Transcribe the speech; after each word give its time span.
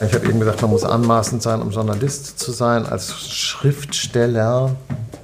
Ich 0.00 0.14
habe 0.14 0.28
eben 0.28 0.38
gesagt, 0.38 0.62
man 0.62 0.70
muss 0.70 0.84
anmaßend 0.84 1.42
sein, 1.42 1.60
um 1.60 1.70
Journalist 1.70 2.38
zu 2.38 2.52
sein. 2.52 2.86
Als 2.86 3.20
Schriftsteller 3.20 4.76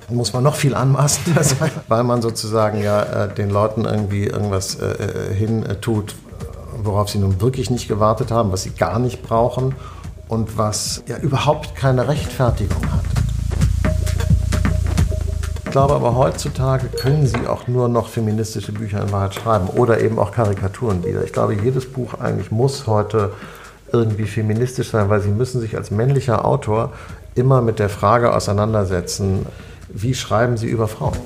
muss 0.08 0.32
man 0.32 0.42
noch 0.42 0.56
viel 0.56 0.74
anmaßender 0.74 1.44
sein, 1.44 1.70
weil 1.86 2.02
man 2.02 2.22
sozusagen 2.22 2.82
ja 2.82 3.02
äh, 3.02 3.34
den 3.34 3.50
Leuten 3.50 3.84
irgendwie 3.84 4.24
irgendwas 4.24 4.74
äh, 4.74 5.30
äh 5.30 5.34
hin 5.34 5.64
äh, 5.64 5.76
tut, 5.76 6.16
worauf 6.82 7.08
sie 7.08 7.18
nun 7.18 7.40
wirklich 7.40 7.70
nicht 7.70 7.86
gewartet 7.86 8.32
haben, 8.32 8.50
was 8.50 8.64
sie 8.64 8.70
gar 8.70 8.98
nicht 8.98 9.22
brauchen 9.22 9.76
und 10.26 10.58
was 10.58 11.04
ja 11.06 11.18
überhaupt 11.18 11.76
keine 11.76 12.08
Rechtfertigung 12.08 12.82
hat. 12.90 13.04
Ich 15.64 15.70
glaube 15.70 15.94
aber 15.94 16.16
heutzutage 16.16 16.88
können 16.88 17.26
sie 17.28 17.46
auch 17.46 17.68
nur 17.68 17.88
noch 17.88 18.08
feministische 18.08 18.72
Bücher 18.72 19.02
in 19.02 19.12
Wahrheit 19.12 19.36
schreiben 19.36 19.68
oder 19.68 20.00
eben 20.00 20.18
auch 20.18 20.32
Karikaturen 20.32 21.04
wieder. 21.04 21.24
Ich 21.24 21.32
glaube, 21.32 21.54
jedes 21.54 21.90
Buch 21.92 22.14
eigentlich 22.14 22.50
muss 22.50 22.88
heute 22.88 23.32
irgendwie 23.94 24.24
feministisch 24.24 24.90
sein, 24.90 25.08
weil 25.08 25.20
sie 25.20 25.28
müssen 25.28 25.60
sich 25.60 25.76
als 25.76 25.90
männlicher 25.90 26.44
Autor 26.44 26.92
immer 27.34 27.62
mit 27.62 27.78
der 27.78 27.88
Frage 27.88 28.34
auseinandersetzen, 28.34 29.46
wie 29.88 30.14
schreiben 30.14 30.56
sie 30.56 30.66
über 30.66 30.88
Frauen. 30.88 31.16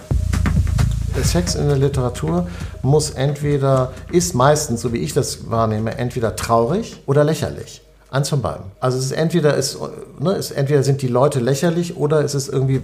Sex 1.22 1.56
in 1.56 1.66
der 1.66 1.78
Literatur 1.78 2.46
muss 2.82 3.10
entweder, 3.10 3.92
ist 4.12 4.34
meistens, 4.34 4.82
so 4.82 4.92
wie 4.92 4.98
ich 4.98 5.14
das 5.14 5.50
wahrnehme, 5.50 5.98
entweder 5.98 6.36
traurig 6.36 7.02
oder 7.06 7.24
lächerlich. 7.24 7.82
Eins 8.10 8.28
von 8.28 8.40
beiden. 8.40 8.64
Also 8.80 8.98
es 8.98 9.06
ist 9.06 9.12
entweder, 9.12 9.54
ist, 9.56 9.78
ne, 10.20 10.32
ist, 10.32 10.52
entweder 10.52 10.82
sind 10.82 11.02
die 11.02 11.08
Leute 11.08 11.40
lächerlich 11.40 11.96
oder 11.96 12.20
es 12.22 12.34
ist 12.34 12.48
irgendwie 12.48 12.82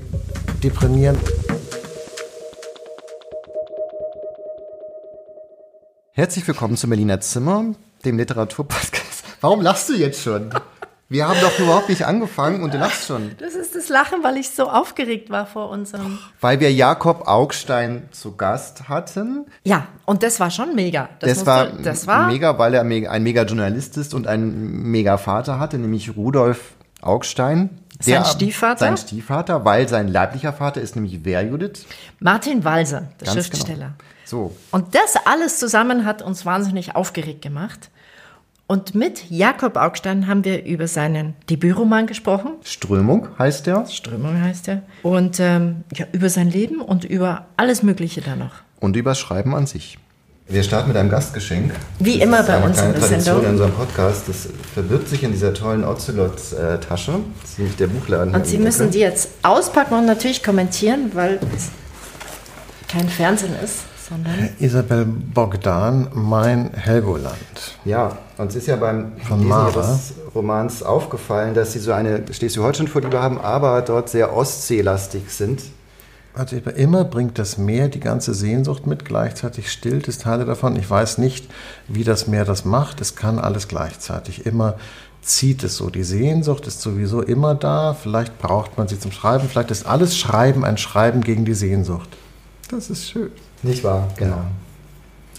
deprimierend. 0.63 1.21
Herzlich 6.13 6.47
willkommen 6.47 6.77
zum 6.77 6.91
Berliner 6.91 7.21
Zimmer, 7.21 7.65
dem 8.05 8.19
Literaturpodcast. 8.19 9.04
Warum 9.45 9.61
lachst 9.61 9.91
du 9.91 9.93
jetzt 9.93 10.23
schon? 10.23 10.49
Wir 11.11 11.29
haben 11.29 11.39
doch 11.39 11.59
überhaupt 11.59 11.91
nicht 11.91 12.07
angefangen 12.07 12.63
und 12.63 12.73
du 12.73 12.79
lachst 12.79 13.09
schon. 13.09 13.33
Das 13.39 13.55
ist 13.55 13.75
das 13.75 13.91
Lachen, 13.91 14.25
weil 14.25 14.39
ich 14.39 14.49
so 14.49 14.71
aufgeregt 14.71 15.29
war 15.29 15.45
vor 15.45 15.69
unserem. 15.69 16.19
Weil 16.41 16.61
wir 16.61 16.73
Jakob 16.73 17.29
Augstein 17.29 18.09
zu 18.11 18.37
Gast 18.37 18.89
hatten. 18.89 19.45
Ja, 19.63 19.87
und 20.07 20.23
das 20.23 20.41
war 20.41 20.51
schon 20.51 20.75
mega. 20.75 21.11
Das, 21.19 21.29
das 21.29 21.47
war, 21.47 21.67
das 21.67 22.07
war 22.07 22.29
mega, 22.29 22.59
weil 22.59 22.73
er 22.73 22.81
ein 22.81 23.23
mega 23.23 23.43
Journalist 23.43 23.99
ist 23.99 24.15
und 24.15 24.27
einen 24.27 24.91
mega 24.91 25.19
Vater 25.19 25.59
hatte, 25.59 25.77
nämlich 25.77 26.17
Rudolf 26.17 26.73
Augstein. 27.03 27.69
Sein 28.01 28.25
Stiefvater? 28.25 28.79
Sein 28.79 28.97
Stiefvater, 28.97 29.67
weil 29.67 29.91
sein 29.91 30.09
leiblicher 30.09 30.55
Vater 30.55 30.81
ist 30.81 30.97
nämlich 30.97 31.21
wer, 31.23 31.45
Judith? 31.45 31.85
Martin 32.19 32.65
Walser, 32.65 33.09
der 33.21 33.27
Ganz 33.27 33.35
Schriftsteller. 33.35 33.93
Genau. 33.99 34.15
So. 34.25 34.57
Und 34.71 34.95
das 34.95 35.17
alles 35.27 35.59
zusammen 35.59 36.07
hat 36.07 36.23
uns 36.23 36.47
wahnsinnig 36.47 36.97
aufgeregt 36.97 37.43
gemacht. 37.43 37.91
Und 38.67 38.95
mit 38.95 39.31
Jakob 39.31 39.77
Augstein 39.77 40.27
haben 40.27 40.45
wir 40.45 40.65
über 40.65 40.89
seinen 40.89 41.35
Debütroman 41.51 42.07
gesprochen. 42.07 42.53
Strömung 42.65 43.29
heißt 43.39 43.67
der. 43.67 43.85
Strömung 43.87 44.41
heißt 44.41 44.69
er. 44.69 44.83
Und 45.03 45.39
ähm, 45.39 45.85
ja, 45.95 46.07
über 46.13 46.31
sein 46.31 46.51
Leben 46.51 46.81
und 46.81 47.05
über 47.05 47.47
alles 47.59 47.83
Mögliche 47.83 48.23
da 48.23 48.37
noch. 48.37 48.53
Und 48.81 48.97
über 48.97 49.11
das 49.11 49.19
Schreiben 49.19 49.55
an 49.55 49.67
sich. 49.67 49.99
Wir 50.49 50.63
starten 50.63 50.89
mit 50.89 50.97
einem 50.97 51.11
Gastgeschenk. 51.11 51.73
Wie 51.99 52.19
das 52.19 52.27
immer 52.27 52.43
bei 52.43 52.63
uns 52.63 52.81
in 52.81 52.93
der 52.93 53.01
Tradition 53.01 53.21
Sendung. 53.21 53.45
in 53.45 53.51
unserem 53.51 53.73
Podcast. 53.73 54.29
Das 54.29 54.49
verbirgt 54.73 55.09
sich 55.09 55.23
in 55.23 55.33
dieser 55.33 55.53
tollen 55.53 55.85
Ocelot-Tasche. 55.85 57.21
Das 57.43 57.51
ist 57.51 57.59
nämlich 57.59 57.77
der 57.77 57.87
Buchladen. 57.89 58.35
Und 58.35 58.47
Sie 58.47 58.59
müssen 58.59 58.91
die 58.91 59.01
jetzt 59.01 59.29
auspacken 59.43 59.95
und 59.95 60.07
natürlich 60.07 60.43
kommentieren, 60.43 61.11
weil 61.13 61.39
es 61.55 61.71
kein 62.89 63.09
Fernsehen 63.11 63.55
ist 63.63 63.81
sondern? 64.09 64.51
Isabel 64.59 65.05
Bogdan, 65.05 66.09
Mein 66.13 66.73
Helgoland. 66.75 67.79
Ja, 67.85 68.19
uns 68.39 68.55
ist 68.55 68.67
ja 68.67 68.77
beim 68.77 69.13
Von 69.19 69.39
Lesen 69.39 69.49
Mara. 69.49 69.71
Ihres 69.71 70.15
Romans 70.35 70.83
aufgefallen, 70.83 71.55
dass 71.55 71.73
Sie 71.73 71.79
so 71.79 71.93
eine 71.93 72.23
Schleswig-Holstein-Vorliebe 72.31 73.21
haben, 73.21 73.41
aber 73.41 73.83
dort 73.83 74.09
sehr 74.09 74.35
ostseelastig 74.35 75.31
sind. 75.31 75.63
Also 76.37 76.57
immer 76.57 77.05
bringt 77.05 77.39
das 77.39 77.59
Meer 77.59 77.89
die 77.89 78.01
ganze 78.01 78.35
Sehnsucht 78.35 78.89
mit, 78.89 79.05
gleichzeitig 79.05 79.71
stillt 79.71 80.09
es 80.09 80.19
Teile 80.19 80.45
davon. 80.45 80.75
Ich 80.75 80.91
weiß 80.91 81.19
nicht, 81.19 81.49
wie 81.87 82.03
das 82.03 82.27
Meer 82.27 82.45
das 82.45 82.65
macht. 82.65 83.01
Es 83.01 83.15
kann 83.15 83.39
alles 83.39 83.69
gleichzeitig. 83.69 84.45
Immer 84.45 84.75
zieht 85.23 85.63
es 85.63 85.77
so. 85.77 85.91
Die 85.91 86.03
Sehnsucht 86.03 86.67
ist 86.67 86.81
sowieso 86.81 87.23
immer 87.23 87.55
da. 87.55 87.95
Vielleicht 87.95 88.39
braucht 88.41 88.77
man 88.77 88.89
sie 88.89 88.99
zum 88.99 89.13
Schreiben. 89.13 89.49
Vielleicht 89.49 89.71
ist 89.71 89.87
alles 89.87 90.19
Schreiben 90.19 90.65
ein 90.65 90.77
Schreiben 90.77 91.21
gegen 91.21 91.45
die 91.45 91.55
Sehnsucht. 91.55 92.09
Das 92.69 92.91
ist 92.91 93.09
schön. 93.09 93.31
Nicht 93.65 93.83
wahr, 93.83 94.09
genau. 94.17 94.37
Ja. 94.37 94.45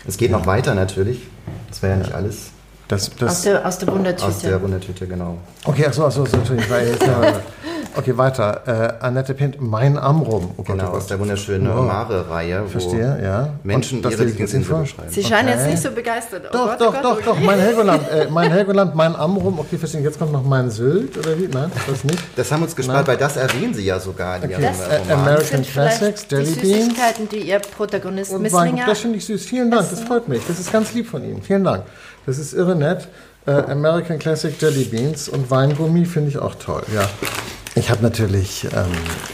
Es 0.07 0.17
geht 0.17 0.31
noch 0.31 0.45
weiter 0.45 0.75
natürlich. 0.75 1.21
Das 1.69 1.81
wäre 1.81 1.93
ja 1.93 1.99
nicht 1.99 2.13
alles. 2.13 2.51
Das, 2.87 3.09
das 3.15 3.31
aus, 3.31 3.41
der, 3.43 3.65
aus 3.65 3.79
der 3.79 3.87
Wundertüte. 3.87 4.27
Aus 4.27 4.39
der 4.39 4.61
Wundertüte, 4.61 5.07
genau. 5.07 5.37
Okay, 5.63 5.87
achso, 5.87 6.05
achso, 6.05 6.23
achso, 6.23 6.37
Entschuldigung. 6.37 6.75
Okay, 7.97 8.17
weiter. 8.17 8.61
Äh, 8.99 9.05
Annette 9.05 9.33
Pint, 9.33 9.61
Mein 9.61 9.97
Amrum. 9.97 10.51
Oh 10.57 10.63
Gott, 10.63 10.77
genau, 10.77 10.91
oh 10.91 10.97
aus 10.97 11.07
der 11.07 11.17
wunderschönen 11.19 11.71
oh. 11.71 11.83
Mare-Reihe. 11.83 12.65
Verstehe, 12.67 13.19
ja. 13.23 13.53
Menschen 13.63 14.03
ihre 14.03 14.23
Lieblingsinsel 14.23 14.75
beschreiben. 14.75 15.09
Sie 15.09 15.23
scheinen 15.23 15.49
okay. 15.49 15.57
jetzt 15.57 15.69
nicht 15.69 15.81
so 15.81 15.91
begeistert. 15.91 16.47
Oh 16.49 16.57
doch, 16.57 16.77
Gott, 16.77 16.81
doch, 16.81 16.95
oh 16.97 17.01
doch, 17.03 17.21
doch. 17.21 17.39
Mein 17.39 17.59
Helgoland, 17.59 18.09
äh, 18.11 18.27
mein 18.29 18.51
Helgoland, 18.51 18.95
Mein 18.95 19.15
Amrum. 19.15 19.59
Okay, 19.59 19.77
verstehe. 19.77 20.01
Jetzt 20.01 20.19
kommt 20.19 20.33
noch 20.33 20.43
Mein 20.43 20.69
Sylt, 20.69 21.17
oder 21.17 21.37
wie? 21.39 21.47
Nein, 21.47 21.71
das 21.87 22.03
nicht. 22.03 22.19
Das 22.35 22.51
haben 22.51 22.63
uns 22.63 22.75
gespart, 22.75 23.07
weil 23.07 23.17
das 23.17 23.37
erwähnen 23.37 23.73
Sie 23.73 23.85
ja 23.85 23.99
sogar 23.99 24.37
in 24.37 24.43
okay. 24.43 24.51
Ihrem 24.53 24.63
das, 24.63 24.87
äh, 24.87 25.13
American 25.13 25.63
Classics, 25.63 26.25
Jelly 26.29 26.43
Beans. 26.43 26.61
Die 26.61 26.73
Süßigkeiten, 26.73 27.29
die 27.29 27.49
Ihr 27.49 27.59
Protagonist 27.59 28.37
Misslinger... 28.37 28.85
Das 28.87 28.99
finde 28.99 29.17
ich 29.17 29.25
süß. 29.25 29.45
Vielen 29.45 29.71
Dank, 29.71 29.89
das 29.89 30.01
freut 30.01 30.27
mich. 30.27 30.41
Das 30.47 30.59
ist 30.59 30.71
ganz 30.71 30.93
lieb 30.93 31.07
von 31.07 31.23
Ihnen. 31.23 31.41
Vielen 31.41 31.63
Dank. 31.63 31.83
Das 32.25 32.37
ist 32.37 32.53
irre 32.53 32.75
nett. 32.75 33.07
Äh, 33.45 33.51
American 33.51 34.17
Classic 34.17 34.59
Jelly 34.59 34.85
Beans 34.85 35.29
und 35.29 35.49
Weingummi 35.51 36.05
finde 36.05 36.29
ich 36.29 36.37
auch 36.39 36.55
toll, 36.55 36.81
ja. 36.93 37.07
Ich 37.77 37.89
habe 37.89 38.01
natürlich, 38.01 38.63
ähm, 38.63 38.91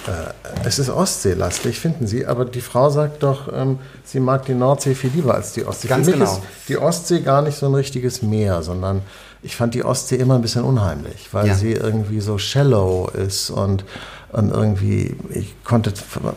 äh, 0.08 0.68
es 0.68 0.80
ist 0.80 0.90
Ostseelastig, 0.90 1.80
finden 1.80 2.08
Sie, 2.08 2.26
aber 2.26 2.44
die 2.46 2.62
Frau 2.62 2.90
sagt 2.90 3.22
doch, 3.22 3.54
ähm, 3.54 3.78
sie 4.04 4.20
mag 4.20 4.46
die 4.46 4.56
Nordsee 4.56 4.96
viel 4.96 5.12
lieber 5.14 5.36
als 5.36 5.54
die 5.54 5.64
Ostsee. 5.64 5.88
Ganz 5.88 6.06
Für 6.10 6.18
mich 6.18 6.20
genau. 6.28 6.38
ist 6.38 6.42
die 6.68 6.78
Ostsee 6.78 7.22
gar 7.22 7.44
nicht 7.44 7.56
so 7.58 7.68
ein 7.68 7.76
richtiges 7.76 8.24
Meer, 8.24 8.64
sondern 8.64 9.04
ich 9.44 9.56
fand 9.56 9.76
die 9.76 9.84
Ostsee 9.84 10.16
immer 10.16 10.36
ein 10.36 10.42
bisschen 10.42 10.64
unheimlich, 10.64 11.30
weil 11.32 11.48
ja. 11.48 11.54
sie 11.54 11.74
irgendwie 11.74 12.20
so 12.20 12.40
shallow 12.40 13.10
ist 13.10 13.52
und 13.52 13.86
und 14.34 14.50
irgendwie, 14.50 15.16
ich 15.30 15.56
konnte, 15.64 15.92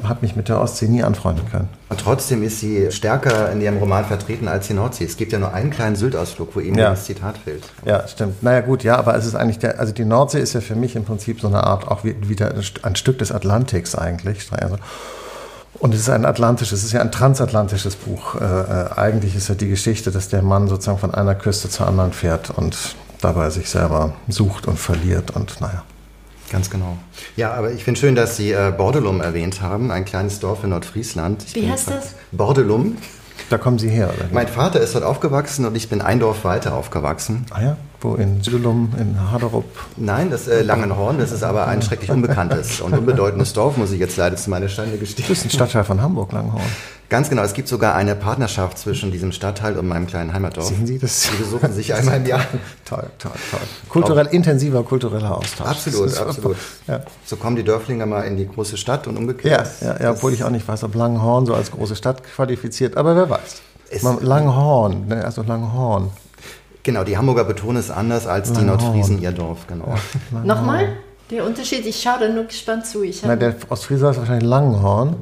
habe 0.05 0.19
mich 0.23 0.35
mit 0.35 0.49
der 0.49 0.61
Ostsee 0.61 0.89
nie 0.89 1.03
anfreunden 1.03 1.49
können. 1.49 1.69
Und 1.89 2.01
trotzdem 2.01 2.43
ist 2.43 2.59
sie 2.59 2.91
stärker 2.91 3.53
in 3.53 3.61
ihrem 3.61 3.79
Roman 3.79 4.05
vertreten 4.05 4.49
als 4.49 4.67
die 4.67 4.75
Nordsee. 4.75 5.05
Es 5.05 5.17
gibt 5.17 5.33
ja 5.33 5.39
nur 5.39 5.55
einen 5.55 5.71
kleinen 5.71 5.95
Sylt-Ausflug, 5.95 6.57
wo 6.57 6.61
Ihnen 6.61 6.79
ja. 6.79 6.91
das 6.91 7.05
Zitat 7.05 7.39
fehlt. 7.39 7.63
Ja, 7.85 8.07
stimmt. 8.09 8.43
Naja, 8.43 8.63
gut, 8.63 8.83
ja, 8.83 8.97
aber 8.97 9.15
es 9.17 9.27
ist 9.27 9.37
eigentlich 9.37 9.61
der, 9.61 9.79
also 9.79 9.93
die 9.93 10.05
Nordsee 10.05 10.41
ist 10.41 10.55
ja 10.55 10.61
für 10.61 10.75
mich 10.75 10.97
im 10.97 11.05
Prinzip 11.05 11.41
so 11.41 11.47
eine 11.47 11.63
Art, 11.63 11.87
auch 11.87 12.03
wieder 12.03 12.53
ein 12.83 12.97
Stück 12.97 13.19
des 13.19 13.31
Atlantiks 13.31 13.95
eigentlich. 13.95 14.51
Also, 14.51 14.77
und 15.75 15.95
es 15.95 16.01
ist 16.01 16.11
ein 16.11 16.25
atlantisches, 16.25 16.81
es 16.81 16.87
ist 16.87 16.93
ja 16.93 17.01
ein 17.01 17.13
transatlantisches 17.13 17.95
Buch. 17.95 18.35
Äh, 18.37 18.45
äh, 18.45 18.93
eigentlich 18.97 19.37
ist 19.37 19.49
ja 19.49 19.55
die 19.55 19.69
Geschichte, 19.69 20.11
dass 20.11 20.29
der 20.29 20.43
Mann 20.43 20.67
sozusagen 20.67 20.99
von 20.99 21.15
einer 21.15 21.37
Küste 21.37 21.69
zur 21.69 21.87
anderen 21.87 22.13
fährt 22.13 22.51
und 22.51 22.97
dabei 23.21 23.51
sich 23.51 23.71
selber 23.71 24.15
sucht 24.29 24.67
und 24.67 24.79
verliert 24.79 25.31
und 25.31 25.61
naja. 25.61 25.85
Ganz 26.51 26.71
genau. 26.71 26.97
Ja, 27.37 27.53
aber 27.55 27.73
ich 27.73 27.85
finde 27.85 27.99
schön, 27.99 28.15
dass 28.15 28.37
Sie 28.37 28.53
äh, 28.53 28.73
Bordelum 28.77 29.21
erwähnt 29.21 29.61
haben, 29.61 29.91
ein 29.91 30.05
kleines 30.05 30.41
Dorf 30.41 30.65
in 30.65 30.71
Nordfriesland. 30.71 31.45
Ich 31.47 31.55
Wie 31.55 31.71
heißt 31.71 31.89
das? 31.91 32.15
Bordelum. 32.33 32.97
Da 33.51 33.59
kommen 33.59 33.79
Sie 33.79 33.89
her, 33.89 34.11
oder? 34.17 34.29
Mein 34.33 34.49
Vater 34.49 34.81
ist 34.81 34.95
dort 34.95 35.05
aufgewachsen 35.05 35.65
und 35.67 35.77
ich 35.77 35.89
bin 35.89 36.01
ein 36.01 36.21
Dorf 36.21 36.45
weiter 36.45 36.75
aufgewachsen. 36.75 37.47
Ah 37.51 37.63
ja? 37.63 37.77
Wo? 38.05 38.17
In 38.17 38.43
Südelum, 38.43 38.93
in 39.01 39.33
Haderup? 39.33 39.65
Nein, 39.97 40.31
das 40.31 40.47
äh, 40.47 40.61
Langenhorn, 40.61 41.17
das 41.17 41.33
ist 41.33 41.43
aber 41.43 41.67
ein 41.67 41.81
schrecklich 41.81 42.11
unbekanntes 42.11 42.81
und 42.83 42.93
unbedeutendes 42.93 43.55
Dorf, 43.55 43.79
muss 43.79 43.93
ich 43.93 43.99
jetzt 43.99 44.19
leider 44.19 44.37
zu 44.37 44.51
meiner 44.51 44.69
Stande 44.69 44.99
gestehen. 44.99 45.25
Das 45.27 45.39
ist 45.39 45.47
ein 45.47 45.51
Stadtteil 45.51 45.85
von 45.85 46.03
Hamburg, 46.03 46.33
Langenhorn. 46.33 46.67
Ganz 47.09 47.31
genau, 47.31 47.43
es 47.43 47.55
gibt 47.55 47.67
sogar 47.67 47.95
eine 47.95 48.15
Partnerschaft 48.15 48.77
zwischen 48.77 49.11
diesem 49.11 49.33
Stadtteil 49.33 49.79
und 49.79 49.89
meinem 49.89 50.07
kleinen 50.07 50.35
Heimatdorf. 50.35 50.67
Sehen 50.67 50.87
Sie 50.87 50.99
das? 50.99 51.31
Die 51.31 51.43
besuchen 51.43 51.73
sich 51.73 51.95
einmal 51.95 52.19
im 52.19 52.27
Jahr. 52.27 52.45
toll, 52.85 53.07
toll, 53.19 53.33
toll. 53.51 53.61
Kulturell, 53.89 54.27
intensiver 54.27 54.83
kultureller 54.83 55.39
Austausch. 55.39 55.67
Absolut, 55.67 56.19
absolut. 56.19 56.57
Ja. 56.87 57.01
So 57.25 57.37
kommen 57.37 57.57
die 57.57 57.65
Dörflinge 57.65 58.05
mal 58.05 58.23
in 58.25 58.37
die 58.37 58.47
große 58.47 58.77
Stadt 58.77 59.07
und 59.07 59.17
umgekehrt. 59.17 59.67
Ja, 59.81 59.87
ja, 59.95 60.03
ja 60.03 60.11
obwohl 60.11 60.35
ich 60.35 60.45
auch 60.45 60.51
nicht 60.51 60.69
weiß, 60.69 60.85
ob 60.85 60.95
Langenhorn 60.95 61.47
so 61.47 61.55
als 61.55 61.71
große 61.71 61.97
Stadt 61.97 62.23
qualifiziert, 62.23 62.99
aber 62.99 63.17
wer 63.17 63.31
weiß. 63.31 63.63
Langenhorn, 64.21 65.07
ne, 65.07 65.25
also 65.25 65.43
Langenhorn. 65.43 66.11
Genau, 66.85 67.03
die 67.03 67.17
Hamburger 67.17 67.45
betonen 67.45 67.79
es 67.79 67.91
anders 67.91 68.27
als 68.27 68.53
die 68.53 68.63
Nordfriesen 68.63 69.21
ihr 69.21 69.33
Dorf, 69.33 69.67
genau. 69.67 69.95
Nochmal? 70.45 70.89
Der 71.31 71.47
Unterschied, 71.47 71.87
ich 71.87 72.03
schaue 72.03 72.21
da 72.21 72.29
nur 72.29 72.45
gespannt 72.45 72.85
zu. 72.85 73.03
Ich 73.03 73.23
Na, 73.25 73.37
der 73.37 73.57
Ostfrieser 73.71 74.11
ist 74.11 74.19
wahrscheinlich 74.19 74.47
Langenhorn. 74.47 75.17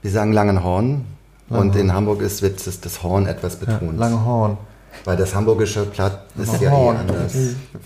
Wir 0.00 0.10
sagen 0.12 0.32
Langenhorn. 0.32 1.04
Langhorn. 1.48 1.68
Und 1.70 1.76
in 1.76 1.92
Hamburg 1.92 2.22
ist, 2.22 2.40
wird 2.40 2.64
das, 2.64 2.80
das 2.80 3.02
Horn 3.02 3.26
etwas 3.26 3.56
betont. 3.56 3.94
Ja, 3.94 3.98
Langhorn. 3.98 4.56
Weil 5.04 5.16
das 5.16 5.34
hamburgische 5.34 5.84
Platt 5.86 6.20
ist 6.36 6.60
ja 6.60 6.70
eh 6.70 6.88
anders. 6.90 7.34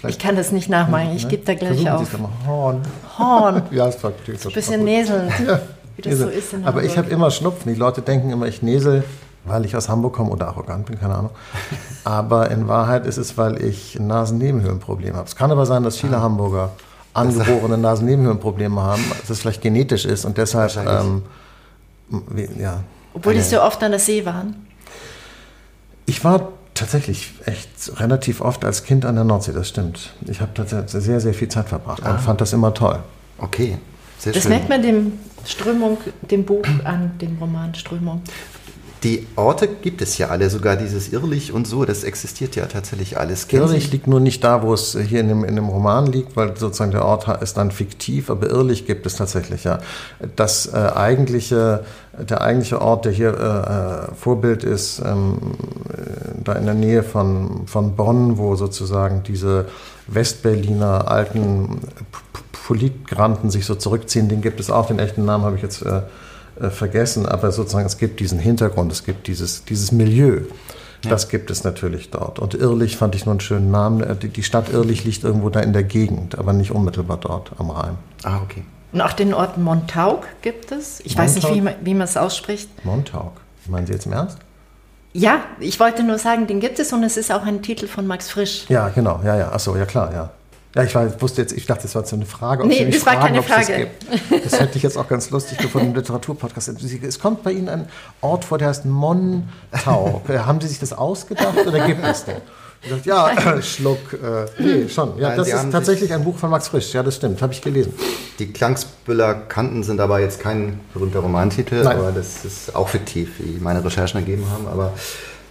Ich 0.06 0.18
kann 0.18 0.36
das 0.36 0.52
nicht 0.52 0.68
nachmachen, 0.68 1.16
ich 1.16 1.26
gebe 1.26 1.44
da 1.44 1.54
gleich 1.54 1.82
Versuchen 1.82 2.24
auf. 2.26 2.46
Horn. 2.46 2.82
Horn. 3.18 3.62
ja, 3.70 3.88
ist 3.88 4.00
praktisch. 4.00 4.44
Ein 4.44 4.52
bisschen 4.52 4.84
näseln. 4.84 5.32
Ja. 5.46 5.60
Wie 5.96 6.02
das 6.02 6.18
so 6.18 6.28
ist 6.28 6.52
in 6.52 6.66
Aber 6.66 6.82
ich 6.82 6.98
habe 6.98 7.08
immer 7.08 7.30
Schnupfen. 7.30 7.72
Die 7.72 7.78
Leute 7.78 8.02
denken 8.02 8.28
immer, 8.28 8.46
ich 8.46 8.60
näsel 8.60 9.04
weil 9.46 9.64
ich 9.64 9.76
aus 9.76 9.88
Hamburg 9.88 10.14
komme 10.14 10.30
oder 10.30 10.48
arrogant 10.48 10.86
bin, 10.86 10.98
keine 10.98 11.14
Ahnung. 11.14 11.30
Aber 12.04 12.50
in 12.50 12.68
Wahrheit 12.68 13.06
ist 13.06 13.16
es, 13.16 13.36
weil 13.36 13.62
ich 13.62 13.98
ein 13.98 14.06
Nasennebenhöhlenproblem 14.06 15.16
habe. 15.16 15.26
Es 15.26 15.36
kann 15.36 15.50
aber 15.50 15.66
sein, 15.66 15.82
dass 15.82 15.96
viele 15.96 16.18
ah. 16.18 16.22
Hamburger 16.22 16.70
angeborene 17.14 17.78
Nasennebenhöhlenprobleme 17.78 18.80
haben, 18.80 19.02
dass 19.20 19.30
es 19.30 19.40
vielleicht 19.40 19.62
genetisch 19.62 20.04
ist 20.04 20.24
und 20.24 20.36
deshalb, 20.36 20.76
ähm, 20.76 21.22
ja. 22.58 22.80
Obwohl 23.14 23.34
die 23.34 23.40
so 23.40 23.62
oft 23.62 23.82
an 23.82 23.92
der 23.92 24.00
See 24.00 24.26
waren? 24.26 24.66
Ich 26.04 26.22
war 26.22 26.52
tatsächlich 26.74 27.32
echt 27.46 27.98
relativ 27.98 28.40
oft 28.40 28.64
als 28.64 28.84
Kind 28.84 29.06
an 29.06 29.14
der 29.14 29.24
Nordsee, 29.24 29.52
das 29.52 29.68
stimmt. 29.68 30.12
Ich 30.26 30.40
habe 30.40 30.52
tatsächlich 30.54 30.90
sehr, 30.90 31.20
sehr 31.20 31.34
viel 31.34 31.48
Zeit 31.48 31.68
verbracht 31.68 32.02
ah. 32.04 32.12
und 32.12 32.20
fand 32.20 32.40
das 32.40 32.52
immer 32.52 32.74
toll. 32.74 32.98
Okay, 33.38 33.78
sehr 34.18 34.32
das 34.32 34.42
schön. 34.42 34.50
merkt 34.50 34.68
man 34.68 34.82
dem 34.82 35.14
Strömung, 35.44 35.98
dem 36.22 36.44
Buch 36.44 36.64
an, 36.84 37.12
dem 37.18 37.38
Roman 37.38 37.74
Strömung. 37.74 38.22
Die 39.02 39.26
Orte 39.36 39.68
gibt 39.68 40.00
es 40.00 40.16
ja 40.16 40.28
alle, 40.28 40.48
sogar 40.48 40.76
dieses 40.76 41.12
Irrlich 41.12 41.52
und 41.52 41.66
so, 41.66 41.84
das 41.84 42.02
existiert 42.02 42.56
ja 42.56 42.66
tatsächlich 42.66 43.18
alles. 43.18 43.46
Kennen 43.46 43.62
Irrlich 43.62 43.92
liegt 43.92 44.06
nur 44.06 44.20
nicht 44.20 44.42
da, 44.42 44.62
wo 44.62 44.72
es 44.72 44.96
hier 44.98 45.20
in 45.20 45.28
dem, 45.28 45.44
in 45.44 45.54
dem 45.54 45.68
Roman 45.68 46.06
liegt, 46.06 46.34
weil 46.36 46.56
sozusagen 46.56 46.92
der 46.92 47.04
Ort 47.04 47.42
ist 47.42 47.56
dann 47.56 47.70
fiktiv, 47.70 48.30
aber 48.30 48.48
Irrlich 48.48 48.86
gibt 48.86 49.04
es 49.06 49.16
tatsächlich, 49.16 49.64
ja. 49.64 49.78
Das 50.34 50.72
äh, 50.72 50.76
eigentliche, 50.76 51.84
der 52.18 52.40
eigentliche 52.40 52.80
Ort, 52.80 53.04
der 53.04 53.12
hier 53.12 53.34
äh, 53.34 54.10
äh 54.10 54.14
Vorbild 54.14 54.64
ist, 54.64 55.02
ähm, 55.04 55.36
da 56.42 56.54
in 56.54 56.64
der 56.64 56.74
Nähe 56.74 57.02
von, 57.02 57.66
von 57.66 57.96
Bonn, 57.96 58.38
wo 58.38 58.56
sozusagen 58.56 59.22
diese 59.24 59.66
Westberliner 60.06 61.10
alten 61.10 61.80
Politgranten 62.66 63.50
sich 63.50 63.66
so 63.66 63.74
zurückziehen, 63.74 64.28
den 64.28 64.40
gibt 64.40 64.58
es 64.58 64.70
auch, 64.70 64.86
den 64.86 64.98
echten 64.98 65.24
Namen 65.24 65.44
habe 65.44 65.56
ich 65.56 65.62
jetzt 65.62 65.82
äh, 65.82 66.02
äh, 66.60 66.70
vergessen, 66.70 67.26
aber 67.26 67.52
sozusagen 67.52 67.86
es 67.86 67.98
gibt 67.98 68.20
diesen 68.20 68.38
Hintergrund, 68.38 68.92
es 68.92 69.04
gibt 69.04 69.26
dieses, 69.26 69.64
dieses 69.64 69.92
Milieu. 69.92 70.42
Ja. 71.04 71.10
Das 71.10 71.28
gibt 71.28 71.50
es 71.50 71.62
natürlich 71.62 72.10
dort. 72.10 72.38
Und 72.38 72.54
Irrlich 72.54 72.96
fand 72.96 73.14
ich 73.14 73.26
nur 73.26 73.34
einen 73.34 73.40
schönen 73.40 73.70
Namen. 73.70 74.02
Äh, 74.02 74.16
die 74.16 74.42
Stadt 74.42 74.70
Irrlich 74.72 75.04
liegt 75.04 75.24
irgendwo 75.24 75.50
da 75.50 75.60
in 75.60 75.72
der 75.72 75.84
Gegend, 75.84 76.38
aber 76.38 76.52
nicht 76.52 76.70
unmittelbar 76.70 77.18
dort 77.18 77.52
am 77.58 77.70
Rhein. 77.70 77.98
Ah, 78.24 78.40
okay. 78.42 78.64
Und 78.92 79.00
auch 79.00 79.12
den 79.12 79.34
Ort 79.34 79.58
Montauk 79.58 80.26
gibt 80.42 80.72
es. 80.72 81.00
Ich 81.00 81.16
Montauk? 81.16 81.24
weiß 81.24 81.34
nicht, 81.34 81.54
wie 81.54 81.60
man, 81.60 81.74
wie 81.82 81.94
man 81.94 82.04
es 82.04 82.16
ausspricht. 82.16 82.68
Montauk. 82.84 83.32
Meinen 83.68 83.86
Sie 83.86 83.92
jetzt 83.92 84.06
im 84.06 84.12
Ernst? 84.12 84.38
Ja, 85.12 85.40
ich 85.60 85.80
wollte 85.80 86.02
nur 86.02 86.18
sagen, 86.18 86.46
den 86.46 86.60
gibt 86.60 86.78
es 86.78 86.92
und 86.92 87.02
es 87.02 87.16
ist 87.16 87.32
auch 87.32 87.42
ein 87.42 87.62
Titel 87.62 87.86
von 87.86 88.06
Max 88.06 88.30
Frisch. 88.30 88.66
Ja, 88.68 88.88
genau. 88.90 89.20
Ja, 89.24 89.36
ja. 89.36 89.52
Achso, 89.52 89.76
ja 89.76 89.86
klar, 89.86 90.12
ja. 90.12 90.30
Ja, 90.74 90.82
ich 90.82 90.94
war, 90.94 91.20
wusste 91.22 91.40
jetzt, 91.40 91.52
ich 91.52 91.64
dachte, 91.64 91.84
das 91.84 91.94
war 91.94 92.04
so 92.04 92.16
eine 92.16 92.26
Frage. 92.26 92.62
Ob 92.62 92.68
nee, 92.68 92.84
Sie 92.84 92.90
das 92.90 93.06
war 93.06 93.14
fragen, 93.14 93.26
keine 93.26 93.42
Frage. 93.42 93.88
Das, 94.28 94.42
das, 94.50 94.60
hätte 94.60 94.76
ich 94.76 94.82
jetzt 94.82 94.98
auch 94.98 95.08
ganz 95.08 95.30
lustig 95.30 95.58
gefunden 95.58 95.88
im 95.88 95.94
Literaturpodcast. 95.94 96.68
Es 97.02 97.18
kommt 97.18 97.42
bei 97.42 97.52
Ihnen 97.52 97.68
ein 97.68 97.88
Ort 98.20 98.44
vor, 98.44 98.58
der 98.58 98.68
heißt 98.68 98.84
Montau. 98.84 100.22
Haben 100.28 100.60
Sie 100.60 100.68
sich 100.68 100.78
das 100.78 100.92
ausgedacht 100.92 101.66
oder 101.66 101.86
gibt 101.86 102.04
es 102.04 102.24
den? 102.24 102.36
Ich 102.82 102.90
dachte, 102.90 103.08
ja, 103.08 103.62
Schluck. 103.62 104.12
Äh, 104.12 104.62
nee, 104.62 104.88
schon. 104.88 105.18
Ja, 105.18 105.28
Nein, 105.28 105.38
das 105.38 105.48
ist 105.48 105.72
tatsächlich 105.72 106.12
ein 106.12 106.22
Buch 106.22 106.36
von 106.36 106.50
Max 106.50 106.68
Frisch. 106.68 106.92
Ja, 106.92 107.02
das 107.02 107.16
stimmt. 107.16 107.40
Habe 107.40 107.54
ich 107.54 107.62
gelesen. 107.62 107.94
Die 108.38 108.52
Klangsbüller 108.52 109.34
Kanten 109.34 109.82
sind 109.82 109.98
aber 109.98 110.20
jetzt 110.20 110.40
kein 110.40 110.80
berühmter 110.92 111.20
Romantitel, 111.20 111.82
Nein. 111.82 111.96
aber 111.96 112.12
das 112.12 112.44
ist 112.44 112.76
auch 112.76 112.90
fiktiv, 112.90 113.30
wie 113.38 113.58
meine 113.60 113.82
Recherchen 113.82 114.20
ergeben 114.20 114.44
haben. 114.52 114.68
Aber 114.68 114.92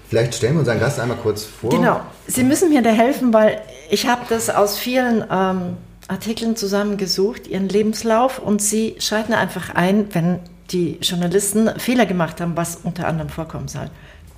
Vielleicht 0.07 0.35
stellen 0.35 0.53
wir 0.53 0.59
unseren 0.59 0.79
Gast 0.79 0.99
einmal 0.99 1.17
kurz 1.17 1.43
vor. 1.43 1.71
Genau. 1.71 1.99
Sie 2.27 2.43
müssen 2.43 2.69
mir 2.69 2.81
da 2.81 2.91
helfen, 2.91 3.33
weil 3.33 3.59
ich 3.89 4.07
habe 4.07 4.23
das 4.29 4.49
aus 4.49 4.77
vielen 4.77 5.23
ähm, 5.31 5.77
Artikeln 6.07 6.55
zusammengesucht, 6.55 7.47
Ihren 7.47 7.69
Lebenslauf, 7.69 8.39
und 8.39 8.61
Sie 8.61 8.95
schalten 8.99 9.33
einfach 9.33 9.73
ein, 9.73 10.13
wenn 10.13 10.39
die 10.71 10.97
Journalisten 11.01 11.79
Fehler 11.79 12.05
gemacht 12.05 12.41
haben, 12.41 12.55
was 12.55 12.77
unter 12.83 13.07
anderem 13.07 13.29
vorkommen 13.29 13.67
soll. 13.67 13.89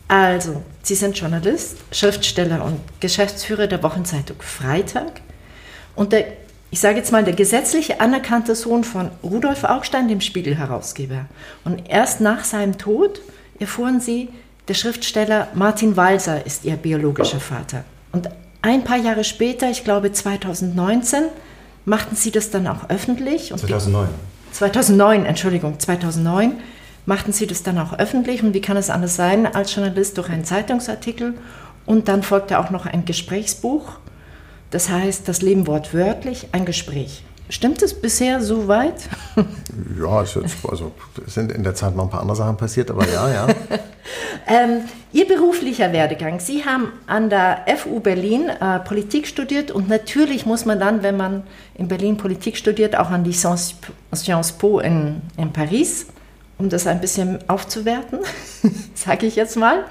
Also, 0.07 0.63
Sie 0.83 0.95
sind 0.95 1.17
Journalist, 1.17 1.77
Schriftsteller 1.91 2.63
und 2.63 2.79
Geschäftsführer 2.99 3.67
der 3.67 3.83
Wochenzeitung 3.83 4.38
Freitag. 4.39 5.21
Und 5.95 6.13
der, 6.13 6.25
ich 6.71 6.79
sage 6.79 6.97
jetzt 6.97 7.11
mal, 7.11 7.23
der 7.23 7.33
gesetzliche 7.33 7.99
anerkannte 7.99 8.55
Sohn 8.55 8.83
von 8.83 9.11
Rudolf 9.21 9.63
Augstein, 9.63 10.07
dem 10.07 10.21
Spiegel-Herausgeber. 10.21 11.25
Und 11.65 11.89
erst 11.89 12.21
nach 12.21 12.45
seinem 12.45 12.77
Tod 12.77 13.19
erfuhren 13.59 13.99
Sie, 13.99 14.29
der 14.67 14.73
Schriftsteller 14.75 15.49
Martin 15.53 15.97
Walser 15.97 16.45
ist 16.45 16.65
ihr 16.65 16.75
biologischer 16.75 17.39
Vater. 17.39 17.83
Und 18.11 18.29
ein 18.62 18.83
paar 18.83 18.98
Jahre 18.98 19.24
später, 19.24 19.69
ich 19.69 19.83
glaube 19.83 20.12
2019, 20.12 21.24
machten 21.86 22.15
sie 22.15 22.31
das 22.31 22.50
dann 22.50 22.68
auch 22.68 22.89
öffentlich. 22.89 23.54
2009. 23.56 24.09
2009, 24.51 25.25
Entschuldigung, 25.25 25.80
2009 25.80 26.54
machten 27.06 27.31
sie 27.31 27.48
das 27.48 27.63
dann 27.63 27.77
auch 27.80 27.98
öffentlich. 27.98 28.44
Und 28.44 28.54
wie 28.54 28.62
kann 28.62 28.77
es 28.77 28.89
anders 28.89 29.15
sein 29.15 29.45
als 29.45 29.74
Journalist 29.74 30.18
durch 30.18 30.30
einen 30.30 30.45
Zeitungsartikel? 30.45 31.36
Und 31.86 32.07
dann 32.09 32.24
folgte 32.24 32.59
auch 32.59 32.69
noch 32.69 32.86
ein 32.86 33.06
Gesprächsbuch. 33.06 33.94
Das 34.71 34.89
heißt, 34.89 35.27
das 35.27 35.42
Leben 35.42 35.68
wortwörtlich, 35.68 36.50
ein 36.51 36.65
Gespräch. 36.65 37.24
Stimmt 37.49 37.81
es 37.81 37.94
bisher 37.94 38.41
so 38.41 38.67
weit? 38.67 39.09
Ja, 39.99 40.23
es, 40.23 40.38
also, 40.67 40.91
sind 41.27 41.51
in 41.51 41.63
der 41.63 41.75
Zeit 41.75 41.95
noch 41.95 42.05
ein 42.05 42.09
paar 42.09 42.21
andere 42.21 42.35
Sachen 42.35 42.57
passiert, 42.57 42.89
aber 42.89 43.07
ja, 43.07 43.31
ja. 43.31 43.47
ähm, 44.47 44.81
Ihr 45.13 45.27
beruflicher 45.27 45.94
Werdegang. 45.94 46.39
Sie 46.39 46.65
haben 46.65 46.91
an 47.07 47.29
der 47.29 47.65
FU 47.77 47.99
Berlin 47.99 48.49
äh, 48.49 48.79
Politik 48.79 49.25
studiert 49.25 49.71
und 49.71 49.89
natürlich 49.89 50.45
muss 50.45 50.65
man 50.65 50.79
dann, 50.79 51.01
wenn 51.01 51.17
man 51.17 51.44
in 51.75 51.88
Berlin 51.88 52.17
Politik 52.17 52.57
studiert, 52.57 52.95
auch 52.95 53.09
an 53.09 53.23
die 53.23 53.33
Sciences 53.33 54.51
Po 54.51 54.79
in, 54.79 55.21
in 55.38 55.53
Paris, 55.53 56.07
um 56.57 56.69
das 56.69 56.85
ein 56.85 57.01
bisschen 57.01 57.39
aufzuwerten, 57.49 58.19
sage 58.94 59.25
ich 59.25 59.35
jetzt 59.35 59.55
mal. 59.55 59.85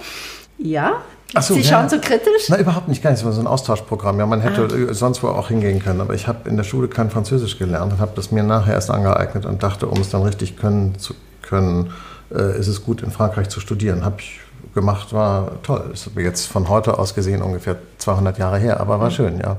Ja, 0.58 1.02
so, 1.40 1.54
Sie 1.54 1.64
schauen 1.64 1.88
so 1.88 1.98
kritisch? 1.98 2.48
Na, 2.48 2.58
überhaupt 2.58 2.88
nicht, 2.88 3.02
gar 3.02 3.10
nicht. 3.10 3.20
Es 3.20 3.24
war 3.24 3.32
so 3.32 3.40
ein 3.40 3.46
Austauschprogramm. 3.46 4.18
Ja, 4.18 4.26
man 4.26 4.40
hätte 4.40 4.68
ah. 4.90 4.94
sonst 4.94 5.22
wo 5.22 5.28
auch 5.28 5.48
hingehen 5.48 5.82
können. 5.82 6.00
Aber 6.00 6.14
ich 6.14 6.28
habe 6.28 6.48
in 6.48 6.56
der 6.56 6.64
Schule 6.64 6.88
kein 6.88 7.10
Französisch 7.10 7.58
gelernt 7.58 7.92
und 7.92 8.00
habe 8.00 8.12
das 8.14 8.30
mir 8.30 8.42
nachher 8.42 8.74
erst 8.74 8.90
angeeignet 8.90 9.44
und 9.44 9.62
dachte, 9.62 9.86
um 9.86 10.00
es 10.00 10.10
dann 10.10 10.22
richtig 10.22 10.56
können 10.56 10.98
zu 10.98 11.14
können, 11.42 11.92
äh, 12.34 12.58
ist 12.58 12.68
es 12.68 12.84
gut, 12.84 13.02
in 13.02 13.10
Frankreich 13.10 13.48
zu 13.48 13.60
studieren. 13.60 14.04
Habe 14.04 14.16
ich 14.20 14.40
gemacht, 14.74 15.12
war 15.12 15.62
toll. 15.62 15.86
Das 15.90 16.06
ist 16.06 16.16
jetzt 16.16 16.46
von 16.46 16.68
heute 16.68 16.98
aus 16.98 17.14
gesehen 17.14 17.42
ungefähr 17.42 17.76
200 17.98 18.38
Jahre 18.38 18.58
her, 18.58 18.80
aber 18.80 19.00
war 19.00 19.10
mhm. 19.10 19.14
schön, 19.14 19.40
ja. 19.40 19.56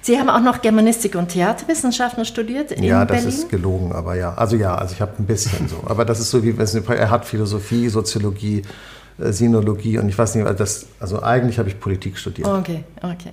Sie 0.00 0.18
haben 0.18 0.30
auch 0.30 0.40
noch 0.40 0.62
Germanistik 0.62 1.16
und 1.16 1.28
Theaterwissenschaften 1.28 2.24
studiert 2.24 2.72
in 2.72 2.84
Ja, 2.84 3.04
das 3.04 3.24
Berlin? 3.24 3.28
ist 3.28 3.48
gelogen, 3.50 3.92
aber 3.92 4.14
ja. 4.14 4.32
Also 4.34 4.56
ja, 4.56 4.74
also 4.74 4.94
ich 4.94 5.00
habe 5.00 5.12
ein 5.18 5.26
bisschen 5.26 5.68
so. 5.68 5.82
Aber 5.86 6.04
das 6.04 6.20
ist 6.20 6.30
so 6.30 6.42
wie, 6.44 6.54
er 6.56 7.10
hat 7.10 7.24
Philosophie, 7.24 7.88
Soziologie, 7.88 8.60
äh, 8.60 8.64
Sinologie 9.18 9.98
und 9.98 10.08
ich 10.08 10.16
weiß 10.16 10.34
nicht, 10.34 10.60
das, 10.60 10.86
also 11.00 11.22
eigentlich 11.22 11.58
habe 11.58 11.68
ich 11.68 11.78
Politik 11.80 12.18
studiert. 12.18 12.48
Okay, 12.48 12.84
okay. 13.02 13.32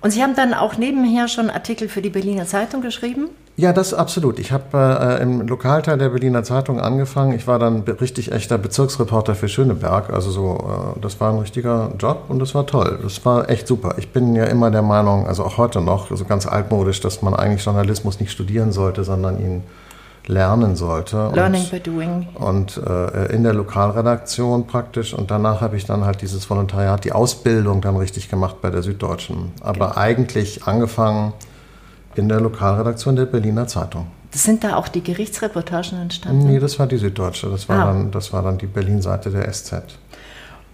Und 0.00 0.10
Sie 0.10 0.22
haben 0.22 0.36
dann 0.36 0.54
auch 0.54 0.76
nebenher 0.76 1.26
schon 1.26 1.50
Artikel 1.50 1.88
für 1.88 2.02
die 2.02 2.10
Berliner 2.10 2.46
Zeitung 2.46 2.82
geschrieben? 2.82 3.28
Ja, 3.56 3.72
das 3.72 3.94
absolut. 3.94 4.38
Ich 4.38 4.52
habe 4.52 5.18
äh, 5.18 5.22
im 5.22 5.48
Lokalteil 5.48 5.96
der 5.96 6.10
Berliner 6.10 6.44
Zeitung 6.44 6.78
angefangen. 6.78 7.32
Ich 7.32 7.46
war 7.46 7.58
dann 7.58 7.80
richtig 7.80 8.30
echter 8.30 8.58
Bezirksreporter 8.58 9.34
für 9.34 9.48
Schöneberg. 9.48 10.10
Also 10.10 10.30
so, 10.30 10.94
äh, 10.96 11.00
das 11.00 11.18
war 11.20 11.32
ein 11.32 11.38
richtiger 11.38 11.90
Job 11.98 12.24
und 12.28 12.38
das 12.38 12.54
war 12.54 12.66
toll. 12.66 12.98
Das 13.02 13.24
war 13.24 13.48
echt 13.48 13.66
super. 13.66 13.94
Ich 13.96 14.12
bin 14.12 14.34
ja 14.36 14.44
immer 14.44 14.70
der 14.70 14.82
Meinung, 14.82 15.26
also 15.26 15.42
auch 15.42 15.56
heute 15.56 15.80
noch, 15.80 16.10
also 16.10 16.26
ganz 16.26 16.46
altmodisch, 16.46 17.00
dass 17.00 17.22
man 17.22 17.34
eigentlich 17.34 17.64
Journalismus 17.64 18.20
nicht 18.20 18.30
studieren 18.30 18.72
sollte, 18.72 19.04
sondern 19.04 19.40
ihn 19.40 19.62
lernen 20.28 20.76
sollte. 20.76 21.30
Learning 21.34 21.62
und, 21.62 21.70
by 21.70 21.80
doing. 21.80 22.28
Und 22.34 22.76
äh, 22.76 23.32
in 23.32 23.42
der 23.42 23.54
Lokalredaktion 23.54 24.66
praktisch. 24.66 25.14
Und 25.14 25.30
danach 25.30 25.60
habe 25.60 25.76
ich 25.76 25.84
dann 25.84 26.04
halt 26.04 26.22
dieses 26.22 26.48
Volontariat, 26.48 27.04
die 27.04 27.12
Ausbildung 27.12 27.80
dann 27.80 27.96
richtig 27.96 28.28
gemacht 28.28 28.60
bei 28.60 28.70
der 28.70 28.82
Süddeutschen. 28.82 29.52
Aber 29.60 29.90
okay. 29.90 30.00
eigentlich 30.00 30.66
angefangen 30.66 31.32
in 32.16 32.28
der 32.28 32.40
Lokalredaktion 32.40 33.16
der 33.16 33.26
Berliner 33.26 33.66
Zeitung. 33.66 34.08
Sind 34.32 34.64
da 34.64 34.76
auch 34.76 34.88
die 34.88 35.02
Gerichtsreportagen 35.02 36.00
entstanden? 36.00 36.46
Nee, 36.46 36.58
das 36.58 36.78
war 36.78 36.86
die 36.86 36.96
Süddeutsche. 36.96 37.48
Das 37.48 37.68
war, 37.68 37.78
ah. 37.78 37.86
dann, 37.86 38.10
das 38.10 38.32
war 38.32 38.42
dann 38.42 38.58
die 38.58 38.66
Berlin-Seite 38.66 39.30
der 39.30 39.50
SZ. 39.50 39.82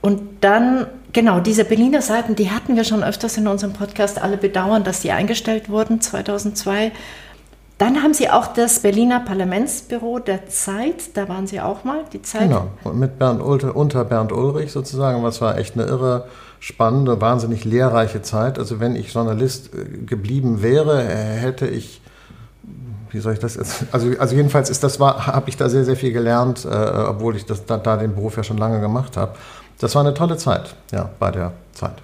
Und 0.00 0.20
dann, 0.42 0.86
genau, 1.12 1.38
diese 1.38 1.64
Berliner 1.64 2.02
Seiten, 2.02 2.34
die 2.34 2.50
hatten 2.50 2.74
wir 2.74 2.82
schon 2.82 3.04
öfters 3.04 3.36
in 3.36 3.46
unserem 3.46 3.72
Podcast 3.72 4.20
alle 4.20 4.36
bedauern, 4.36 4.82
dass 4.82 5.00
die 5.00 5.12
eingestellt 5.12 5.68
wurden 5.68 6.00
2002. 6.00 6.90
Dann 7.82 8.00
haben 8.00 8.14
Sie 8.14 8.30
auch 8.30 8.46
das 8.46 8.78
Berliner 8.78 9.18
Parlamentsbüro 9.18 10.20
der 10.20 10.46
Zeit, 10.46 11.16
da 11.16 11.28
waren 11.28 11.48
Sie 11.48 11.60
auch 11.60 11.82
mal, 11.82 12.04
die 12.12 12.22
Zeit. 12.22 12.42
Genau, 12.42 12.68
mit 12.92 13.18
Bernd 13.18 13.42
Ulte, 13.42 13.72
unter 13.72 14.04
Bernd 14.04 14.30
Ulrich 14.30 14.70
sozusagen. 14.70 15.24
Was 15.24 15.40
war 15.40 15.58
echt 15.58 15.74
eine 15.74 15.86
irre, 15.86 16.26
spannende, 16.60 17.20
wahnsinnig 17.20 17.64
lehrreiche 17.64 18.22
Zeit. 18.22 18.60
Also 18.60 18.78
wenn 18.78 18.94
ich 18.94 19.12
Journalist 19.12 19.74
äh, 19.74 19.98
geblieben 20.06 20.62
wäre, 20.62 21.02
hätte 21.02 21.66
ich 21.66 22.00
wie 23.10 23.18
soll 23.18 23.32
ich 23.32 23.40
das 23.40 23.56
jetzt? 23.56 23.84
Also, 23.90 24.12
also 24.16 24.36
jedenfalls 24.36 24.70
ist 24.70 24.84
das 24.84 25.00
war, 25.00 25.26
habe 25.26 25.50
ich 25.50 25.56
da 25.56 25.68
sehr, 25.68 25.84
sehr 25.84 25.96
viel 25.96 26.12
gelernt, 26.12 26.64
äh, 26.64 26.68
obwohl 26.68 27.34
ich 27.34 27.46
das 27.46 27.66
da, 27.66 27.78
da, 27.78 27.96
den 27.96 28.14
Beruf 28.14 28.36
ja 28.36 28.44
schon 28.44 28.58
lange 28.58 28.80
gemacht 28.80 29.16
habe. 29.16 29.32
Das 29.80 29.96
war 29.96 30.02
eine 30.02 30.14
tolle 30.14 30.36
Zeit, 30.36 30.76
ja, 30.92 31.10
bei 31.18 31.32
der 31.32 31.52
Zeit. 31.72 31.96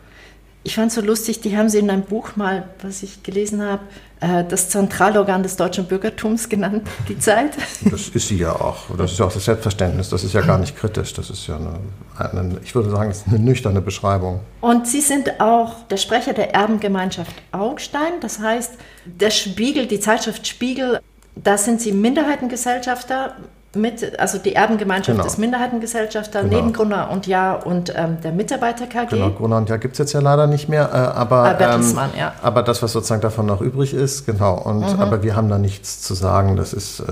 Ich 0.65 0.75
fand 0.75 0.89
es 0.89 0.97
so 0.97 1.01
lustig, 1.01 1.41
die 1.41 1.57
haben 1.57 1.69
sie 1.69 1.79
in 1.79 1.89
einem 1.89 2.03
Buch 2.03 2.37
mal, 2.37 2.69
was 2.83 3.03
ich 3.03 3.23
gelesen 3.23 3.63
habe, 3.63 3.83
äh, 4.21 4.45
das 4.45 4.69
Zentralorgan 4.69 5.43
des 5.43 5.57
deutschen 5.57 5.87
Bürgertums 5.87 6.49
genannt, 6.49 6.87
die 7.09 7.19
Zeit. 7.19 7.53
Das 7.91 8.09
ist 8.09 8.29
sie 8.29 8.39
ja 8.39 8.53
auch. 8.53 8.95
Das 8.97 9.13
ist 9.13 9.19
ja 9.19 9.27
auch 9.27 9.33
das 9.33 9.45
Selbstverständnis. 9.45 10.09
Das 10.09 10.25
ist 10.25 10.35
ja 10.35 10.41
gar 10.41 10.59
nicht 10.59 10.77
kritisch. 10.77 11.15
Das 11.15 11.31
ist 11.31 11.47
ja 11.47 11.57
eine, 11.57 11.79
eine 12.19 12.59
ich 12.63 12.75
würde 12.75 12.91
sagen, 12.91 13.09
das 13.09 13.19
ist 13.19 13.29
eine 13.29 13.39
nüchterne 13.39 13.81
Beschreibung. 13.81 14.41
Und 14.61 14.87
Sie 14.87 15.01
sind 15.01 15.41
auch 15.41 15.87
der 15.89 15.97
Sprecher 15.97 16.33
der 16.33 16.55
Erbengemeinschaft 16.55 17.35
Augstein. 17.53 18.15
Das 18.21 18.41
heißt, 18.41 18.73
der 19.05 19.31
Spiegel, 19.31 19.87
die 19.87 20.01
Zeitschrift 20.01 20.47
Spiegel, 20.47 21.01
da 21.37 21.57
sind 21.57 21.81
Sie 21.81 21.93
Minderheitengesellschafter 21.93 23.37
mit, 23.81 24.19
also 24.19 24.39
die 24.39 24.55
Erbengemeinschaft 24.55 25.17
genau. 25.17 25.25
des 25.25 25.39
Minderheitengesellschafter, 25.39 26.43
genau. 26.43 26.57
neben 26.57 26.73
Gruner 26.73 27.11
und 27.11 27.27
Jahr 27.27 27.67
und 27.67 27.93
ähm, 27.97 28.21
der 28.23 28.33
Mitarbeiter 28.33 28.87
KG. 28.87 29.17
Genau, 29.17 29.31
Gruner 29.31 29.59
und 29.59 29.69
Jahr 29.69 29.79
gibt 29.79 29.95
es 29.95 29.99
jetzt 29.99 30.13
ja 30.13 30.21
leider 30.21 30.47
nicht 30.47 30.69
mehr, 30.69 30.91
äh, 30.93 30.97
aber, 30.97 31.59
ah, 31.59 31.75
ähm, 31.75 31.97
ja. 32.19 32.33
aber 32.43 32.63
das, 32.63 32.83
was 32.83 32.93
sozusagen 32.93 33.21
davon 33.21 33.47
noch 33.47 33.61
übrig 33.61 33.95
ist, 33.95 34.27
genau. 34.27 34.55
Und, 34.55 34.81
mhm. 34.81 35.01
Aber 35.01 35.23
wir 35.23 35.37
haben 35.37 35.49
da 35.49 35.59
nichts 35.59 36.03
zu 36.03 36.15
sagen, 36.15 36.57
das 36.57 36.73
ist 36.73 37.01
äh, 37.01 37.05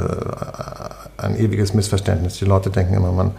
ein 1.16 1.36
ewiges 1.38 1.74
Missverständnis. 1.74 2.38
Die 2.38 2.44
Leute 2.44 2.70
denken 2.70 2.94
immer, 2.94 3.12
man 3.12 3.32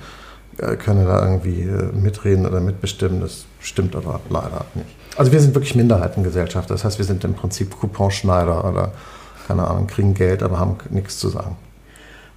äh, 0.58 0.76
könne 0.76 1.06
da 1.06 1.24
irgendwie 1.24 1.62
äh, 1.62 1.92
mitreden 1.94 2.46
oder 2.46 2.60
mitbestimmen, 2.60 3.22
das 3.22 3.46
stimmt 3.60 3.96
aber 3.96 4.22
leider 4.30 4.66
nicht. 4.74 4.90
Also 5.18 5.32
wir 5.32 5.40
sind 5.40 5.56
wirklich 5.56 5.76
Minderheitengesellschaft, 5.76 6.70
das 6.70 6.84
heißt, 6.84 6.98
wir 6.98 7.06
sind 7.06 7.24
im 7.24 7.34
Prinzip 7.34 7.80
Couponschneider 7.80 8.66
oder 8.66 8.92
keine 9.48 9.68
Ahnung, 9.68 9.88
kriegen 9.88 10.14
Geld, 10.14 10.44
aber 10.44 10.60
haben 10.60 10.78
nichts 10.90 11.20
zu 11.20 11.30
sagen. 11.30 11.56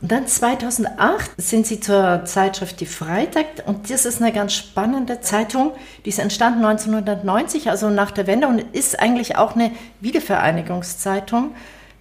Und 0.02 0.12
dann 0.12 0.26
2008 0.26 1.32
sind 1.36 1.66
sie 1.66 1.78
zur 1.78 2.24
Zeitschrift 2.24 2.80
Die 2.80 2.86
Freitag 2.86 3.44
und 3.66 3.90
das 3.90 4.06
ist 4.06 4.22
eine 4.22 4.32
ganz 4.32 4.54
spannende 4.54 5.20
Zeitung. 5.20 5.72
Die 6.04 6.08
ist 6.08 6.18
entstanden 6.18 6.64
1990, 6.64 7.68
also 7.68 7.90
nach 7.90 8.10
der 8.10 8.26
Wende 8.26 8.48
und 8.48 8.60
ist 8.72 8.98
eigentlich 8.98 9.36
auch 9.36 9.54
eine 9.54 9.72
Wiedervereinigungszeitung. 10.00 11.50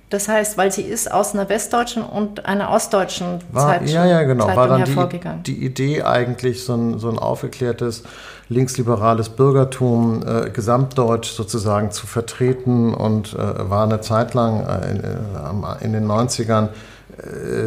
Das 0.10 0.28
heißt, 0.28 0.58
weil 0.58 0.72
sie 0.72 0.82
ist 0.82 1.12
aus 1.12 1.36
einer 1.36 1.50
westdeutschen 1.50 2.02
und 2.02 2.46
einer 2.46 2.72
ostdeutschen 2.72 3.42
war, 3.52 3.68
Zeitschrift 3.68 3.94
ja, 3.94 4.06
ja, 4.06 4.24
genau. 4.24 4.48
war 4.48 4.68
dann 4.68 4.80
hervorgegangen. 4.80 5.44
Die, 5.44 5.60
die 5.60 5.66
Idee 5.66 6.02
eigentlich, 6.04 6.64
so 6.64 6.74
ein, 6.76 7.00
so 7.00 7.10
ein 7.10 7.20
aufgeklärtes 7.20 8.04
linksliberales 8.48 9.30
Bürgertum 9.30 10.24
äh, 10.26 10.50
gesamtdeutsch 10.50 11.32
sozusagen 11.32 11.92
zu 11.92 12.08
vertreten 12.08 12.94
und 12.94 13.34
äh, 13.34 13.70
war 13.70 13.84
eine 13.84 14.02
Zeit 14.02 14.34
lang 14.34 14.66
äh, 14.66 14.90
in, 14.90 15.04
äh, 15.04 15.86
in 15.86 15.94
den 15.94 16.08
90ern 16.08 16.70
äh, 16.70 16.70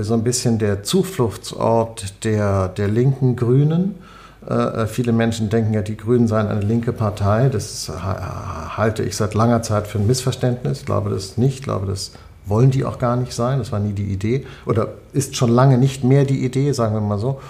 so 0.02 0.14
ein 0.14 0.24
bisschen 0.24 0.58
der 0.58 0.82
Zufluchtsort 0.82 2.24
der, 2.24 2.68
der 2.68 2.88
linken 2.88 3.36
Grünen. 3.36 3.96
Äh, 4.48 4.54
äh, 4.54 4.86
viele 4.86 5.12
Menschen 5.12 5.48
denken 5.50 5.72
ja, 5.72 5.82
die 5.82 5.96
Grünen 5.96 6.26
seien 6.26 6.48
eine 6.48 6.60
linke 6.60 6.92
Partei. 6.92 7.48
Das 7.48 7.90
halte 7.90 9.02
ich 9.02 9.16
seit 9.16 9.34
langer 9.34 9.62
Zeit 9.62 9.86
für 9.86 9.98
ein 9.98 10.06
Missverständnis. 10.06 10.80
Ich 10.80 10.86
glaube 10.86 11.10
das 11.10 11.36
nicht. 11.36 11.60
Ich 11.60 11.62
glaube, 11.62 11.86
das 11.86 12.12
wollen 12.46 12.70
die 12.70 12.84
auch 12.84 12.98
gar 12.98 13.16
nicht 13.16 13.32
sein. 13.32 13.58
Das 13.58 13.72
war 13.72 13.78
nie 13.78 13.92
die 13.92 14.12
Idee. 14.12 14.46
Oder 14.66 14.88
ist 15.12 15.36
schon 15.36 15.50
lange 15.50 15.78
nicht 15.78 16.02
mehr 16.04 16.24
die 16.24 16.44
Idee, 16.44 16.72
sagen 16.72 16.94
wir 16.94 17.00
mal 17.00 17.18
so. 17.18 17.40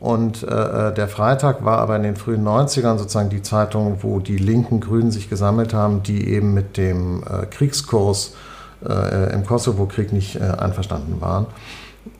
Und 0.00 0.42
äh, 0.42 0.92
der 0.92 1.06
Freitag 1.06 1.64
war 1.64 1.78
aber 1.78 1.94
in 1.94 2.02
den 2.02 2.16
frühen 2.16 2.44
90ern 2.44 2.98
sozusagen 2.98 3.30
die 3.30 3.42
Zeitung, 3.42 3.98
wo 4.00 4.18
die 4.18 4.36
linken 4.36 4.80
Grünen 4.80 5.12
sich 5.12 5.30
gesammelt 5.30 5.74
haben, 5.74 6.02
die 6.02 6.28
eben 6.28 6.54
mit 6.54 6.76
dem 6.76 7.22
äh, 7.22 7.46
Kriegskurs 7.46 8.34
äh, 8.88 9.32
im 9.32 9.46
Kosovo-Krieg 9.46 10.12
nicht 10.12 10.36
äh, 10.36 10.40
einverstanden 10.40 11.20
waren. 11.20 11.46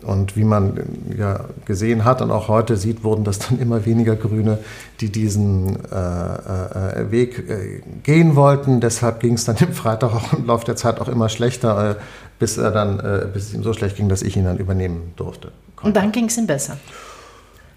Und 0.03 0.37
wie 0.37 0.45
man 0.45 0.77
äh, 0.77 1.19
ja 1.19 1.41
gesehen 1.65 2.05
hat 2.05 2.23
und 2.23 2.31
auch 2.31 2.49
heute 2.49 2.77
sieht, 2.77 3.05
wurden 3.05 3.25
das 3.25 3.39
dann 3.39 3.59
immer 3.59 3.85
weniger 3.85 4.17
Grüne, 4.17 4.59
die 5.01 5.11
diesen 5.11 5.77
äh, 5.91 5.97
äh, 5.97 7.11
Weg 7.11 7.51
äh, 7.51 7.83
gehen 8.03 8.37
wollten. 8.37 8.81
Deshalb 8.81 9.21
ging 9.21 9.35
es 9.35 9.45
dann 9.45 9.57
im 9.61 9.73
Freitag 9.73 10.15
auch 10.15 10.33
im 10.33 10.47
Laufe 10.47 10.65
der 10.65 10.77
Zeit 10.77 11.01
auch 11.01 11.09
immer 11.09 11.29
schlechter, 11.29 11.97
bis 12.39 12.59
er 12.59 12.73
dann, 12.73 13.31
bis 13.33 13.49
es 13.49 13.55
ihm 13.55 13.63
so 13.63 13.73
schlecht 13.73 13.97
ging, 13.97 14.09
dass 14.09 14.23
ich 14.23 14.37
ihn 14.37 14.45
dann 14.45 14.59
übernehmen 14.59 15.13
durfte. 15.15 15.53
Und 15.81 15.97
dann 15.97 16.11
ging 16.11 16.25
es 16.25 16.37
ihm 16.37 16.49
besser. 16.49 16.77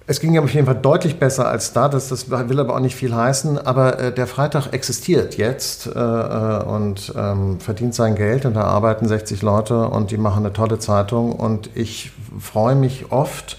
Es 0.07 0.19
ging 0.19 0.37
auf 0.37 0.53
jeden 0.53 0.67
Fall 0.67 0.75
deutlich 0.75 1.17
besser 1.17 1.47
als 1.47 1.73
da. 1.73 1.89
Das, 1.89 2.09
das 2.09 2.29
will 2.29 2.59
aber 2.59 2.75
auch 2.75 2.79
nicht 2.79 2.95
viel 2.95 3.15
heißen. 3.15 3.57
Aber 3.57 3.99
äh, 3.99 4.13
der 4.13 4.27
Freitag 4.27 4.71
existiert 4.71 5.35
jetzt 5.37 5.87
äh, 5.87 5.99
äh 5.99 6.63
und 6.63 7.11
ähm, 7.17 7.59
verdient 7.59 7.95
sein 7.95 8.13
Geld. 8.15 8.45
Und 8.45 8.53
da 8.53 8.65
arbeiten 8.65 9.07
60 9.07 9.41
Leute 9.41 9.87
und 9.87 10.11
die 10.11 10.17
machen 10.17 10.45
eine 10.45 10.53
tolle 10.53 10.77
Zeitung. 10.77 11.31
Und 11.31 11.71
ich 11.73 12.11
freue 12.39 12.75
mich 12.75 13.11
oft, 13.11 13.57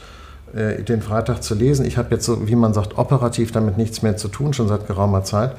äh, 0.54 0.84
den 0.84 1.02
Freitag 1.02 1.42
zu 1.42 1.56
lesen. 1.56 1.84
Ich 1.84 1.98
habe 1.98 2.14
jetzt 2.14 2.24
so, 2.24 2.46
wie 2.46 2.54
man 2.54 2.72
sagt, 2.72 2.96
operativ 2.96 3.50
damit 3.50 3.76
nichts 3.76 4.02
mehr 4.02 4.16
zu 4.16 4.28
tun, 4.28 4.52
schon 4.52 4.68
seit 4.68 4.86
geraumer 4.86 5.24
Zeit. 5.24 5.52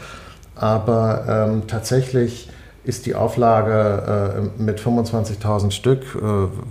Aber 0.56 1.50
ähm, 1.50 1.68
tatsächlich 1.68 2.50
ist 2.88 3.06
die 3.06 3.16
Auflage 3.16 4.50
äh, 4.58 4.62
mit 4.62 4.80
25.000 4.80 5.72
Stück, 5.72 6.04
äh, 6.16 6.22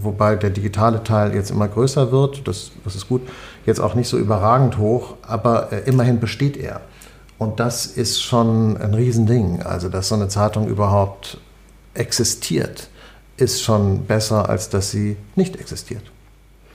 wobei 0.00 0.36
der 0.36 0.48
digitale 0.48 1.04
Teil 1.04 1.34
jetzt 1.34 1.50
immer 1.50 1.68
größer 1.68 2.10
wird, 2.10 2.48
das, 2.48 2.70
das 2.84 2.94
ist 2.94 3.06
gut, 3.06 3.20
jetzt 3.66 3.80
auch 3.80 3.94
nicht 3.94 4.08
so 4.08 4.16
überragend 4.16 4.78
hoch, 4.78 5.14
aber 5.22 5.72
äh, 5.72 5.80
immerhin 5.86 6.20
besteht 6.20 6.56
er. 6.56 6.80
Und 7.38 7.60
das 7.60 7.86
ist 7.86 8.22
schon 8.22 8.76
ein 8.78 8.94
Riesending. 8.94 9.62
Also, 9.62 9.88
dass 9.88 10.08
so 10.08 10.14
eine 10.14 10.28
Zeitung 10.28 10.68
überhaupt 10.68 11.38
existiert, 11.94 12.88
ist 13.36 13.62
schon 13.62 14.06
besser, 14.06 14.48
als 14.48 14.70
dass 14.70 14.90
sie 14.90 15.16
nicht 15.34 15.56
existiert. 15.56 16.02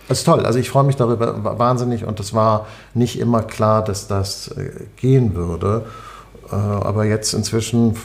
Das 0.07 0.19
ist 0.19 0.25
toll. 0.25 0.45
Also 0.45 0.59
ich 0.59 0.69
freue 0.69 0.83
mich 0.83 0.97
darüber 0.97 1.57
wahnsinnig 1.57 2.05
und 2.05 2.19
es 2.19 2.33
war 2.33 2.67
nicht 2.93 3.19
immer 3.19 3.43
klar, 3.43 3.83
dass 3.83 4.07
das 4.07 4.49
äh, 4.49 4.71
gehen 4.97 5.35
würde. 5.35 5.85
Äh, 6.51 6.55
aber 6.55 7.05
jetzt 7.05 7.33
inzwischen 7.33 7.95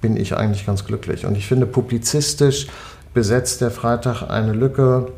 bin 0.00 0.16
ich 0.16 0.36
eigentlich 0.36 0.64
ganz 0.64 0.84
glücklich. 0.84 1.26
Und 1.26 1.36
ich 1.36 1.46
finde, 1.46 1.66
publizistisch 1.66 2.68
besetzt 3.14 3.60
der 3.62 3.70
Freitag 3.70 4.22
eine 4.22 4.52
Lücke, 4.52 5.08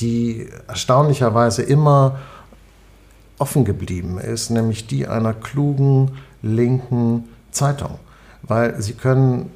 die 0.00 0.48
erstaunlicherweise 0.66 1.62
immer 1.62 2.18
offen 3.40 3.64
geblieben 3.64 4.18
ist, 4.18 4.50
nämlich 4.50 4.86
die 4.86 5.06
einer 5.06 5.32
klugen 5.32 6.12
linken 6.42 7.28
Zeitung. 7.50 7.98
Weil 8.42 8.80
sie 8.80 8.92
können 8.92 9.50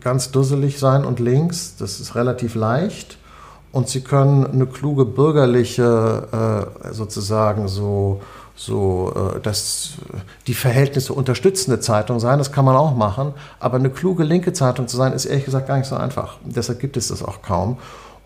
ganz 0.00 0.30
dusselig 0.30 0.78
sein 0.78 1.04
und 1.04 1.20
links, 1.20 1.76
das 1.78 2.00
ist 2.00 2.14
relativ 2.14 2.54
leicht. 2.54 3.18
Und 3.70 3.88
sie 3.88 4.02
können 4.02 4.46
eine 4.46 4.66
kluge 4.66 5.06
bürgerliche, 5.06 6.68
äh, 6.84 6.92
sozusagen 6.92 7.68
so, 7.68 8.20
so 8.54 9.12
äh, 9.16 9.40
das, 9.40 9.94
die 10.46 10.52
Verhältnisse 10.52 11.14
unterstützende 11.14 11.80
Zeitung 11.80 12.20
sein, 12.20 12.38
das 12.38 12.52
kann 12.52 12.66
man 12.66 12.76
auch 12.76 12.94
machen. 12.94 13.32
Aber 13.60 13.76
eine 13.78 13.88
kluge 13.88 14.24
linke 14.24 14.52
Zeitung 14.52 14.88
zu 14.88 14.98
sein, 14.98 15.14
ist 15.14 15.24
ehrlich 15.24 15.46
gesagt 15.46 15.68
gar 15.68 15.78
nicht 15.78 15.88
so 15.88 15.96
einfach. 15.96 16.36
Deshalb 16.44 16.80
gibt 16.80 16.98
es 16.98 17.08
das 17.08 17.22
auch 17.22 17.40
kaum. 17.40 17.78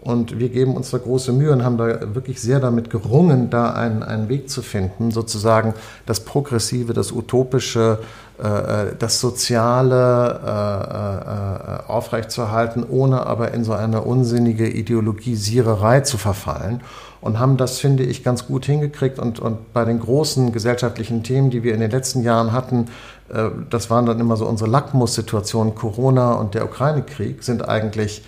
Und 0.07 0.39
wir 0.39 0.51
geben 0.51 0.77
uns 0.77 0.93
da 0.93 0.99
große 0.99 1.33
Mühe 1.33 1.51
und 1.51 1.65
haben 1.65 1.79
da 1.79 2.15
wirklich 2.15 2.41
sehr 2.41 2.61
damit 2.61 2.91
gerungen, 2.91 3.51
da 3.51 3.73
einen, 3.73 4.05
einen 4.05 4.29
Weg 4.29 4.49
zu 4.49 4.63
finden, 4.63 5.11
sozusagen 5.11 5.75
das 6.07 6.21
Progressive, 6.21 6.93
das 6.93 7.11
Utopische, 7.11 7.99
äh, 8.41 8.47
äh 8.47 8.95
das 8.97 9.21
Soziale 9.21 10.41
äh, 10.47 11.89
äh, 11.89 11.91
aufrechtzuerhalten, 11.91 12.87
ohne 12.89 13.27
aber 13.27 13.51
in 13.53 13.65
so 13.65 13.73
eine 13.73 14.03
unsinnige 14.03 14.69
Ideologisiererei 14.69 16.03
zu 16.03 16.19
verfallen. 16.19 16.83
Und 17.21 17.41
haben 17.41 17.57
das, 17.57 17.81
finde 17.81 18.05
ich, 18.05 18.23
ganz 18.23 18.47
gut 18.47 18.65
hingekriegt. 18.65 19.19
Und, 19.19 19.41
und 19.41 19.73
bei 19.73 19.85
den 19.85 19.99
großen 19.99 20.53
gesellschaftlichen 20.53 21.25
Themen, 21.25 21.51
die 21.51 21.65
wir 21.65 21.75
in 21.75 21.81
den 21.81 21.91
letzten 21.91 22.23
Jahren 22.23 22.53
hatten, 22.53 22.87
äh, 23.29 23.49
das 23.71 23.91
waren 23.91 24.07
dann 24.07 24.21
immer 24.21 24.37
so 24.37 24.47
unsere 24.47 24.71
Lackmussituationen, 24.71 25.75
Corona 25.75 26.35
und 26.35 26.55
der 26.55 26.65
Ukraine-Krieg, 26.65 27.43
sind 27.43 27.69
eigentlich 27.69 28.23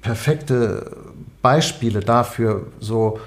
perfekte 0.00 0.90
Beispiele 1.42 2.00
dafür, 2.00 2.66
so, 2.80 3.18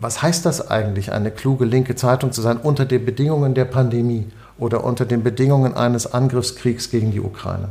was 0.00 0.22
heißt 0.22 0.44
das 0.46 0.70
eigentlich, 0.70 1.12
eine 1.12 1.30
kluge 1.30 1.64
linke 1.64 1.94
Zeitung 1.94 2.32
zu 2.32 2.42
sein 2.42 2.56
unter 2.56 2.84
den 2.84 3.04
Bedingungen 3.04 3.54
der 3.54 3.64
Pandemie 3.64 4.26
oder 4.58 4.84
unter 4.84 5.04
den 5.04 5.22
Bedingungen 5.22 5.74
eines 5.74 6.12
Angriffskriegs 6.12 6.90
gegen 6.90 7.10
die 7.10 7.20
Ukraine? 7.20 7.68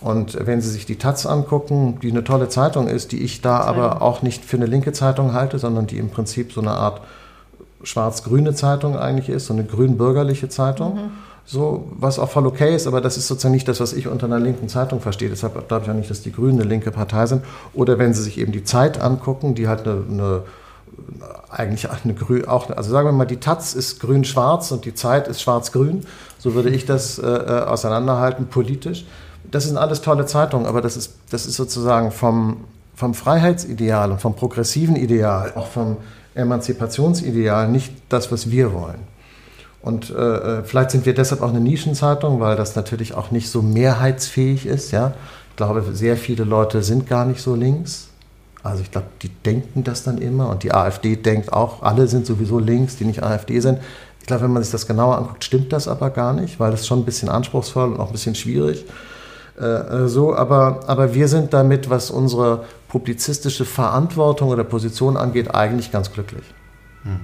Und 0.00 0.46
wenn 0.46 0.60
Sie 0.60 0.70
sich 0.70 0.84
die 0.84 0.96
Taz 0.96 1.26
angucken, 1.26 2.00
die 2.02 2.10
eine 2.10 2.24
tolle 2.24 2.48
Zeitung 2.48 2.88
ist, 2.88 3.12
die 3.12 3.22
ich 3.22 3.40
da 3.40 3.60
aber 3.60 4.02
auch 4.02 4.22
nicht 4.22 4.44
für 4.44 4.56
eine 4.56 4.66
linke 4.66 4.92
Zeitung 4.92 5.32
halte, 5.32 5.58
sondern 5.58 5.86
die 5.86 5.98
im 5.98 6.10
Prinzip 6.10 6.52
so 6.52 6.60
eine 6.60 6.72
Art 6.72 7.02
schwarz-grüne 7.84 8.54
Zeitung 8.54 8.98
eigentlich 8.98 9.28
ist, 9.28 9.46
so 9.46 9.52
eine 9.52 9.64
grün-bürgerliche 9.64 10.48
Zeitung. 10.48 10.94
Mhm 10.96 11.10
so, 11.44 11.88
was 11.98 12.18
auch 12.18 12.30
voll 12.30 12.46
okay 12.46 12.74
ist, 12.74 12.86
aber 12.86 13.00
das 13.00 13.16
ist 13.16 13.26
sozusagen 13.26 13.54
nicht 13.54 13.66
das, 13.66 13.80
was 13.80 13.92
ich 13.92 14.06
unter 14.06 14.26
einer 14.26 14.38
linken 14.38 14.68
Zeitung 14.68 15.00
verstehe. 15.00 15.28
Deshalb 15.28 15.68
glaube 15.68 15.84
ich 15.84 15.90
auch 15.90 15.94
nicht, 15.94 16.10
dass 16.10 16.22
die 16.22 16.32
Grünen 16.32 16.60
eine 16.60 16.68
linke 16.68 16.90
Partei 16.90 17.26
sind. 17.26 17.44
Oder 17.74 17.98
wenn 17.98 18.14
Sie 18.14 18.22
sich 18.22 18.38
eben 18.38 18.52
die 18.52 18.64
Zeit 18.64 19.00
angucken, 19.00 19.54
die 19.54 19.68
halt 19.68 19.86
eine, 19.86 20.04
eine 20.08 20.42
eigentlich 21.50 21.88
eine 21.90 22.14
grün, 22.14 22.46
auch, 22.46 22.70
also 22.70 22.90
sagen 22.90 23.08
wir 23.08 23.12
mal, 23.12 23.26
die 23.26 23.38
Taz 23.38 23.74
ist 23.74 24.00
grün-schwarz 24.00 24.72
und 24.72 24.84
die 24.84 24.94
Zeit 24.94 25.28
ist 25.28 25.42
schwarz-grün. 25.42 26.06
So 26.38 26.54
würde 26.54 26.70
ich 26.70 26.86
das 26.86 27.18
äh, 27.18 27.26
äh, 27.26 27.60
auseinanderhalten, 27.64 28.46
politisch. 28.46 29.04
Das 29.50 29.64
sind 29.64 29.76
alles 29.76 30.00
tolle 30.00 30.26
Zeitungen, 30.26 30.66
aber 30.66 30.80
das 30.80 30.96
ist, 30.96 31.14
das 31.30 31.46
ist 31.46 31.56
sozusagen 31.56 32.10
vom, 32.10 32.64
vom 32.94 33.14
Freiheitsideal 33.14 34.12
und 34.12 34.20
vom 34.20 34.34
progressiven 34.34 34.96
Ideal, 34.96 35.52
auch 35.54 35.66
vom 35.66 35.98
Emanzipationsideal 36.34 37.68
nicht 37.68 37.92
das, 38.08 38.32
was 38.32 38.50
wir 38.50 38.72
wollen. 38.72 39.11
Und 39.82 40.10
äh, 40.10 40.62
vielleicht 40.62 40.92
sind 40.92 41.06
wir 41.06 41.14
deshalb 41.14 41.42
auch 41.42 41.48
eine 41.48 41.60
Nischenzeitung, 41.60 42.40
weil 42.40 42.56
das 42.56 42.76
natürlich 42.76 43.14
auch 43.14 43.32
nicht 43.32 43.50
so 43.50 43.62
mehrheitsfähig 43.62 44.64
ist. 44.64 44.92
Ja? 44.92 45.14
Ich 45.50 45.56
glaube, 45.56 45.84
sehr 45.92 46.16
viele 46.16 46.44
Leute 46.44 46.82
sind 46.82 47.08
gar 47.08 47.24
nicht 47.26 47.42
so 47.42 47.56
links. 47.56 48.08
Also 48.62 48.82
ich 48.82 48.92
glaube, 48.92 49.08
die 49.22 49.28
denken 49.28 49.82
das 49.82 50.04
dann 50.04 50.18
immer 50.18 50.48
und 50.48 50.62
die 50.62 50.72
AfD 50.72 51.16
denkt 51.16 51.52
auch, 51.52 51.82
alle 51.82 52.06
sind 52.06 52.26
sowieso 52.26 52.60
links, 52.60 52.96
die 52.96 53.04
nicht 53.04 53.24
AfD 53.24 53.58
sind. 53.58 53.80
Ich 54.20 54.26
glaube, 54.26 54.44
wenn 54.44 54.52
man 54.52 54.62
sich 54.62 54.70
das 54.70 54.86
genauer 54.86 55.18
anguckt, 55.18 55.42
stimmt 55.42 55.72
das 55.72 55.88
aber 55.88 56.10
gar 56.10 56.32
nicht, 56.32 56.60
weil 56.60 56.70
das 56.70 56.86
schon 56.86 57.00
ein 57.00 57.04
bisschen 57.04 57.28
anspruchsvoll 57.28 57.92
und 57.92 57.98
auch 57.98 58.06
ein 58.06 58.12
bisschen 58.12 58.36
schwierig. 58.36 58.84
Äh, 59.60 59.64
äh, 59.64 60.08
so, 60.08 60.34
aber, 60.34 60.80
aber 60.86 61.12
wir 61.12 61.26
sind 61.26 61.52
damit, 61.52 61.90
was 61.90 62.12
unsere 62.12 62.64
publizistische 62.86 63.64
Verantwortung 63.64 64.48
oder 64.50 64.62
Position 64.62 65.16
angeht, 65.16 65.52
eigentlich 65.52 65.90
ganz 65.90 66.12
glücklich. 66.12 66.44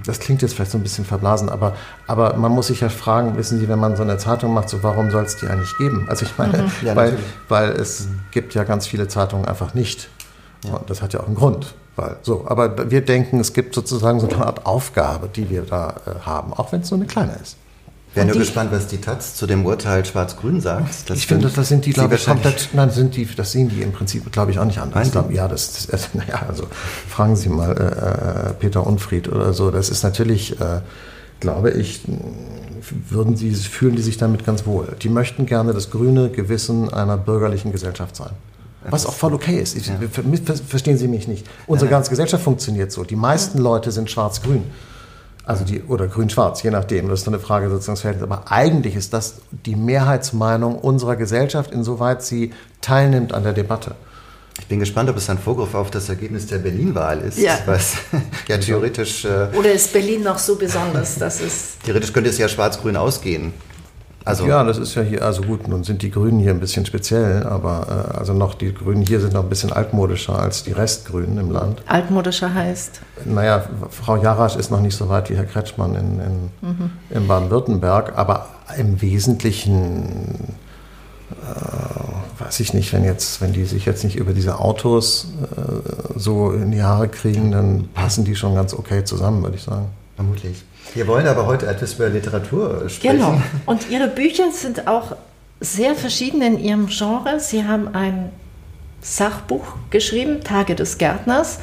Das 0.05 0.19
klingt 0.19 0.41
jetzt 0.41 0.55
vielleicht 0.55 0.71
so 0.71 0.77
ein 0.77 0.83
bisschen 0.83 1.05
verblasen, 1.05 1.47
aber, 1.47 1.73
aber 2.05 2.35
man 2.35 2.51
muss 2.51 2.67
sich 2.67 2.81
ja 2.81 2.89
fragen, 2.89 3.37
wissen 3.37 3.59
Sie, 3.59 3.69
wenn 3.69 3.79
man 3.79 3.95
so 3.95 4.03
eine 4.03 4.17
Zeitung 4.17 4.53
macht, 4.53 4.67
so 4.67 4.83
warum 4.83 5.09
soll 5.09 5.23
es 5.23 5.37
die 5.37 5.47
eigentlich 5.47 5.77
geben? 5.77 6.05
Also 6.09 6.25
ich 6.25 6.37
meine, 6.37 6.63
mhm. 6.63 6.71
ja, 6.81 6.95
weil, 6.97 7.17
weil 7.47 7.69
es 7.71 8.07
mhm. 8.07 8.19
gibt 8.31 8.53
ja 8.55 8.65
ganz 8.65 8.87
viele 8.87 9.07
Zeitungen 9.07 9.45
einfach 9.45 9.73
nicht. 9.73 10.09
Ja. 10.65 10.73
Und 10.75 10.89
das 10.89 11.01
hat 11.01 11.13
ja 11.13 11.21
auch 11.21 11.27
einen 11.27 11.35
Grund. 11.35 11.75
Weil, 11.95 12.17
so, 12.23 12.45
aber 12.47 12.91
wir 12.91 13.05
denken, 13.05 13.39
es 13.39 13.53
gibt 13.53 13.73
sozusagen 13.73 14.19
so 14.19 14.27
eine 14.27 14.45
Art 14.45 14.65
Aufgabe, 14.65 15.29
die 15.29 15.49
wir 15.49 15.61
da 15.61 15.95
äh, 16.05 16.25
haben, 16.25 16.53
auch 16.53 16.71
wenn 16.73 16.81
es 16.81 16.91
nur 16.91 16.99
eine 16.99 17.07
kleine 17.07 17.33
ist. 17.41 17.55
Wäre 18.15 18.25
nur 18.25 18.37
gespannt, 18.37 18.71
was 18.71 18.87
die 18.87 18.97
Taz 18.97 19.35
zu 19.35 19.45
dem 19.45 19.65
Urteil 19.65 20.03
Schwarz-Grün 20.03 20.61
sagt. 20.61 21.09
Das 21.09 21.17
ich 21.17 21.27
finde, 21.27 21.49
das 21.49 21.67
sind 21.67 21.85
die, 21.85 21.91
glaube 21.91 22.15
ich, 22.15 22.25
komplett, 22.25 22.69
nein, 22.73 22.89
sind 22.89 23.15
die, 23.15 23.25
das 23.25 23.51
sehen 23.51 23.69
die 23.69 23.83
im 23.83 23.91
Prinzip, 23.91 24.31
glaube 24.31 24.49
ich, 24.51 24.57
auch 24.57 24.65
nicht 24.65 24.79
anders. 24.79 25.11
Glaub, 25.11 25.31
ja, 25.31 25.47
das, 25.47 25.87
das, 25.87 26.09
naja, 26.13 26.45
also 26.47 26.65
fragen 27.07 27.35
Sie 27.35 27.49
mal 27.49 27.71
äh, 27.71 28.49
äh, 28.49 28.53
Peter 28.53 28.85
Unfried 28.85 29.29
oder 29.29 29.53
so. 29.53 29.69
Das 29.69 29.89
ist 29.89 30.03
natürlich, 30.03 30.59
äh, 30.59 30.81
glaube 31.39 31.69
ich, 31.69 32.01
würden 33.09 33.35
sie, 33.35 33.53
fühlen 33.53 33.95
die 33.95 34.01
sich 34.01 34.17
damit 34.17 34.43
ganz 34.43 34.65
wohl. 34.65 34.95
Die 35.01 35.09
möchten 35.09 35.45
gerne 35.45 35.73
das 35.73 35.91
grüne 35.91 36.29
Gewissen 36.29 36.91
einer 36.91 37.17
bürgerlichen 37.17 37.71
Gesellschaft 37.71 38.15
sein. 38.15 38.31
Was 38.89 39.05
auch 39.05 39.13
voll 39.13 39.33
okay 39.33 39.59
ist. 39.59 39.75
Ich, 39.75 39.87
ja. 39.87 39.99
Verstehen 40.67 40.97
Sie 40.97 41.07
mich 41.07 41.27
nicht. 41.27 41.45
Unsere 41.67 41.91
ganze 41.91 42.09
Gesellschaft 42.09 42.43
funktioniert 42.43 42.91
so. 42.91 43.03
Die 43.03 43.17
meisten 43.17 43.59
Leute 43.59 43.91
sind 43.91 44.09
schwarz-grün. 44.09 44.63
Also 45.45 45.65
die, 45.65 45.81
oder 45.83 46.07
grün-schwarz, 46.07 46.61
je 46.63 46.69
nachdem. 46.69 47.09
Das 47.09 47.21
ist 47.21 47.27
eine 47.27 47.39
Frage 47.39 47.69
sozusagen. 47.69 48.21
Aber 48.21 48.51
eigentlich 48.51 48.95
ist 48.95 49.13
das 49.13 49.35
die 49.65 49.75
Mehrheitsmeinung 49.75 50.77
unserer 50.77 51.15
Gesellschaft, 51.15 51.71
insoweit 51.71 52.21
sie 52.21 52.53
teilnimmt 52.81 53.33
an 53.33 53.43
der 53.43 53.53
Debatte. 53.53 53.95
Ich 54.59 54.67
bin 54.67 54.79
gespannt, 54.79 55.09
ob 55.09 55.17
es 55.17 55.29
ein 55.29 55.39
Vorgriff 55.39 55.73
auf 55.73 55.89
das 55.89 56.09
Ergebnis 56.09 56.45
der 56.47 56.57
Berlin-Wahl 56.57 57.21
ist. 57.21 57.39
Ja. 57.39 57.57
Was 57.65 57.95
ja 58.47 58.57
theoretisch. 58.57 59.25
Äh, 59.25 59.47
oder 59.57 59.71
ist 59.71 59.91
Berlin 59.93 60.21
noch 60.23 60.37
so 60.37 60.55
besonders, 60.55 61.15
dass 61.17 61.39
es. 61.41 61.77
Theoretisch 61.83 62.11
könnte 62.13 62.29
es 62.29 62.37
ja 62.37 62.47
schwarz-grün 62.47 62.97
ausgehen. 62.97 63.53
Also 64.25 64.45
ja, 64.45 64.63
das 64.63 64.77
ist 64.77 64.95
ja 64.95 65.01
hier, 65.01 65.23
also 65.23 65.41
gut, 65.41 65.67
nun 65.67 65.83
sind 65.83 66.01
die 66.01 66.11
Grünen 66.11 66.39
hier 66.39 66.51
ein 66.51 66.59
bisschen 66.59 66.85
speziell, 66.85 67.43
aber 67.43 68.13
äh, 68.13 68.17
also 68.17 68.33
noch 68.33 68.53
die 68.53 68.73
Grünen 68.73 69.01
hier 69.01 69.19
sind 69.21 69.33
noch 69.33 69.43
ein 69.43 69.49
bisschen 69.49 69.71
altmodischer 69.71 70.37
als 70.37 70.63
die 70.63 70.71
Restgrünen 70.71 71.37
im 71.37 71.51
Land. 71.51 71.81
Altmodischer 71.87 72.53
heißt? 72.53 73.01
Naja, 73.25 73.63
Frau 73.89 74.17
Jarasch 74.17 74.55
ist 74.55 74.71
noch 74.71 74.81
nicht 74.81 74.95
so 74.95 75.09
weit 75.09 75.29
wie 75.29 75.35
Herr 75.35 75.45
Kretschmann 75.45 75.95
in, 75.95 76.19
in, 76.19 76.69
mhm. 76.69 76.91
in 77.09 77.27
Baden-Württemberg, 77.27 78.17
aber 78.17 78.49
im 78.77 79.01
Wesentlichen 79.01 80.55
äh, 81.31 82.41
weiß 82.43 82.59
ich 82.59 82.73
nicht, 82.73 82.91
wenn 82.93 83.03
jetzt, 83.03 83.41
wenn 83.41 83.53
die 83.53 83.65
sich 83.65 83.85
jetzt 83.85 84.03
nicht 84.03 84.15
über 84.15 84.33
diese 84.33 84.59
Autos 84.59 85.27
äh, 85.55 86.19
so 86.19 86.51
in 86.51 86.71
die 86.71 86.83
Haare 86.83 87.07
kriegen, 87.07 87.51
dann 87.51 87.89
passen 87.93 88.25
die 88.25 88.35
schon 88.35 88.55
ganz 88.55 88.73
okay 88.73 89.03
zusammen, 89.03 89.43
würde 89.43 89.55
ich 89.55 89.63
sagen. 89.63 89.87
Vermutlich. 90.15 90.63
Wir 90.93 91.07
wollen 91.07 91.27
aber 91.27 91.45
heute 91.45 91.67
etwas 91.67 91.93
über 91.93 92.09
Literatur 92.09 92.89
sprechen. 92.89 93.17
Genau. 93.17 93.41
Und 93.65 93.89
Ihre 93.89 94.07
Bücher 94.07 94.51
sind 94.51 94.87
auch 94.87 95.15
sehr 95.59 95.95
verschieden 95.95 96.41
in 96.41 96.59
ihrem 96.59 96.87
Genre. 96.87 97.39
Sie 97.39 97.65
haben 97.65 97.93
ein 97.93 98.31
Sachbuch 99.01 99.75
geschrieben, 99.89 100.41
Tage 100.43 100.75
des 100.75 100.97
Gärtners. 100.97 101.59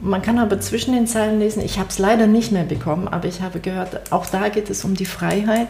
Man 0.00 0.22
kann 0.22 0.38
aber 0.38 0.60
zwischen 0.60 0.94
den 0.94 1.06
Zeilen 1.06 1.40
lesen, 1.40 1.60
ich 1.60 1.78
habe 1.78 1.88
es 1.88 1.98
leider 1.98 2.26
nicht 2.26 2.52
mehr 2.52 2.64
bekommen, 2.64 3.08
aber 3.08 3.26
ich 3.26 3.40
habe 3.40 3.58
gehört, 3.58 4.12
auch 4.12 4.26
da 4.26 4.48
geht 4.48 4.70
es 4.70 4.84
um 4.84 4.94
die 4.94 5.06
Freiheit. 5.06 5.68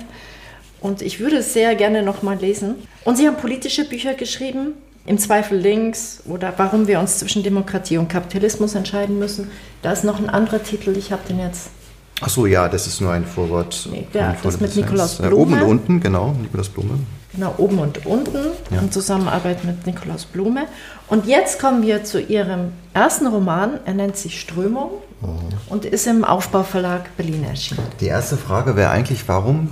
Und 0.80 1.02
ich 1.02 1.18
würde 1.18 1.38
es 1.38 1.54
sehr 1.54 1.74
gerne 1.74 2.02
nochmal 2.02 2.36
lesen. 2.36 2.74
Und 3.04 3.16
Sie 3.16 3.26
haben 3.26 3.36
politische 3.36 3.88
Bücher 3.88 4.14
geschrieben, 4.14 4.74
im 5.06 5.18
Zweifel 5.18 5.58
links 5.58 6.22
oder 6.26 6.52
warum 6.58 6.86
wir 6.86 7.00
uns 7.00 7.18
zwischen 7.18 7.42
Demokratie 7.42 7.96
und 7.96 8.08
Kapitalismus 8.08 8.74
entscheiden 8.74 9.18
müssen. 9.18 9.50
Da 9.80 9.92
ist 9.92 10.04
noch 10.04 10.18
ein 10.18 10.28
anderer 10.28 10.62
Titel, 10.62 10.94
ich 10.96 11.10
habe 11.10 11.22
den 11.26 11.38
jetzt 11.38 11.70
Ach 12.20 12.28
so, 12.28 12.46
ja, 12.46 12.68
das 12.68 12.86
ist 12.86 13.00
nur 13.00 13.12
ein 13.12 13.24
Vorwort. 13.24 13.88
Nee, 13.90 14.06
der, 14.12 14.36
das 14.42 14.60
mit 14.60 14.74
Nikolaus 14.74 15.16
Blume. 15.16 15.36
Oben 15.36 15.52
und 15.54 15.62
unten, 15.62 16.00
genau, 16.00 16.32
Nikolaus 16.32 16.68
Blume. 16.68 16.98
Genau, 17.32 17.54
oben 17.58 17.78
und 17.78 18.06
unten 18.06 18.38
ja. 18.70 18.80
in 18.80 18.90
Zusammenarbeit 18.90 19.64
mit 19.64 19.86
Nikolaus 19.86 20.24
Blume. 20.24 20.66
Und 21.06 21.26
jetzt 21.26 21.60
kommen 21.60 21.82
wir 21.82 22.02
zu 22.02 22.20
Ihrem 22.20 22.72
ersten 22.94 23.26
Roman. 23.26 23.78
Er 23.84 23.94
nennt 23.94 24.16
sich 24.16 24.40
Strömung 24.40 24.90
mhm. 25.20 25.28
und 25.68 25.84
ist 25.84 26.06
im 26.06 26.24
Aufbauverlag 26.24 27.16
Berlin 27.16 27.44
erschienen. 27.44 27.82
Die 28.00 28.06
erste 28.06 28.36
Frage 28.36 28.74
wäre 28.74 28.90
eigentlich, 28.90 29.28
warum 29.28 29.68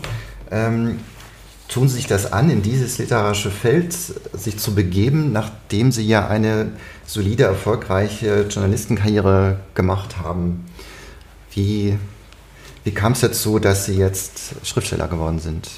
ähm, 0.53 1.01
tun 1.69 1.89
Sie 1.89 1.97
sich 1.97 2.07
das 2.07 2.33
an, 2.33 2.51
in 2.51 2.63
dieses 2.63 2.99
literarische 2.99 3.51
Feld 3.51 3.93
sich 3.93 4.59
zu 4.59 4.75
begeben, 4.75 5.33
nachdem 5.33 5.91
Sie 5.91 6.07
ja 6.07 6.29
eine 6.29 6.69
solide, 7.07 7.45
erfolgreiche 7.45 8.47
Journalistenkarriere 8.49 9.59
gemacht 9.75 10.19
haben? 10.23 10.67
Wie 11.51 11.99
wie 12.87 12.93
kam 12.93 13.13
es 13.13 13.21
dazu, 13.21 13.59
dass 13.59 13.87
Sie 13.87 13.97
jetzt 13.97 14.55
Schriftsteller 14.63 15.09
geworden 15.09 15.41
sind? 15.41 15.69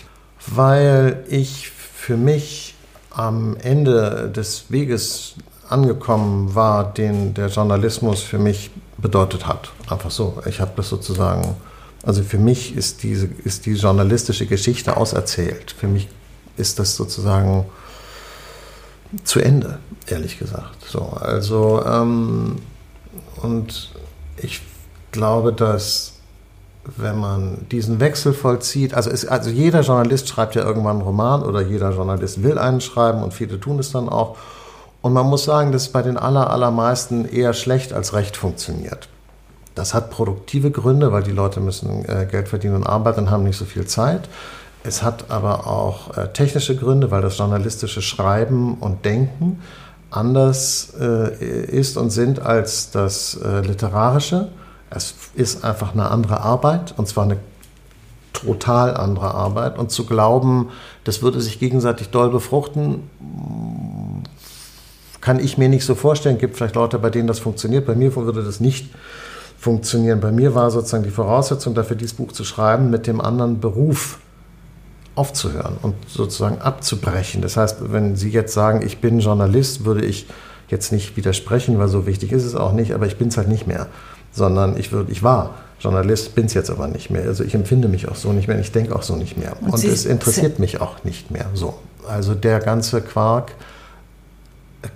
Weil 0.47 1.25
ich 1.31 1.71
für 1.71 2.19
mich 2.19 2.75
am 3.11 3.57
Ende 3.57 4.31
des 4.31 4.67
Weges 4.69 5.37
angekommen 5.71 6.55
war, 6.55 6.93
den 6.93 7.33
der 7.33 7.49
Journalismus 7.49 8.21
für 8.21 8.39
mich 8.39 8.71
bedeutet 8.99 9.47
hat. 9.47 9.71
Einfach 9.89 10.11
so. 10.11 10.43
Ich 10.45 10.61
habe 10.61 10.73
das 10.77 10.91
sozusagen, 10.91 11.57
also 12.03 12.23
für 12.23 12.37
mich 12.37 12.77
ist 12.77 13.03
diese 13.03 13.31
ist 13.43 13.65
die 13.65 13.73
journalistische 13.73 14.45
Geschichte 14.45 14.99
auserzählt. 14.99 15.75
Für 15.81 15.89
mich 15.89 16.09
ist 16.59 16.79
das 16.79 16.95
sozusagen 16.95 17.65
zu 19.25 19.41
Ende, 19.41 19.79
ehrlich 20.09 20.39
gesagt. 20.39 20.85
So, 20.87 21.05
also 21.19 21.83
ähm, 21.87 22.57
und 23.41 23.93
ich 24.37 24.61
glaube, 25.11 25.55
dass 25.55 26.18
wenn 26.97 27.19
man 27.19 27.67
diesen 27.71 28.01
Wechsel 28.01 28.33
vollzieht, 28.33 28.95
also, 28.95 29.11
ist, 29.11 29.27
also 29.27 29.51
jeder 29.51 29.81
Journalist 29.83 30.29
schreibt 30.29 30.55
ja 30.55 30.65
irgendwann 30.65 30.97
einen 30.97 31.03
Roman 31.03 31.43
oder 31.43 31.61
jeder 31.61 31.91
Journalist 31.91 32.43
will 32.43 32.59
einen 32.59 32.81
schreiben 32.81 33.23
und 33.23 33.35
viele 33.35 33.61
tun 33.61 33.79
es 33.79 33.93
dann 33.93 34.09
auch. 34.09 34.37
Und 35.03 35.13
man 35.13 35.27
muss 35.27 35.45
sagen, 35.45 35.71
dass 35.73 35.83
es 35.83 35.89
bei 35.91 36.03
den 36.03 36.17
aller, 36.17 36.51
allermeisten 36.51 37.25
eher 37.25 37.53
schlecht 37.53 37.93
als 37.93 38.15
recht 38.15 38.37
funktioniert. 38.37 39.09
Das 39.75 39.95
hat 39.95 40.11
produktive 40.11 40.71
Gründe, 40.71 41.13
weil 41.13 41.23
die 41.23 41.31
Leute 41.31 41.61
müssen 41.61 42.05
äh, 42.05 42.27
Geld 42.29 42.49
verdienen 42.49 42.77
und 42.77 42.87
arbeiten 42.87 43.21
und 43.21 43.31
haben 43.31 43.45
nicht 43.45 43.57
so 43.57 43.65
viel 43.65 43.87
Zeit. 43.87 44.29
Es 44.83 45.03
hat 45.03 45.31
aber 45.31 45.67
auch 45.67 46.17
äh, 46.17 46.29
technische 46.33 46.75
Gründe, 46.75 47.11
weil 47.11 47.23
das 47.23 47.39
journalistische 47.39 48.03
Schreiben 48.03 48.75
und 48.75 49.05
Denken 49.05 49.61
anders 50.11 50.95
äh, 50.99 51.65
ist 51.67 51.97
und 51.97 52.11
sind 52.11 52.41
als 52.41 52.91
das 52.91 53.35
äh, 53.37 53.61
literarische. 53.61 54.49
Es 54.91 55.15
ist 55.35 55.65
einfach 55.65 55.93
eine 55.93 56.11
andere 56.11 56.41
Arbeit 56.41 56.95
und 56.97 57.07
zwar 57.09 57.25
eine 57.25 57.39
total 58.33 58.97
andere 58.97 59.35
Arbeit. 59.35 59.79
Und 59.79 59.91
zu 59.91 60.07
glauben, 60.07 60.69
das 61.05 61.23
würde 61.23 61.41
sich 61.41 61.59
gegenseitig 61.59 62.11
doll 62.11 62.31
befruchten, 62.31 63.03
kann 65.21 65.41
ich 65.41 65.59
mir 65.59 65.69
nicht 65.69 65.85
so 65.85 65.95
vorstellen. 65.95 66.37
Es 66.37 66.41
gibt 66.41 66.57
vielleicht 66.57 66.77
Leute, 66.77 66.99
bei 66.99 67.11
denen 67.11 67.27
das 67.27 67.39
funktioniert. 67.39 67.87
Bei 67.87 67.95
mir 67.95 68.15
würde 68.15 68.43
das 68.45 68.61
nicht 68.61 68.91
funktionieren. 69.59 70.21
Bei 70.21 70.31
mir 70.31 70.55
war 70.55 70.71
sozusagen 70.71 71.05
die 71.05 71.11
Voraussetzung 71.11 71.75
dafür, 71.75 71.97
dieses 71.97 72.15
Buch 72.15 72.33
zu 72.33 72.45
schreiben, 72.45 72.91
mit 72.91 73.07
dem 73.07 73.21
anderen 73.21 73.61
Beruf 73.61 74.19
aufzuhören 75.17 75.77
und 75.83 75.97
sozusagen 76.09 76.59
abzubrechen. 76.59 77.43
Das 77.43 77.57
heißt, 77.57 77.93
wenn 77.93 78.15
Sie 78.15 78.31
jetzt 78.31 78.55
sagen, 78.55 78.83
ich 78.87 79.01
bin 79.01 79.19
Journalist, 79.19 79.85
würde 79.85 80.05
ich 80.05 80.29
jetzt 80.69 80.93
nicht 80.93 81.17
widersprechen, 81.17 81.79
weil 81.81 81.89
so 81.89 82.07
wichtig 82.07 82.31
ist 82.31 82.45
es 82.45 82.55
auch 82.55 82.73
nicht, 82.73 82.95
aber 82.95 83.07
ich 83.07 83.17
bin 83.17 83.29
es 83.29 83.37
halt 83.37 83.49
nicht 83.49 83.67
mehr 83.67 83.89
sondern 84.39 84.79
ich, 84.79 84.93
würd, 84.93 85.11
ich 85.11 85.23
war 85.23 85.57
Journalist, 85.81 86.35
bin 86.35 86.47
es 86.47 86.55
jetzt 86.55 86.71
aber 86.71 86.89
nicht 86.89 87.11
mehr. 87.11 87.25
Also 87.25 87.45
ich 87.45 87.55
empfinde 87.55 87.89
mich 87.89 88.09
auch 88.09 88.17
so 88.17 88.33
nicht 88.33 88.49
mehr, 88.49 88.59
ich 88.59 88.73
denke 88.73 88.97
auch 88.97 89.03
so 89.03 89.17
nicht 89.17 89.37
mehr. 89.37 89.53
Und, 89.61 89.75
Und 89.75 89.85
es 89.85 90.07
interessiert 90.07 90.59
mich 90.59 90.81
auch 90.81 91.05
nicht 91.05 91.31
mehr 91.31 91.47
so. 91.55 91.75
Also 92.09 92.35
der 92.35 92.61
ganze 92.61 93.03
Quark 93.03 93.53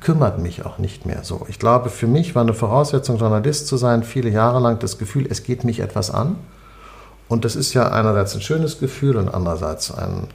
kümmert 0.00 0.38
mich 0.38 0.64
auch 0.64 0.78
nicht 0.78 1.06
mehr 1.06 1.20
so. 1.22 1.46
Ich 1.48 1.58
glaube, 1.58 1.90
für 1.90 2.06
mich 2.06 2.34
war 2.34 2.42
eine 2.42 2.54
Voraussetzung, 2.54 3.18
Journalist 3.18 3.66
zu 3.66 3.76
sein, 3.76 4.02
viele 4.02 4.30
Jahre 4.30 4.60
lang 4.60 4.78
das 4.78 4.98
Gefühl, 4.98 5.26
es 5.28 5.42
geht 5.42 5.64
mich 5.64 5.80
etwas 5.80 6.10
an. 6.10 6.36
Und 7.28 7.44
das 7.44 7.56
ist 7.56 7.74
ja 7.74 7.90
einerseits 7.90 8.34
ein 8.34 8.42
schönes 8.42 8.78
Gefühl 8.78 9.16
und 9.16 9.32
andererseits 9.32 9.92
ein 9.92 10.28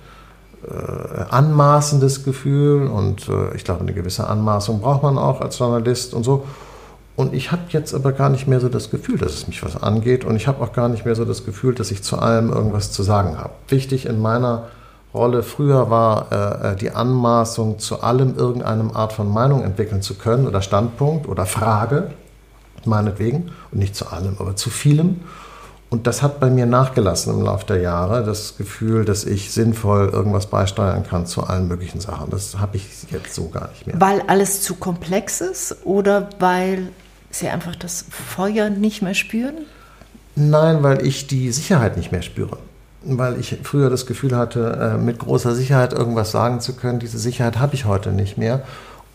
äh, 0.68 1.22
anmaßendes 1.30 2.24
Gefühl. 2.24 2.88
Und 2.88 3.30
äh, 3.30 3.56
ich 3.56 3.64
glaube, 3.64 3.82
eine 3.82 3.94
gewisse 3.94 4.28
Anmaßung 4.28 4.82
braucht 4.82 5.04
man 5.04 5.18
auch 5.18 5.42
als 5.42 5.60
Journalist 5.60 6.14
und 6.14 6.24
so. 6.24 6.46
Und 7.18 7.34
ich 7.34 7.52
habe 7.52 7.64
jetzt 7.70 7.96
aber 7.96 8.12
gar 8.12 8.30
nicht 8.30 8.48
mehr 8.48 8.60
so 8.60 8.70
das 8.70 8.92
Gefühl, 8.92 9.18
dass 9.18 9.34
es 9.34 9.48
mich 9.48 9.64
was 9.64 9.76
angeht. 9.76 10.24
Und 10.24 10.36
ich 10.36 10.48
habe 10.48 10.64
auch 10.64 10.72
gar 10.72 10.88
nicht 10.88 11.04
mehr 11.04 11.16
so 11.16 11.26
das 11.26 11.46
Gefühl, 11.46 11.74
dass 11.74 11.90
ich 11.90 12.04
zu 12.04 12.20
allem 12.20 12.52
irgendwas 12.52 12.92
zu 12.92 13.02
sagen 13.02 13.40
habe. 13.40 13.50
Wichtig 13.70 14.06
in 14.06 14.22
meiner 14.22 14.68
Rolle 15.16 15.42
früher 15.42 15.90
war 15.90 16.28
äh, 16.32 16.74
äh 16.74 16.76
die 16.76 16.92
Anmaßung, 16.92 17.80
zu 17.80 18.04
allem 18.04 18.38
irgendeine 18.38 18.96
Art 18.96 19.14
von 19.14 19.34
Meinung 19.34 19.64
entwickeln 19.64 20.04
zu 20.04 20.14
können 20.14 20.46
oder 20.46 20.62
Standpunkt 20.62 21.28
oder 21.28 21.48
Frage, 21.48 22.12
meinetwegen. 22.86 23.52
Und 23.72 23.80
nicht 23.80 23.96
zu 23.96 24.12
allem, 24.12 24.36
aber 24.38 24.56
zu 24.56 24.70
vielem. 24.70 25.22
Und 25.90 26.06
das 26.06 26.22
hat 26.22 26.40
bei 26.40 26.52
mir 26.52 26.68
nachgelassen 26.68 27.34
im 27.34 27.42
Laufe 27.42 27.66
der 27.66 27.78
Jahre, 27.78 28.24
das 28.24 28.58
Gefühl, 28.58 29.06
dass 29.06 29.26
ich 29.26 29.52
sinnvoll 29.52 30.10
irgendwas 30.10 30.46
beisteuern 30.46 31.04
kann 31.04 31.26
zu 31.26 31.44
allen 31.44 31.68
möglichen 31.68 32.00
Sachen. 32.00 32.30
Das 32.30 32.60
habe 32.60 32.78
ich 32.78 32.86
jetzt 33.10 33.34
so 33.34 33.50
gar 33.50 33.70
nicht 33.70 33.88
mehr. 33.88 34.00
Weil 34.00 34.22
alles 34.28 34.62
zu 34.62 34.76
komplex 34.76 35.42
ist 35.42 35.78
oder 35.84 36.30
weil 36.38 36.90
Sie 37.30 37.48
einfach 37.48 37.76
das 37.76 38.06
Feuer 38.10 38.70
nicht 38.70 39.02
mehr 39.02 39.14
spüren? 39.14 39.66
Nein, 40.36 40.84
weil 40.84 41.06
ich 41.06 41.28
die 41.28 41.52
Sicherheit 41.52 41.98
nicht 41.98 42.12
mehr 42.12 42.22
spüre. 42.22 42.58
Weil 43.04 43.40
ich 43.40 43.58
früher 43.64 43.90
das 43.90 44.06
Gefühl 44.06 44.36
hatte, 44.36 44.96
äh, 44.96 44.98
mit 44.98 45.20
großer 45.20 45.56
Sicherheit 45.56 45.94
irgendwas 45.94 46.32
sagen 46.32 46.60
zu 46.60 46.76
können. 46.76 47.00
Diese 47.00 47.18
Sicherheit 47.18 47.60
habe 47.60 47.76
ich 47.76 47.86
heute 47.86 48.12
nicht 48.12 48.38
mehr. 48.38 48.64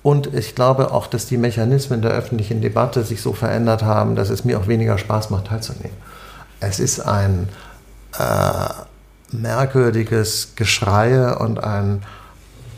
Und 0.03 0.35
ich 0.35 0.55
glaube 0.55 0.90
auch, 0.90 1.07
dass 1.07 1.27
die 1.27 1.37
Mechanismen 1.37 2.03
der 2.03 2.11
öffentlichen 2.11 2.61
Debatte 2.61 3.05
sich 3.05 3.22
so 3.22 3.33
verändert 3.33 3.83
haben, 3.83 4.16
dass 4.16 4.31
es 4.31 4.44
mir 4.44 4.59
auch 4.59 4.66
weniger 4.66 4.98
Spaß 4.98 5.31
macht, 5.31 5.46
teilzunehmen. 5.46 5.96
Es 6.59 6.81
ist 6.81 7.01
ein 7.01 7.48
äh, 8.18 8.68
merkwürdiges 9.31 10.55
Geschrei 10.57 11.33
und 11.35 11.62
ein 11.62 12.03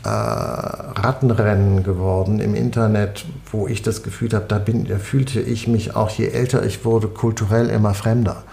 äh, 0.05 0.07
Rattenrennen 0.07 1.83
geworden 1.83 2.39
im 2.39 2.53
Internet, 2.53 3.25
wo 3.51 3.67
ich 3.67 3.81
das 3.81 4.03
Gefühl 4.03 4.31
habe, 4.33 4.45
da, 4.47 4.59
da 4.59 4.97
fühlte 4.97 5.41
ich 5.41 5.67
mich 5.67 5.95
auch, 5.95 6.09
je 6.11 6.27
älter 6.27 6.63
ich 6.63 6.85
wurde, 6.85 7.07
kulturell 7.07 7.69
immer 7.69 7.93
fremder. 7.93 8.43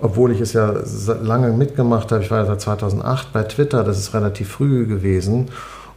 Obwohl 0.00 0.32
ich 0.32 0.40
es 0.40 0.54
ja 0.54 0.74
lange 1.22 1.52
mitgemacht 1.52 2.10
habe, 2.10 2.22
ich 2.22 2.30
war 2.30 2.38
ja 2.38 2.46
seit 2.46 2.60
2008 2.62 3.32
bei 3.32 3.42
Twitter, 3.44 3.84
das 3.84 3.98
ist 3.98 4.14
relativ 4.14 4.48
früh 4.50 4.86
gewesen 4.86 5.50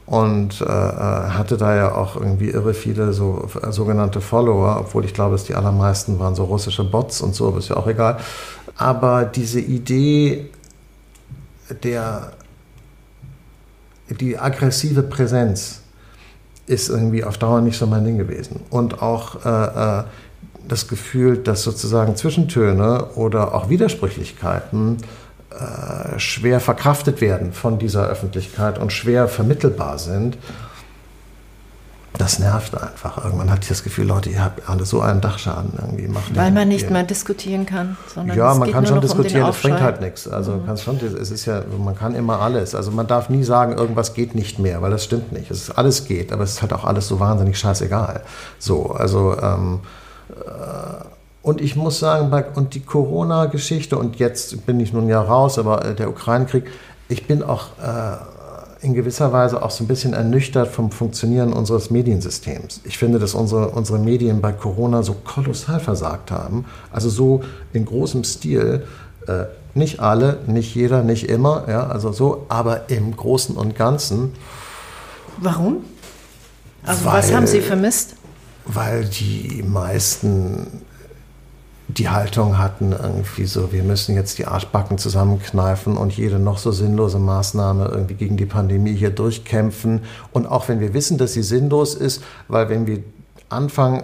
und 0.05 0.61
äh, 0.61 0.65
äh, 0.65 0.67
hatte 0.67 1.57
da 1.57 1.75
ja 1.75 1.95
auch 1.95 2.15
irgendwie 2.15 2.49
irre 2.49 2.73
viele 2.73 3.13
so 3.13 3.49
sogenannte 3.69 4.21
Follower, 4.21 4.77
obwohl 4.79 5.05
ich 5.05 5.13
glaube, 5.13 5.33
dass 5.33 5.45
die 5.45 5.55
allermeisten 5.55 6.19
waren 6.19 6.35
so 6.35 6.45
russische 6.45 6.83
Bots 6.83 7.21
und 7.21 7.33
so, 7.33 7.47
aber 7.47 7.59
ist 7.59 7.69
ja 7.69 7.77
auch 7.77 7.87
egal. 7.87 8.17
Aber 8.77 9.25
diese 9.25 9.59
Idee 9.59 10.49
der 11.83 12.31
die 14.09 14.37
aggressive 14.37 15.03
Präsenz 15.03 15.81
ist 16.65 16.89
irgendwie 16.89 17.23
auf 17.23 17.37
Dauer 17.37 17.61
nicht 17.61 17.77
so 17.77 17.87
mein 17.87 18.03
Ding 18.03 18.17
gewesen. 18.17 18.61
Und 18.69 19.01
auch 19.01 19.45
äh, 19.45 19.99
äh, 19.99 20.03
das 20.67 20.87
Gefühl, 20.87 21.37
dass 21.37 21.63
sozusagen 21.63 22.15
Zwischentöne 22.15 23.11
oder 23.15 23.53
auch 23.53 23.69
Widersprüchlichkeiten 23.69 24.97
äh, 25.49 26.19
schwer 26.19 26.59
verkraftet 26.59 27.21
werden 27.21 27.53
von 27.53 27.79
dieser 27.79 28.07
Öffentlichkeit 28.07 28.77
und 28.79 28.91
schwer 28.91 29.27
vermittelbar 29.27 29.97
sind 29.97 30.37
das 32.17 32.39
nervt 32.39 32.75
einfach. 32.81 33.23
Irgendwann 33.23 33.49
hatte 33.51 33.61
ich 33.63 33.69
das 33.69 33.83
Gefühl, 33.83 34.05
Leute, 34.05 34.29
ihr 34.29 34.43
habt 34.43 34.69
alle 34.69 34.85
so 34.85 35.01
einen 35.01 35.21
Dachschaden 35.21 35.73
irgendwie 35.79 36.07
machen. 36.07 36.35
Weil 36.35 36.51
man 36.51 36.67
nicht 36.67 36.89
mehr 36.89 37.03
diskutieren 37.03 37.65
kann, 37.65 37.97
sondern 38.13 38.37
Ja, 38.37 38.53
man 38.53 38.71
kann 38.71 38.85
schon 38.85 39.01
diskutieren, 39.01 39.43
um 39.43 39.49
es 39.49 39.61
bringt 39.61 39.81
halt 39.81 40.01
nichts. 40.01 40.27
Also 40.27 40.53
mhm. 40.53 40.65
kann 40.65 40.77
schon, 40.77 40.97
es 40.97 41.31
ist 41.31 41.45
ja, 41.45 41.63
man 41.83 41.95
kann 41.95 42.15
immer 42.15 42.41
alles. 42.41 42.75
Also 42.75 42.91
man 42.91 43.07
darf 43.07 43.29
nie 43.29 43.43
sagen, 43.43 43.77
irgendwas 43.77 44.13
geht 44.13 44.35
nicht 44.35 44.59
mehr, 44.59 44.81
weil 44.81 44.91
das 44.91 45.03
stimmt 45.03 45.31
nicht. 45.31 45.51
Es 45.51 45.63
ist, 45.63 45.77
alles 45.77 46.05
geht, 46.05 46.31
aber 46.31 46.43
es 46.43 46.51
ist 46.53 46.61
halt 46.61 46.73
auch 46.73 46.83
alles 46.83 47.07
so 47.07 47.19
wahnsinnig 47.19 47.57
scheißegal. 47.57 48.21
So, 48.59 48.91
also 48.91 49.37
ähm, 49.41 49.79
äh, 50.29 51.05
und 51.41 51.61
ich 51.61 51.75
muss 51.75 51.99
sagen, 51.99 52.29
bei, 52.29 52.43
und 52.43 52.73
die 52.75 52.81
Corona-Geschichte, 52.81 53.97
und 53.97 54.17
jetzt 54.17 54.65
bin 54.65 54.79
ich 54.79 54.91
nun 54.91 55.07
ja 55.07 55.21
raus, 55.21 55.57
aber 55.57 55.85
äh, 55.85 55.95
der 55.95 56.09
Ukraine-Krieg, 56.09 56.65
ich 57.09 57.25
bin 57.25 57.41
auch 57.41 57.67
äh, 57.81 58.17
in 58.81 58.93
gewisser 58.93 59.33
Weise 59.33 59.63
auch 59.63 59.71
so 59.71 59.83
ein 59.83 59.87
bisschen 59.87 60.13
ernüchtert 60.13 60.67
vom 60.67 60.91
Funktionieren 60.91 61.53
unseres 61.53 61.89
Mediensystems. 61.89 62.81
Ich 62.83 62.97
finde, 62.97 63.19
dass 63.19 63.33
unsere, 63.33 63.69
unsere 63.69 63.99
Medien 63.99 64.41
bei 64.41 64.51
Corona 64.51 65.03
so 65.03 65.13
kolossal 65.13 65.79
versagt 65.79 66.31
haben. 66.31 66.65
Also 66.91 67.09
so 67.09 67.43
in 67.73 67.85
großem 67.85 68.23
Stil. 68.23 68.85
Äh, 69.27 69.45
nicht 69.73 69.99
alle, 69.99 70.39
nicht 70.47 70.75
jeder, 70.75 71.03
nicht 71.03 71.29
immer, 71.29 71.65
ja, 71.69 71.87
also 71.87 72.11
so, 72.11 72.45
aber 72.49 72.89
im 72.89 73.15
Großen 73.15 73.55
und 73.55 73.75
Ganzen. 73.75 74.33
Warum? 75.37 75.85
Also 76.83 77.05
weil, 77.05 77.13
was 77.13 77.33
haben 77.33 77.47
Sie 77.47 77.61
vermisst? 77.61 78.15
Weil 78.65 79.05
die 79.05 79.63
meisten 79.65 80.81
die 81.87 82.09
Haltung 82.09 82.57
hatten, 82.57 82.91
irgendwie 82.91 83.45
so, 83.45 83.71
wir 83.71 83.83
müssen 83.83 84.15
jetzt 84.15 84.37
die 84.37 84.45
Arschbacken 84.45 84.97
zusammenkneifen 84.97 85.95
und 85.95 86.11
jede 86.13 86.37
noch 86.37 86.57
so 86.57 86.71
sinnlose 86.71 87.17
Maßnahme 87.17 87.85
irgendwie 87.85 88.15
gegen 88.15 88.35
die 88.35 88.45
Pandemie 88.45 88.93
hier 88.93 89.09
durchkämpfen. 89.09 90.01
Und 90.33 90.47
auch 90.47 90.67
wenn 90.67 90.81
wir 90.81 90.93
wissen, 90.93 91.17
dass 91.17 91.33
sie 91.33 91.43
sinnlos 91.43 91.95
ist, 91.95 92.21
weil 92.49 92.67
wenn 92.69 92.87
wir 92.87 93.03
anfangen, 93.49 94.03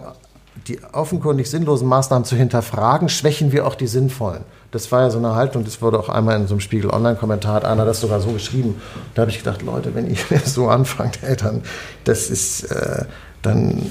die 0.67 0.79
offenkundig 0.93 1.49
sinnlosen 1.49 1.87
Maßnahmen 1.87 2.25
zu 2.25 2.35
hinterfragen, 2.35 3.09
schwächen 3.09 3.51
wir 3.51 3.67
auch 3.67 3.75
die 3.75 3.87
sinnvollen. 3.87 4.45
Das 4.71 4.91
war 4.91 5.01
ja 5.01 5.09
so 5.09 5.17
eine 5.17 5.35
Haltung, 5.35 5.65
das 5.65 5.81
wurde 5.81 5.99
auch 5.99 6.09
einmal 6.09 6.37
in 6.37 6.47
so 6.47 6.53
einem 6.53 6.61
Spiegel 6.61 6.89
Online-Kommentar, 6.89 7.55
hat 7.55 7.65
einer 7.65 7.85
das 7.85 7.99
sogar 7.99 8.21
so 8.21 8.31
geschrieben. 8.31 8.81
Da 9.13 9.23
habe 9.23 9.31
ich 9.31 9.39
gedacht, 9.39 9.61
Leute, 9.61 9.93
wenn 9.93 10.09
ihr 10.09 10.17
so 10.45 10.69
anfangt, 10.69 11.19
ey, 11.21 11.35
dann, 11.35 11.63
das 12.05 12.29
ist, 12.29 12.63
äh, 12.71 13.05
dann, 13.41 13.83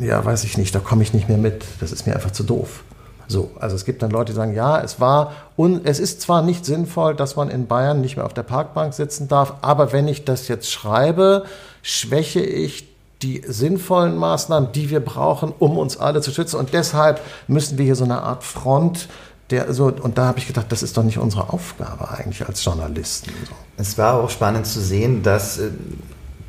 ja, 0.00 0.24
weiß 0.24 0.44
ich 0.44 0.56
nicht, 0.58 0.74
da 0.74 0.78
komme 0.78 1.02
ich 1.02 1.12
nicht 1.12 1.28
mehr 1.28 1.38
mit. 1.38 1.64
Das 1.80 1.92
ist 1.92 2.06
mir 2.06 2.14
einfach 2.14 2.30
zu 2.30 2.44
doof. 2.44 2.84
So, 3.28 3.50
also 3.58 3.76
es 3.76 3.84
gibt 3.84 4.02
dann 4.02 4.10
Leute, 4.10 4.32
die 4.32 4.36
sagen, 4.36 4.54
ja, 4.54 4.80
es 4.80 5.00
war 5.00 5.32
und 5.56 5.86
es 5.86 5.98
ist 5.98 6.20
zwar 6.20 6.42
nicht 6.42 6.64
sinnvoll, 6.64 7.14
dass 7.14 7.36
man 7.36 7.50
in 7.50 7.66
Bayern 7.66 8.00
nicht 8.00 8.16
mehr 8.16 8.26
auf 8.26 8.34
der 8.34 8.42
Parkbank 8.42 8.94
sitzen 8.94 9.28
darf, 9.28 9.54
aber 9.62 9.92
wenn 9.92 10.08
ich 10.08 10.24
das 10.24 10.48
jetzt 10.48 10.70
schreibe, 10.70 11.44
schwäche 11.82 12.40
ich 12.40 12.88
die 13.22 13.42
sinnvollen 13.46 14.16
Maßnahmen, 14.16 14.72
die 14.72 14.90
wir 14.90 15.00
brauchen, 15.00 15.52
um 15.58 15.78
uns 15.78 15.96
alle 15.96 16.20
zu 16.20 16.30
schützen. 16.30 16.56
Und 16.56 16.74
deshalb 16.74 17.20
müssen 17.48 17.78
wir 17.78 17.84
hier 17.84 17.96
so 17.96 18.04
eine 18.04 18.22
Art 18.22 18.44
Front 18.44 19.08
der 19.50 19.72
so, 19.72 19.86
und 19.86 20.18
da 20.18 20.26
habe 20.26 20.38
ich 20.38 20.46
gedacht, 20.46 20.66
das 20.70 20.82
ist 20.82 20.96
doch 20.96 21.04
nicht 21.04 21.18
unsere 21.18 21.52
Aufgabe 21.52 22.10
eigentlich 22.10 22.46
als 22.46 22.64
Journalisten. 22.64 23.30
So. 23.48 23.54
Es 23.76 23.96
war 23.96 24.14
auch 24.14 24.30
spannend 24.30 24.66
zu 24.66 24.80
sehen, 24.80 25.22
dass 25.22 25.58
äh, 25.58 25.70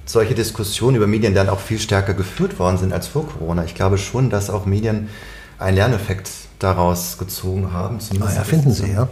solche 0.05 0.33
Diskussionen 0.33 0.95
über 0.95 1.05
Medien 1.05 1.35
dann 1.35 1.49
auch 1.49 1.59
viel 1.59 1.79
stärker 1.79 2.13
geführt 2.13 2.57
worden 2.59 2.77
sind 2.77 2.93
als 2.93 3.07
vor 3.07 3.27
Corona. 3.27 3.65
Ich 3.65 3.75
glaube 3.75 3.97
schon, 3.97 4.29
dass 4.29 4.49
auch 4.49 4.65
Medien 4.65 5.09
einen 5.59 5.75
Lerneffekt 5.75 6.29
daraus 6.59 7.17
gezogen 7.17 7.73
haben. 7.73 7.99
Zumindest 7.99 8.35
ah 8.35 8.39
ja, 8.39 8.43
finden 8.43 8.71
Sie, 8.71 8.91
ja. 8.91 9.07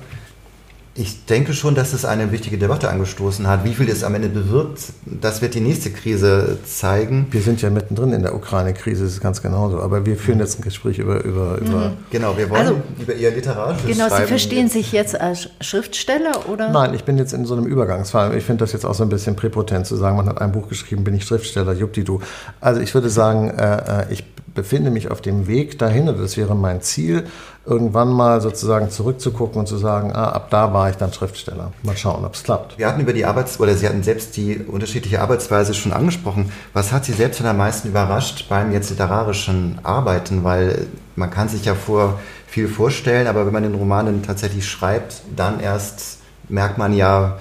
Ich 0.97 1.25
denke 1.25 1.51
schon, 1.51 1.75
dass 1.75 1.91
es 1.91 2.05
eine 2.05 2.31
wichtige 2.31 2.57
Debatte 2.57 2.89
angestoßen 2.89 3.47
hat. 3.47 3.65
Wie 3.65 3.73
viel 3.73 3.89
es 3.89 4.05
am 4.05 4.15
Ende 4.15 4.29
bewirkt, 4.29 4.93
das 5.05 5.41
wird 5.41 5.53
die 5.53 5.59
nächste 5.59 5.91
Krise 5.91 6.57
zeigen. 6.63 7.27
Wir 7.31 7.41
sind 7.41 7.61
ja 7.61 7.69
mittendrin 7.69 8.13
in 8.13 8.21
der 8.21 8.33
Ukraine-Krise, 8.33 9.03
das 9.03 9.11
ist 9.11 9.19
ganz 9.19 9.41
genauso. 9.41 9.81
Aber 9.81 10.05
wir 10.05 10.15
führen 10.15 10.39
jetzt 10.39 10.57
ein 10.57 10.61
Gespräch 10.61 10.97
über. 10.97 11.21
über, 11.25 11.57
mhm. 11.59 11.67
über 11.67 11.93
genau, 12.11 12.37
wir 12.37 12.49
wollen 12.49 12.61
also, 12.61 12.81
über 12.97 13.13
Ihr 13.13 13.31
literarisches 13.31 13.91
Genau, 13.91 14.07
Schreiben. 14.07 14.23
Sie 14.23 14.27
verstehen 14.29 14.69
sich 14.69 14.93
jetzt 14.93 15.19
als 15.19 15.49
Schriftsteller 15.59 16.47
oder? 16.47 16.69
Nein, 16.69 16.93
ich 16.93 17.03
bin 17.03 17.17
jetzt 17.17 17.33
in 17.33 17.43
so 17.43 17.55
einem 17.55 17.65
Übergangsfall. 17.65 18.33
Ich 18.37 18.45
finde 18.45 18.63
das 18.63 18.71
jetzt 18.71 18.85
auch 18.85 18.95
so 18.95 19.03
ein 19.03 19.09
bisschen 19.09 19.35
präpotent 19.35 19.85
zu 19.87 19.97
sagen, 19.97 20.15
man 20.15 20.29
hat 20.29 20.39
ein 20.39 20.53
Buch 20.53 20.69
geschrieben, 20.69 21.03
bin 21.03 21.13
ich 21.13 21.25
Schriftsteller, 21.25 21.73
juppdidu. 21.73 22.21
Also 22.61 22.79
ich 22.79 22.93
würde 22.93 23.09
sagen, 23.09 23.49
äh, 23.49 24.03
äh 24.03 24.13
ich 24.13 24.23
befinde 24.55 24.89
mich 24.89 25.11
auf 25.11 25.21
dem 25.21 25.47
Weg 25.47 25.77
dahin, 25.77 26.09
und 26.09 26.19
das 26.19 26.37
wäre 26.37 26.55
mein 26.55 26.81
Ziel, 26.81 27.25
irgendwann 27.65 28.09
mal 28.09 28.41
sozusagen 28.41 28.89
zurückzugucken 28.89 29.59
und 29.59 29.67
zu 29.67 29.77
sagen, 29.77 30.11
ah, 30.13 30.29
ab 30.29 30.49
da 30.49 30.73
war 30.73 30.89
ich 30.89 30.95
dann 30.95 31.13
Schriftsteller. 31.13 31.73
Mal 31.83 31.97
schauen, 31.97 32.25
ob 32.25 32.33
es 32.33 32.43
klappt. 32.43 32.77
Wir 32.77 32.87
hatten 32.87 33.01
über 33.01 33.13
die 33.13 33.25
Arbeits- 33.25 33.59
oder 33.59 33.75
Sie 33.75 33.87
hatten 33.87 34.01
selbst 34.01 34.37
die 34.37 34.57
unterschiedliche 34.57 35.21
Arbeitsweise 35.21 35.73
schon 35.73 35.91
angesprochen. 35.91 36.51
Was 36.73 36.91
hat 36.91 37.05
Sie 37.05 37.13
selbst 37.13 37.43
am 37.43 37.57
meisten 37.57 37.89
überrascht 37.89 38.47
beim 38.49 38.71
jetzt 38.71 38.89
literarischen 38.89 39.79
Arbeiten? 39.83 40.43
Weil 40.43 40.87
man 41.15 41.29
kann 41.29 41.49
sich 41.49 41.65
ja 41.65 41.75
vor 41.75 42.19
viel 42.47 42.67
vorstellen, 42.67 43.27
aber 43.27 43.45
wenn 43.45 43.53
man 43.53 43.63
den 43.63 43.75
Roman 43.75 44.05
dann 44.05 44.23
tatsächlich 44.23 44.67
schreibt, 44.67 45.21
dann 45.35 45.59
erst 45.59 46.19
merkt 46.47 46.77
man 46.77 46.93
ja, 46.93 47.37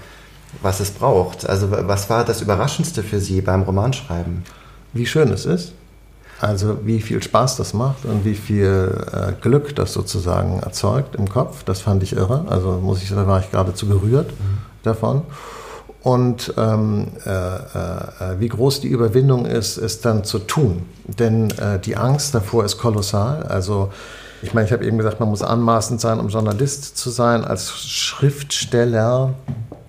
was 0.63 0.81
es 0.81 0.91
braucht. 0.91 1.49
Also 1.49 1.71
was 1.71 2.11
war 2.11 2.25
das 2.25 2.41
Überraschendste 2.41 3.03
für 3.03 3.21
Sie 3.21 3.41
beim 3.41 3.63
Romanschreiben? 3.63 4.43
Wie 4.93 5.07
schön 5.07 5.31
es 5.31 5.47
ist 5.47 5.75
also 6.41 6.79
wie 6.85 7.01
viel 7.01 7.23
Spaß 7.23 7.57
das 7.57 7.75
macht 7.75 8.05
und 8.05 8.25
wie 8.25 8.35
viel 8.35 9.07
äh, 9.13 9.33
Glück 9.41 9.75
das 9.77 9.93
sozusagen 9.93 10.61
erzeugt 10.61 11.15
im 11.17 11.29
Kopf, 11.29 11.65
das 11.65 11.81
fand 11.81 12.03
ich 12.03 12.15
irre. 12.15 12.45
Also 12.49 12.81
muss 12.83 13.03
ich 13.03 13.11
da 13.11 13.27
war 13.27 13.41
ich 13.41 13.51
geradezu 13.51 13.87
gerührt 13.87 14.31
mhm. 14.31 14.59
davon. 14.83 15.23
Und 16.03 16.53
ähm, 16.59 17.09
äh, 17.25 17.31
äh, 17.31 18.39
wie 18.39 18.49
groß 18.49 18.81
die 18.81 18.89
Überwindung 18.89 19.47
ist, 19.47 19.79
es 19.79 20.03
dann 20.03 20.23
zu 20.23 20.39
tun. 20.39 20.83
Denn 21.05 21.51
äh, 21.53 21.79
die 21.79 21.97
Angst 21.97 22.35
davor 22.35 22.65
ist 22.67 22.77
kolossal. 22.77 23.45
Also 23.45 23.91
ich 24.43 24.53
meine, 24.53 24.67
ich 24.67 24.73
habe 24.75 24.85
eben 24.85 24.99
gesagt, 24.99 25.19
man 25.21 25.31
muss 25.31 25.43
anmaßend 25.43 26.03
sein, 26.03 26.21
um 26.21 26.29
Journalist 26.29 26.99
zu 26.99 27.09
sein. 27.09 27.43
Als 27.43 27.71
Schriftsteller 27.71 29.33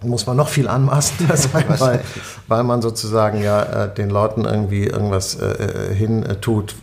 muss 0.07 0.25
man 0.27 0.37
noch 0.37 0.49
viel 0.49 0.67
anmaßender 0.67 1.37
sein, 1.37 1.65
weil, 1.79 2.01
weil 2.47 2.63
man 2.63 2.81
sozusagen 2.81 3.41
ja 3.41 3.61
äh, 3.61 3.93
den 3.93 4.09
Leuten 4.09 4.45
irgendwie 4.45 4.85
irgendwas 4.85 5.35
äh, 5.35 5.45
äh 5.45 5.95
hin 5.95 6.23
äh, 6.23 6.35
tut, 6.35 6.75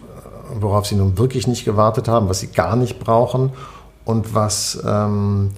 worauf 0.54 0.86
sie 0.86 0.96
nun 0.96 1.18
wirklich 1.18 1.46
nicht 1.46 1.64
gewartet 1.64 2.08
haben, 2.08 2.28
was 2.28 2.40
sie 2.40 2.48
gar 2.48 2.76
nicht 2.76 2.98
brauchen 2.98 3.52
und 4.04 4.34
was 4.34 4.82
ähm, 4.84 5.50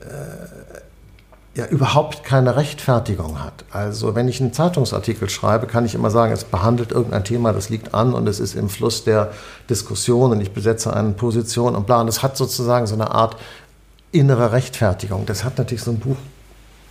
äh, 0.00 0.50
ja 1.58 1.66
überhaupt 1.66 2.24
keine 2.24 2.56
Rechtfertigung 2.56 3.42
hat. 3.42 3.64
Also 3.70 4.14
wenn 4.14 4.28
ich 4.28 4.40
einen 4.40 4.52
Zeitungsartikel 4.52 5.28
schreibe, 5.28 5.66
kann 5.66 5.84
ich 5.84 5.94
immer 5.94 6.10
sagen, 6.10 6.32
es 6.32 6.44
behandelt 6.44 6.92
irgendein 6.92 7.24
Thema, 7.24 7.52
das 7.52 7.68
liegt 7.68 7.92
an 7.92 8.14
und 8.14 8.28
es 8.28 8.38
ist 8.38 8.54
im 8.54 8.68
Fluss 8.68 9.04
der 9.04 9.32
Diskussion 9.68 10.30
und 10.30 10.40
ich 10.40 10.52
besetze 10.52 10.92
eine 10.94 11.10
Position 11.10 11.74
und 11.74 11.86
bla. 11.86 12.00
Und 12.00 12.08
es 12.08 12.22
hat 12.22 12.36
sozusagen 12.36 12.86
so 12.86 12.94
eine 12.94 13.10
Art 13.10 13.36
innere 14.12 14.52
Rechtfertigung. 14.52 15.26
Das 15.26 15.44
hat 15.44 15.58
natürlich 15.58 15.82
so 15.82 15.90
ein 15.90 15.98
Buch 15.98 16.16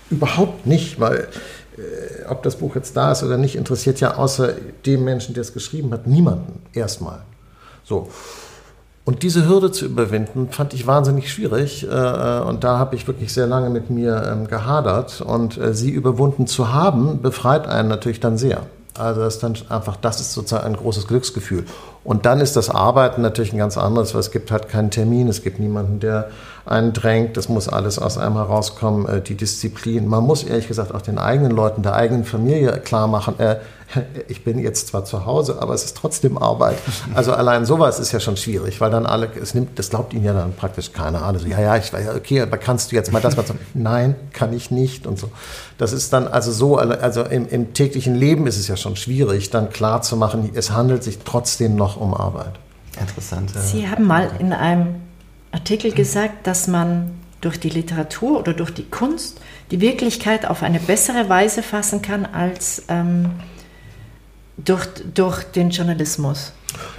überhaupt 0.10 0.65
nicht, 0.65 1.00
weil 1.00 1.28
äh, 1.78 2.26
ob 2.30 2.43
das 2.43 2.58
Buch 2.58 2.76
jetzt 2.76 2.95
da 2.98 3.12
ist 3.12 3.24
oder 3.24 3.38
nicht, 3.38 3.56
interessiert 3.56 4.00
ja 4.00 4.15
außer 4.15 4.54
dem 4.86 5.04
Menschen, 5.04 5.34
der 5.34 5.41
es 5.41 5.54
geschrieben 5.54 5.91
hat, 5.91 6.08
niemanden 6.08 6.62
erstmal. 6.74 7.22
So. 7.84 8.10
Und 9.06 9.24
diese 9.24 9.48
Hürde 9.48 9.72
zu 9.72 9.86
überwinden, 9.86 10.50
fand 10.52 10.76
ich 10.76 10.86
wahnsinnig 10.86 11.32
schwierig. 11.32 11.84
Äh, 11.84 12.41
und 12.41 12.63
da 12.63 12.78
habe 12.78 12.95
ich 12.95 13.08
wirklich 13.08 13.34
sehr 13.34 13.48
lange 13.48 13.72
mit 13.72 13.89
mir 13.89 14.24
ähm, 14.32 14.48
gehadert. 14.48 15.22
Und 15.22 15.58
äh, 15.58 15.74
sie 15.74 15.89
überwunden 15.89 16.45
zu 16.45 16.74
haben, 16.74 17.22
befreit 17.22 17.67
einen 17.67 17.89
natürlich 17.89 18.19
dann 18.19 18.38
sehr. 18.38 18.62
Also 19.00 19.22
das 19.22 19.36
ist 19.36 19.43
dann 19.43 19.56
einfach, 19.69 19.95
das 19.95 20.19
ist 20.19 20.34
sozusagen 20.34 20.67
ein 20.67 20.76
großes 20.76 21.08
Glücksgefühl. 21.08 21.65
Und 22.04 22.26
dann 22.26 22.41
ist 22.41 22.56
das 22.56 22.69
Arbeiten 22.69 23.22
natürlich 23.22 23.54
ein 23.54 23.58
ganz 23.58 23.78
anderes, 23.78 24.13
weil 24.13 24.19
es 24.19 24.32
gibt 24.32 24.52
halt 24.52 24.67
keinen 24.67 24.91
Termin, 24.91 25.28
es 25.28 25.41
gibt 25.41 25.60
niemanden, 25.60 26.00
der 26.00 26.30
einen 26.65 26.93
drängt, 26.93 27.38
das 27.38 27.50
muss 27.50 27.67
alles 27.67 28.00
aus 28.00 28.17
einem 28.17 28.36
herauskommen, 28.36 29.08
äh, 29.08 29.22
die 29.22 29.36
Disziplin. 29.36 30.08
Man 30.08 30.24
muss 30.24 30.43
ehrlich 30.43 30.67
gesagt 30.67 30.93
auch 30.93 31.02
den 31.02 31.17
eigenen 31.17 31.52
Leuten, 31.52 31.82
der 31.82 31.95
eigenen 31.95 32.26
Familie 32.26 32.72
klar 32.80 33.08
machen, 33.08 33.39
äh, 33.39 33.58
ich 34.28 34.43
bin 34.43 34.60
jetzt 34.60 34.88
zwar 34.88 35.06
zu 35.06 35.26
Hause, 35.26 35.58
aber 35.62 35.74
es 35.74 35.84
ist 35.84 35.98
trotzdem 35.98 36.38
Arbeit. 36.38 36.78
Also 37.15 37.34
allein 37.34 37.65
sowas 37.65 38.00
ist 38.00 38.12
ja 38.12 38.19
schon 38.19 38.38
schwierig, 38.38 38.80
weil 38.82 38.91
dann 38.91 39.06
alle, 39.06 39.30
es 39.41 39.54
nimmt, 39.54 39.80
das 39.80 39.89
glaubt 39.89 40.13
ihnen 40.13 40.26
ja 40.26 40.34
dann 40.34 40.54
praktisch 40.54 40.91
keiner. 40.91 41.24
Alle 41.24 41.39
so, 41.39 41.48
ja, 41.48 41.60
ja, 41.60 41.78
ich 41.78 41.91
weiß 41.91 42.06
ja, 42.06 42.15
okay, 42.15 42.41
aber 42.41 42.58
kannst 42.58 42.91
du 42.91 42.95
jetzt 42.95 43.12
mal 43.12 43.22
das 43.22 43.36
mal 43.36 43.45
sagen? 43.45 43.60
Nein, 43.74 44.15
kann 44.34 44.54
ich 44.54 44.72
nicht 44.72 45.08
und 45.08 45.17
so. 45.17 45.32
Das 45.78 45.93
ist 45.93 46.13
dann 46.13 46.28
also 46.28 46.52
so, 46.52 46.78
also 46.78 47.24
im, 47.24 47.48
im 47.48 47.74
täglichen 47.74 48.15
Leben 48.15 48.48
ist 48.48 48.58
es 48.58 48.67
ja 48.67 48.78
schon 48.78 48.95
schwierig, 48.95 49.50
dann 49.50 49.69
klar 49.69 50.02
zu 50.02 50.17
machen, 50.17 50.52
es 50.54 50.72
handelt 50.72 51.04
sich 51.04 51.19
trotzdem 51.19 51.76
noch 51.76 52.00
um 52.00 52.13
Arbeit. 52.13 52.54
Interessant. 53.00 53.52
Sie 53.52 53.88
haben 53.88 54.06
mal 54.06 54.30
in 54.39 54.52
einem 54.52 54.95
Artikel 55.51 55.91
gesagt, 55.91 56.45
dass 56.47 56.67
man 56.67 57.12
durch 57.41 57.59
die 57.59 57.69
Literatur 57.69 58.39
oder 58.39 58.53
durch 58.53 58.73
die 58.73 58.89
Kunst 58.89 59.39
die 59.71 59.81
Wirklichkeit 59.81 60.45
auf 60.45 60.63
eine 60.63 60.79
bessere 60.79 61.29
Weise 61.29 61.63
fassen 61.63 62.01
kann 62.01 62.25
als 62.25 62.83
ähm, 62.89 63.31
durch, 64.57 64.88
durch 65.13 65.43
den 65.43 65.69
Journalismus. 65.69 66.53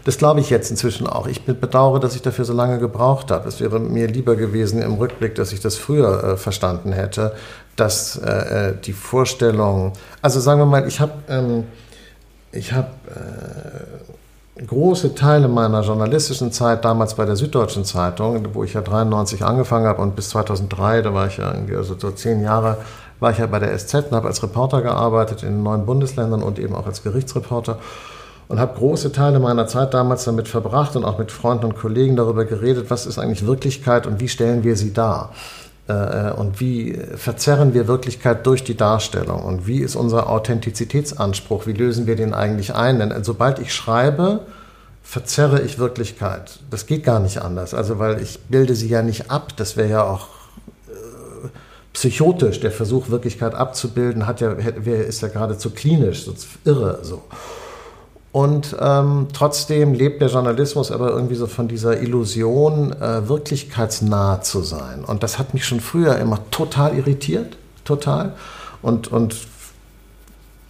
Das 0.05 0.19
glaube 0.19 0.41
ich 0.41 0.51
jetzt 0.51 0.71
inzwischen 0.71 1.07
auch. 1.07 1.27
Ich 1.27 1.43
bedauere, 1.43 2.01
dass 2.01 2.17
ich 2.17 2.23
dafür 2.23 2.45
so 2.45 2.53
lange 2.53 2.79
gebraucht 2.79 3.31
habe. 3.31 3.47
Es 3.49 3.61
wäre 3.61 3.79
mir 3.79 4.09
lieber 4.09 4.35
gewesen 4.35 4.83
im 4.83 4.95
Rückblick, 4.95 5.35
dass 5.35 5.53
ich 5.53 5.61
das 5.61 5.77
früher 5.77 6.25
äh, 6.25 6.37
verstanden 6.37 6.93
hätte, 6.93 7.35
dass 7.77 8.17
äh, 8.17 8.71
äh 8.71 8.75
die 8.85 8.93
Vorstellung, 8.93 9.93
also 10.23 10.41
sagen 10.41 10.61
wir 10.61 10.67
mal, 10.67 10.89
ich 10.89 11.01
habe 11.01 11.13
ähm, 11.29 11.65
ich 12.53 12.73
habe 12.73 12.89
äh, 13.09 14.20
große 14.67 15.15
Teile 15.15 15.49
meiner 15.49 15.83
journalistischen 15.83 16.53
Zeit 16.53 16.85
damals 16.85 17.15
bei 17.15 17.25
der 17.25 17.37
Süddeutschen 17.37 17.85
Zeitung, 17.85 18.47
wo 18.53 18.65
ich 18.65 18.75
ja 18.75 18.83
93 18.83 19.45
angefangen 19.45 19.87
habe 19.87 20.03
und 20.03 20.17
bis 20.17 20.31
2003, 20.31 21.03
da 21.03 21.15
war 21.15 21.27
ich 21.27 21.39
ja 21.39 21.53
irgendwie 21.53 21.77
also 21.77 21.95
so 21.99 22.11
zehn 22.11 22.43
Jahre 22.43 22.79
war 23.21 23.31
ich 23.31 23.39
ja 23.39 23.47
bei 23.47 23.59
der 23.59 23.77
SZ 23.77 23.95
und 23.95 24.13
habe 24.13 24.29
als 24.29 24.43
Reporter 24.43 24.83
gearbeitet 24.83 25.43
in 25.43 25.63
neun 25.63 25.85
Bundesländern 25.85 26.43
und 26.43 26.59
eben 26.59 26.75
auch 26.75 26.87
als 26.87 27.03
Gerichtsreporter 27.03 27.79
und 28.49 28.59
habe 28.59 28.77
große 28.77 29.13
Teile 29.13 29.39
meiner 29.39 29.67
Zeit 29.67 29.95
damals 29.95 30.25
damit 30.25 30.49
verbracht 30.49 30.97
und 30.97 31.05
auch 31.05 31.19
mit 31.19 31.31
Freunden 31.31 31.67
und 31.67 31.77
Kollegen 31.77 32.17
darüber 32.17 32.45
geredet, 32.45 32.91
was 32.91 33.07
ist 33.07 33.19
eigentlich 33.19 33.47
Wirklichkeit 33.47 34.07
und 34.07 34.21
wie 34.21 34.29
stellen 34.29 34.65
wir 34.65 34.75
sie 34.75 34.93
dar. 34.93 35.31
Äh, 35.91 36.33
und 36.37 36.61
wie 36.61 36.99
verzerren 37.17 37.75
wir 37.75 37.89
Wirklichkeit 37.89 38.47
durch 38.47 38.63
die 38.63 38.77
Darstellung 38.77 39.43
und 39.43 39.67
wie 39.67 39.81
ist 39.81 39.97
unser 39.97 40.29
Authentizitätsanspruch, 40.31 41.67
wie 41.67 41.73
lösen 41.73 42.07
wir 42.07 42.17
den 42.17 42.33
eigentlich 42.35 42.75
ein? 42.75 42.99
Denn 43.01 43.25
sobald 43.25 43.59
ich 43.59 43.75
schreibe, 43.75 44.41
verzerre 45.03 45.61
ich 45.63 45.79
Wirklichkeit. 45.79 46.61
Das 46.71 46.87
geht 46.87 47.05
gar 47.05 47.19
nicht 47.19 47.43
anders. 47.43 47.75
Also 47.75 47.99
weil 47.99 48.23
ich 48.23 48.39
bilde 48.49 48.77
sie 48.77 48.89
ja 48.89 49.03
nicht 49.03 49.31
ab, 49.31 49.55
das 49.57 49.77
wäre 49.77 49.89
ja 49.89 50.05
auch 50.05 50.29
psychotisch. 51.93 52.61
Der 52.61 52.71
Versuch, 52.71 53.11
Wirklichkeit 53.11 53.55
abzubilden, 53.55 54.27
hat 54.27 54.41
ja, 54.41 54.53
ist 54.53 55.23
ja 55.23 55.29
geradezu 55.29 55.71
klinisch, 55.71 56.25
so 56.25 56.35
irre 56.65 57.01
so. 57.03 57.23
Und 58.33 58.77
ähm, 58.81 59.27
trotzdem 59.33 59.93
lebt 59.93 60.23
der 60.23 60.29
Journalismus 60.29 60.93
aber 60.93 61.11
irgendwie 61.11 61.35
so 61.35 61.49
von 61.49 61.67
dieser 61.67 62.01
Illusion, 62.01 62.93
äh, 62.93 63.29
wirklichkeitsnah 63.29 64.41
zu 64.41 64.63
sein. 64.63 65.05
Und 65.05 65.25
das 65.25 65.39
hat 65.39 65.53
mich 65.53 65.65
schon 65.65 65.81
früher 65.81 66.17
immer 66.17 66.39
total 66.53 66.97
irritiert, 66.97 67.57
total. 67.85 68.35
Und, 68.83 69.09
und 69.09 69.35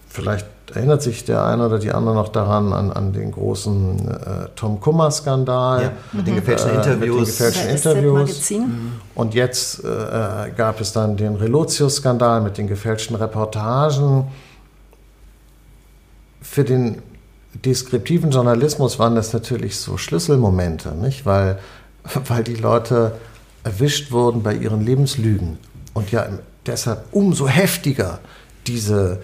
vielleicht 0.09 0.46
erinnert 0.75 1.03
sich 1.03 1.25
der 1.25 1.44
eine 1.44 1.66
oder 1.66 1.79
die 1.79 1.92
andere 1.92 2.14
noch 2.14 2.29
daran, 2.29 2.73
an, 2.73 2.92
an 2.92 3.12
den 3.12 3.31
großen 3.33 4.09
äh, 4.09 4.49
Tom 4.57 4.81
Kummer-Skandal. 4.81 5.83
Ja, 5.83 5.92
mit 6.12 6.27
den 6.29 6.37
gefälschten 6.37 6.77
Interviews. 6.77 7.01
Mit 7.01 7.18
den 7.18 7.25
gefälschten 7.27 7.68
Interviews. 7.68 8.51
Mhm. 8.51 8.92
Und 9.14 9.35
jetzt 9.35 9.85
äh, 9.85 10.51
gab 10.57 10.81
es 10.81 10.92
dann 10.92 11.18
den 11.18 11.37
Relotius-Skandal 11.37 12.40
mit 12.40 12.57
den 12.57 12.68
gefälschten 12.68 13.16
Reportagen. 13.16 14.29
Für 16.40 16.64
den 16.64 17.03
deskriptiven 17.54 18.30
Journalismus 18.30 18.98
waren 18.98 19.14
das 19.14 19.32
natürlich 19.32 19.76
so 19.76 19.96
Schlüsselmomente, 19.96 20.94
nicht? 20.94 21.26
Weil, 21.26 21.58
weil 22.26 22.44
die 22.44 22.56
Leute 22.56 23.18
erwischt 23.64 24.10
wurden 24.10 24.42
bei 24.42 24.54
ihren 24.54 24.80
Lebenslügen 24.80 25.58
und 25.94 26.10
ja 26.12 26.26
deshalb 26.66 27.04
umso 27.12 27.48
heftiger 27.48 28.20
diese 28.66 29.20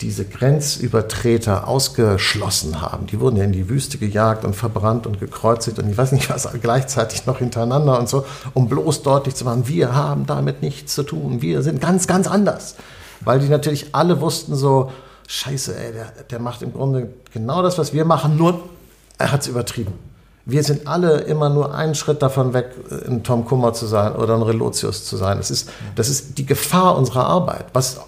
diese 0.00 0.26
Grenzübertreter 0.26 1.66
ausgeschlossen 1.66 2.82
haben. 2.82 3.06
Die 3.06 3.18
wurden 3.18 3.36
ja 3.36 3.44
in 3.44 3.52
die 3.52 3.68
Wüste 3.68 3.96
gejagt 3.96 4.44
und 4.44 4.54
verbrannt 4.54 5.06
und 5.06 5.20
gekreuzigt 5.20 5.78
und 5.78 5.88
ich 5.88 5.96
weiß 5.96 6.12
nicht 6.12 6.28
was 6.28 6.48
gleichzeitig 6.62 7.26
noch 7.26 7.38
hintereinander 7.38 7.98
und 7.98 8.08
so, 8.08 8.26
um 8.52 8.68
bloß 8.68 9.02
deutlich 9.02 9.34
zu 9.34 9.44
machen, 9.44 9.68
wir 9.68 9.94
haben 9.94 10.26
damit 10.26 10.60
nichts 10.60 10.94
zu 10.94 11.02
tun, 11.02 11.40
wir 11.40 11.62
sind 11.62 11.80
ganz, 11.80 12.06
ganz 12.06 12.26
anders. 12.26 12.76
Weil 13.22 13.40
die 13.40 13.48
natürlich 13.48 13.94
alle 13.94 14.20
wussten 14.20 14.54
so, 14.54 14.92
scheiße, 15.26 15.76
ey, 15.76 15.92
der, 15.92 16.12
der 16.30 16.38
macht 16.38 16.62
im 16.62 16.72
Grunde 16.72 17.08
genau 17.32 17.62
das, 17.62 17.78
was 17.78 17.92
wir 17.92 18.04
machen, 18.04 18.36
nur 18.36 18.62
er 19.18 19.32
hat 19.32 19.42
es 19.42 19.48
übertrieben. 19.48 19.92
Wir 20.44 20.62
sind 20.62 20.86
alle 20.86 21.22
immer 21.22 21.48
nur 21.48 21.74
einen 21.74 21.96
Schritt 21.96 22.22
davon 22.22 22.54
weg, 22.54 22.70
ein 23.08 23.24
Tom 23.24 23.44
Kummer 23.44 23.72
zu 23.72 23.86
sein 23.86 24.14
oder 24.14 24.36
ein 24.36 24.42
Relotius 24.42 25.04
zu 25.04 25.16
sein. 25.16 25.38
Das 25.38 25.50
ist, 25.50 25.68
das 25.96 26.08
ist 26.08 26.38
die 26.38 26.46
Gefahr 26.46 26.96
unserer 26.96 27.26
Arbeit, 27.26 27.66
was 27.72 28.00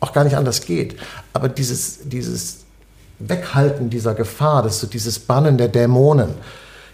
auch 0.00 0.12
gar 0.14 0.24
nicht 0.24 0.36
anders 0.36 0.62
geht. 0.64 0.96
Aber 1.34 1.50
dieses, 1.50 2.08
dieses 2.08 2.64
Weghalten 3.18 3.90
dieser 3.90 4.14
Gefahr, 4.14 4.62
das 4.62 4.80
so 4.80 4.86
dieses 4.86 5.18
Bannen 5.18 5.58
der 5.58 5.68
Dämonen, 5.68 6.30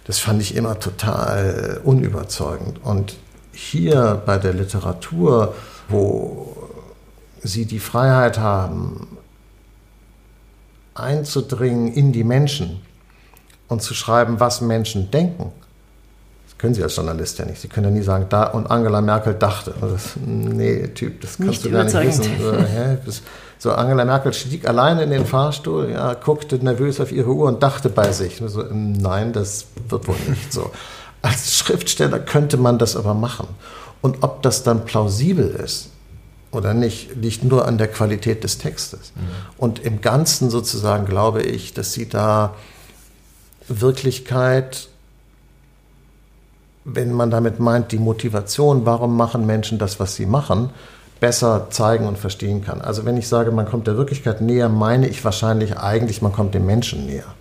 das 0.05 0.19
fand 0.19 0.43
ich 0.43 0.57
immer 0.57 0.79
total 0.81 1.81
unüberzeugend. 1.85 2.83
Und 2.83 3.15
hier 3.53 4.21
bei 4.27 4.39
der 4.39 4.53
Literatur, 4.53 5.55
wo 5.89 6.57
sie 7.43 7.67
die 7.67 7.79
Freiheit 7.79 8.39
haben, 8.39 9.19
einzudringen 10.95 11.93
in 11.93 12.13
die 12.13 12.25
Menschen 12.25 12.81
und 13.69 13.83
zu 13.83 13.95
schreiben, 13.95 14.41
was 14.41 14.61
Menschen 14.61 15.11
denken, 15.11 15.53
können 16.63 16.75
Sie 16.75 16.83
als 16.85 16.95
Journalist 16.95 17.41
ja 17.41 17.45
nicht. 17.45 17.61
Sie 17.61 17.67
können 17.67 17.87
ja 17.87 17.91
nie 17.91 18.05
sagen, 18.05 18.27
da 18.29 18.45
und 18.45 18.71
Angela 18.71 19.01
Merkel 19.01 19.35
dachte. 19.35 19.75
Das, 19.81 20.13
nee, 20.25 20.87
Typ, 20.89 21.21
das 21.21 21.37
kannst 21.37 21.49
nicht 21.49 21.65
du 21.65 21.71
gar 21.73 21.83
nicht 21.83 21.95
wissen. 21.95 22.31
Das, 23.05 23.23
so, 23.59 23.73
Angela 23.73 24.05
Merkel 24.05 24.33
stieg 24.33 24.69
alleine 24.69 25.03
in 25.03 25.11
den 25.11 25.27
Fahrstuhl, 25.27 25.91
ja, 25.91 26.15
guckte 26.15 26.57
nervös 26.57 27.01
auf 27.01 27.11
ihre 27.11 27.31
Uhr 27.31 27.49
und 27.49 27.65
dachte 27.65 27.89
bei 27.89 28.13
sich. 28.13 28.41
So, 28.47 28.65
nein, 28.71 29.33
das 29.33 29.67
wird 29.89 30.07
wohl 30.07 30.15
nicht 30.29 30.53
so. 30.53 30.71
Als 31.21 31.57
Schriftsteller 31.57 32.21
könnte 32.21 32.57
man 32.57 32.79
das 32.79 32.95
aber 32.95 33.15
machen. 33.15 33.49
Und 34.01 34.23
ob 34.23 34.43
das 34.43 34.63
dann 34.63 34.85
plausibel 34.85 35.49
ist 35.49 35.92
oder 36.53 36.75
nicht, 36.75 37.17
liegt 37.17 37.45
nur 37.45 37.67
an 37.67 37.79
der 37.79 37.89
Qualität 37.89 38.45
des 38.45 38.59
Textes. 38.59 39.13
Mhm. 39.15 39.21
Und 39.59 39.79
im 39.81 40.01
Ganzen 40.01 40.51
sozusagen 40.51 41.07
glaube 41.07 41.43
ich, 41.43 41.75
dass 41.75 41.93
sie 41.93 42.09
da 42.09 42.55
Wirklichkeit 43.69 44.89
wenn 46.85 47.13
man 47.13 47.31
damit 47.31 47.61
meint, 47.61 47.93
die 47.93 47.99
Motivation, 47.99 48.87
warum 48.87 49.17
machen 49.17 49.47
Menschen 49.47 49.79
das, 49.79 50.01
was 50.01 50.17
sie 50.17 50.27
machen, 50.27 50.71
besser 51.21 51.69
zeigen 51.71 52.07
und 52.07 52.19
verstehen 52.19 52.65
kann. 52.65 52.81
Also 52.81 53.05
wenn 53.05 53.17
ich 53.17 53.29
sage, 53.29 53.53
man 53.53 53.67
kommt 53.67 53.87
der 53.87 53.97
Wirklichkeit 53.97 54.41
näher, 54.41 54.69
meine 54.69 55.07
ich 55.07 55.25
wahrscheinlich 55.25 55.79
eigentlich, 55.79 56.23
man 56.23 56.33
kommt 56.33 56.55
dem 56.55 56.67
Menschen 56.67 57.07
näher. 57.07 57.35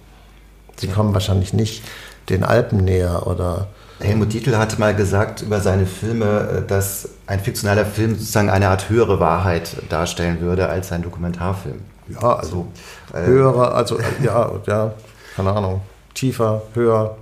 Sie 0.78 0.88
kommen 0.88 1.14
wahrscheinlich 1.14 1.54
nicht 1.54 1.84
den 2.30 2.44
Alpen 2.44 2.84
näher 2.86 3.26
oder 3.26 3.68
Helmut 4.02 4.34
Dietl 4.34 4.58
hat 4.58 4.80
mal 4.80 4.96
gesagt 4.96 5.42
über 5.42 5.60
seine 5.60 5.86
Filme, 5.86 6.64
dass 6.68 7.10
ein 7.28 7.40
fiktionaler 7.40 7.86
Film 7.86 8.16
sozusagen 8.16 8.50
eine 8.50 8.70
Art 8.70 8.90
höhere 8.90 9.20
Wahrheit 9.20 9.78
darstellen 9.90 10.42
würde 10.42 10.70
als 10.70 10.92
ein 10.92 11.02
Dokumentarfilm. 11.02 11.80
Ja, 12.10 12.36
also 12.38 12.68
so, 13.12 13.18
äh, 13.18 13.26
höhere, 13.26 13.72
also 13.74 14.00
ja, 14.24 14.52
ja, 14.66 14.94
keine 15.36 15.54
Ahnung. 15.54 15.82
tiefer, 16.14 16.64
höher. 16.74 17.18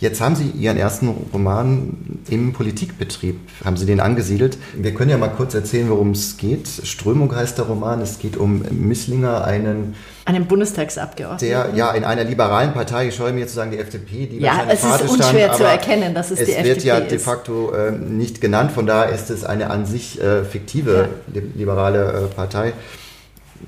Jetzt 0.00 0.20
haben 0.20 0.36
Sie 0.36 0.50
Ihren 0.50 0.76
ersten 0.76 1.08
Roman 1.32 2.20
im 2.30 2.52
Politikbetrieb, 2.52 3.40
haben 3.64 3.76
Sie 3.76 3.84
den 3.84 3.98
angesiedelt. 3.98 4.56
Wir 4.76 4.94
können 4.94 5.10
ja 5.10 5.18
mal 5.18 5.28
kurz 5.28 5.54
erzählen, 5.54 5.90
worum 5.90 6.12
es 6.12 6.36
geht. 6.36 6.68
Strömung 6.84 7.34
heißt 7.34 7.58
der 7.58 7.64
Roman. 7.64 8.00
Es 8.00 8.20
geht 8.20 8.36
um 8.36 8.62
Misslinger, 8.70 9.44
einen 9.44 9.96
einen 10.24 10.46
Bundestagsabgeordneten. 10.46 11.48
Der 11.48 11.74
ja 11.74 11.90
in 11.92 12.04
einer 12.04 12.22
liberalen 12.22 12.74
Partei, 12.74 13.08
ich 13.08 13.16
scheue 13.16 13.32
mir 13.32 13.40
jetzt 13.40 13.50
zu 13.50 13.56
sagen, 13.56 13.70
die 13.72 13.78
FDP, 13.78 14.26
die 14.26 14.38
ja, 14.38 14.66
es 14.68 14.84
ist 14.84 15.08
unschwer 15.08 15.54
zu 15.54 15.64
erkennen, 15.64 16.14
dass 16.14 16.30
es, 16.30 16.40
es 16.40 16.46
die 16.46 16.52
FDP 16.52 16.70
ist. 16.70 16.78
Es 16.78 16.84
wird 16.84 17.00
ja 17.00 17.00
de 17.00 17.18
facto 17.18 17.72
äh, 17.72 17.90
nicht 17.90 18.40
genannt, 18.40 18.70
von 18.70 18.86
daher 18.86 19.12
ist 19.12 19.30
es 19.30 19.42
eine 19.42 19.70
an 19.70 19.86
sich 19.86 20.20
äh, 20.20 20.44
fiktive 20.44 21.08
ja. 21.32 21.42
liberale 21.56 22.28
äh, 22.30 22.34
Partei. 22.34 22.74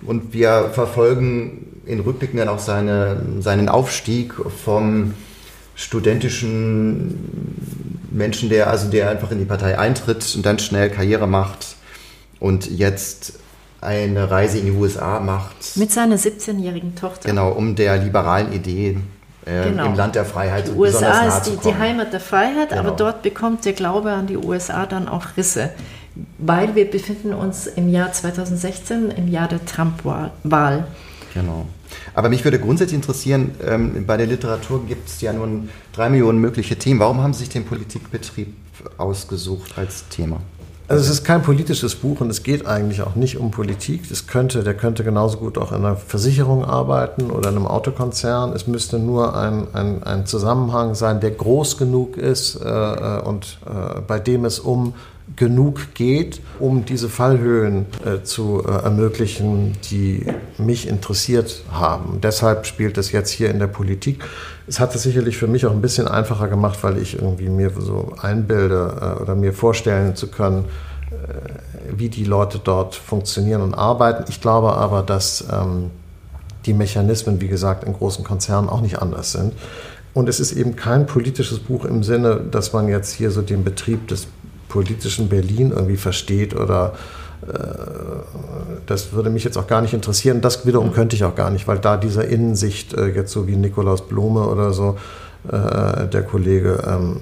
Und 0.03 0.33
wir 0.33 0.71
verfolgen 0.73 1.83
in 1.87 1.99
Rückblicken 2.01 2.38
dann 2.38 2.49
auch 2.49 2.61
seine, 2.61 3.23
seinen 3.40 3.69
Aufstieg 3.69 4.35
vom 4.64 5.14
studentischen 5.81 7.14
Menschen, 8.11 8.51
der 8.51 8.69
also 8.69 8.90
der 8.90 9.09
einfach 9.09 9.31
in 9.31 9.38
die 9.38 9.47
Partei 9.47 9.79
eintritt 9.79 10.35
und 10.37 10.45
dann 10.45 10.59
schnell 10.59 10.90
Karriere 10.90 11.27
macht 11.27 11.77
und 12.38 12.71
jetzt 12.71 13.35
eine 13.81 14.31
Reise 14.31 14.59
in 14.59 14.66
die 14.66 14.73
USA 14.73 15.21
macht. 15.21 15.77
Mit 15.77 15.90
seiner 15.90 16.16
17-jährigen 16.16 16.97
Tochter. 16.97 17.31
Genau, 17.31 17.51
um 17.53 17.77
der 17.77 17.97
liberalen 17.97 18.53
Idee 18.53 18.99
äh, 19.47 19.71
genau. 19.71 19.87
im 19.87 19.95
Land 19.95 20.16
der 20.16 20.27
Freiheit 20.27 20.69
die 20.69 20.73
USA 20.73 21.27
ist 21.27 21.45
die, 21.45 21.57
die, 21.57 21.75
Heimat 21.75 22.12
der 22.12 22.21
Freiheit, 22.21 22.69
genau. 22.69 22.83
aber 22.83 22.90
dort 22.90 23.23
bekommt 23.23 23.64
der 23.64 23.73
Glaube 23.73 24.12
an 24.12 24.27
die 24.27 24.37
USA 24.37 24.85
dann 24.85 25.09
auch 25.09 25.38
Risse, 25.38 25.71
weil 26.37 26.75
wir 26.75 26.90
befinden 26.90 27.33
uns 27.33 27.66
im 27.66 27.88
Jahr 27.88 28.12
2016, 28.12 29.12
im 29.12 29.29
Jahr 29.29 29.49
der 29.49 29.64
Trump-Wahl. 29.64 30.85
Genau. 31.35 31.66
Aber 32.14 32.29
mich 32.29 32.45
würde 32.45 32.59
grundsätzlich 32.59 32.97
interessieren, 32.97 33.53
ähm, 33.66 34.05
bei 34.07 34.16
der 34.16 34.27
Literatur 34.27 34.85
gibt 34.87 35.09
es 35.09 35.21
ja 35.21 35.33
nun 35.33 35.69
drei 35.93 36.09
Millionen 36.09 36.40
mögliche 36.40 36.77
Themen. 36.77 37.01
Warum 37.01 37.23
haben 37.23 37.33
Sie 37.33 37.40
sich 37.40 37.49
den 37.51 37.64
Politikbetrieb 37.64 38.55
ausgesucht 38.97 39.77
als 39.77 40.09
Thema? 40.09 40.40
Also 40.90 41.05
es 41.05 41.11
ist 41.11 41.25
kein 41.25 41.43
politisches 41.43 41.95
Buch 41.95 42.21
und 42.21 42.31
es 42.31 42.43
geht 42.43 42.66
eigentlich 42.66 43.03
auch 43.03 43.14
nicht 43.14 43.37
um 43.37 43.53
Politik. 43.53 44.09
Das 44.09 44.27
könnte, 44.27 44.64
der 44.64 44.75
könnte 44.75 45.05
genauso 45.05 45.38
gut 45.38 45.57
auch 45.57 45.71
in 45.71 45.85
einer 45.85 45.95
Versicherung 45.95 46.64
arbeiten 46.64 47.31
oder 47.31 47.51
in 47.51 47.59
einem 47.59 47.69
Autokonzern. 47.69 48.53
Es 48.55 48.66
müsste 48.66 48.99
nur 48.99 49.37
ein, 49.37 49.69
ein, 49.73 50.03
ein 50.03 50.27
Zusammenhang 50.27 50.97
sein, 50.97 51.21
der 51.21 51.31
groß 51.31 51.79
genug 51.79 52.16
ist 52.16 52.57
äh, 52.57 52.69
äh 52.69 53.23
und 53.23 53.59
äh, 53.66 54.01
bei 54.01 54.19
dem 54.19 54.45
es 54.45 54.59
um 54.59 54.95
genug 55.37 55.95
geht, 55.95 56.40
um 56.59 56.85
diese 56.85 57.09
Fallhöhen 57.09 57.87
äh, 58.05 58.23
zu 58.23 58.62
äh, 58.66 58.71
ermöglichen, 58.71 59.77
die 59.90 60.27
mich 60.59 60.88
interessiert 60.88 61.64
haben. 61.71 62.21
Deshalb 62.21 62.66
spielt 62.66 62.99
es 62.99 63.12
jetzt 63.12 63.31
hier 63.31 63.51
in 63.51 63.59
der 63.59 63.66
Politik. 63.66 64.25
Es 64.66 64.81
hat 64.81 64.95
es 64.95 65.03
sicherlich 65.03 65.37
für 65.37 65.47
mich 65.47 65.66
auch 65.66 65.73
ein 65.73 65.81
bisschen 65.81 66.09
einfacher 66.09 66.49
gemacht, 66.49 66.79
weil 66.83 66.99
ich 66.99 67.21
irgendwie 67.21 67.49
mir 67.49 67.71
so 67.79 68.12
einbilde 68.21 69.16
äh, 69.19 69.23
oder 69.23 69.35
mir 69.35 69.53
vorstellen 69.53 70.16
zu 70.16 70.29
können, 70.29 70.64
äh, 71.11 71.97
wie 71.97 72.09
die 72.09 72.25
Leute 72.25 72.61
dort 72.62 72.95
funktionieren 72.95 73.62
und 73.62 73.75
arbeiten. 73.75 74.25
Ich 74.29 74.40
glaube 74.40 74.75
aber, 74.75 75.03
dass 75.03 75.45
ähm, 75.51 75.90
die 76.66 76.75
Mechanismen, 76.75 77.40
wie 77.40 77.49
gesagt, 77.49 77.85
in 77.85 77.93
großen 77.93 78.25
Konzernen 78.25 78.69
auch 78.69 78.81
nicht 78.81 79.01
anders 79.01 79.33
sind. 79.33 79.55
Und 80.12 80.29
es 80.29 80.40
ist 80.40 80.53
eben 80.53 80.75
kein 80.75 81.07
politisches 81.07 81.61
Buch 81.61 81.85
im 81.85 82.03
Sinne, 82.03 82.40
dass 82.51 82.73
man 82.73 82.88
jetzt 82.88 83.12
hier 83.12 83.31
so 83.31 83.43
den 83.43 83.62
Betrieb 83.62 84.09
des 84.09 84.27
politischen 84.71 85.29
Berlin 85.29 85.73
irgendwie 85.73 85.99
versteht 85.99 86.57
oder 86.57 86.95
äh, 87.47 87.53
das 88.87 89.13
würde 89.13 89.29
mich 89.29 89.45
jetzt 89.45 89.59
auch 89.59 89.67
gar 89.67 89.83
nicht 89.83 89.93
interessieren. 89.93 90.41
Das 90.41 90.67
wiederum 90.67 90.93
könnte 90.93 91.17
ich 91.17 91.25
auch 91.25 91.35
gar 91.35 91.51
nicht, 91.51 91.69
weil 91.69 91.79
da 91.79 91.99
dieser 91.99 92.27
Innensicht, 92.27 92.95
äh, 92.95 93.09
jetzt 93.09 93.33
so 93.33 93.47
wie 93.47 93.57
Nikolaus 93.57 94.09
Blume 94.09 94.47
oder 94.47 94.73
so, 94.73 94.97
äh, 95.51 96.07
der 96.07 96.23
Kollege 96.23 96.83
ähm, 96.87 97.21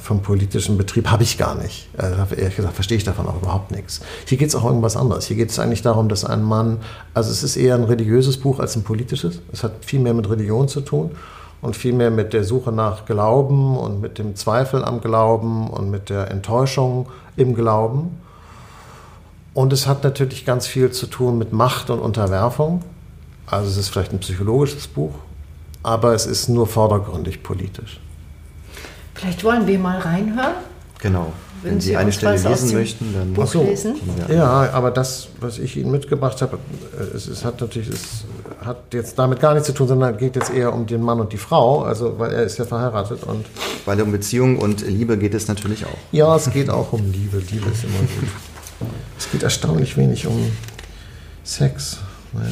vom 0.00 0.22
politischen 0.22 0.76
Betrieb, 0.76 1.08
habe 1.08 1.22
ich 1.22 1.38
gar 1.38 1.54
nicht. 1.54 1.88
Ehrlich 1.96 2.56
gesagt 2.56 2.74
verstehe 2.74 2.96
ich 2.96 3.04
davon 3.04 3.28
auch 3.28 3.40
überhaupt 3.40 3.70
nichts. 3.70 4.00
Hier 4.26 4.38
geht 4.38 4.48
es 4.48 4.56
auch 4.56 4.64
um 4.64 4.70
irgendwas 4.70 4.96
anderes. 4.96 5.26
Hier 5.26 5.36
geht 5.36 5.50
es 5.50 5.60
eigentlich 5.60 5.82
darum, 5.82 6.08
dass 6.08 6.24
ein 6.24 6.42
Mann, 6.42 6.78
also 7.14 7.30
es 7.30 7.44
ist 7.44 7.56
eher 7.56 7.76
ein 7.76 7.84
religiöses 7.84 8.38
Buch 8.38 8.58
als 8.58 8.74
ein 8.74 8.82
politisches. 8.82 9.40
Es 9.52 9.62
hat 9.62 9.84
viel 9.84 10.00
mehr 10.00 10.14
mit 10.14 10.28
Religion 10.28 10.66
zu 10.66 10.80
tun 10.80 11.12
und 11.60 11.76
vielmehr 11.76 12.10
mit 12.10 12.32
der 12.32 12.44
Suche 12.44 12.72
nach 12.72 13.04
Glauben 13.04 13.76
und 13.76 14.00
mit 14.00 14.18
dem 14.18 14.36
Zweifel 14.36 14.84
am 14.84 15.00
Glauben 15.00 15.68
und 15.68 15.90
mit 15.90 16.10
der 16.10 16.30
Enttäuschung 16.30 17.08
im 17.36 17.54
Glauben. 17.54 18.20
Und 19.54 19.72
es 19.72 19.86
hat 19.86 20.04
natürlich 20.04 20.44
ganz 20.44 20.66
viel 20.66 20.92
zu 20.92 21.06
tun 21.06 21.38
mit 21.38 21.52
Macht 21.52 21.90
und 21.90 21.98
Unterwerfung. 21.98 22.82
Also 23.46 23.68
es 23.68 23.76
ist 23.76 23.88
vielleicht 23.88 24.12
ein 24.12 24.20
psychologisches 24.20 24.86
Buch, 24.86 25.14
aber 25.82 26.14
es 26.14 26.26
ist 26.26 26.48
nur 26.48 26.66
vordergründig 26.66 27.42
politisch. 27.42 28.00
Vielleicht 29.14 29.42
wollen 29.42 29.66
wir 29.66 29.78
mal 29.78 29.98
reinhören. 29.98 30.54
Genau. 31.00 31.32
Wenn, 31.62 31.72
Wenn 31.72 31.80
Sie, 31.80 31.88
Sie 31.88 31.96
eine 31.96 32.12
Stelle 32.12 32.36
lesen 32.36 32.72
möchten, 32.72 33.14
dann 33.14 33.32
Buch 33.32 33.46
so. 33.46 33.62
lesen. 33.62 33.96
Ja. 34.28 34.34
ja, 34.34 34.70
aber 34.72 34.90
das, 34.90 35.28
was 35.40 35.58
ich 35.58 35.76
Ihnen 35.76 35.90
mitgebracht 35.90 36.40
habe, 36.40 36.58
es, 37.14 37.26
es 37.26 37.44
hat 37.44 37.60
natürlich, 37.60 37.88
es 37.88 38.24
hat 38.64 38.92
jetzt 38.92 39.18
damit 39.18 39.40
gar 39.40 39.54
nichts 39.54 39.66
zu 39.66 39.74
tun, 39.74 39.88
sondern 39.88 40.16
geht 40.16 40.36
jetzt 40.36 40.52
eher 40.52 40.72
um 40.72 40.86
den 40.86 41.02
Mann 41.02 41.20
und 41.20 41.32
die 41.32 41.38
Frau, 41.38 41.82
also 41.82 42.18
weil 42.18 42.32
er 42.32 42.44
ist 42.44 42.58
ja 42.58 42.64
verheiratet 42.64 43.24
und 43.24 43.46
weil 43.86 44.00
um 44.02 44.12
Beziehung 44.12 44.58
und 44.58 44.86
Liebe 44.86 45.18
geht 45.18 45.34
es 45.34 45.48
natürlich 45.48 45.84
auch. 45.84 45.98
Ja, 46.12 46.36
es 46.36 46.50
geht 46.50 46.70
auch 46.70 46.92
um 46.92 47.10
Liebe. 47.10 47.38
Liebe 47.38 47.70
ist 47.70 47.84
immer 47.84 47.98
gut. 48.00 48.28
Es 49.18 49.30
geht 49.30 49.42
erstaunlich 49.42 49.96
wenig 49.96 50.26
um 50.26 50.52
Sex. 51.42 51.98
Naja. 52.32 52.50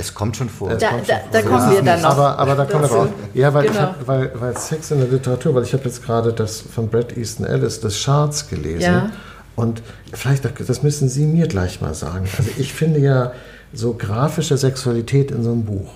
Es 0.00 0.14
kommt 0.14 0.36
schon 0.36 0.48
vor. 0.48 0.70
Da, 0.70 0.76
da, 0.76 0.90
da, 1.06 1.20
da 1.30 1.42
kommen 1.42 1.70
wir 1.70 1.82
dann 1.82 2.00
noch. 2.00 2.10
Aber, 2.10 2.38
aber 2.38 2.54
da 2.54 2.64
kommen 2.64 2.84
wir 2.84 2.92
auch. 2.92 3.08
Ja, 3.34 3.52
weil, 3.52 3.68
genau. 3.68 3.80
hab, 3.80 4.06
weil, 4.06 4.32
weil 4.34 4.56
Sex 4.56 4.90
in 4.90 4.98
der 4.98 5.08
Literatur, 5.08 5.54
weil 5.54 5.64
ich 5.64 5.72
habe 5.72 5.84
jetzt 5.84 6.04
gerade 6.04 6.32
das 6.32 6.60
von 6.60 6.88
Brad 6.88 7.16
Easton 7.16 7.46
Ellis, 7.46 7.80
das 7.80 8.02
Charts 8.02 8.48
gelesen. 8.48 8.80
Ja. 8.80 9.10
Und 9.56 9.82
vielleicht, 10.12 10.44
das 10.68 10.82
müssen 10.82 11.08
Sie 11.08 11.26
mir 11.26 11.46
gleich 11.46 11.80
mal 11.80 11.94
sagen. 11.94 12.26
Also 12.38 12.50
ich 12.56 12.72
finde 12.72 13.00
ja 13.00 13.32
so 13.72 13.94
grafische 13.94 14.56
Sexualität 14.56 15.30
in 15.30 15.42
so 15.42 15.52
einem 15.52 15.64
Buch. 15.64 15.90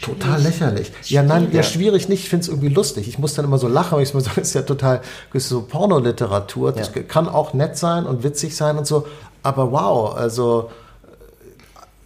Total 0.00 0.40
lächerlich. 0.42 0.92
Ja, 1.04 1.22
nein, 1.22 1.48
ja, 1.52 1.62
schwierig 1.62 2.08
nicht. 2.08 2.24
Ich 2.24 2.28
finde 2.28 2.42
es 2.42 2.48
irgendwie 2.48 2.68
lustig. 2.68 3.08
Ich 3.08 3.18
muss 3.18 3.32
dann 3.34 3.46
immer 3.46 3.56
so 3.56 3.66
lachen, 3.66 3.96
weil 3.96 4.02
ich 4.02 4.12
mir 4.12 4.20
sage, 4.20 4.36
das 4.40 4.48
ist 4.48 4.54
ja 4.54 4.62
total, 4.62 5.00
ist 5.32 5.48
so 5.48 5.62
Pornoliteratur. 5.62 6.72
Das 6.72 6.90
ja. 6.94 7.02
kann 7.02 7.28
auch 7.28 7.54
nett 7.54 7.78
sein 7.78 8.04
und 8.04 8.22
witzig 8.22 8.54
sein 8.54 8.76
und 8.76 8.86
so. 8.86 9.06
Aber 9.42 9.72
wow, 9.72 10.14
also 10.14 10.70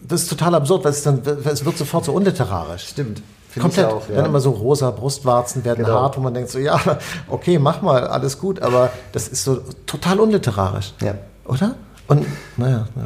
das 0.02 0.22
ist 0.22 0.28
total 0.28 0.54
absurd, 0.54 0.84
weil 0.84 0.92
es 0.92 1.02
dann, 1.02 1.22
es 1.44 1.64
wird 1.64 1.78
sofort 1.78 2.04
so 2.04 2.12
unliterarisch. 2.12 2.88
Stimmt. 2.88 3.22
Komplett. 3.58 3.86
Auch, 3.86 4.08
ja. 4.08 4.16
Dann 4.16 4.26
immer 4.26 4.40
so 4.40 4.50
rosa 4.50 4.90
Brustwarzen 4.90 5.64
werden 5.64 5.84
genau. 5.84 6.00
hart, 6.00 6.16
wo 6.16 6.20
man 6.20 6.32
denkt 6.34 6.50
so, 6.50 6.58
ja, 6.58 6.80
okay, 7.28 7.58
mach 7.58 7.82
mal, 7.82 8.06
alles 8.06 8.38
gut, 8.38 8.62
aber 8.62 8.90
das 9.12 9.28
ist 9.28 9.44
so 9.44 9.60
total 9.86 10.20
unliterarisch. 10.20 10.94
Ja. 11.00 11.14
Oder? 11.46 11.74
Und, 12.06 12.26
naja. 12.56 12.86
Ja. 12.94 13.02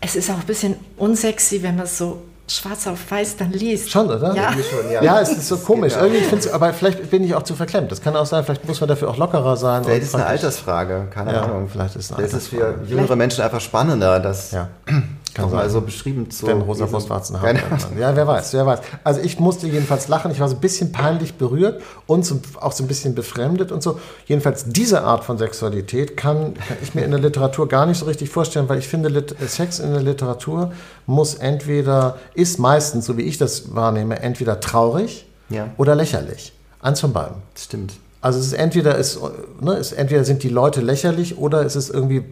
Es 0.00 0.14
ist 0.14 0.30
auch 0.30 0.38
ein 0.38 0.46
bisschen 0.46 0.76
unsexy, 0.96 1.62
wenn 1.62 1.76
man 1.76 1.84
es 1.84 1.98
so 1.98 2.22
schwarz 2.46 2.86
auf 2.86 3.10
weiß 3.10 3.36
dann 3.36 3.52
liest. 3.52 3.90
Schon, 3.90 4.06
oder? 4.06 4.34
Ja, 4.34 4.52
schon, 4.52 4.90
ja. 4.90 5.02
ja 5.02 5.20
es 5.20 5.30
ist 5.30 5.48
so 5.48 5.56
komisch. 5.58 5.94
Genau. 5.94 6.06
Irgendwie 6.06 6.24
find's, 6.24 6.48
aber 6.48 6.72
vielleicht 6.72 7.10
bin 7.10 7.24
ich 7.24 7.34
auch 7.34 7.42
zu 7.42 7.54
verklemmt. 7.54 7.90
Das 7.92 8.00
kann 8.00 8.16
auch 8.16 8.26
sein, 8.26 8.44
vielleicht 8.44 8.66
muss 8.66 8.80
man 8.80 8.88
dafür 8.88 9.10
auch 9.10 9.16
lockerer 9.16 9.56
sein. 9.56 9.84
Vielleicht 9.84 10.02
ist 10.02 10.08
es 10.08 10.14
eine 10.14 10.26
Altersfrage, 10.26 11.08
keine 11.10 11.32
ja, 11.32 11.42
Ahnung. 11.42 11.68
Vielleicht 11.68 11.96
ist 11.96 12.06
es 12.06 12.12
eine 12.12 12.24
Altersfrage. 12.24 12.74
ist 12.74 12.86
für 12.86 12.90
jüngere 12.90 13.16
Menschen 13.16 13.42
einfach 13.42 13.60
spannender, 13.60 14.20
dass 14.20 14.52
ja. 14.52 14.68
Kann 15.38 15.50
sein. 15.50 15.60
Also 15.60 15.80
beschrieben 15.80 16.30
zu. 16.30 16.46
Wenn 16.46 16.60
rosa 16.60 16.86
Brustwarzen 16.86 17.40
haben. 17.40 17.58
Ja, 17.98 18.14
wer 18.14 18.26
weiß, 18.26 18.52
wer 18.54 18.66
weiß. 18.66 18.80
Also 19.04 19.20
ich 19.20 19.38
musste 19.38 19.66
jedenfalls 19.66 20.08
lachen. 20.08 20.30
Ich 20.30 20.40
war 20.40 20.48
so 20.48 20.56
ein 20.56 20.60
bisschen 20.60 20.92
peinlich 20.92 21.34
berührt 21.34 21.80
und 22.06 22.24
so, 22.24 22.40
auch 22.60 22.72
so 22.72 22.84
ein 22.84 22.88
bisschen 22.88 23.14
befremdet 23.14 23.72
und 23.72 23.82
so. 23.82 24.00
Jedenfalls 24.26 24.66
diese 24.66 25.02
Art 25.02 25.24
von 25.24 25.38
Sexualität 25.38 26.16
kann, 26.16 26.54
kann 26.54 26.76
ich 26.82 26.94
mir 26.94 27.04
in 27.04 27.10
der 27.10 27.20
Literatur 27.20 27.68
gar 27.68 27.86
nicht 27.86 27.98
so 27.98 28.06
richtig 28.06 28.30
vorstellen, 28.30 28.68
weil 28.68 28.78
ich 28.78 28.88
finde, 28.88 29.08
Lit 29.08 29.34
Sex 29.46 29.78
in 29.78 29.92
der 29.92 30.02
Literatur 30.02 30.72
muss 31.06 31.34
entweder, 31.34 32.16
ist 32.34 32.58
meistens, 32.58 33.06
so 33.06 33.16
wie 33.16 33.22
ich 33.22 33.38
das 33.38 33.74
wahrnehme, 33.74 34.20
entweder 34.20 34.60
traurig 34.60 35.26
ja. 35.48 35.68
oder 35.76 35.94
lächerlich. 35.94 36.52
Eins 36.80 37.00
von 37.00 37.12
beiden. 37.12 37.36
Stimmt. 37.56 37.94
Also 38.20 38.40
es 38.40 38.46
ist 38.46 38.52
entweder, 38.54 38.96
ist, 38.96 39.20
ne, 39.60 39.74
ist, 39.74 39.92
entweder 39.92 40.24
sind 40.24 40.42
die 40.42 40.48
Leute 40.48 40.80
lächerlich 40.80 41.38
oder 41.38 41.64
es 41.64 41.76
ist 41.76 41.90
irgendwie 41.90 42.24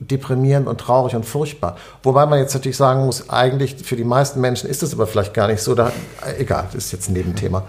deprimierend 0.00 0.66
und 0.66 0.80
traurig 0.80 1.14
und 1.14 1.26
furchtbar. 1.26 1.76
Wobei 2.02 2.24
man 2.26 2.38
jetzt 2.38 2.54
natürlich 2.54 2.78
sagen 2.78 3.04
muss, 3.04 3.28
eigentlich 3.28 3.76
für 3.84 3.96
die 3.96 4.04
meisten 4.04 4.40
Menschen 4.40 4.68
ist 4.68 4.82
das 4.82 4.94
aber 4.94 5.06
vielleicht 5.06 5.34
gar 5.34 5.46
nicht 5.46 5.62
so. 5.62 5.74
Da, 5.74 5.92
egal, 6.38 6.64
das 6.72 6.86
ist 6.86 6.92
jetzt 6.92 7.10
ein 7.10 7.12
Nebenthema. 7.12 7.64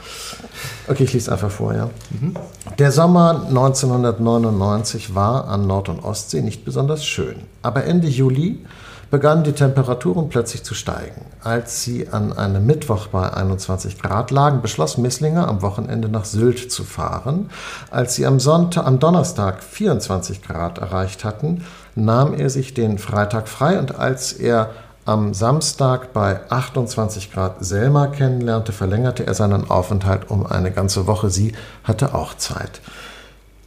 Okay, 0.88 1.04
ich 1.04 1.14
lese 1.14 1.32
einfach 1.32 1.52
vor, 1.52 1.74
ja. 1.74 1.90
Mhm. 2.10 2.36
Der 2.80 2.92
Sommer 2.92 3.46
1999 3.50 5.14
war 5.14 5.48
an 5.48 5.68
Nord- 5.68 5.90
und 5.90 6.04
Ostsee 6.04 6.42
nicht 6.42 6.64
besonders 6.64 7.06
schön. 7.06 7.36
Aber 7.62 7.84
Ende 7.84 8.08
Juli 8.08 8.66
begannen 9.12 9.44
die 9.44 9.52
Temperaturen 9.52 10.30
plötzlich 10.30 10.64
zu 10.64 10.74
steigen. 10.74 11.26
Als 11.44 11.84
sie 11.84 12.08
an 12.08 12.32
einem 12.32 12.66
Mittwoch 12.66 13.08
bei 13.08 13.32
21 13.32 14.02
Grad 14.02 14.32
lagen, 14.32 14.62
beschloss 14.62 14.98
Misslinger 14.98 15.50
am 15.50 15.62
Wochenende 15.62 16.08
nach 16.08 16.24
Sylt 16.24 16.72
zu 16.72 16.86
fahren. 16.86 17.50
Als 17.92 18.16
sie 18.16 18.26
am, 18.26 18.40
Sonntag, 18.40 18.88
am 18.88 19.00
Donnerstag 19.00 19.64
24 19.64 20.42
Grad 20.42 20.78
erreicht 20.78 21.26
hatten, 21.26 21.66
nahm 21.96 22.34
er 22.34 22.50
sich 22.50 22.74
den 22.74 22.98
Freitag 22.98 23.48
frei 23.48 23.80
und 23.80 23.96
als 23.96 24.34
er 24.34 24.72
am 25.06 25.34
Samstag 25.34 26.14
bei 26.14 26.40
28 26.50 27.32
Grad 27.32 27.66
Selma 27.66 28.08
kennenlernte, 28.08 28.72
verlängerte 28.72 29.26
er 29.26 29.34
seinen 29.34 29.70
Aufenthalt 29.70 30.30
um 30.30 30.46
eine 30.46 30.72
ganze 30.72 31.08
Woche. 31.08 31.30
Sie 31.30 31.54
hatte 31.84 32.14
auch 32.14 32.36
Zeit. 32.36 32.82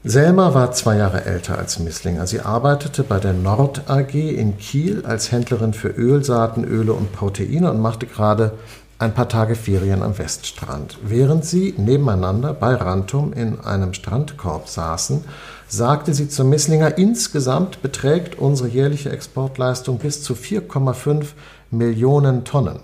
Selma 0.04 0.52
war 0.54 0.70
zwei 0.72 0.98
Jahre 0.98 1.24
älter 1.24 1.58
als 1.58 1.78
Misslinger. 1.78 2.26
Sie 2.26 2.40
arbeitete 2.40 3.02
bei 3.02 3.18
der 3.18 3.32
Nord 3.32 3.88
AG 3.88 4.14
in 4.14 4.58
Kiel 4.58 5.02
als 5.06 5.32
Händlerin 5.32 5.72
für 5.72 5.88
Ölsaaten, 5.88 6.62
Öle 6.62 6.92
und 6.92 7.12
Proteine 7.12 7.70
und 7.70 7.80
machte 7.80 8.06
gerade 8.06 8.52
ein 8.98 9.14
paar 9.14 9.28
Tage 9.28 9.54
Ferien 9.54 10.02
am 10.02 10.16
Weststrand. 10.18 10.98
Während 11.02 11.44
sie 11.44 11.74
nebeneinander 11.78 12.54
bei 12.54 12.74
Rantum 12.74 13.32
in 13.32 13.60
einem 13.60 13.92
Strandkorb 13.94 14.68
saßen, 14.68 15.24
sagte 15.68 16.14
sie 16.14 16.28
zu 16.28 16.44
Misslinger, 16.44 16.98
insgesamt 16.98 17.82
beträgt 17.82 18.38
unsere 18.38 18.68
jährliche 18.68 19.10
Exportleistung 19.10 19.98
bis 19.98 20.22
zu 20.22 20.34
4,5 20.34 21.26
Millionen 21.70 22.44
Tonnen. 22.44 22.80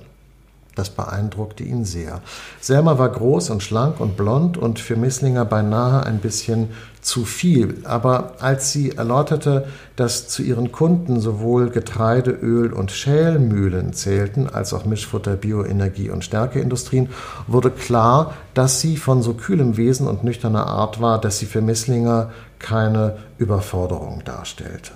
Das 0.76 0.88
beeindruckte 0.88 1.64
ihn 1.64 1.84
sehr. 1.84 2.22
Selma 2.60 2.96
war 2.96 3.10
groß 3.10 3.50
und 3.50 3.62
schlank 3.62 4.00
und 4.00 4.16
blond 4.16 4.56
und 4.56 4.78
für 4.78 4.96
Misslinger 4.96 5.44
beinahe 5.44 6.06
ein 6.06 6.20
bisschen 6.20 6.68
zu 7.00 7.24
viel. 7.24 7.82
Aber 7.84 8.34
als 8.38 8.70
sie 8.72 8.92
erläuterte, 8.92 9.66
dass 9.96 10.28
zu 10.28 10.42
ihren 10.42 10.70
Kunden 10.70 11.20
sowohl 11.20 11.70
Getreide, 11.70 12.30
Öl 12.30 12.72
und 12.72 12.92
Schälmühlen 12.92 13.92
zählten, 13.92 14.48
als 14.48 14.72
auch 14.72 14.84
Mischfutter, 14.84 15.36
Bioenergie 15.36 16.08
und 16.08 16.24
Stärkeindustrien, 16.24 17.10
wurde 17.48 17.70
klar, 17.70 18.34
dass 18.54 18.80
sie 18.80 18.96
von 18.96 19.22
so 19.22 19.34
kühlem 19.34 19.76
Wesen 19.76 20.06
und 20.06 20.24
nüchterner 20.24 20.66
Art 20.66 21.00
war, 21.00 21.20
dass 21.20 21.38
sie 21.38 21.46
für 21.46 21.60
Misslinger 21.62 22.30
keine 22.60 23.16
Überforderung 23.38 24.22
darstellte. 24.24 24.92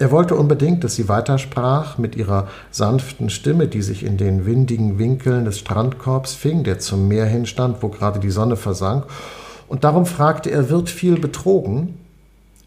Er 0.00 0.10
wollte 0.10 0.34
unbedingt, 0.34 0.82
dass 0.82 0.96
sie 0.96 1.08
weitersprach 1.08 1.98
mit 1.98 2.16
ihrer 2.16 2.48
sanften 2.72 3.30
Stimme, 3.30 3.68
die 3.68 3.82
sich 3.82 4.04
in 4.04 4.16
den 4.16 4.44
windigen 4.44 4.98
Winkeln 4.98 5.44
des 5.44 5.60
Strandkorbs 5.60 6.34
fing, 6.34 6.64
der 6.64 6.80
zum 6.80 7.06
Meer 7.06 7.26
hinstand, 7.26 7.76
wo 7.80 7.88
gerade 7.88 8.18
die 8.18 8.30
Sonne 8.30 8.56
versank, 8.56 9.04
und 9.68 9.84
darum 9.84 10.04
fragte 10.04 10.50
er, 10.50 10.68
wird 10.68 10.90
viel 10.90 11.18
betrogen? 11.18 11.98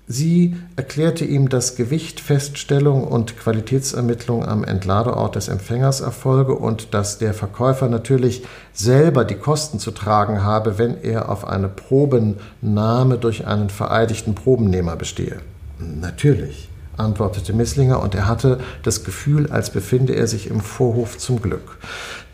Sie 0.09 0.55
erklärte 0.77 1.25
ihm, 1.25 1.49
dass 1.49 1.75
Gewichtfeststellung 1.75 3.03
und 3.03 3.37
Qualitätsermittlung 3.37 4.45
am 4.45 4.63
Entladeort 4.63 5.35
des 5.35 5.49
Empfängers 5.49 5.99
erfolge 5.99 6.55
und 6.55 6.93
dass 6.93 7.17
der 7.17 7.33
Verkäufer 7.33 7.89
natürlich 7.89 8.43
selber 8.71 9.25
die 9.25 9.35
Kosten 9.35 9.79
zu 9.79 9.91
tragen 9.91 10.43
habe, 10.43 10.77
wenn 10.77 11.03
er 11.03 11.27
auf 11.29 11.45
eine 11.45 11.67
Probennahme 11.67 13.17
durch 13.17 13.47
einen 13.47 13.69
vereidigten 13.69 14.33
Probennehmer 14.33 14.95
bestehe. 14.95 15.41
Natürlich 15.77 16.66
antwortete 16.97 17.53
Misslinger, 17.53 18.01
und 18.01 18.15
er 18.15 18.27
hatte 18.27 18.59
das 18.83 19.03
Gefühl, 19.03 19.51
als 19.51 19.69
befinde 19.69 20.13
er 20.13 20.27
sich 20.27 20.49
im 20.49 20.59
Vorhof 20.61 21.17
zum 21.17 21.41
Glück. 21.41 21.77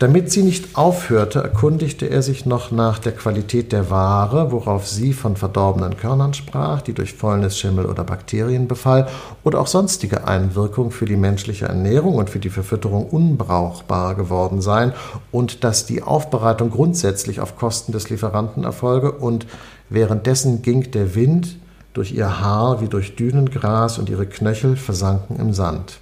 Damit 0.00 0.32
sie 0.32 0.42
nicht 0.42 0.76
aufhörte, 0.76 1.40
erkundigte 1.40 2.06
er 2.06 2.20
sich 2.20 2.46
noch 2.46 2.72
nach 2.72 2.98
der 2.98 3.12
Qualität 3.12 3.70
der 3.70 3.90
Ware, 3.90 4.50
worauf 4.50 4.88
sie 4.88 5.12
von 5.12 5.36
verdorbenen 5.36 5.96
Körnern 5.96 6.34
sprach, 6.34 6.82
die 6.82 6.94
durch 6.94 7.14
Fäulnis, 7.14 7.58
Schimmel 7.58 7.86
oder 7.86 8.02
Bakterien 8.02 8.66
befall, 8.66 9.06
oder 9.44 9.60
auch 9.60 9.68
sonstige 9.68 10.26
Einwirkungen 10.26 10.90
für 10.90 11.04
die 11.04 11.16
menschliche 11.16 11.66
Ernährung 11.66 12.16
und 12.16 12.28
für 12.28 12.40
die 12.40 12.50
Verfütterung 12.50 13.06
unbrauchbar 13.06 14.14
geworden 14.16 14.60
seien, 14.60 14.92
und 15.30 15.62
dass 15.62 15.86
die 15.86 16.02
Aufbereitung 16.02 16.70
grundsätzlich 16.70 17.38
auf 17.40 17.56
Kosten 17.56 17.92
des 17.92 18.10
Lieferanten 18.10 18.64
erfolge, 18.64 19.12
und 19.12 19.46
währenddessen 19.90 20.62
ging 20.62 20.90
der 20.90 21.14
Wind 21.14 21.56
durch 21.94 22.12
ihr 22.12 22.40
Haar 22.40 22.82
wie 22.82 22.88
durch 22.88 23.16
Dünengras 23.16 23.98
und 23.98 24.10
ihre 24.10 24.26
Knöchel 24.26 24.76
versanken 24.76 25.36
im 25.36 25.54
Sand. 25.54 25.98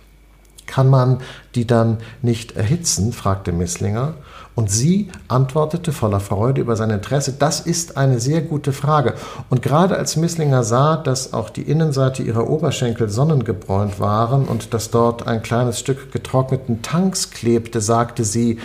Kann 0.67 0.89
man 0.89 1.19
die 1.55 1.67
dann 1.67 1.99
nicht 2.23 2.57
erhitzen? 2.57 3.13
fragte 3.13 3.53
Misslinger. 3.53 4.15
Und 4.55 4.71
sie 4.71 5.09
antwortete 5.29 5.93
voller 5.93 6.21
Freude 6.21 6.61
über 6.61 6.77
sein 6.77 6.91
Interesse, 6.91 7.33
das 7.39 7.61
ist 7.61 7.97
eine 7.97 8.21
sehr 8.21 8.43
gute 8.43 8.73
Frage. 8.73 9.15
Und 9.49 9.63
gerade 9.63 9.97
als 9.97 10.17
Misslinger 10.17 10.63
sah, 10.63 10.97
dass 10.97 11.33
auch 11.33 11.49
die 11.49 11.63
Innenseite 11.63 12.23
ihrer 12.23 12.49
Oberschenkel 12.49 13.09
sonnengebräunt 13.09 13.99
waren 13.99 14.47
und 14.47 14.75
dass 14.75 14.91
dort 14.91 15.27
ein 15.27 15.43
kleines 15.43 15.79
Stück 15.79 16.13
getrockneten 16.13 16.83
Tanks 16.83 17.31
klebte, 17.31 17.81
sagte 17.81 18.25
sie, 18.25 18.59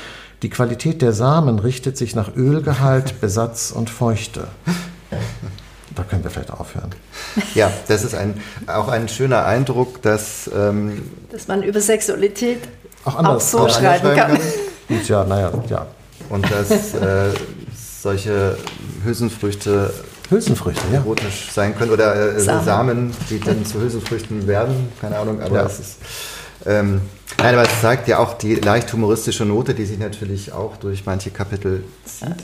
die 0.44 0.50
Qualität 0.50 1.02
der 1.02 1.14
Samen 1.14 1.60
richtet 1.60 1.98
sich 1.98 2.16
nach 2.16 2.36
Ölgehalt, 2.36 3.16
Besatz 3.22 3.72
und 3.72 3.90
Feuchte. 3.90 4.48
Da 5.98 6.04
können 6.04 6.24
wir 6.24 6.30
vielleicht 6.30 6.52
aufhören. 6.52 6.92
Ja, 7.56 7.72
das 7.88 8.04
ist 8.04 8.14
ein, 8.14 8.40
auch 8.68 8.88
ein 8.88 9.10
schöner 9.10 9.46
Eindruck, 9.46 10.00
dass, 10.04 10.48
ähm, 10.56 11.10
dass 11.32 11.48
man 11.48 11.64
über 11.64 11.82
Sexualität 11.82 12.60
auch, 13.04 13.16
auch 13.18 13.42
so 13.42 13.68
schreiben 13.68 14.16
kann. 14.16 14.38
kann. 14.38 15.02
Ja, 15.08 15.24
naja, 15.24 15.52
ja. 15.68 15.88
Und 16.30 16.46
dass 16.52 16.94
äh, 16.94 17.32
solche 18.00 18.58
Hülsenfrüchte 19.04 19.92
Hülsenfrüchte, 20.30 20.82
ja. 20.92 21.00
erotisch 21.00 21.50
sein 21.52 21.76
können 21.76 21.92
oder 21.92 22.36
äh, 22.36 22.40
Samen. 22.40 22.66
Samen. 22.66 23.16
die 23.30 23.40
dann 23.40 23.66
zu 23.66 23.82
Hülsenfrüchten 23.82 24.46
werden, 24.46 24.90
keine 25.02 25.18
Ahnung, 25.18 25.42
aber 25.42 25.56
ja. 25.56 25.66
es 25.66 25.80
ist. 25.80 25.96
Ähm, 26.66 27.02
nein, 27.40 27.56
aber 27.56 27.64
es 27.64 27.82
zeigt 27.82 28.08
ja 28.08 28.20
auch 28.20 28.34
die 28.34 28.56
leicht 28.56 28.92
humoristische 28.92 29.46
Note, 29.46 29.74
die 29.74 29.86
sich 29.86 29.98
natürlich 29.98 30.52
auch 30.52 30.78
durch 30.78 31.06
manche 31.06 31.32
Kapitel 31.32 31.84
zieht. 32.06 32.36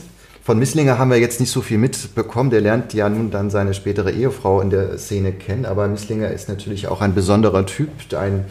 Von 0.44 0.58
Misslinger 0.58 0.98
haben 0.98 1.10
wir 1.10 1.18
jetzt 1.18 1.40
nicht 1.40 1.50
so 1.50 1.62
viel 1.62 1.78
mitbekommen. 1.78 2.50
Der 2.50 2.60
lernt 2.60 2.92
ja 2.92 3.08
nun 3.08 3.30
dann 3.30 3.48
seine 3.48 3.72
spätere 3.72 4.10
Ehefrau 4.10 4.60
in 4.60 4.68
der 4.68 4.98
Szene 4.98 5.32
kennen. 5.32 5.64
Aber 5.64 5.88
Misslinger 5.88 6.28
ist 6.28 6.50
natürlich 6.50 6.86
auch 6.86 7.00
ein 7.00 7.14
besonderer 7.14 7.64
Typ, 7.64 7.88
ein 8.14 8.44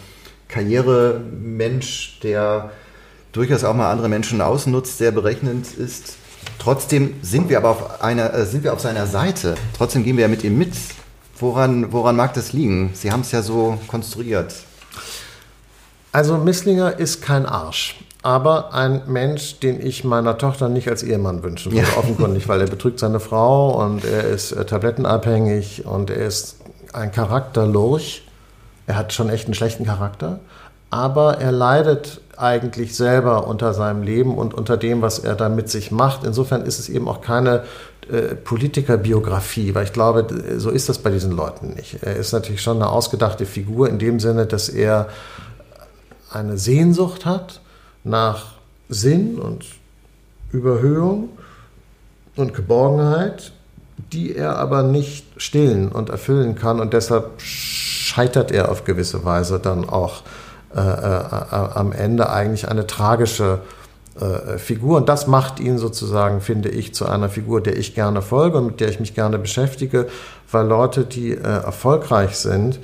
Karrieremensch, 0.47 2.19
der 2.23 2.71
durchaus 3.31 3.63
auch 3.63 3.75
mal 3.75 3.91
andere 3.91 4.09
Menschen 4.09 4.41
ausnutzt, 4.41 4.97
sehr 4.97 5.11
berechnend 5.11 5.67
ist. 5.71 6.15
Trotzdem 6.57 7.13
sind 7.21 7.49
wir 7.49 7.57
aber 7.59 7.69
auf, 7.69 8.01
einer, 8.01 8.33
äh, 8.33 8.47
sind 8.47 8.63
wir 8.63 8.73
auf 8.73 8.79
seiner 8.79 9.05
Seite. 9.05 9.53
Trotzdem 9.77 10.03
gehen 10.03 10.17
wir 10.17 10.23
ja 10.23 10.29
mit 10.29 10.43
ihm 10.43 10.57
mit. 10.57 10.73
Woran, 11.37 11.91
woran 11.91 12.15
mag 12.15 12.33
das 12.33 12.53
liegen? 12.53 12.89
Sie 12.95 13.11
haben 13.11 13.21
es 13.21 13.31
ja 13.31 13.43
so 13.43 13.77
konstruiert. 13.87 14.55
Also 16.11 16.39
Misslinger 16.39 16.97
ist 16.97 17.21
kein 17.21 17.45
Arsch 17.45 17.99
aber 18.23 18.73
ein 18.73 19.01
Mensch, 19.07 19.59
den 19.59 19.85
ich 19.85 20.05
meiner 20.05 20.37
Tochter 20.37 20.69
nicht 20.69 20.87
als 20.87 21.03
Ehemann 21.03 21.43
wünschen 21.43 21.73
würde, 21.73 21.85
ja. 21.85 21.97
offenkundig, 21.97 22.47
weil 22.47 22.61
er 22.61 22.67
betrügt 22.67 22.99
seine 22.99 23.19
Frau 23.19 23.83
und 23.83 24.05
er 24.05 24.23
ist 24.23 24.53
äh, 24.53 24.63
tablettenabhängig 24.63 25.85
und 25.85 26.09
er 26.09 26.25
ist 26.25 26.57
ein 26.93 27.11
Charakterlurch. 27.11 28.23
Er 28.87 28.95
hat 28.95 29.11
schon 29.11 29.29
echt 29.29 29.45
einen 29.45 29.53
schlechten 29.53 29.85
Charakter, 29.85 30.39
aber 30.89 31.39
er 31.39 31.51
leidet 31.51 32.21
eigentlich 32.37 32.95
selber 32.95 33.45
unter 33.45 33.73
seinem 33.73 34.03
Leben 34.03 34.37
und 34.37 34.53
unter 34.53 34.77
dem, 34.77 35.01
was 35.01 35.19
er 35.19 35.35
da 35.35 35.49
mit 35.49 35.69
sich 35.69 35.91
macht. 35.91 36.23
Insofern 36.23 36.63
ist 36.63 36.79
es 36.79 36.87
eben 36.87 37.09
auch 37.09 37.21
keine 37.21 37.63
äh, 38.09 38.35
Politikerbiografie, 38.35 39.75
weil 39.75 39.83
ich 39.83 39.93
glaube, 39.93 40.27
so 40.57 40.69
ist 40.69 40.87
das 40.87 40.97
bei 40.97 41.09
diesen 41.09 41.33
Leuten 41.33 41.73
nicht. 41.73 42.01
Er 42.01 42.15
ist 42.15 42.31
natürlich 42.31 42.61
schon 42.61 42.77
eine 42.77 42.89
ausgedachte 42.89 43.45
Figur 43.45 43.89
in 43.89 43.99
dem 43.99 44.21
Sinne, 44.21 44.45
dass 44.45 44.69
er 44.69 45.09
eine 46.31 46.57
Sehnsucht 46.57 47.25
hat 47.25 47.59
nach 48.03 48.53
Sinn 48.89 49.39
und 49.39 49.65
Überhöhung 50.51 51.29
und 52.35 52.53
Geborgenheit, 52.53 53.51
die 54.11 54.35
er 54.35 54.57
aber 54.57 54.83
nicht 54.83 55.25
stillen 55.37 55.91
und 55.91 56.09
erfüllen 56.09 56.55
kann. 56.55 56.79
Und 56.79 56.93
deshalb 56.93 57.39
scheitert 57.39 58.51
er 58.51 58.69
auf 58.69 58.83
gewisse 58.83 59.23
Weise 59.25 59.59
dann 59.59 59.87
auch 59.87 60.23
äh, 60.75 60.79
äh, 60.79 60.79
am 60.79 61.91
Ende 61.91 62.29
eigentlich 62.29 62.67
eine 62.67 62.87
tragische 62.87 63.59
äh, 64.19 64.57
Figur. 64.57 64.97
Und 64.97 65.09
das 65.09 65.27
macht 65.27 65.59
ihn 65.59 65.77
sozusagen, 65.77 66.41
finde 66.41 66.69
ich, 66.69 66.93
zu 66.93 67.05
einer 67.05 67.29
Figur, 67.29 67.61
der 67.61 67.77
ich 67.77 67.95
gerne 67.95 68.21
folge 68.21 68.57
und 68.57 68.65
mit 68.65 68.79
der 68.79 68.89
ich 68.89 68.99
mich 68.99 69.15
gerne 69.15 69.39
beschäftige, 69.39 70.07
weil 70.51 70.67
Leute, 70.67 71.05
die 71.05 71.31
äh, 71.31 71.41
erfolgreich 71.41 72.37
sind, 72.37 72.79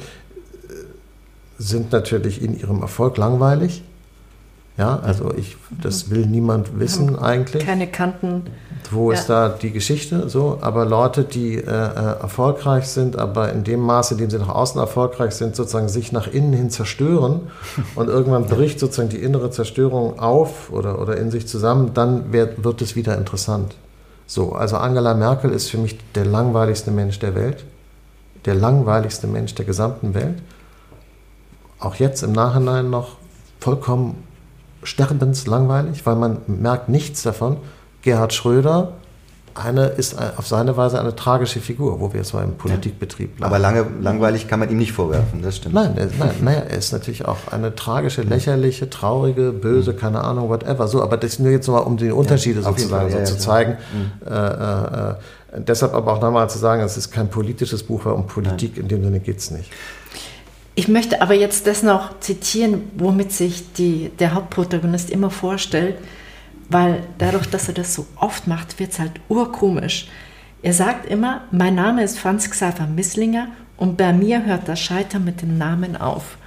sind 1.58 1.92
natürlich 1.92 2.42
in 2.42 2.58
ihrem 2.58 2.82
Erfolg 2.82 3.18
langweilig 3.18 3.84
ja, 4.80 4.98
also 5.04 5.34
ich, 5.36 5.58
das 5.84 6.10
will 6.10 6.26
niemand 6.26 6.80
wissen 6.80 7.20
eigentlich. 7.20 7.66
Keine 7.66 7.86
Kanten. 7.86 8.44
Wo 8.90 9.12
ja. 9.12 9.20
ist 9.20 9.28
da 9.28 9.50
die 9.50 9.72
Geschichte? 9.72 10.30
So, 10.30 10.60
aber 10.62 10.86
Leute, 10.86 11.26
die 11.26 11.56
äh, 11.56 11.64
äh, 11.64 12.22
erfolgreich 12.22 12.88
sind, 12.88 13.20
aber 13.20 13.52
in 13.52 13.66
dem 13.66 13.82
Maße, 13.82 14.14
in 14.14 14.20
dem 14.22 14.30
sie 14.30 14.38
nach 14.38 14.48
außen 14.48 14.80
erfolgreich 14.80 15.34
sind, 15.34 15.54
sozusagen 15.58 15.90
sich 15.90 16.14
nach 16.14 16.28
innen 16.28 16.54
hin 16.54 16.70
zerstören 16.70 17.42
und 17.96 18.08
irgendwann 18.08 18.46
bricht 18.46 18.80
sozusagen 18.80 19.10
die 19.10 19.18
innere 19.18 19.52
Zerstörung 19.52 20.18
auf 20.18 20.72
oder, 20.72 21.02
oder 21.02 21.18
in 21.18 21.30
sich 21.30 21.46
zusammen, 21.46 21.94
dann 21.94 22.32
wird, 22.32 22.64
wird 22.64 22.82
es 22.82 22.96
wieder 22.96 23.18
interessant. 23.18 23.76
So, 24.28 24.54
also 24.54 24.78
Angela 24.78 25.14
Merkel 25.14 25.52
ist 25.52 25.70
für 25.70 25.78
mich 25.78 25.98
der 26.16 26.26
langweiligste 26.26 26.92
Mensch 26.92 27.20
der 27.20 27.36
Welt, 27.36 27.66
der 28.46 28.56
langweiligste 28.56 29.28
Mensch 29.28 29.56
der 29.56 29.66
gesamten 29.66 30.14
Welt. 30.14 30.38
Auch 31.80 31.96
jetzt 31.96 32.24
im 32.24 32.32
Nachhinein 32.32 32.90
noch 32.90 33.18
vollkommen 33.60 34.29
sterbenslangweilig, 34.84 36.06
weil 36.06 36.16
man 36.16 36.38
merkt 36.48 36.90
nichts 36.90 37.24
davon. 37.24 37.58
Gerhard 38.02 38.34
Schröder, 38.34 38.94
eine 39.56 39.88
ist 39.88 40.16
auf 40.38 40.48
seine 40.48 40.78
Weise 40.78 41.00
eine 41.00 41.16
tragische 41.16 41.60
Figur, 41.60 42.00
wo 42.00 42.14
wir 42.14 42.22
mal 42.34 42.44
im 42.44 42.54
Politikbetrieb 42.54 43.38
bleiben. 43.38 43.52
Aber 43.52 43.60
lange, 43.60 43.86
langweilig 44.02 44.48
kann 44.48 44.60
man 44.60 44.70
ihm 44.70 44.78
nicht 44.78 44.94
vorwerfen, 44.94 45.42
das 45.42 45.58
stimmt. 45.58 45.76
Nein, 45.76 45.96
nein, 45.96 46.32
naja, 46.42 46.60
er 46.70 46.78
ist 46.78 46.94
natürlich 46.94 47.26
auch 47.26 47.38
eine 47.52 47.76
tragische, 47.76 48.22
lächerliche, 48.22 48.90
traurige, 48.90 49.52
böse, 49.52 49.94
keine 49.94 50.24
Ahnung, 50.24 50.50
whatever. 50.50 50.88
So, 50.88 51.02
aber 51.02 51.18
das 51.18 51.40
nur 51.40 51.52
jetzt 51.52 51.68
mal, 51.68 51.80
um 51.80 51.98
die 51.98 52.12
Unterschiede 52.12 52.62
ja, 52.62 52.66
sozusagen 52.66 53.12
Fall, 53.12 53.26
so 53.26 53.34
zu 53.34 53.40
zeigen. 53.40 53.78
Mhm. 53.94 54.32
Äh, 54.32 54.34
äh, 54.34 55.10
äh, 55.12 55.16
deshalb 55.68 55.94
aber 55.94 56.14
auch 56.14 56.22
nochmal 56.22 56.50
zu 56.50 56.60
sagen, 56.60 56.82
es 56.82 56.96
ist 56.96 57.12
kein 57.12 57.30
politisches 57.30 57.84
Buch, 57.84 58.06
weil 58.06 58.14
um 58.14 58.28
Politik 58.28 58.74
nein. 58.76 58.84
in 58.84 58.88
dem 58.88 59.04
Sinne 59.04 59.20
geht 59.20 59.40
es 59.40 59.52
nicht. 59.52 59.72
Ich 60.80 60.88
möchte 60.88 61.22
aber 61.22 61.34
jetzt 61.34 61.68
das 61.68 61.84
noch 61.84 62.20
zitieren, 62.22 62.84
womit 62.96 63.34
sich 63.34 63.74
die, 63.74 64.12
der 64.20 64.34
Hauptprotagonist 64.34 65.10
immer 65.10 65.30
vorstellt 65.30 65.96
weil 66.70 67.04
dadurch, 67.18 67.48
dass 67.48 67.68
er 67.68 67.74
das 67.74 67.94
so 67.94 68.06
oft 68.16 68.48
macht, 68.48 68.80
wird 68.80 68.92
es 68.92 69.00
halt 69.00 69.14
urkomisch. 69.28 70.08
Er 70.62 70.74
sagt 70.74 71.08
immer, 71.08 71.42
mein 71.52 71.76
Name 71.76 72.04
ist 72.04 72.20
Franz 72.20 72.50
Xaver 72.50 72.86
Misslinger 72.86 73.48
und 73.76 73.98
bei 73.98 74.14
mir 74.14 74.46
hört 74.46 74.68
das 74.68 74.80
Scheitern 74.80 75.26
mit 75.26 75.42
dem 75.42 75.58
Namen 75.58 75.98
auf. 75.98 76.38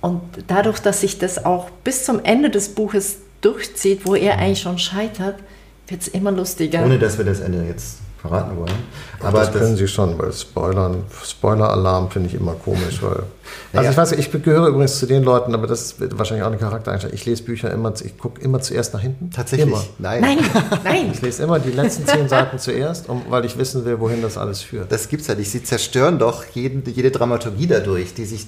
Und 0.00 0.22
dadurch, 0.46 0.80
dass 0.80 1.00
sich 1.00 1.18
das 1.18 1.44
auch 1.44 1.70
bis 1.70 2.04
zum 2.04 2.24
Ende 2.24 2.50
des 2.50 2.70
Buches 2.70 3.18
durchzieht, 3.40 4.06
wo 4.06 4.14
er 4.14 4.38
eigentlich 4.38 4.60
schon 4.60 4.78
scheitert, 4.78 5.36
wird 5.86 6.02
es 6.02 6.08
immer 6.08 6.32
lustiger. 6.32 6.84
Ohne 6.84 6.98
dass 6.98 7.18
wir 7.18 7.24
das 7.24 7.40
Ende 7.40 7.64
jetzt 7.64 7.98
verraten 8.28 8.56
wollen. 8.56 8.72
Aber 9.20 9.40
das, 9.40 9.50
das 9.50 9.60
können 9.60 9.76
Sie 9.76 9.88
schon, 9.88 10.18
weil 10.18 10.32
Spoilern, 10.32 11.04
Spoiler-Alarm 11.24 12.10
finde 12.10 12.28
ich 12.28 12.34
immer 12.34 12.54
komisch, 12.54 13.02
weil. 13.02 13.24
Also 13.72 13.84
ja. 13.84 13.90
ich 13.90 13.96
weiß, 13.96 14.12
ich 14.12 14.30
gehöre 14.30 14.68
übrigens 14.68 14.98
zu 14.98 15.06
den 15.06 15.22
Leuten, 15.24 15.54
aber 15.54 15.66
das 15.66 15.92
ist 15.92 16.18
wahrscheinlich 16.18 16.44
auch 16.44 16.50
eine 16.50 16.58
Charaktereinstellung. 16.58 17.14
Ich 17.14 17.24
lese 17.26 17.42
Bücher 17.42 17.70
immer, 17.70 17.92
ich 18.00 18.16
gucke 18.18 18.40
immer 18.40 18.60
zuerst 18.60 18.94
nach 18.94 19.00
hinten. 19.00 19.30
Tatsächlich? 19.30 19.68
Immer. 19.68 19.84
Nein. 19.98 20.20
Nein, 20.20 20.38
nein. 20.84 21.10
Ich 21.12 21.22
lese 21.22 21.42
immer 21.42 21.58
die 21.58 21.72
letzten 21.72 22.06
zehn 22.06 22.28
Seiten 22.28 22.58
zuerst, 22.58 23.08
um, 23.08 23.22
weil 23.28 23.44
ich 23.44 23.58
wissen 23.58 23.84
will, 23.84 23.98
wohin 24.00 24.22
das 24.22 24.38
alles 24.38 24.62
führt. 24.62 24.92
Das 24.92 25.08
gibt's 25.08 25.26
ja 25.26 25.34
nicht. 25.34 25.50
Sie 25.50 25.62
zerstören 25.62 26.18
doch 26.18 26.44
jeden, 26.52 26.84
jede 26.84 27.10
Dramaturgie 27.10 27.66
dadurch, 27.66 28.14
die 28.14 28.24
sich 28.24 28.46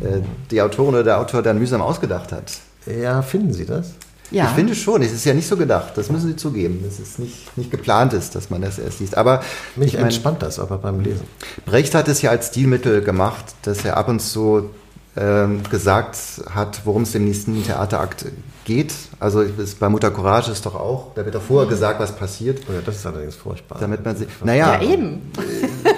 äh, 0.00 0.20
die 0.50 0.60
Autorin 0.62 0.94
oder 0.94 1.04
der 1.04 1.20
Autor 1.20 1.42
dann 1.42 1.58
mühsam 1.58 1.80
ausgedacht 1.80 2.32
hat. 2.32 2.52
Ja, 2.86 3.22
finden 3.22 3.52
Sie 3.52 3.64
das? 3.64 3.92
Ja. 4.30 4.44
Ich 4.44 4.50
finde 4.50 4.74
schon, 4.74 5.02
es 5.02 5.12
ist 5.12 5.24
ja 5.24 5.34
nicht 5.34 5.46
so 5.46 5.56
gedacht, 5.56 5.92
das 5.96 6.10
müssen 6.10 6.28
Sie 6.28 6.36
zugeben, 6.36 6.82
dass 6.84 6.98
es 6.98 7.18
nicht, 7.18 7.56
nicht 7.56 7.70
geplant 7.70 8.12
ist, 8.12 8.34
dass 8.34 8.50
man 8.50 8.62
das 8.62 8.78
erst 8.78 9.00
liest. 9.00 9.16
Aber 9.16 9.42
mich 9.76 9.88
ich 9.88 9.94
mein, 9.94 10.04
entspannt 10.04 10.42
das 10.42 10.58
aber 10.58 10.78
beim 10.78 11.00
Lesen. 11.00 11.24
Brecht 11.66 11.94
hat 11.94 12.08
es 12.08 12.22
ja 12.22 12.30
als 12.30 12.48
Stilmittel 12.48 13.02
gemacht, 13.02 13.44
dass 13.62 13.84
er 13.84 13.96
ab 13.96 14.08
und 14.08 14.20
zu 14.20 14.70
ähm, 15.16 15.62
gesagt 15.70 16.16
hat, 16.50 16.80
worum 16.84 17.02
es 17.02 17.14
im 17.14 17.24
nächsten 17.24 17.62
Theaterakt 17.62 18.26
geht. 18.64 18.94
Also 19.20 19.42
ist, 19.42 19.78
bei 19.78 19.88
Mutter 19.88 20.10
Courage 20.10 20.50
ist 20.50 20.66
doch 20.66 20.74
auch, 20.74 21.12
da 21.14 21.24
wird 21.24 21.34
doch 21.34 21.42
vorher 21.42 21.68
gesagt, 21.68 22.00
was 22.00 22.16
passiert. 22.16 22.62
Oh 22.68 22.72
ja, 22.72 22.80
das 22.84 22.96
ist 22.96 23.06
allerdings 23.06 23.36
furchtbar. 23.36 23.78
Damit 23.80 24.04
man 24.04 24.16
sie, 24.16 24.26
naja, 24.42 24.80
ja, 24.80 24.90
eben. 24.90 25.30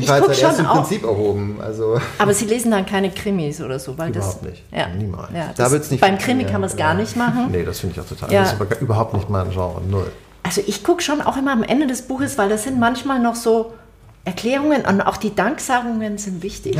Jedenfalls 0.00 0.40
er 0.40 0.50
es 0.50 0.58
im 0.58 0.66
Prinzip 0.66 1.04
erhoben. 1.04 1.58
Also 1.60 2.00
aber 2.18 2.34
Sie 2.34 2.46
lesen 2.46 2.70
dann 2.70 2.86
keine 2.86 3.10
Krimis 3.10 3.60
oder 3.60 3.78
so? 3.78 3.96
Weil 3.98 4.10
überhaupt 4.10 4.42
das, 4.42 4.50
nicht. 4.50 4.62
Ja. 4.72 4.88
Niemals. 4.88 5.30
Ja, 5.34 5.50
da 5.56 5.70
wird's 5.70 5.90
nicht 5.90 6.00
beim 6.00 6.18
Krimi 6.18 6.44
kann 6.44 6.60
man 6.60 6.70
es 6.70 6.76
gar 6.76 6.94
nicht 6.94 7.16
machen. 7.16 7.48
Nee, 7.50 7.64
das 7.64 7.80
finde 7.80 7.94
ich 7.94 8.00
auch 8.00 8.08
total. 8.08 8.32
Ja. 8.32 8.42
Das 8.42 8.52
ist 8.52 8.60
aber 8.60 8.80
überhaupt 8.80 9.14
nicht 9.14 9.28
mein 9.28 9.50
Genre. 9.50 9.80
Null. 9.88 10.10
Also 10.42 10.62
ich 10.66 10.84
gucke 10.84 11.02
schon 11.02 11.20
auch 11.20 11.36
immer 11.36 11.52
am 11.52 11.62
Ende 11.62 11.86
des 11.86 12.02
Buches, 12.02 12.38
weil 12.38 12.48
das 12.48 12.64
sind 12.64 12.78
manchmal 12.78 13.18
noch 13.18 13.34
so 13.34 13.72
Erklärungen 14.24 14.84
und 14.84 15.00
auch 15.00 15.16
die 15.16 15.34
Danksagungen 15.34 16.18
sind 16.18 16.42
wichtig. 16.42 16.76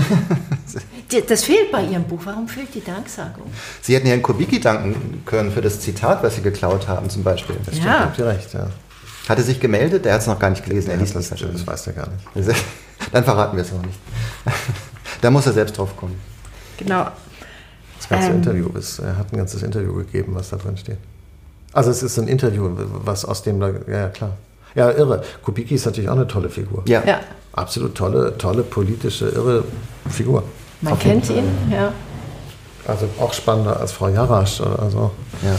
das 1.28 1.44
fehlt 1.44 1.70
bei 1.70 1.84
Ihrem 1.84 2.02
Buch. 2.04 2.20
Warum 2.24 2.48
fehlt 2.48 2.74
die 2.74 2.82
Danksagung? 2.82 3.44
Sie 3.82 3.94
hätten 3.94 4.08
Herrn 4.08 4.20
Kubicki 4.20 4.60
danken 4.60 5.22
können 5.24 5.52
für 5.52 5.62
das 5.62 5.78
Zitat, 5.78 6.24
was 6.24 6.34
Sie 6.34 6.42
geklaut 6.42 6.88
haben 6.88 7.08
zum 7.08 7.22
Beispiel. 7.22 7.56
Das 7.64 7.76
stimmt, 7.76 7.86
ja. 7.88 8.00
habt 8.00 8.18
ihr 8.18 8.26
recht, 8.26 8.52
ja. 8.52 8.66
Hat 9.28 9.38
er 9.38 9.44
sich 9.44 9.60
gemeldet? 9.60 10.04
Der 10.04 10.14
hat 10.14 10.22
es 10.22 10.26
noch 10.26 10.38
gar 10.38 10.50
nicht 10.50 10.64
gelesen. 10.64 10.90
Er 10.90 10.96
liest 10.96 11.14
das, 11.14 11.30
das, 11.30 11.40
das 11.40 11.66
weiß 11.66 11.86
er 11.88 11.92
gar 11.92 12.08
nicht. 12.08 12.56
Dann 13.12 13.24
verraten 13.24 13.56
wir 13.56 13.62
es 13.62 13.72
noch 13.72 13.82
nicht. 13.82 13.98
da 15.20 15.30
muss 15.30 15.46
er 15.46 15.52
selbst 15.52 15.78
drauf 15.78 15.96
kommen. 15.96 16.18
Genau. 16.78 17.06
Das 17.96 18.08
ganze 18.08 18.28
ähm, 18.28 18.36
Interview 18.36 18.68
ist, 18.76 18.98
er 18.98 19.16
hat 19.16 19.32
ein 19.32 19.36
ganzes 19.36 19.62
Interview 19.62 19.94
gegeben, 19.94 20.34
was 20.34 20.50
da 20.50 20.56
drin 20.56 20.76
steht. 20.76 20.98
Also 21.72 21.90
es 21.90 22.02
ist 22.02 22.18
ein 22.18 22.28
Interview, 22.28 22.70
was 23.04 23.24
aus 23.24 23.42
dem 23.42 23.60
da, 23.60 23.68
ja, 23.68 23.98
ja 23.98 24.08
klar. 24.08 24.32
Ja, 24.74 24.90
irre. 24.90 25.22
Kubicki 25.42 25.74
ist 25.74 25.86
natürlich 25.86 26.08
auch 26.10 26.16
eine 26.16 26.26
tolle 26.26 26.50
Figur. 26.50 26.82
Ja. 26.86 27.02
ja. 27.04 27.20
Absolut 27.52 27.94
tolle, 27.94 28.36
tolle 28.36 28.62
politische, 28.62 29.28
irre 29.28 29.64
Figur. 30.10 30.42
Man 30.82 30.92
Auf 30.92 30.98
kennt 30.98 31.28
ihn, 31.30 31.44
ja. 31.70 31.92
Also 32.86 33.08
auch 33.18 33.32
spannender 33.32 33.80
als 33.80 33.92
Frau 33.92 34.08
Jarasch 34.08 34.60
oder 34.60 34.90
so. 34.90 35.10
Ja. 35.42 35.58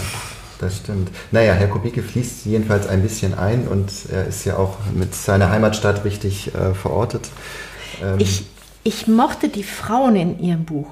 Das 0.60 0.78
stimmt. 0.78 1.12
Naja, 1.32 1.54
Herr 1.54 1.68
Kubicki 1.68 2.02
fließt 2.02 2.46
jedenfalls 2.46 2.88
ein 2.88 3.02
bisschen 3.04 3.38
ein 3.38 3.68
und 3.68 3.92
er 4.12 4.26
ist 4.28 4.46
ja 4.46 4.58
auch 4.58 4.78
mit 4.94 5.14
seiner 5.14 5.50
Heimatstadt 5.52 6.04
richtig 6.04 6.54
äh, 6.56 6.74
verortet. 6.74 7.30
Ähm 8.02 8.20
ich, 8.20 8.46
ich 8.84 9.08
mochte 9.08 9.50
die 9.50 9.64
Frauen 9.64 10.16
in 10.16 10.40
ihrem 10.40 10.66
Buch. 10.66 10.88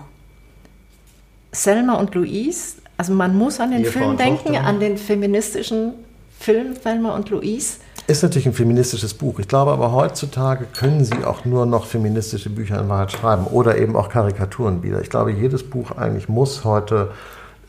Selma 1.52 1.94
und 1.94 2.14
Louise, 2.14 2.76
also 2.98 3.14
man 3.14 3.38
muss 3.38 3.60
an 3.60 3.72
den 3.72 3.86
Film 3.86 4.18
denken, 4.18 4.56
an 4.56 4.80
den 4.80 4.98
feministischen 4.98 5.94
Film 6.40 6.76
Selma 6.82 7.16
und 7.16 7.30
Louise. 7.30 7.78
Ist 8.08 8.22
natürlich 8.22 8.46
ein 8.46 8.54
feministisches 8.54 9.16
Buch. 9.16 9.40
Ich 9.40 9.48
glaube 9.48 9.72
aber 9.72 9.92
heutzutage 9.92 10.66
können 10.78 11.04
Sie 11.04 11.24
auch 11.24 11.44
nur 11.44 11.66
noch 11.66 11.88
feministische 11.88 12.50
Bücher 12.50 12.80
in 12.80 12.88
Wahrheit 12.88 13.12
schreiben 13.12 13.48
oder 13.48 13.78
eben 13.78 13.96
auch 13.96 14.10
Karikaturen 14.10 14.84
wieder. 14.84 15.02
Ich 15.02 15.10
glaube, 15.10 15.32
jedes 15.32 15.64
Buch 15.64 15.92
eigentlich 15.92 16.30
muss 16.30 16.64
heute 16.64 17.12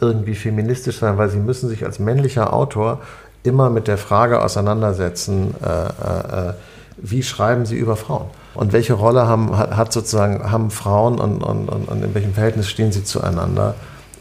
irgendwie 0.01 0.35
feministisch 0.35 0.99
sein, 0.99 1.19
weil 1.19 1.29
sie 1.29 1.39
müssen 1.39 1.69
sich 1.69 1.85
als 1.85 1.99
männlicher 1.99 2.53
Autor 2.53 3.01
immer 3.43 3.71
mit 3.71 3.89
der 3.89 3.99
Frage 3.99 4.43
auseinandersetzen, 4.43 5.55
äh, 5.63 5.69
äh, 5.69 6.49
äh, 6.51 6.53
wie 6.99 7.23
schreiben 7.23 7.67
sie 7.67 7.77
über 7.77 7.97
Frauen? 7.97 8.27
Und 8.55 8.73
welche 8.73 8.95
Rolle 8.95 9.27
haben, 9.27 9.57
hat 9.57 9.93
sozusagen, 9.93 10.51
haben 10.51 10.71
Frauen 10.71 11.19
und, 11.19 11.43
und, 11.43 11.69
und 11.69 12.05
in 12.05 12.15
welchem 12.15 12.33
Verhältnis 12.33 12.69
stehen 12.69 12.91
sie 12.91 13.05
zueinander 13.05 13.75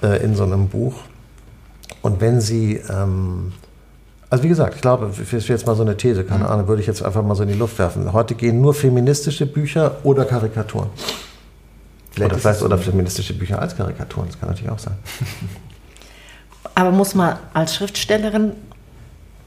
äh, 0.03 0.21
in 0.23 0.35
so 0.35 0.43
einem 0.43 0.67
Buch? 0.67 0.95
Und 2.01 2.19
wenn 2.21 2.41
sie, 2.41 2.81
ähm, 2.89 3.53
also 4.29 4.43
wie 4.43 4.49
gesagt, 4.49 4.75
ich 4.75 4.81
glaube, 4.81 5.07
das 5.07 5.31
wäre 5.31 5.41
jetzt 5.41 5.65
mal 5.65 5.75
so 5.75 5.83
eine 5.83 5.95
These, 5.95 6.25
keine 6.25 6.43
mhm. 6.43 6.49
Ahnung, 6.49 6.67
würde 6.67 6.81
ich 6.81 6.87
jetzt 6.87 7.01
einfach 7.01 7.23
mal 7.23 7.35
so 7.35 7.43
in 7.43 7.49
die 7.49 7.55
Luft 7.55 7.79
werfen. 7.79 8.11
Heute 8.11 8.35
gehen 8.35 8.61
nur 8.61 8.73
feministische 8.73 9.45
Bücher 9.45 9.97
oder 10.03 10.25
Karikaturen. 10.25 10.89
Vielleicht 12.15 12.31
oder, 12.31 12.39
vielleicht, 12.39 12.61
oder 12.61 12.77
feministische 12.77 13.33
Bücher 13.33 13.61
als 13.61 13.75
Karikaturen, 13.75 14.27
das 14.27 14.39
kann 14.39 14.47
natürlich 14.47 14.71
auch 14.71 14.79
sein. 14.79 14.95
Aber 16.75 16.91
muss 16.91 17.13
man 17.13 17.37
als 17.53 17.75
Schriftstellerin, 17.75 18.53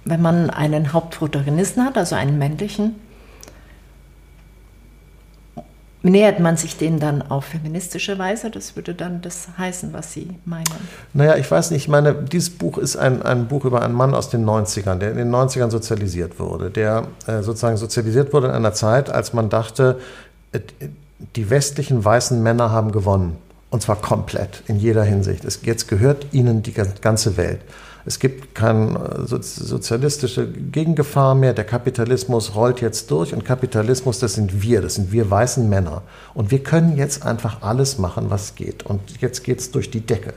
wenn 0.05 0.21
man 0.21 0.51
einen 0.51 0.93
Hauptprotagonisten 0.93 1.83
hat, 1.83 1.97
also 1.97 2.15
einen 2.15 2.37
männlichen, 2.37 2.97
nähert 6.03 6.41
man 6.41 6.59
sich 6.59 6.77
dem 6.77 7.01
dann 7.01 7.23
auf 7.23 7.47
feministische 7.47 8.19
Weise? 8.19 8.51
Das 8.51 8.77
würde 8.77 8.95
dann 8.95 9.23
das 9.23 9.49
heißen, 9.57 9.95
was 9.95 10.13
Sie 10.13 10.29
meinen. 10.45 10.67
Naja, 11.15 11.37
ich 11.37 11.51
weiß 11.51 11.71
nicht, 11.71 11.85
ich 11.85 11.89
meine, 11.89 12.15
dieses 12.15 12.51
Buch 12.51 12.77
ist 12.77 12.97
ein, 12.97 13.23
ein 13.23 13.49
Buch 13.49 13.65
über 13.65 13.81
einen 13.81 13.95
Mann 13.95 14.15
aus 14.15 14.29
den 14.29 14.45
90ern, 14.45 14.97
der 14.97 15.13
in 15.13 15.17
den 15.17 15.31
90ern 15.31 15.71
sozialisiert 15.71 16.39
wurde, 16.39 16.71
der 16.71 17.09
äh, 17.27 17.41
sozusagen 17.43 17.79
sozialisiert 17.79 18.35
wurde 18.35 18.49
in 18.49 18.53
einer 18.53 18.75
Zeit, 18.75 19.09
als 19.09 19.33
man 19.33 19.49
dachte, 19.49 19.99
äh, 20.53 20.61
die 21.37 21.51
westlichen 21.51 22.05
weißen 22.05 22.43
Männer 22.43 22.71
haben 22.71 22.93
gewonnen. 22.93 23.37
Und 23.71 23.83
zwar 23.83 23.97
komplett, 23.97 24.63
in 24.67 24.79
jeder 24.79 25.05
Hinsicht. 25.05 25.45
Es, 25.45 25.61
jetzt 25.63 25.89
gehört 25.89 26.29
ihnen 26.33 26.63
die 26.63 26.73
ganze 26.73 27.37
Welt. 27.37 27.61
Es 28.07 28.19
gibt 28.19 28.55
keine 28.55 29.27
sozialistische 29.27 30.51
Gegengefahr 30.51 31.35
mehr. 31.35 31.53
Der 31.53 31.65
Kapitalismus 31.65 32.55
rollt 32.55 32.81
jetzt 32.81 33.11
durch 33.11 33.35
und 33.35 33.45
Kapitalismus, 33.45 34.19
das 34.19 34.33
sind 34.33 34.63
wir, 34.63 34.81
das 34.81 34.95
sind 34.95 35.13
wir 35.13 35.31
weißen 35.31 35.69
Männer. 35.69 36.01
Und 36.33 36.51
wir 36.51 36.63
können 36.63 36.97
jetzt 36.97 37.27
einfach 37.27 37.61
alles 37.61 37.99
machen, 37.99 38.31
was 38.31 38.55
geht. 38.55 38.87
Und 38.87 39.21
jetzt 39.21 39.45
geht 39.45 39.59
es 39.59 39.71
durch 39.73 39.91
die 39.91 40.01
Decke. 40.01 40.33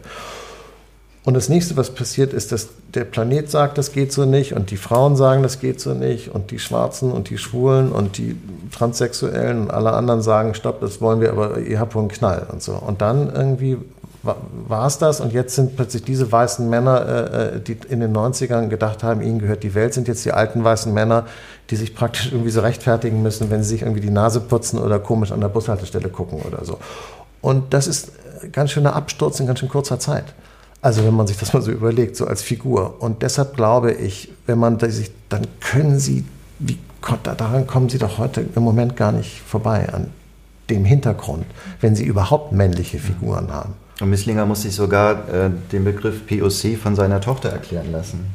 Und 1.24 1.36
das 1.36 1.50
nächste, 1.50 1.78
was 1.78 1.92
passiert, 1.92 2.34
ist, 2.34 2.52
dass 2.52 2.70
der 2.96 3.04
Planet 3.06 3.50
sagt, 3.50 3.78
das 3.78 3.92
geht 3.92 4.12
so 4.12 4.26
nicht, 4.26 4.54
und 4.54 4.72
die 4.72 4.78
Frauen 4.78 5.16
sagen, 5.16 5.44
das 5.44 5.60
geht 5.60 5.80
so 5.80 5.94
nicht, 5.94 6.34
und 6.34 6.50
die 6.50 6.58
Schwarzen 6.58 7.12
und 7.12 7.30
die 7.30 7.38
Schwulen 7.38 7.92
und 7.92 8.18
die 8.18 8.36
Transsexuellen 8.72 9.62
und 9.62 9.72
alle 9.72 9.94
anderen 9.94 10.24
sagen, 10.24 10.56
stopp, 10.56 10.82
das 10.82 11.00
wollen 11.00 11.22
wir, 11.22 11.32
aber 11.32 11.60
ihr 11.60 11.80
habt 11.80 11.94
wohl 11.94 12.02
einen 12.02 12.10
Knall 12.10 12.48
und 12.52 12.64
so. 12.64 12.74
Und 12.74 13.02
dann 13.02 13.32
irgendwie 13.34 13.78
war 14.24 14.86
es 14.86 14.98
das, 14.98 15.20
und 15.20 15.34
jetzt 15.34 15.56
sind 15.56 15.76
plötzlich 15.76 16.04
diese 16.04 16.32
weißen 16.32 16.68
Männer, 16.68 17.06
äh, 17.08 17.56
äh 17.58 17.60
die 17.60 17.78
in 17.90 18.00
den 18.00 18.16
90ern 18.16 18.68
gedacht 18.68 19.04
haben, 19.04 19.22
ihnen 19.22 19.40
gehört 19.40 19.64
die 19.64 19.76
Welt, 19.76 19.94
sind 19.94 20.08
jetzt 20.08 20.26
die 20.26 20.32
alten 20.32 20.64
weißen 20.64 20.92
Männer, 20.92 21.26
die 21.70 21.76
sich 21.76 21.96
praktisch 21.96 22.32
irgendwie 22.32 22.52
so 22.52 22.62
rechtfertigen 22.62 23.22
müssen, 23.22 23.50
wenn 23.50 23.64
sie 23.64 23.70
sich 23.70 23.82
irgendwie 23.82 24.02
die 24.02 24.12
Nase 24.12 24.40
putzen 24.40 24.80
oder 24.80 25.00
komisch 25.00 25.32
an 25.32 25.42
der 25.42 25.50
Bushaltestelle 25.50 26.10
gucken 26.10 26.42
oder 26.42 26.66
so. 26.66 26.78
Und 27.42 27.74
das 27.74 27.88
ist 27.88 28.12
ganz 28.52 28.72
schöner 28.72 28.96
Absturz 28.96 29.40
in 29.40 29.48
ganz 29.48 29.60
schön 29.60 29.70
kurzer 29.70 30.00
Zeit. 30.00 30.26
Also 30.82 31.06
wenn 31.06 31.14
man 31.14 31.28
sich 31.28 31.38
das 31.38 31.54
mal 31.54 31.62
so 31.62 31.72
überlegt, 31.72 32.16
so 32.16 32.26
als 32.26 32.42
Figur. 32.42 32.96
Und 33.00 33.22
deshalb 33.22 33.56
glaube 33.56 33.92
ich, 33.92 34.32
wenn 34.48 34.58
man 34.58 34.80
sich, 34.80 35.12
dann 35.30 35.46
können 35.60 36.00
Sie, 36.00 36.26
wie 36.60 36.78
daran 37.24 37.68
kommen 37.68 37.90
Sie 37.90 37.98
doch 37.98 38.18
heute 38.18 38.46
im 38.56 38.64
Moment 38.64 38.96
gar 38.96 39.12
nicht 39.12 39.42
vorbei 39.42 39.88
an 39.92 40.08
dem 40.70 40.86
Hintergrund, 40.86 41.46
wenn 41.82 41.96
Sie 41.96 42.04
überhaupt 42.04 42.52
männliche 42.52 42.98
Figuren 42.98 43.52
haben. 43.52 43.74
Und 44.00 44.10
Misslinger 44.10 44.48
muss 44.48 44.64
sich 44.64 44.74
sogar 44.74 45.30
äh, 45.30 45.52
den 45.72 45.84
Begriff 45.84 46.26
POC 46.26 46.78
von 46.82 46.96
seiner 46.96 47.22
Tochter 47.22 47.50
erklären 47.50 47.92
lassen. 47.92 48.26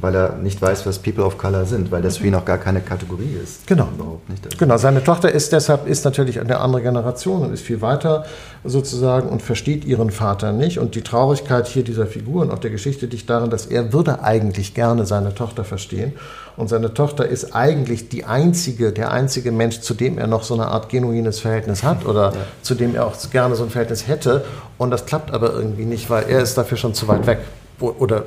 Weil 0.00 0.14
er 0.14 0.36
nicht 0.36 0.60
weiß, 0.60 0.86
was 0.86 0.98
People 0.98 1.24
of 1.24 1.38
Color 1.38 1.64
sind, 1.66 1.90
weil 1.90 2.02
das 2.02 2.18
für 2.18 2.26
ihn 2.26 2.34
auch 2.34 2.44
gar 2.44 2.58
keine 2.58 2.80
Kategorie 2.80 3.36
ist. 3.42 3.66
Genau. 3.66 3.88
Überhaupt 3.94 4.28
nicht. 4.28 4.44
Also 4.44 4.56
Genau, 4.56 4.76
seine 4.76 5.04
Tochter 5.04 5.30
ist 5.30 5.52
deshalb 5.52 5.86
ist 5.86 6.04
natürlich 6.04 6.40
eine 6.40 6.58
andere 6.60 6.82
Generation 6.82 7.42
und 7.42 7.52
ist 7.52 7.62
viel 7.62 7.80
weiter 7.80 8.24
sozusagen 8.64 9.28
und 9.28 9.42
versteht 9.42 9.84
ihren 9.84 10.10
Vater 10.10 10.52
nicht. 10.52 10.78
Und 10.78 10.94
die 10.94 11.02
Traurigkeit 11.02 11.66
hier 11.66 11.84
dieser 11.84 12.06
Figur 12.06 12.42
und 12.42 12.50
auch 12.50 12.58
der 12.58 12.70
Geschichte 12.70 13.06
liegt 13.06 13.28
darin, 13.28 13.50
dass 13.50 13.66
er 13.66 13.92
würde 13.92 14.22
eigentlich 14.22 14.74
gerne 14.74 15.06
seine 15.06 15.34
Tochter 15.34 15.64
verstehen. 15.64 16.12
Und 16.56 16.68
seine 16.68 16.92
Tochter 16.92 17.26
ist 17.26 17.54
eigentlich 17.54 18.08
die 18.08 18.24
einzige, 18.24 18.92
der 18.92 19.12
einzige 19.12 19.52
Mensch, 19.52 19.80
zu 19.80 19.94
dem 19.94 20.18
er 20.18 20.26
noch 20.26 20.42
so 20.42 20.54
eine 20.54 20.66
Art 20.66 20.88
genuines 20.88 21.40
Verhältnis 21.40 21.82
hat 21.82 22.04
oder 22.04 22.32
zu 22.62 22.74
dem 22.74 22.94
er 22.94 23.06
auch 23.06 23.14
gerne 23.30 23.54
so 23.54 23.64
ein 23.64 23.70
Verhältnis 23.70 24.06
hätte. 24.08 24.44
Und 24.76 24.90
das 24.90 25.06
klappt 25.06 25.32
aber 25.32 25.54
irgendwie 25.54 25.84
nicht, 25.84 26.10
weil 26.10 26.24
er 26.28 26.40
ist 26.40 26.58
dafür 26.58 26.76
schon 26.76 26.92
zu 26.94 27.08
weit 27.08 27.26
weg. 27.26 27.38
Oder 27.80 28.24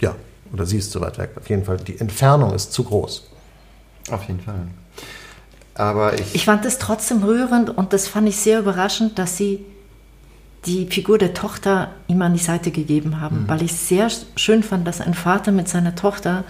ja, 0.00 0.14
oder 0.52 0.66
sie 0.66 0.78
ist 0.78 0.90
zu 0.92 1.00
weit 1.00 1.18
weg. 1.18 1.30
Auf 1.38 1.48
jeden 1.48 1.64
Fall, 1.64 1.76
die 1.78 1.98
Entfernung 2.00 2.52
ist 2.54 2.72
zu 2.72 2.84
groß. 2.84 3.28
Auf 4.10 4.24
jeden 4.24 4.40
Fall. 4.40 4.54
Aber 5.74 6.14
ich, 6.18 6.34
Ich 6.34 6.44
fand 6.44 6.64
es 6.64 6.78
trotzdem 6.78 7.22
rührend 7.22 7.70
und 7.76 7.92
das 7.92 8.08
fand 8.08 8.28
ich 8.28 8.36
sehr 8.36 8.58
überraschend, 8.60 9.18
dass 9.18 9.36
sie 9.36 9.64
die 10.66 10.86
Figur 10.86 11.18
der 11.18 11.34
Tochter 11.34 11.92
ihm 12.08 12.20
an 12.22 12.32
die 12.32 12.38
Seite 12.40 12.70
gegeben 12.72 13.20
haben, 13.20 13.44
weil 13.46 13.62
ich 13.62 13.72
sehr 13.74 14.08
schön 14.36 14.62
fand, 14.64 14.86
dass 14.88 15.00
ein 15.00 15.14
Vater 15.14 15.52
mit 15.52 15.68
seiner 15.68 15.94
Tochter 15.94 16.42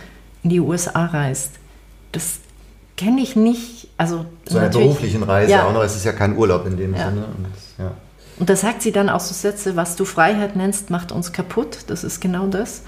in 0.42 0.50
die 0.50 0.60
USA 0.60 1.04
reist. 1.06 1.52
Das 2.12 2.38
kenne 2.96 3.20
ich 3.20 3.36
nicht. 3.36 3.88
Also 3.98 4.24
so 4.46 4.56
einer 4.56 4.68
natürlich- 4.68 4.88
beruflichen 4.88 5.22
Reise 5.24 5.52
Ja. 5.52 5.66
auch 5.66 5.72
noch, 5.74 5.82
es 5.82 5.94
ist 5.94 6.04
ja 6.04 6.12
kein 6.12 6.36
Urlaub 6.36 6.66
in 6.66 6.76
dem 6.78 6.94
Ja. 6.94 7.10
Sinne. 7.10 7.24
Und, 7.26 7.46
ja. 7.84 7.90
Und 8.38 8.48
da 8.48 8.56
sagt 8.56 8.80
sie 8.82 8.92
dann 8.92 9.08
auch 9.10 9.20
so 9.20 9.34
Sätze, 9.34 9.76
was 9.76 9.94
du 9.96 10.04
Freiheit 10.06 10.56
nennst, 10.56 10.88
macht 10.90 11.12
uns 11.12 11.32
kaputt. 11.32 11.78
Das 11.88 12.02
ist 12.02 12.20
genau 12.20 12.46
das. 12.46 12.82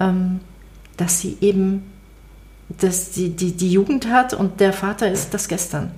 Ähm, 0.00 0.40
dass 0.96 1.20
sie 1.20 1.36
eben 1.40 1.82
dass 2.68 3.10
die, 3.10 3.30
die, 3.30 3.52
die 3.52 3.70
Jugend 3.70 4.10
hat 4.10 4.34
und 4.34 4.60
der 4.60 4.72
Vater 4.72 5.10
ist 5.10 5.32
das 5.34 5.48
Gestern. 5.48 5.92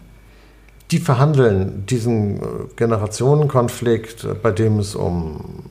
Die 0.91 0.99
verhandeln 0.99 1.85
diesen 1.87 2.37
äh, 2.37 2.45
Generationenkonflikt, 2.77 4.25
äh, 4.25 4.35
bei 4.35 4.51
dem 4.51 4.79
es 4.79 4.95
um 4.95 5.65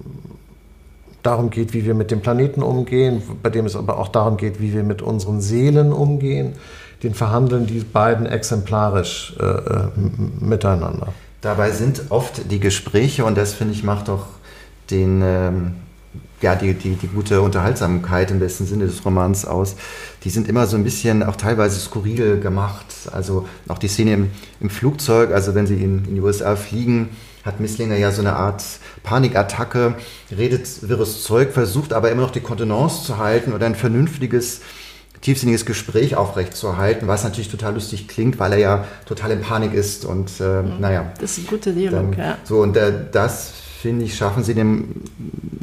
darum 1.24 1.50
geht, 1.50 1.74
wie 1.74 1.86
wir 1.86 1.94
mit 1.94 2.12
dem 2.12 2.22
Planeten 2.22 2.64
umgehen, 2.64 3.22
bei 3.44 3.50
dem 3.50 3.66
es 3.66 3.76
aber 3.76 3.98
auch 4.00 4.08
darum 4.08 4.38
geht, 4.38 4.62
wie 4.62 4.74
wir 4.74 4.84
mit 4.84 5.02
unseren 5.02 5.42
Seelen 5.42 5.92
umgehen. 5.92 6.54
Den 7.04 7.14
verhandeln 7.14 7.68
die 7.68 7.80
beiden 7.80 8.26
exemplarisch 8.26 9.36
äh, 9.40 9.44
äh, 9.44 9.88
miteinander. 10.40 11.14
Dabei 11.42 11.72
sind 11.72 12.04
oft 12.10 12.50
die 12.52 12.60
Gespräche, 12.60 13.26
und 13.26 13.38
das 13.38 13.54
finde 13.54 13.74
ich 13.74 13.84
macht 13.84 14.08
doch 14.08 14.26
den, 14.90 15.22
ähm, 15.24 15.76
ja, 16.42 16.56
die, 16.56 16.74
die, 16.74 16.96
die 16.96 17.08
gute 17.08 17.42
Unterhaltsamkeit 17.42 18.32
im 18.32 18.40
besten 18.40 18.66
Sinne 18.66 18.86
des 18.86 19.04
Romans 19.04 19.46
aus, 19.46 19.76
die 20.24 20.30
sind 20.30 20.48
immer 20.48 20.68
so 20.68 20.78
ein 20.78 20.84
bisschen 20.84 21.24
auch 21.24 21.36
teilweise 21.36 21.80
skurril 21.80 22.40
gemacht. 22.40 22.86
Also 23.12 23.48
auch 23.68 23.80
die 23.80 23.88
Szene 23.88 24.14
im, 24.14 24.32
im 24.60 24.70
Flugzeug, 24.70 25.32
also 25.32 25.56
wenn 25.56 25.68
sie 25.68 25.76
in, 25.76 26.06
in 26.06 26.16
die 26.16 26.22
USA 26.22 26.56
fliegen, 26.56 27.10
hat 27.44 27.60
Misslinger 27.60 27.96
ja 27.96 28.12
so 28.12 28.22
eine 28.22 28.36
Art 28.36 28.64
Panikattacke, 29.04 29.96
redet 30.36 30.88
wirres 30.88 31.24
Zeug, 31.24 31.54
versucht 31.54 31.94
aber 31.94 32.12
immer 32.12 32.24
noch 32.24 32.32
die 32.32 32.42
Kontenance 32.42 33.04
zu 33.04 33.18
halten 33.18 33.54
oder 33.54 33.66
ein 33.66 33.76
vernünftiges 33.76 34.62
tiefsinniges 35.22 35.66
Gespräch 35.66 36.16
aufrechtzuerhalten, 36.16 37.08
was 37.08 37.24
natürlich 37.24 37.50
total 37.50 37.74
lustig 37.74 38.08
klingt, 38.08 38.38
weil 38.40 38.54
er 38.54 38.60
ja 38.60 38.86
total 39.06 39.32
in 39.32 39.42
Panik 39.42 39.74
ist 39.74 40.06
und 40.06 40.40
äh, 40.40 40.62
naja. 40.80 41.12
Das 41.20 41.38
ist 41.38 41.46
ein 41.46 41.48
guter 41.48 41.72
Dialog, 41.72 42.18
ja. 42.18 42.38
So, 42.44 42.62
und 42.62 42.78
äh, 42.78 42.94
das, 43.12 43.52
finde 43.82 44.06
ich, 44.06 44.16
schaffen 44.16 44.44
sie 44.44 44.54
dem, 44.54 45.02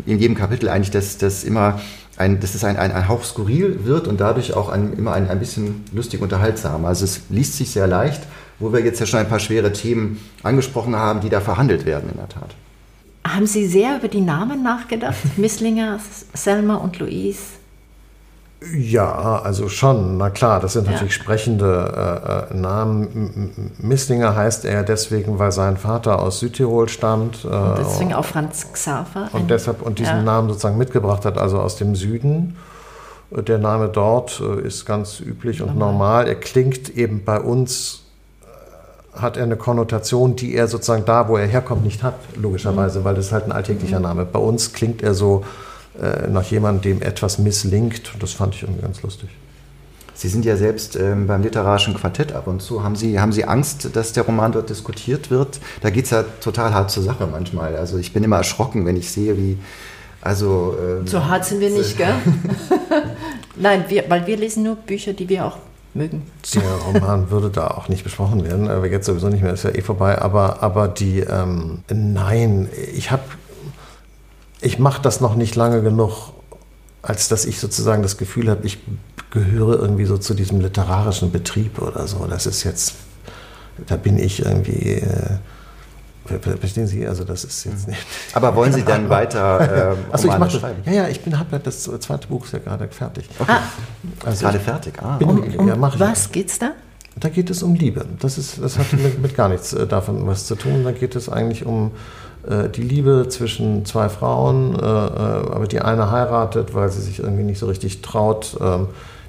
in 0.07 0.19
jedem 0.19 0.37
Kapitel 0.37 0.69
eigentlich, 0.69 0.91
dass 0.91 1.19
das 1.19 1.45
immer 1.45 1.81
ein, 2.17 2.41
dass 2.41 2.55
es 2.55 2.65
ein, 2.65 2.77
ein, 2.77 2.93
ein 2.93 3.09
Hauch 3.09 3.25
skurril 3.25 3.85
wird 3.85 4.07
und 4.07 4.21
dadurch 4.21 4.55
auch 4.55 4.69
ein, 4.69 4.93
immer 4.93 5.13
ein, 5.13 5.29
ein 5.29 5.39
bisschen 5.39 5.85
lustig 5.93 6.21
unterhaltsam. 6.21 6.85
Also 6.85 7.05
es 7.05 7.23
liest 7.29 7.57
sich 7.57 7.71
sehr 7.71 7.87
leicht, 7.87 8.23
wo 8.59 8.73
wir 8.73 8.81
jetzt 8.81 9.01
ja 9.01 9.07
schon 9.07 9.21
ein 9.21 9.29
paar 9.29 9.41
schwere 9.41 9.73
Themen 9.73 10.21
angesprochen 10.43 10.95
haben, 10.97 11.21
die 11.21 11.29
da 11.29 11.41
verhandelt 11.41 11.87
werden 11.87 12.11
in 12.11 12.17
der 12.17 12.29
Tat. 12.29 12.55
Haben 13.27 13.47
Sie 13.47 13.67
sehr 13.67 13.97
über 13.97 14.09
die 14.09 14.21
Namen 14.21 14.63
nachgedacht? 14.63 15.17
Misslinger, 15.37 15.99
Selma 16.35 16.77
und 16.77 16.99
Louise? 16.99 17.41
Ja, 18.73 19.41
also 19.43 19.69
schon, 19.69 20.17
na 20.17 20.31
klar, 20.31 20.61
das 20.61 20.73
sind 20.73 20.87
Ja. 20.87 20.93
natürlich 20.93 21.15
sprechende 21.15 22.49
äh, 22.51 22.55
äh, 22.55 22.57
Namen. 22.57 23.73
Misslinger 23.79 24.35
heißt 24.35 24.65
er 24.65 24.83
deswegen, 24.83 25.39
weil 25.39 25.53
sein 25.53 25.77
Vater 25.77 26.21
aus 26.21 26.39
Südtirol 26.41 26.89
stammt. 26.89 27.45
Äh, 27.45 27.49
Und 27.49 27.79
deswegen 27.79 28.15
auch 28.15 28.25
Franz 28.25 28.67
Xaver. 28.73 29.29
und 29.33 29.51
deshalb 29.51 29.83
und 29.83 29.99
diesen 29.99 30.17
ja. 30.17 30.23
Namen 30.23 30.49
sozusagen 30.49 30.79
mitgebracht 30.79 31.25
hat, 31.25 31.37
also 31.39 31.59
aus 31.61 31.77
dem 31.77 31.95
Süden. 31.95 32.57
Der 33.31 33.59
Name 33.59 33.89
dort 33.89 34.41
äh, 34.41 34.61
ist 34.67 34.87
ganz 34.87 35.21
üblich 35.21 35.61
und 35.61 35.77
normal. 35.77 36.27
Er 36.29 36.37
klingt 36.37 36.91
eben 36.97 37.25
bei 37.25 37.41
uns, 37.41 38.03
äh, 39.17 39.21
hat 39.21 39.37
er 39.37 39.43
eine 39.45 39.57
Konnotation, 39.57 40.37
die 40.37 40.55
er 40.55 40.69
sozusagen 40.69 41.05
da, 41.05 41.29
wo 41.29 41.37
er 41.37 41.47
herkommt, 41.47 41.85
nicht 41.85 42.03
hat, 42.03 42.15
logischerweise, 42.37 43.05
weil 43.05 43.15
das 43.15 43.27
ist 43.27 43.33
halt 43.33 43.45
ein 43.47 43.53
alltäglicher 43.53 44.01
Name. 44.01 44.25
Bei 44.25 44.39
uns 44.39 44.73
klingt 44.73 45.03
er 45.03 45.15
so 45.15 45.45
äh, 46.01 46.29
nach 46.29 46.45
jemandem, 46.45 46.99
dem 46.99 47.03
etwas 47.03 47.39
misslingt. 47.39 48.13
Und 48.15 48.23
das 48.23 48.33
fand 48.33 48.55
ich 48.55 48.63
irgendwie 48.63 48.83
ganz 48.83 49.03
lustig. 49.03 49.29
Sie 50.17 50.29
sind 50.29 50.45
ja 50.45 50.57
selbst 50.57 50.95
ähm, 50.95 51.27
beim 51.27 51.43
literarischen 51.43 51.95
Quartett 51.95 52.33
ab 52.33 52.47
und 52.47 52.63
zu. 52.63 52.85
Haben 52.85 52.95
Sie, 52.95 53.19
haben 53.19 53.33
Sie 53.33 53.45
Angst, 53.45 53.97
dass 53.97 54.13
der 54.13 54.23
Roman 54.23 54.53
dort 54.53 54.71
diskutiert 54.71 55.31
wird? 55.31 55.61
Da 55.83 55.91
geht 55.91 56.05
es 56.05 56.11
ja 56.11 56.25
total 56.41 56.73
hart 56.73 56.91
zur 56.91 57.03
Sache 57.03 57.27
manchmal. 57.27 57.77
Also 57.77 57.99
ich 57.99 58.13
bin 58.13 58.23
immer 58.23 58.37
erschrocken, 58.37 58.87
wenn 58.87 58.97
ich 58.97 59.11
sehe, 59.11 59.37
wie. 59.37 59.59
Also, 60.21 60.77
ähm, 60.81 61.07
So 61.07 61.25
hart 61.27 61.45
sind 61.45 61.61
wir 61.61 61.71
nicht, 61.71 61.99
gell? 61.99 62.15
Nein, 63.57 63.85
wir, 63.89 64.05
weil 64.09 64.27
wir 64.27 64.37
lesen 64.37 64.63
nur 64.63 64.77
Bücher, 64.77 65.13
die 65.13 65.29
wir 65.29 65.45
auch 65.45 65.59
mögen. 65.95 66.23
Der 66.55 66.63
Roman 66.63 67.31
würde 67.31 67.51
da 67.51 67.69
auch 67.69 67.89
nicht 67.89 68.05
besprochen 68.05 68.45
werden, 68.45 68.69
aber 68.69 68.87
jetzt 68.87 69.07
sowieso 69.07 69.29
nicht 69.29 69.43
mehr, 69.43 69.53
ist 69.53 69.65
ja 69.65 69.71
eh 69.71 69.83
vorbei. 69.83 70.21
Aber, 70.21 70.63
aber 70.63 70.89
die, 70.89 71.21
ähm, 71.21 71.81
nein, 71.89 72.69
ich 72.95 73.11
habe, 73.11 73.23
ich 74.65 74.79
mache 74.79 75.03
das 75.03 75.21
noch 75.21 75.35
nicht 75.37 75.55
lange 75.57 75.83
genug, 75.83 76.33
als 77.03 77.29
dass 77.29 77.45
ich 77.45 77.61
sozusagen 77.61 78.03
das 78.03 78.17
Gefühl 78.17 78.51
habe, 78.51 78.65
ich 78.67 78.79
gehöre 79.31 79.79
irgendwie 79.81 80.05
so 80.07 80.17
zu 80.19 80.35
diesem 80.35 80.61
literarischen 80.61 81.31
Betrieb 81.33 81.81
oder 81.83 82.07
so. 82.07 82.27
Das 82.29 82.47
ist 82.47 82.65
jetzt, 82.65 82.95
da 83.87 83.97
bin 83.97 84.19
ich 84.19 84.45
irgendwie, 84.45 84.93
äh, 84.95 85.39
ver- 86.25 86.39
ver- 86.41 86.57
verstehen 86.57 86.87
Sie? 86.87 87.07
Also 87.07 87.25
das 87.25 87.45
ist 87.45 87.65
jetzt 87.65 87.89
nicht. 87.89 87.99
aber 88.33 88.55
wollen 88.57 88.73
Sie 88.73 88.83
dann 88.85 89.09
weiter 89.11 89.93
ähm, 89.93 89.99
Achso, 90.13 90.29
ich 90.29 90.39
mache 90.39 90.53
das. 90.53 90.61
schreiben? 90.61 90.83
Ja, 90.87 90.93
ja, 90.93 91.09
ich 91.09 91.21
bin, 91.21 91.39
habe 91.39 91.59
das 91.59 91.83
zweite 91.83 92.29
Buch 92.29 92.45
ist 92.47 92.53
ja 92.53 92.61
gerade 92.61 92.89
fertig. 92.89 93.29
Ah, 93.47 93.59
Also 94.25 94.45
Gerade 94.47 94.61
fertig. 94.61 94.95
Ah, 95.03 95.17
bin, 95.19 95.29
okay. 95.29 95.57
um 95.59 95.69
ja, 95.69 95.77
mach 95.77 95.95
ich. 95.95 96.01
was 96.01 96.31
geht's 96.33 96.59
da? 96.59 96.73
Da 97.21 97.29
geht 97.29 97.51
es 97.51 97.63
um 97.63 97.75
Liebe. 97.75 98.05
Das, 98.19 98.39
ist, 98.39 98.61
das 98.63 98.79
hat 98.79 98.93
mit, 98.93 99.21
mit 99.21 99.37
gar 99.37 99.49
nichts 99.49 99.73
äh, 99.73 99.87
davon 99.87 100.27
was 100.27 100.47
zu 100.47 100.55
tun. 100.57 100.83
Da 100.85 100.93
geht 100.93 101.15
es 101.17 101.29
eigentlich 101.29 101.65
um 101.67 101.89
äh, 101.89 101.91
die 102.75 102.83
Liebe 102.83 103.27
zwischen 103.29 103.85
zwei 103.85 104.09
Frauen, 104.09 104.75
äh, 104.75 104.83
äh, 104.83 104.85
aber 104.85 105.67
die 105.67 105.81
eine 105.81 106.11
heiratet, 106.11 106.75
weil 106.75 106.91
sie 106.91 107.01
sich 107.01 107.21
irgendwie 107.21 107.45
nicht 107.45 107.59
so 107.59 107.67
richtig 107.67 108.03
traut, 108.03 108.57
ähm, 108.61 108.89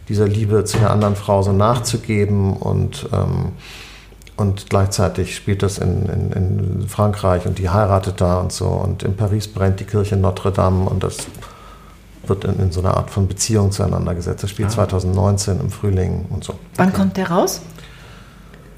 dieser 0.09 0.27
Liebe 0.27 0.65
zu 0.65 0.77
der 0.77 0.91
anderen 0.91 1.15
Frau 1.15 1.41
so 1.41 1.51
nachzugeben 1.51 2.53
und 2.53 3.07
ähm, 3.11 3.53
und 4.37 4.69
gleichzeitig 4.69 5.35
spielt 5.35 5.63
das 5.63 5.77
in, 5.77 6.05
in, 6.07 6.31
in 6.31 6.87
Frankreich 6.89 7.45
und 7.45 7.57
die 7.57 7.69
heiratet 7.69 8.19
da 8.19 8.39
und 8.39 8.51
so. 8.51 8.65
Und 8.65 9.03
in 9.03 9.15
Paris 9.15 9.47
brennt 9.47 9.79
die 9.79 9.85
Kirche 9.85 10.17
Notre 10.17 10.51
Dame 10.51 10.89
und 10.89 11.03
das 11.03 11.17
wird 12.27 12.43
in, 12.43 12.59
in 12.59 12.71
so 12.71 12.81
einer 12.81 12.97
Art 12.97 13.09
von 13.09 13.27
Beziehung 13.27 13.71
zueinander 13.71 14.13
gesetzt. 14.13 14.43
Das 14.43 14.49
spielt 14.49 14.71
2019 14.71 15.59
im 15.61 15.69
Frühling 15.69 16.25
und 16.29 16.43
so. 16.43 16.55
Wann 16.75 16.91
kommt 16.91 17.15
der 17.15 17.29
raus? 17.29 17.61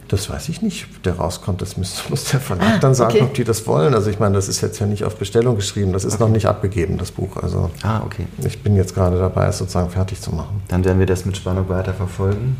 Das 0.07 0.29
weiß 0.29 0.49
ich 0.49 0.61
nicht, 0.61 0.87
ob 0.95 1.03
der 1.03 1.17
rauskommt. 1.17 1.61
Das 1.61 1.77
muss, 1.77 2.09
muss 2.09 2.23
der 2.31 2.39
Verlag 2.39 2.75
Ah, 2.75 2.77
dann 2.79 2.93
sagen, 2.93 3.15
okay. 3.15 3.23
ob 3.23 3.33
die 3.33 3.43
das 3.43 3.65
wollen. 3.67 3.93
Also 3.93 4.09
ich 4.09 4.19
meine, 4.19 4.35
das 4.35 4.47
ist 4.47 4.61
jetzt 4.61 4.79
ja 4.79 4.85
nicht 4.85 5.03
auf 5.03 5.17
Bestellung 5.17 5.55
geschrieben. 5.55 5.93
Das 5.93 6.05
ist 6.05 6.19
noch 6.19 6.29
nicht 6.29 6.45
abgegeben, 6.45 6.97
das 6.97 7.11
Buch. 7.11 7.37
Also 7.37 7.71
ah, 7.83 8.01
okay. 8.05 8.25
ich 8.45 8.61
bin 8.61 8.75
jetzt 8.75 8.93
gerade 8.93 9.17
dabei, 9.17 9.47
es 9.47 9.57
sozusagen 9.57 9.89
fertig 9.89 10.21
zu 10.21 10.33
machen. 10.33 10.61
Dann 10.67 10.85
werden 10.85 10.99
wir 10.99 11.05
das 11.05 11.25
mit 11.25 11.35
Spannung 11.37 11.67
weiter 11.69 11.93
verfolgen. 11.93 12.59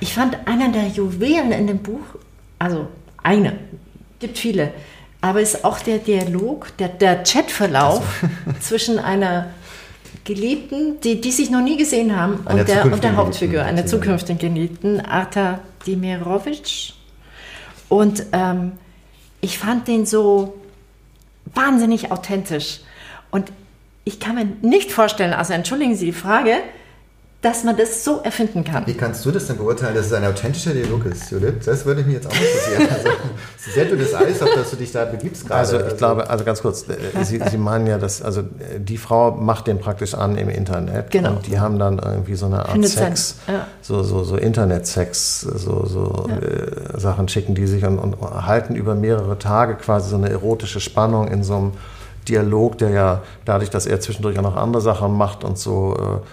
Ich 0.00 0.14
fand 0.14 0.36
einer 0.46 0.70
der 0.70 0.88
Juwelen 0.88 1.52
in 1.52 1.66
dem 1.66 1.78
Buch, 1.78 2.00
also 2.58 2.88
eine, 3.22 3.58
gibt 4.18 4.36
viele, 4.38 4.72
aber 5.20 5.40
ist 5.40 5.64
auch 5.64 5.78
der 5.78 5.98
Dialog, 5.98 6.76
der, 6.78 6.88
der 6.88 7.22
Chatverlauf 7.22 8.02
zwischen 8.60 8.98
einer 8.98 9.46
Geliebten, 10.24 11.00
die, 11.00 11.20
die 11.20 11.32
sich 11.32 11.50
noch 11.50 11.62
nie 11.62 11.76
gesehen 11.76 12.16
haben, 12.16 12.46
Einer 12.46 12.60
und 12.60 12.68
der, 12.68 12.84
und 12.84 13.02
der 13.02 13.16
Hauptfigur, 13.16 13.62
einer 13.62 13.86
zukünftigen 13.86 14.38
Geliebten, 14.38 15.00
Arta 15.00 15.60
Dimirovic. 15.86 16.92
Und 17.88 18.24
ähm, 18.32 18.72
ich 19.40 19.58
fand 19.58 19.88
den 19.88 20.06
so 20.06 20.54
wahnsinnig 21.54 22.12
authentisch. 22.12 22.80
Und 23.30 23.50
ich 24.04 24.20
kann 24.20 24.36
mir 24.36 24.46
nicht 24.62 24.92
vorstellen, 24.92 25.32
also 25.32 25.52
entschuldigen 25.52 25.96
Sie 25.96 26.06
die 26.06 26.12
Frage, 26.12 26.58
dass 27.42 27.64
man 27.64 27.76
das 27.76 28.04
so 28.04 28.20
erfinden 28.22 28.62
kann. 28.62 28.86
Wie 28.86 28.94
kannst 28.94 29.26
du 29.26 29.32
das 29.32 29.48
denn 29.48 29.56
beurteilen, 29.56 29.96
dass 29.96 30.06
es 30.06 30.12
ein 30.12 30.24
authentischer 30.24 30.72
Dialog 30.72 31.04
ist, 31.06 31.28
Judith? 31.28 31.64
Das 31.64 31.84
würde 31.84 32.04
mich 32.04 32.14
jetzt 32.14 32.28
auch 32.28 32.32
interessieren. 32.32 32.88
Also, 32.88 33.08
es 33.58 33.66
ist 33.66 33.74
sehr 33.74 33.84
dünnes 33.84 34.14
Eis, 34.14 34.40
auf 34.40 34.48
das 34.54 34.70
du 34.70 34.76
dich 34.76 34.92
da 34.92 35.04
begibst 35.04 35.48
gerade. 35.48 35.58
Also 35.58 35.80
ich 35.80 35.96
glaube, 35.96 36.30
also 36.30 36.44
ganz 36.44 36.62
kurz, 36.62 36.86
äh, 36.88 37.24
Sie, 37.24 37.40
Sie 37.50 37.58
meinen 37.58 37.88
ja, 37.88 37.98
dass 37.98 38.22
also 38.22 38.42
äh, 38.42 38.78
die 38.78 38.96
Frau 38.96 39.32
macht 39.32 39.66
den 39.66 39.80
praktisch 39.80 40.14
an 40.14 40.36
im 40.36 40.48
Internet 40.48 41.10
Genau. 41.10 41.30
und 41.30 41.46
die 41.48 41.58
haben 41.58 41.80
dann 41.80 41.98
irgendwie 41.98 42.36
so 42.36 42.46
eine 42.46 42.60
Art 42.60 42.70
Findet 42.70 42.92
Sex, 42.92 43.36
ja. 43.48 43.66
so, 43.80 44.04
so, 44.04 44.22
so 44.22 44.36
Internet-Sex, 44.36 45.40
so, 45.40 45.84
so 45.84 46.28
äh, 46.28 46.98
Sachen 47.00 47.26
schicken 47.26 47.56
die 47.56 47.66
sich 47.66 47.84
und, 47.84 47.98
und 47.98 48.20
halten 48.20 48.76
über 48.76 48.94
mehrere 48.94 49.36
Tage 49.38 49.74
quasi 49.74 50.10
so 50.10 50.16
eine 50.16 50.30
erotische 50.30 50.78
Spannung 50.78 51.26
in 51.26 51.42
so 51.42 51.56
einem 51.56 51.72
Dialog, 52.28 52.78
der 52.78 52.90
ja 52.90 53.22
dadurch, 53.44 53.70
dass 53.70 53.86
er 53.86 54.00
zwischendurch 54.00 54.38
auch 54.38 54.42
noch 54.42 54.56
andere 54.56 54.80
Sachen 54.80 55.16
macht 55.16 55.42
und 55.42 55.58
so, 55.58 55.96
äh, 56.22 56.26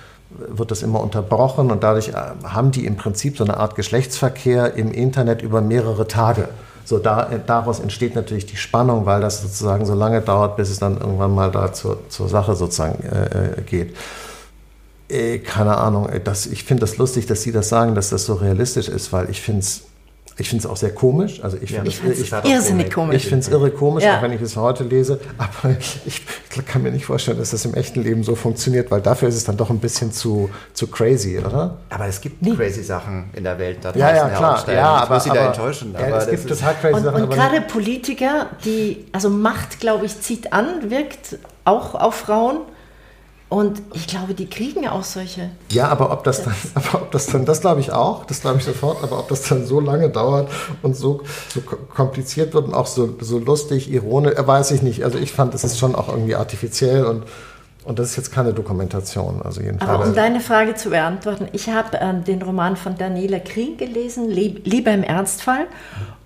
wird 0.47 0.71
das 0.71 0.81
immer 0.81 1.01
unterbrochen 1.01 1.71
und 1.71 1.83
dadurch 1.83 2.09
äh, 2.09 2.13
haben 2.43 2.71
die 2.71 2.85
im 2.85 2.95
Prinzip 2.95 3.37
so 3.37 3.43
eine 3.43 3.57
Art 3.57 3.75
Geschlechtsverkehr 3.75 4.75
im 4.75 4.91
Internet 4.91 5.41
über 5.41 5.61
mehrere 5.61 6.07
Tage. 6.07 6.49
So 6.85 6.97
da, 6.97 7.29
äh, 7.29 7.39
daraus 7.45 7.79
entsteht 7.79 8.15
natürlich 8.15 8.45
die 8.45 8.57
Spannung, 8.57 9.05
weil 9.05 9.21
das 9.21 9.41
sozusagen 9.41 9.85
so 9.85 9.93
lange 9.93 10.21
dauert, 10.21 10.57
bis 10.57 10.69
es 10.69 10.79
dann 10.79 10.99
irgendwann 10.99 11.35
mal 11.35 11.51
da 11.51 11.71
zur, 11.71 12.09
zur 12.09 12.29
Sache 12.29 12.55
sozusagen 12.55 13.03
äh, 13.03 13.59
äh, 13.59 13.61
geht. 13.61 13.95
Äh, 15.09 15.39
keine 15.39 15.77
Ahnung, 15.77 16.09
das, 16.23 16.45
ich 16.45 16.63
finde 16.63 16.81
das 16.81 16.97
lustig, 16.97 17.25
dass 17.27 17.43
Sie 17.43 17.51
das 17.51 17.69
sagen, 17.69 17.95
dass 17.95 18.09
das 18.09 18.25
so 18.25 18.35
realistisch 18.35 18.89
ist, 18.89 19.13
weil 19.13 19.29
ich 19.29 19.41
finde 19.41 19.59
es 19.59 19.83
ich 20.39 20.49
find's 20.49 20.65
auch 20.65 20.77
sehr 20.77 20.93
komisch. 20.93 21.43
Also 21.43 21.57
ich 21.61 21.69
Ja, 21.69 21.77
finde 21.77 21.89
Ich 21.89 21.95
es 21.95 21.99
finde 22.01 22.15
ich- 22.15 22.31
es 22.31 22.49
irrsinnig 22.49 22.91
komisch. 22.93 23.15
ich 23.17 23.23
finde 23.27 23.39
es 23.45 23.49
irre 23.49 23.71
komisch, 23.71 24.03
Ja. 24.03 24.17
auch 24.17 24.21
wenn 24.21 24.31
ich 24.31 24.41
es 24.41 24.55
heute 24.55 24.83
lese. 24.83 25.19
Aber 25.37 25.75
ich 26.05 26.21
kann 26.65 26.81
mir 26.83 26.91
nicht 26.91 27.05
vorstellen, 27.05 27.37
dass 27.37 27.51
das 27.51 27.65
im 27.65 27.73
echten 27.73 28.01
Leben 28.03 28.23
so 28.23 28.35
funktioniert, 28.35 28.89
weil 28.91 29.01
dafür 29.01 29.27
ist 29.29 29.35
es 29.35 29.43
dann 29.43 29.57
doch 29.57 29.69
ein 29.69 29.79
bisschen 29.79 30.11
zu, 30.11 30.49
zu 30.73 30.87
crazy, 30.87 31.37
oder? 31.39 31.77
aber 31.89 32.05
es 32.07 32.21
gibt 32.21 32.41
crazy 32.55 32.83
Sachen 32.83 33.29
in 33.33 33.43
der 33.43 33.59
Welt 33.59 33.79
da 33.81 33.91
Ja, 33.93 34.15
ja, 34.15 34.29
klar. 34.29 34.63
Ja, 34.67 34.73
ich 34.73 34.79
aber, 34.79 35.13
muss 35.15 35.23
Sie 35.23 35.29
da 35.29 35.35
aber 35.35 35.47
enttäuschen. 35.47 35.93
Ja, 35.99 36.07
aber 36.07 36.17
es 36.17 36.29
gibt 36.29 36.47
total 36.47 36.75
crazy 36.75 36.93
Und, 36.95 37.03
Sachen. 37.03 37.23
und 37.23 37.29
gerade 37.29 37.61
Politiker, 37.61 38.47
die, 38.65 39.05
also 39.11 39.29
Macht, 39.29 39.79
glaube 39.79 40.05
ich, 40.05 40.19
zieht 40.21 40.53
an, 40.53 40.89
wirkt 40.89 41.37
auch 41.65 41.95
auf 41.95 42.15
Frauen. 42.15 42.57
Und 43.49 43.81
ich 43.93 44.05
glaube, 44.05 44.35
die 44.35 44.45
kriegen 44.47 44.87
auch 44.87 45.03
solche. 45.03 45.49
Ja, 45.71 45.87
aber 45.87 46.11
ob 46.11 46.23
das 46.23 46.43
dann, 46.43 46.53
aber 46.75 47.01
ob 47.01 47.11
das 47.11 47.25
dann, 47.25 47.45
das 47.45 47.61
glaube 47.61 47.79
ich 47.81 47.91
auch, 47.91 48.25
das 48.25 48.41
glaube 48.41 48.59
ich 48.59 48.63
sofort, 48.63 49.01
aber 49.03 49.17
ob 49.17 49.27
das 49.27 49.41
dann 49.41 49.65
so 49.65 49.79
lange 49.79 50.09
dauert 50.09 50.49
und 50.83 50.95
so, 50.95 51.21
so 51.51 51.61
ko- 51.61 51.77
kompliziert 51.95 52.53
wird 52.53 52.65
und 52.67 52.73
auch 52.75 52.85
so, 52.85 53.15
so 53.21 53.39
lustig, 53.39 53.91
ironisch, 53.91 54.35
äh, 54.37 54.45
weiß 54.45 54.69
ich 54.71 54.83
nicht. 54.83 55.03
Also 55.03 55.17
ich 55.17 55.31
fand, 55.31 55.55
das 55.55 55.63
ist 55.63 55.79
schon 55.79 55.95
auch 55.95 56.09
irgendwie 56.09 56.35
artifiziell 56.35 57.05
und, 57.05 57.23
und 57.85 57.97
das 57.97 58.11
ist 58.11 58.17
jetzt 58.17 58.31
keine 58.31 58.53
Dokumentation, 58.53 59.41
also 59.43 59.61
jedenfalls. 59.61 59.89
Aber 59.89 60.05
um 60.05 60.13
deine 60.13 60.41
Frage 60.41 60.75
zu 60.75 60.91
beantworten, 60.91 61.47
ich 61.51 61.69
habe 61.69 61.97
ähm, 61.99 62.23
den 62.23 62.43
Roman 62.43 62.77
von 62.77 62.99
Daniela 62.99 63.39
Krieg 63.39 63.79
gelesen, 63.79 64.29
Lieb- 64.29 64.61
Liebe 64.65 64.91
im 64.91 65.01
Ernstfall. 65.01 65.65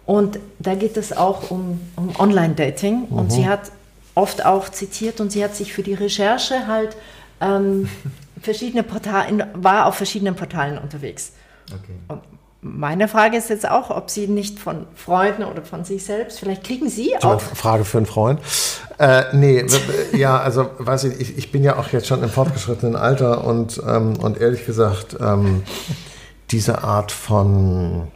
Und 0.05 0.39
da 0.59 0.75
geht 0.75 0.97
es 0.97 1.15
auch 1.15 1.49
um, 1.51 1.79
um 1.95 2.09
Online-Dating. 2.19 3.05
Und 3.05 3.31
sie 3.31 3.47
hat 3.47 3.71
oft 4.15 4.45
auch 4.45 4.67
zitiert 4.67 5.21
und 5.21 5.31
sie 5.31 5.41
hat 5.41 5.55
sich 5.55 5.71
für 5.71 5.83
die 5.83 5.93
Recherche 5.93 6.67
halt 6.67 6.97
ähm, 7.43 7.89
verschiedene 8.41 8.83
Portalen, 8.83 9.43
war 9.53 9.85
auf 9.85 9.95
verschiedenen 9.95 10.35
Portalen 10.35 10.77
unterwegs. 10.77 11.33
Okay. 11.69 11.93
Und 12.07 12.21
meine 12.61 13.09
Frage 13.09 13.37
ist 13.37 13.49
jetzt 13.49 13.69
auch, 13.69 13.89
ob 13.89 14.09
Sie 14.09 14.27
nicht 14.27 14.57
von 14.57 14.87
Freunden 14.95 15.43
oder 15.43 15.63
von 15.63 15.83
sich 15.83 16.05
selbst, 16.05 16.39
vielleicht 16.39 16.63
kriegen 16.63 16.89
Sie 16.89 17.15
auch. 17.17 17.41
Frage 17.41 17.83
für 17.83 17.97
einen 17.97 18.05
Freund. 18.05 18.39
Äh, 18.99 19.23
nee, 19.33 19.65
ja, 20.13 20.39
also 20.39 20.69
weiß 20.77 21.05
ich, 21.05 21.19
ich, 21.19 21.37
ich 21.37 21.51
bin 21.51 21.63
ja 21.63 21.77
auch 21.77 21.89
jetzt 21.89 22.07
schon 22.07 22.23
im 22.23 22.29
fortgeschrittenen 22.29 22.95
Alter 22.95 23.43
und, 23.43 23.81
ähm, 23.85 24.17
und 24.17 24.39
ehrlich 24.39 24.65
gesagt, 24.65 25.17
ähm, 25.19 25.63
diese 26.51 26.83
Art 26.83 27.11
von, 27.11 28.07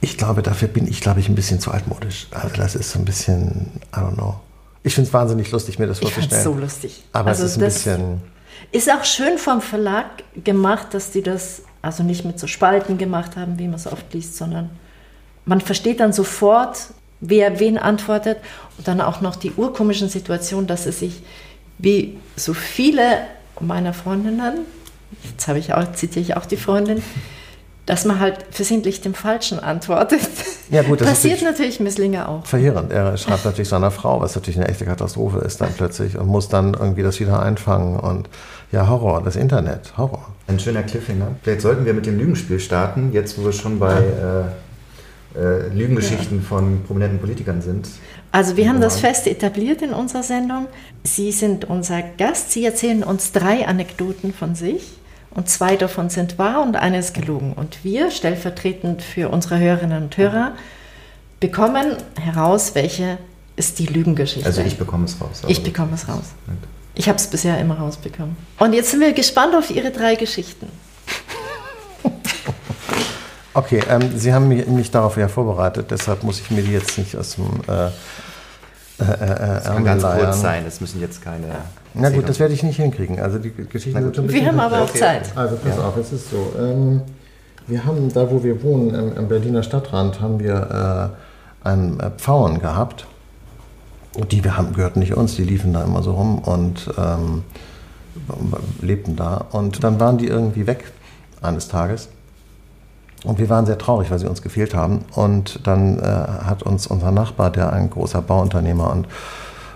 ich 0.00 0.18
glaube, 0.18 0.42
dafür 0.42 0.68
bin 0.68 0.86
ich, 0.86 1.00
glaube 1.00 1.20
ich, 1.20 1.28
ein 1.28 1.34
bisschen 1.34 1.60
zu 1.60 1.70
altmodisch. 1.70 2.26
Also 2.32 2.54
das 2.56 2.74
ist 2.74 2.90
so 2.90 2.98
ein 2.98 3.04
bisschen, 3.04 3.80
I 3.96 4.00
don't 4.00 4.14
know. 4.14 4.40
Ich 4.82 4.94
finde 4.94 5.08
es 5.08 5.14
wahnsinnig 5.14 5.50
lustig, 5.50 5.78
mir 5.78 5.86
das 5.86 5.98
Ich 5.98 6.12
vorzustellen. 6.12 6.38
es 6.38 6.44
so 6.44 6.54
lustig. 6.54 7.04
Aber 7.12 7.28
Also 7.30 7.44
es 7.44 7.52
ist 7.52 7.58
ein 7.58 7.64
bisschen, 7.64 8.22
Ist 8.72 8.90
auch 8.90 9.04
schön 9.04 9.38
vom 9.38 9.60
Verlag 9.60 10.06
gemacht, 10.42 10.88
dass 10.92 11.10
die 11.10 11.22
das 11.22 11.62
also 11.82 12.02
nicht 12.02 12.24
mit 12.24 12.38
so 12.38 12.46
Spalten 12.46 12.98
gemacht 12.98 13.36
haben, 13.36 13.58
wie 13.58 13.66
man 13.66 13.74
es 13.74 13.86
oft 13.86 14.12
liest, 14.14 14.36
sondern 14.36 14.70
man 15.44 15.60
versteht 15.60 16.00
dann 16.00 16.12
sofort, 16.12 16.78
wer 17.20 17.58
wen 17.60 17.78
antwortet 17.78 18.38
und 18.78 18.86
dann 18.86 19.00
auch 19.00 19.20
noch 19.20 19.36
die 19.36 19.52
urkomischen 19.52 20.08
Situationen, 20.08 20.66
dass 20.66 20.86
es 20.86 21.00
sich 21.00 21.22
wie 21.78 22.18
so 22.36 22.54
viele 22.54 23.18
meiner 23.60 23.92
Freundinnen, 23.92 24.60
jetzt 25.30 25.48
habe 25.48 25.58
ich 25.58 25.74
auch, 25.74 25.92
zitiere 25.92 26.20
ich 26.20 26.36
auch 26.36 26.46
die 26.46 26.56
Freundin, 26.56 27.02
dass 27.86 28.04
man 28.04 28.20
halt 28.20 28.44
versehentlich 28.50 29.00
dem 29.00 29.14
Falschen 29.14 29.58
antwortet. 29.58 30.20
Ja, 30.70 30.82
gut, 30.82 31.00
das 31.00 31.08
Passiert 31.08 31.42
natürlich- 31.42 31.52
natürlich 31.58 31.80
Misslinge 31.80 32.28
auch. 32.28 32.46
verheerend. 32.46 32.92
Er 32.92 33.16
schreibt 33.16 33.44
natürlich 33.44 33.68
seiner 33.68 33.90
Frau, 33.90 34.20
was 34.20 34.34
natürlich 34.34 34.58
eine 34.58 34.68
echte 34.68 34.84
Katastrophe 34.84 35.38
ist 35.38 35.60
dann 35.60 35.70
plötzlich 35.76 36.16
und 36.16 36.26
muss 36.28 36.48
dann 36.48 36.74
irgendwie 36.74 37.02
das 37.02 37.20
wieder 37.20 37.42
einfangen 37.42 37.98
und 37.98 38.28
ja, 38.70 38.88
Horror, 38.88 39.22
das 39.22 39.36
Internet, 39.36 39.92
Horror. 39.98 40.26
Ein 40.46 40.58
schöner 40.58 40.82
Cliffhanger. 40.82 41.28
Vielleicht 41.42 41.60
sollten 41.60 41.84
wir 41.84 41.92
mit 41.94 42.06
dem 42.06 42.18
Lügenspiel 42.18 42.58
starten, 42.58 43.10
jetzt 43.12 43.38
wo 43.38 43.44
wir 43.44 43.52
schon 43.52 43.78
bei 43.78 43.96
äh, 45.34 45.38
äh, 45.38 45.68
Lügengeschichten 45.68 46.42
von 46.42 46.82
prominenten 46.84 47.18
Politikern 47.18 47.60
sind. 47.60 47.88
Also 48.30 48.56
wir 48.56 48.68
haben 48.68 48.80
das 48.80 48.98
fest 48.98 49.26
etabliert 49.26 49.82
in 49.82 49.90
unserer 49.92 50.22
Sendung. 50.22 50.68
Sie 51.04 51.32
sind 51.32 51.66
unser 51.66 52.00
Gast. 52.16 52.52
Sie 52.52 52.64
erzählen 52.64 53.02
uns 53.04 53.32
drei 53.32 53.66
Anekdoten 53.66 54.32
von 54.32 54.54
sich 54.54 54.94
und 55.34 55.48
zwei 55.48 55.76
davon 55.76 56.10
sind 56.10 56.38
wahr 56.38 56.62
und 56.62 56.76
eine 56.76 56.98
ist 56.98 57.14
gelogen. 57.14 57.52
Und 57.54 57.84
wir, 57.84 58.10
stellvertretend 58.10 59.02
für 59.02 59.28
unsere 59.28 59.58
Hörerinnen 59.58 60.04
und 60.04 60.16
Hörer, 60.16 60.52
bekommen 61.40 61.96
heraus, 62.20 62.74
welche 62.74 63.18
ist 63.56 63.78
die 63.78 63.86
Lügengeschichte. 63.86 64.46
Also 64.46 64.62
ich 64.62 64.78
bekomme 64.78 65.04
es 65.04 65.20
raus. 65.20 65.42
Ich 65.48 65.58
aber- 65.58 65.64
bekomme 65.66 65.90
es 65.94 66.08
raus. 66.08 66.24
Ich 66.94 67.08
habe 67.08 67.16
es 67.16 67.26
bisher 67.26 67.58
immer 67.58 67.78
rausbekommen. 67.78 68.36
Und 68.58 68.74
jetzt 68.74 68.90
sind 68.90 69.00
wir 69.00 69.12
gespannt 69.12 69.54
auf 69.54 69.70
Ihre 69.70 69.90
drei 69.90 70.14
Geschichten. 70.14 70.68
Okay, 73.54 73.82
ähm, 73.88 74.18
Sie 74.18 74.32
haben 74.32 74.48
mich, 74.48 74.66
mich 74.66 74.90
darauf 74.90 75.18
ja 75.18 75.28
vorbereitet, 75.28 75.90
deshalb 75.90 76.22
muss 76.22 76.40
ich 76.40 76.50
mir 76.50 76.62
die 76.62 76.72
jetzt 76.72 76.96
nicht 76.96 77.14
aus 77.14 77.34
dem 77.34 77.60
äh, 77.68 77.84
äh, 77.84 77.90
äh, 79.00 79.56
Es 79.58 79.64
kann 79.64 79.74
Ärmel 79.74 79.84
ganz 79.84 80.02
leiern. 80.02 80.20
kurz 80.24 80.40
sein, 80.40 80.64
es 80.66 80.80
müssen 80.80 81.00
jetzt 81.02 81.20
keine. 81.22 81.48
Na 81.94 82.10
gut, 82.10 82.28
das 82.28 82.40
werde 82.40 82.54
ich 82.54 82.62
nicht 82.62 82.76
hinkriegen. 82.76 83.20
Also 83.20 83.38
die 83.38 83.52
sind 83.78 83.94
gut. 84.04 84.16
schon 84.16 84.24
ein 84.24 84.32
Wir 84.32 84.46
haben 84.46 84.60
aber 84.60 84.82
auch. 84.82 84.90
Zeit. 84.92 85.32
Also 85.36 85.56
pass 85.56 85.78
auf, 85.78 85.96
es 85.96 86.12
ist 86.12 86.30
so. 86.30 86.52
Ähm, 86.58 87.02
wir 87.66 87.84
haben 87.84 88.12
da, 88.12 88.30
wo 88.30 88.42
wir 88.42 88.62
wohnen, 88.62 88.94
im, 88.94 89.18
am 89.18 89.28
Berliner 89.28 89.62
Stadtrand, 89.62 90.20
haben 90.20 90.40
wir 90.40 91.12
äh, 91.64 91.68
einen 91.68 92.00
äh, 92.00 92.10
Pfauen 92.10 92.58
gehabt. 92.58 93.06
Und 94.14 94.32
die 94.32 94.44
wir 94.44 94.56
haben, 94.56 94.74
gehörten 94.74 95.00
nicht 95.00 95.14
uns, 95.14 95.36
die 95.36 95.44
liefen 95.44 95.72
da 95.72 95.84
immer 95.84 96.02
so 96.02 96.12
rum 96.12 96.38
und 96.38 96.90
ähm, 96.98 97.44
lebten 98.80 99.16
da. 99.16 99.46
Und 99.52 99.82
dann 99.84 100.00
waren 100.00 100.18
die 100.18 100.26
irgendwie 100.26 100.66
weg 100.66 100.92
eines 101.40 101.68
Tages. 101.68 102.08
Und 103.24 103.38
wir 103.38 103.48
waren 103.48 103.66
sehr 103.66 103.78
traurig, 103.78 104.10
weil 104.10 104.18
sie 104.18 104.28
uns 104.28 104.42
gefehlt 104.42 104.74
haben. 104.74 105.04
Und 105.14 105.66
dann 105.66 105.98
äh, 105.98 106.02
hat 106.02 106.62
uns 106.62 106.86
unser 106.86 107.10
Nachbar, 107.10 107.50
der 107.50 107.72
ein 107.72 107.88
großer 107.88 108.20
Bauunternehmer 108.20 108.90
und 108.90 109.06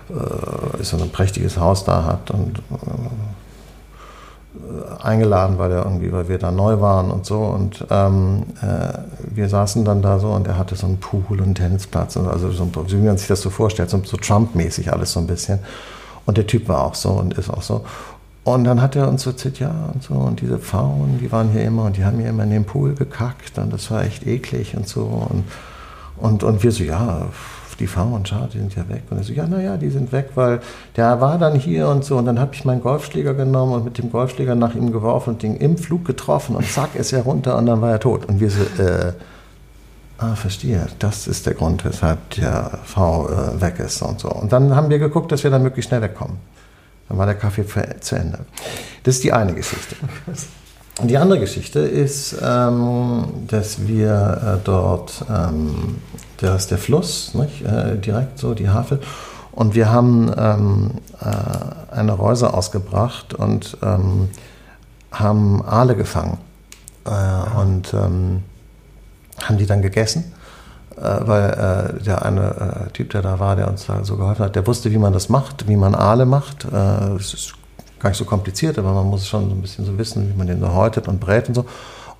äh, 0.09 0.83
so 0.83 0.97
ein 0.97 1.09
prächtiges 1.09 1.57
Haus 1.57 1.83
da 1.83 2.03
hat 2.03 2.31
und 2.31 2.59
äh, 2.59 2.63
eingeladen, 5.03 5.57
weil 5.57 5.71
er 5.71 5.85
irgendwie, 5.85 6.11
weil 6.11 6.27
wir 6.27 6.37
da 6.37 6.51
neu 6.51 6.79
waren 6.81 7.11
und 7.11 7.25
so. 7.25 7.39
Und 7.39 7.85
ähm, 7.89 8.43
äh, 8.61 8.97
wir 9.33 9.49
saßen 9.49 9.85
dann 9.85 10.01
da 10.01 10.19
so 10.19 10.29
und 10.29 10.47
er 10.47 10.57
hatte 10.57 10.75
so 10.75 10.87
einen 10.87 10.99
Pool 10.99 11.39
und 11.39 11.45
einen 11.45 11.55
Tennisplatz, 11.55 12.15
und 12.15 12.27
also 12.27 12.51
so, 12.51 12.69
wie 12.87 12.95
man 12.95 13.17
sich 13.17 13.27
das 13.27 13.41
so 13.41 13.49
vorstellt, 13.49 13.89
so, 13.89 14.01
so 14.03 14.17
Trump-mäßig 14.17 14.91
alles 14.91 15.13
so 15.13 15.19
ein 15.19 15.27
bisschen. 15.27 15.59
Und 16.25 16.37
der 16.37 16.47
Typ 16.47 16.67
war 16.67 16.83
auch 16.83 16.95
so 16.95 17.11
und 17.11 17.35
ist 17.35 17.49
auch 17.49 17.61
so. 17.61 17.85
Und 18.43 18.63
dann 18.63 18.81
hat 18.81 18.95
er 18.95 19.09
uns 19.09 19.23
so 19.23 19.31
erzählt, 19.31 19.59
ja 19.59 19.73
und 19.93 20.03
so, 20.03 20.13
und 20.13 20.41
diese 20.41 20.57
Pfauen, 20.57 21.19
die 21.19 21.31
waren 21.31 21.49
hier 21.49 21.63
immer 21.63 21.83
und 21.83 21.97
die 21.97 22.05
haben 22.05 22.19
hier 22.19 22.29
immer 22.29 22.43
in 22.43 22.49
den 22.49 22.65
Pool 22.65 22.95
gekackt 22.95 23.57
und 23.57 23.73
das 23.73 23.91
war 23.91 24.03
echt 24.03 24.25
eklig 24.25 24.75
und 24.75 24.87
so. 24.87 25.03
Und, 25.03 25.43
und, 26.17 26.43
und 26.43 26.63
wir 26.63 26.71
so, 26.71 26.83
ja, 26.83 27.27
die 27.79 27.87
schade, 27.87 28.49
die 28.53 28.59
sind 28.59 28.75
ja 28.75 28.87
weg. 28.89 29.03
Und 29.09 29.17
er 29.17 29.23
so, 29.23 29.33
ja, 29.33 29.47
naja, 29.47 29.77
die 29.77 29.89
sind 29.89 30.11
weg, 30.11 30.31
weil 30.35 30.59
der 30.95 31.21
war 31.21 31.37
dann 31.37 31.55
hier 31.55 31.87
und 31.87 32.03
so. 32.03 32.17
Und 32.17 32.25
dann 32.25 32.39
habe 32.39 32.53
ich 32.53 32.65
meinen 32.65 32.81
Golfschläger 32.81 33.33
genommen 33.33 33.73
und 33.73 33.85
mit 33.85 33.97
dem 33.97 34.11
Golfschläger 34.11 34.55
nach 34.55 34.75
ihm 34.75 34.91
geworfen 34.91 35.31
und 35.31 35.43
den 35.43 35.57
im 35.57 35.77
Flug 35.77 36.05
getroffen 36.05 36.55
und 36.55 36.65
zack, 36.65 36.95
ist 36.95 37.13
er 37.13 37.21
runter 37.21 37.57
und 37.57 37.65
dann 37.65 37.81
war 37.81 37.91
er 37.91 37.99
tot. 37.99 38.25
Und 38.25 38.39
wir 38.39 38.49
so, 38.49 38.63
äh, 38.81 39.13
Ah, 40.19 40.35
verstehe. 40.35 40.87
Das 40.97 41.27
ist 41.27 41.45
der 41.45 41.53
Grund, 41.53 41.85
weshalb 41.85 42.31
der 42.31 42.79
V 42.85 43.29
äh, 43.29 43.61
weg 43.61 43.79
ist 43.79 44.01
und 44.01 44.19
so. 44.19 44.29
Und 44.29 44.51
dann 44.51 44.75
haben 44.75 44.89
wir 44.89 44.97
geguckt, 44.97 45.31
dass 45.31 45.43
wir 45.43 45.51
da 45.51 45.59
möglichst 45.59 45.89
schnell 45.89 46.01
wegkommen. 46.01 46.37
Dann 47.07 47.17
war 47.19 47.27
der 47.27 47.35
Kaffee 47.35 47.63
zu 47.99 48.15
Ende. 48.15 48.39
Das 49.03 49.15
ist 49.15 49.23
die 49.23 49.31
eine 49.31 49.53
Geschichte. 49.53 49.95
Die 51.03 51.17
andere 51.17 51.39
Geschichte 51.39 51.79
ist, 51.79 52.35
ähm, 52.41 53.25
dass 53.47 53.87
wir 53.87 54.57
äh, 54.57 54.63
dort, 54.63 55.23
ähm, 55.29 55.97
da 56.37 56.55
ist 56.55 56.71
der 56.71 56.79
Fluss, 56.79 57.35
nicht? 57.35 57.63
Äh, 57.63 57.97
direkt 57.97 58.39
so 58.39 58.55
die 58.55 58.69
Havel. 58.69 58.99
Und 59.51 59.75
wir 59.75 59.91
haben 59.91 60.31
ähm, 60.35 60.91
äh, 61.21 61.95
eine 61.95 62.13
Reuse 62.13 62.51
ausgebracht 62.51 63.35
und 63.35 63.77
ähm, 63.83 64.29
haben 65.11 65.63
Aale 65.63 65.95
gefangen 65.95 66.39
äh, 67.05 67.59
und 67.59 67.93
ähm, 67.93 68.43
haben 69.43 69.57
die 69.57 69.67
dann 69.67 69.83
gegessen. 69.83 70.33
Äh, 70.95 71.27
weil 71.27 71.97
äh, 71.99 72.03
der 72.03 72.25
eine 72.25 72.89
Typ, 72.93 73.11
der 73.11 73.21
da 73.21 73.39
war, 73.39 73.55
der 73.55 73.67
uns 73.67 73.85
da 73.85 74.03
so 74.03 74.17
geholfen 74.17 74.45
hat, 74.45 74.55
der 74.55 74.65
wusste, 74.65 74.91
wie 74.91 74.97
man 74.97 75.13
das 75.13 75.29
macht, 75.29 75.67
wie 75.67 75.75
man 75.75 75.93
Aale 75.93 76.25
macht. 76.25 76.65
Es 76.65 77.35
ist 77.35 77.53
gar 77.99 78.09
nicht 78.09 78.17
so 78.17 78.25
kompliziert, 78.25 78.77
aber 78.77 78.93
man 78.93 79.07
muss 79.07 79.27
schon 79.27 79.49
so 79.49 79.55
ein 79.55 79.61
bisschen 79.61 79.85
so 79.85 79.97
wissen, 79.97 80.29
wie 80.29 80.37
man 80.37 80.47
den 80.47 80.59
so 80.59 80.73
häutet 80.73 81.07
und 81.07 81.19
brät 81.19 81.47
und 81.47 81.55
so. 81.55 81.65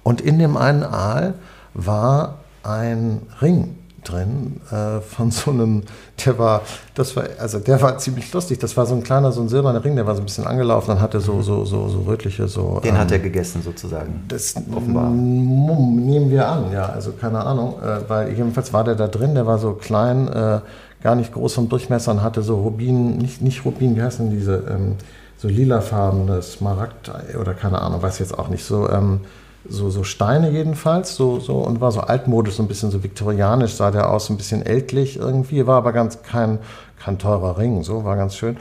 Und 0.03 0.21
in 0.21 0.39
dem 0.39 0.57
einen 0.57 0.84
Aal 0.84 1.34
war 1.73 2.39
ein 2.63 3.21
Ring 3.41 3.75
drin 4.03 4.61
äh, 4.71 5.01
von 5.01 5.32
so 5.32 5.51
einem, 5.51 5.84
der 6.25 6.38
war, 6.39 6.61
das 6.95 7.15
war, 7.15 7.25
also 7.39 7.59
der 7.59 7.82
war 7.82 7.97
ziemlich 7.97 8.32
lustig. 8.32 8.59
Das 8.59 8.75
war 8.78 8.86
so 8.86 8.95
ein 8.95 9.03
kleiner, 9.03 9.32
so 9.32 9.41
ein 9.41 9.49
silberner 9.49 9.84
Ring, 9.84 9.95
der 9.95 10.07
war 10.07 10.15
so 10.15 10.21
ein 10.21 10.25
bisschen 10.25 10.47
angelaufen, 10.47 10.89
dann 10.89 11.01
hatte 11.01 11.19
so, 11.19 11.41
so, 11.41 11.65
so, 11.65 11.88
so 11.88 12.01
rötliche, 12.01 12.47
so. 12.47 12.80
Den 12.80 12.95
ähm, 12.95 13.01
hat 13.01 13.11
er 13.11 13.19
gegessen 13.19 13.61
sozusagen. 13.61 14.23
Das 14.28 14.55
offenbar. 14.73 15.09
Nehmen 15.09 16.30
wir 16.30 16.47
an, 16.47 16.71
ja, 16.71 16.86
also 16.88 17.11
keine 17.11 17.43
Ahnung, 17.43 17.75
äh, 17.82 18.09
weil 18.09 18.30
jedenfalls 18.30 18.71
war 18.73 18.84
der 18.84 18.95
da 18.95 19.07
drin, 19.07 19.36
der 19.36 19.45
war 19.45 19.57
so 19.57 19.73
klein, 19.73 20.28
äh, 20.28 20.59
gar 21.03 21.15
nicht 21.15 21.34
groß 21.34 21.53
vom 21.53 21.69
Durchmesser 21.69 22.11
und 22.11 22.23
hatte 22.23 22.41
so 22.41 22.55
Rubin, 22.61 23.17
nicht, 23.17 23.41
nicht 23.41 23.65
Rubin, 23.65 23.95
wie 23.95 24.01
heißen 24.01 24.30
diese, 24.32 24.63
ähm, 24.69 24.95
so 25.38 25.48
lilafarbene 25.48 26.42
Smaragd 26.42 27.12
oder 27.40 27.54
keine 27.54 27.82
Ahnung, 27.82 28.02
weiß 28.02 28.20
jetzt 28.20 28.38
auch 28.38 28.50
nicht, 28.50 28.66
so, 28.66 28.90
ähm, 28.90 29.22
so, 29.70 29.90
so 29.90 30.04
Steine 30.04 30.50
jedenfalls, 30.50 31.16
so, 31.16 31.40
so, 31.40 31.58
und 31.60 31.82
war 31.82 31.92
so 31.92 32.02
altmodisch, 32.02 32.56
so 32.56 32.64
ein 32.64 32.68
bisschen 32.68 32.90
so 32.90 33.04
viktorianisch, 33.04 33.74
sah 33.74 33.92
der 33.92 34.10
aus, 34.10 34.30
ein 34.30 34.38
bisschen 34.38 34.66
ältlich 34.66 35.18
irgendwie, 35.18 35.68
war 35.68 35.78
aber 35.78 35.94
ganz 35.94 36.24
kein, 36.24 36.60
kein 37.00 37.20
teurer 37.20 37.58
Ring, 37.58 37.84
so, 37.84 38.04
war 38.04 38.16
ganz 38.16 38.36
schön. 38.36 38.58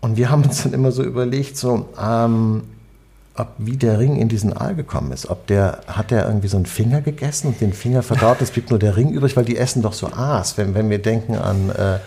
Und 0.00 0.16
wir 0.16 0.30
haben 0.30 0.44
uns 0.44 0.62
dann 0.62 0.72
immer 0.72 0.92
so 0.92 1.02
überlegt, 1.02 1.56
so, 1.56 1.86
ähm, 2.00 2.64
ob 3.34 3.48
wie 3.56 3.76
der 3.78 3.98
Ring 3.98 4.16
in 4.16 4.28
diesen 4.28 4.54
Aal 4.54 4.74
gekommen 4.74 5.10
ist. 5.12 5.30
Ob 5.30 5.46
der, 5.46 5.80
hat 5.86 6.10
der 6.10 6.26
irgendwie 6.26 6.48
so 6.48 6.58
einen 6.58 6.66
Finger 6.66 7.00
gegessen 7.00 7.48
und 7.48 7.60
den 7.60 7.72
Finger 7.72 8.02
verdaut, 8.02 8.42
es 8.42 8.50
blieb 8.50 8.68
nur 8.68 8.78
der 8.78 8.96
Ring 8.96 9.08
übrig, 9.10 9.36
weil 9.36 9.46
die 9.46 9.56
essen 9.56 9.80
doch 9.80 9.94
so 9.94 10.08
Aas. 10.08 10.58
Wenn, 10.58 10.74
wenn 10.74 10.90
wir 10.90 11.00
denken 11.00 11.36
an, 11.36 11.70
äh, 11.70 11.92
ja. 11.92 12.00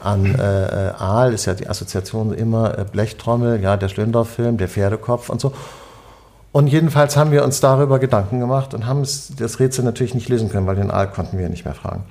an 0.00 0.34
äh, 0.34 0.88
äh 0.88 0.90
Aal, 0.92 1.34
ist 1.34 1.44
ja 1.44 1.54
die 1.54 1.68
Assoziation 1.68 2.32
immer 2.32 2.78
äh, 2.78 2.84
Blechtrommel, 2.90 3.60
ja, 3.60 3.76
der 3.76 3.88
Schlöndorff-Film, 3.88 4.56
der 4.56 4.68
Pferdekopf 4.68 5.28
und 5.28 5.40
so. 5.40 5.52
Und 6.52 6.66
jedenfalls 6.66 7.16
haben 7.16 7.30
wir 7.30 7.44
uns 7.44 7.60
darüber 7.60 7.98
Gedanken 7.98 8.40
gemacht 8.40 8.72
und 8.72 8.86
haben 8.86 9.02
das 9.02 9.60
Rätsel 9.60 9.84
natürlich 9.84 10.14
nicht 10.14 10.28
lösen 10.28 10.48
können, 10.48 10.66
weil 10.66 10.76
den 10.76 10.90
Aal 10.90 11.10
konnten 11.10 11.38
wir 11.38 11.48
nicht 11.48 11.64
mehr 11.64 11.74
fragen. 11.74 12.04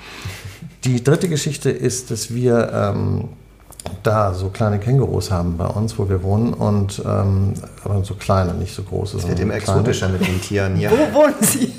Die 0.86 1.04
dritte 1.04 1.28
Geschichte 1.28 1.72
ist, 1.72 2.12
dass 2.12 2.34
wir 2.34 2.72
ähm, 2.72 3.30
da 4.04 4.34
so 4.34 4.50
kleine 4.50 4.80
Kängurus 4.80 5.32
haben 5.32 5.58
bei 5.58 5.68
uns, 5.68 5.98
wo 5.98 6.10
wir 6.10 6.24
wohnen, 6.24 6.54
und 6.54 7.02
ähm, 7.06 7.54
aber 7.84 8.04
so 8.04 8.16
kleine, 8.16 8.54
nicht 8.54 8.76
so 8.76 8.84
große. 8.84 9.18
Es 9.18 9.28
wird 9.28 9.40
immer 9.40 9.56
exotischer 9.56 10.10
mit 10.10 10.26
den 10.26 10.42
Tieren 10.42 10.76
hier. 10.76 10.92
Wo 11.14 11.20
wohnen 11.20 11.36
Sie? 11.42 11.74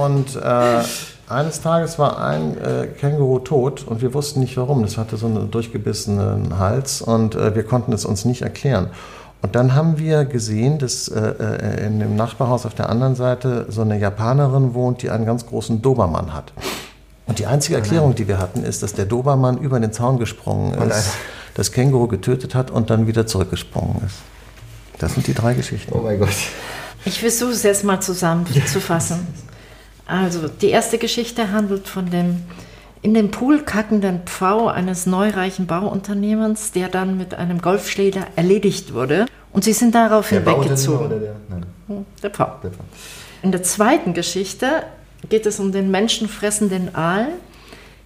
und 0.00 0.36
äh, 0.36 0.82
eines 1.28 1.60
Tages 1.60 1.98
war 1.98 2.18
ein 2.18 2.58
äh, 2.58 2.86
Känguru 2.86 3.38
tot 3.38 3.84
und 3.86 4.02
wir 4.02 4.14
wussten 4.14 4.40
nicht 4.40 4.56
warum. 4.56 4.82
Das 4.82 4.98
hatte 4.98 5.16
so 5.16 5.26
einen 5.26 5.50
durchgebissenen 5.50 6.58
Hals 6.58 7.02
und 7.02 7.34
äh, 7.34 7.54
wir 7.54 7.62
konnten 7.62 7.92
es 7.92 8.04
uns 8.04 8.24
nicht 8.24 8.42
erklären. 8.42 8.90
Und 9.42 9.54
dann 9.54 9.74
haben 9.74 9.98
wir 9.98 10.24
gesehen, 10.24 10.78
dass 10.78 11.08
äh, 11.08 11.20
äh, 11.20 11.86
in 11.86 12.00
dem 12.00 12.16
Nachbarhaus 12.16 12.66
auf 12.66 12.74
der 12.74 12.90
anderen 12.90 13.14
Seite 13.14 13.66
so 13.68 13.82
eine 13.82 13.98
Japanerin 13.98 14.74
wohnt, 14.74 15.02
die 15.02 15.10
einen 15.10 15.24
ganz 15.24 15.46
großen 15.46 15.80
Dobermann 15.80 16.34
hat. 16.34 16.52
Und 17.26 17.38
die 17.38 17.46
einzige 17.46 17.76
Erklärung, 17.76 18.16
die 18.16 18.26
wir 18.26 18.38
hatten, 18.38 18.64
ist, 18.64 18.82
dass 18.82 18.92
der 18.92 19.06
Dobermann 19.06 19.58
über 19.58 19.78
den 19.78 19.92
Zaun 19.92 20.18
gesprungen 20.18 20.74
ist, 20.88 21.12
das 21.60 21.72
Känguru 21.72 22.08
getötet 22.08 22.54
hat 22.54 22.70
und 22.70 22.88
dann 22.88 23.06
wieder 23.06 23.26
zurückgesprungen 23.26 24.02
ist. 24.06 24.16
Das 24.98 25.12
sind 25.12 25.26
die 25.26 25.34
drei 25.34 25.52
Geschichten. 25.52 25.92
Oh 25.92 26.00
mein 26.00 26.18
Gott. 26.18 26.30
Ich 27.04 27.20
versuche 27.20 27.50
es 27.50 27.62
jetzt 27.62 27.84
mal 27.84 28.00
zusammenzufassen. 28.00 29.26
Also, 30.06 30.48
die 30.48 30.70
erste 30.70 30.96
Geschichte 30.96 31.52
handelt 31.52 31.86
von 31.86 32.10
dem 32.10 32.42
in 33.02 33.14
den 33.14 33.30
Pool 33.30 33.62
kackenden 33.62 34.22
Pfau 34.24 34.68
eines 34.68 35.04
neureichen 35.04 35.66
Bauunternehmens, 35.66 36.72
der 36.72 36.88
dann 36.88 37.16
mit 37.16 37.34
einem 37.34 37.60
Golfschläger 37.60 38.26
erledigt 38.36 38.94
wurde. 38.94 39.26
Und 39.52 39.64
sie 39.64 39.72
sind 39.74 39.94
daraufhin 39.94 40.44
der 40.44 40.56
weggezogen. 40.56 41.06
Oder 41.06 41.18
der? 41.18 41.36
Nein. 41.48 41.66
Hm, 41.88 42.06
der, 42.22 42.30
Pfau. 42.30 42.52
der 42.62 42.70
Pfau. 42.70 42.84
In 43.42 43.52
der 43.52 43.62
zweiten 43.62 44.14
Geschichte 44.14 44.82
geht 45.28 45.44
es 45.44 45.60
um 45.60 45.72
den 45.72 45.90
menschenfressenden 45.90 46.94
Aal, 46.94 47.28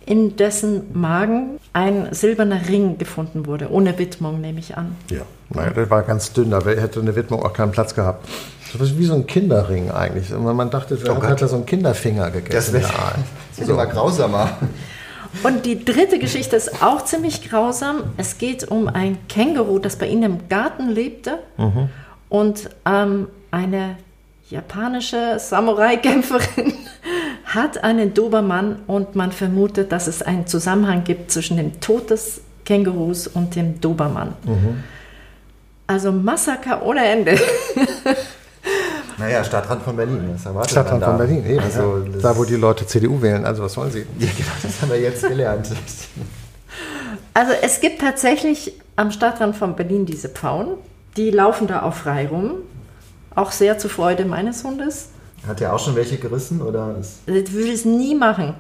in 0.07 0.37
dessen 0.37 0.83
Magen 0.93 1.59
ein 1.73 2.09
silberner 2.13 2.69
Ring 2.69 2.99
gefunden 2.99 3.47
wurde, 3.47 3.71
ohne 3.71 3.99
Widmung, 3.99 4.41
nehme 4.41 4.61
ich 4.61 4.77
an. 4.77 4.97
Ja, 5.11 5.23
naja, 5.51 5.71
der 5.71 5.91
war 5.91 6.03
ganz 6.03 6.33
dünn, 6.33 6.51
da 6.51 6.61
hätte 6.65 7.01
eine 7.01 7.17
Widmung 7.17 7.43
auch 7.43 7.53
keinen 7.53 7.73
Platz 7.73 7.95
gehabt. 7.95 8.29
Das 8.73 8.91
ist 8.91 8.99
wie 8.99 9.05
so 9.05 9.15
ein 9.15 9.27
Kinderring 9.27 9.91
eigentlich. 9.91 10.31
Man 10.31 10.71
dachte, 10.71 10.99
oh 11.09 11.23
hat 11.23 11.41
er 11.41 11.49
so 11.49 11.57
einen 11.57 11.67
Kinderfinger 11.67 12.31
gegessen. 12.31 12.75
Das 12.75 12.93
wird 13.59 13.67
so. 13.69 13.73
immer 13.73 13.87
grausamer. 13.87 14.51
Und 15.43 15.65
die 15.65 15.85
dritte 15.85 16.19
Geschichte 16.19 16.57
ist 16.57 16.83
auch 16.83 17.05
ziemlich 17.05 17.49
grausam. 17.49 18.03
Es 18.17 18.39
geht 18.39 18.69
um 18.69 18.89
ein 18.89 19.19
Känguru, 19.29 19.79
das 19.79 19.97
bei 19.97 20.07
ihnen 20.07 20.23
im 20.23 20.49
Garten 20.49 20.89
lebte 20.89 21.39
mhm. 21.57 21.89
und 22.29 22.71
ähm, 22.85 23.29
eine 23.51 23.97
japanische 24.51 25.39
Samurai-Kämpferin 25.39 26.75
hat 27.55 27.83
einen 27.85 28.15
Dobermann 28.15 28.81
und 28.87 29.17
man 29.17 29.33
vermutet, 29.33 29.93
dass 29.93 30.07
es 30.07 30.23
einen 30.23 30.47
Zusammenhang 30.47 31.05
gibt 31.05 31.31
zwischen 31.31 31.57
dem 31.57 31.81
Tod 31.81 32.11
des 32.11 32.41
Kängurus 32.65 33.27
und 33.27 33.57
dem 33.57 33.81
Dobermann. 33.81 34.35
Mhm. 34.45 34.85
Also 35.87 36.13
Massaker 36.13 36.85
ohne 36.85 37.05
Ende. 37.05 37.39
Naja, 39.17 39.45
Stadtrand 39.45 39.83
von 39.83 39.97
Berlin. 39.97 40.31
Das 40.33 40.45
erwartet 40.45 40.73
Stadtrand 40.73 41.05
von 41.05 41.19
Berlin, 41.19 41.47
eben. 41.47 41.61
Also, 41.61 41.99
ja. 41.99 42.21
Da, 42.21 42.37
wo 42.37 42.45
die 42.45 42.57
Leute 42.57 42.87
CDU 42.87 43.21
wählen. 43.23 43.45
Also, 43.45 43.63
was 43.63 43.77
wollen 43.77 43.91
sie? 43.91 44.01
Ja, 44.19 44.29
genau, 44.37 44.51
das 44.63 44.83
haben 44.83 44.91
wir 44.91 45.01
jetzt 45.01 45.27
gelernt. 45.27 45.69
Also, 47.33 47.53
es 47.63 47.81
gibt 47.81 48.01
tatsächlich 48.01 48.73
am 48.97 49.11
Stadtrand 49.11 49.57
von 49.57 49.77
Berlin 49.77 50.07
diese 50.07 50.29
Pfauen. 50.29 50.79
Die 51.17 51.31
laufen 51.31 51.67
da 51.67 51.83
auch 51.83 51.95
frei 51.95 52.27
rum. 52.27 52.57
Auch 53.35 53.53
sehr 53.53 53.79
zur 53.79 53.91
Freude 53.91 54.25
meines 54.25 54.65
Hundes. 54.65 55.11
Hat 55.47 55.61
er 55.61 55.75
auch 55.75 55.79
schon 55.79 55.95
welche 55.95 56.17
gerissen? 56.17 56.63
Oder 56.63 56.95
das 56.95 57.21
würde 57.27 57.73
es 57.73 57.85
nie 57.85 58.15
machen. 58.15 58.55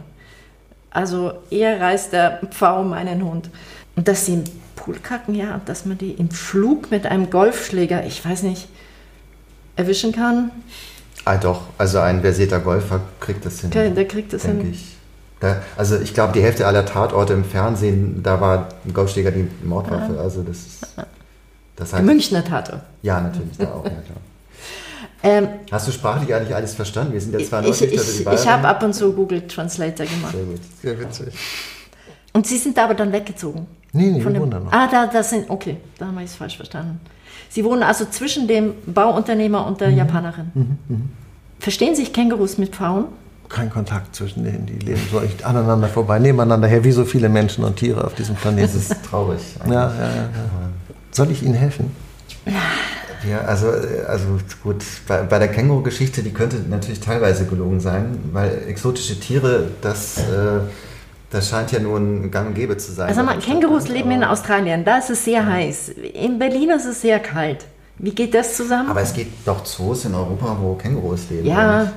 Also, 0.91 1.33
eher 1.51 1.81
reißt 1.81 2.13
der 2.13 2.41
Pfau 2.51 2.85
meinen 2.85 3.25
Hund. 3.25 3.51
Und 3.97 4.07
dass 4.07 4.27
sie 4.27 4.35
im 4.35 4.45
Pool 4.77 4.97
kacken, 4.99 5.35
ja, 5.35 5.61
dass 5.65 5.87
man 5.87 5.99
die 5.99 6.13
im 6.13 6.31
Flug 6.31 6.91
mit 6.91 7.07
einem 7.07 7.31
Golfschläger, 7.31 8.05
ich 8.05 8.25
weiß 8.25 8.43
nicht, 8.43 8.69
erwischen 9.77 10.13
kann. 10.13 10.51
Ah, 11.25 11.37
doch, 11.37 11.63
also 11.79 12.01
ein 12.01 12.21
versierter 12.21 12.61
Golfer 12.61 13.01
kriegt 13.19 13.47
das 13.47 13.61
hin. 13.61 13.71
Okay, 13.71 13.91
der 13.91 14.07
kriegt 14.07 14.33
das 14.33 14.45
hin. 14.45 14.71
Ich. 14.73 14.97
Da, 15.41 15.63
also 15.77 15.99
ich 15.99 16.15
glaube, 16.15 16.33
die 16.33 16.43
Hälfte 16.43 16.67
aller 16.67 16.85
Tatorte 16.85 17.33
im 17.33 17.45
Fernsehen, 17.45 18.23
da 18.23 18.41
war 18.41 18.69
ein 18.85 18.93
Golfschläger 18.93 19.31
die 19.31 19.49
Mordwaffe. 19.65 20.15
Ja. 20.15 20.21
Also 20.21 20.43
das 20.43 20.59
ist. 20.59 20.87
Das 21.77 21.93
heißt, 21.93 22.05
Münchner 22.05 22.45
Tatort. 22.45 22.83
Ja, 23.03 23.21
natürlich, 23.21 23.57
da 23.59 23.73
auch, 23.73 23.85
ja 23.85 23.91
klar. 23.91 24.19
Ähm, 25.25 25.49
Hast 25.73 25.89
du 25.89 25.93
sprachlich 25.93 26.35
eigentlich 26.35 26.55
alles 26.55 26.75
verstanden? 26.75 27.15
Wir 27.15 27.21
sind 27.21 27.33
ja 27.33 27.45
zwar 27.45 27.65
Ich, 27.65 27.83
ich, 27.83 27.93
ich, 27.93 28.27
ich 28.27 28.47
habe 28.47 28.69
ab 28.69 28.83
und 28.83 28.93
zu 28.93 29.11
Google 29.13 29.47
Translator 29.47 30.05
gemacht. 30.05 30.35
Sehr 30.35 30.45
gut, 30.45 30.61
sehr 30.83 31.01
witzig. 31.01 31.35
Und 32.35 32.47
Sie 32.47 32.59
sind 32.59 32.77
da 32.77 32.85
aber 32.85 32.95
dann 32.95 33.11
weggezogen? 33.11 33.67
Nee, 33.93 34.11
nee, 34.11 34.21
von 34.21 34.35
dem, 34.35 34.49
noch. 34.49 34.71
Ah, 34.71 34.87
da, 34.91 35.07
das 35.07 35.31
sind, 35.31 35.49
okay, 35.49 35.79
da 35.99 36.07
habe 36.07 36.19
ich 36.19 36.31
es 36.31 36.37
falsch 36.37 36.57
verstanden. 36.57 37.01
Sie 37.49 37.65
wohnen 37.65 37.83
also 37.83 38.05
zwischen 38.05 38.49
dem 38.49 38.75
Bauunternehmer 38.87 39.67
und 39.67 39.81
der 39.81 39.91
mhm. 39.91 39.99
Japanerin. 39.99 40.51
Mhm. 40.53 40.79
Mhm. 40.89 41.09
Verstehen 41.59 41.95
sich 41.95 42.13
Kängurus 42.13 42.59
mit 42.59 42.75
Pfauen? 42.75 43.07
Kein 43.49 43.71
Kontakt 43.71 44.15
zwischen 44.15 44.45
denen, 44.45 44.67
die 44.67 44.85
leben 44.85 45.01
so 45.11 45.21
echt 45.21 45.45
aneinander 45.45 45.89
vorbei, 45.89 46.19
nebeneinander 46.19 46.69
her, 46.69 46.85
wie 46.85 46.93
so 46.93 47.05
viele 47.05 47.29
Menschen 47.29 47.65
und 47.65 47.77
Tiere 47.77 48.05
auf 48.05 48.15
diesem 48.15 48.35
Planeten. 48.35 48.73
Das 48.75 48.91
ist 48.91 49.05
traurig. 49.05 49.41
Ja, 49.65 49.73
ja, 49.73 49.89
ja, 49.91 50.29
Soll 51.13 51.31
ich 51.31 51.43
Ihnen 51.43 51.55
helfen? 51.55 51.95
Ja, 53.29 53.41
also, 53.41 53.69
also 54.07 54.27
gut, 54.63 54.85
bei, 55.07 55.23
bei 55.23 55.39
der 55.39 55.49
Känguru-Geschichte, 55.49 56.23
die 56.23 56.33
könnte 56.33 56.57
natürlich 56.69 57.01
teilweise 57.01 57.47
gelogen 57.47 57.81
sein, 57.81 58.19
weil 58.33 58.65
exotische 58.69 59.19
Tiere, 59.19 59.69
das... 59.81 60.19
Äh, 60.19 60.61
das 61.31 61.49
scheint 61.49 61.73
ja 61.73 61.81
nur 61.81 61.99
ein 61.99 62.31
Gang 62.31 62.49
und 62.49 62.55
Gäbe 62.55 62.77
zu 62.77 62.93
sein. 62.93 63.09
Also 63.09 63.25
mal, 63.25 63.37
Kängurus 63.41 63.89
leben 63.89 64.13
in 64.13 64.23
Australien, 64.23 64.85
da 64.85 64.99
ist 64.99 65.11
es 65.11 65.25
sehr 65.25 65.41
ja. 65.41 65.47
heiß. 65.47 65.89
In 65.89 66.39
Berlin 66.39 66.71
ist 66.71 66.85
es 66.85 67.01
sehr 67.01 67.19
kalt. 67.19 67.67
Wie 67.99 68.13
geht 68.13 68.35
das 68.35 68.57
zusammen? 68.57 68.89
Aber 68.89 69.01
es 69.01 69.13
geht 69.13 69.29
doch 69.45 69.65
Zoos 69.65 70.05
in 70.05 70.15
Europa, 70.15 70.57
wo 70.61 70.75
Kängurus 70.75 71.31
leben. 71.31 71.47
Ja. 71.47 71.93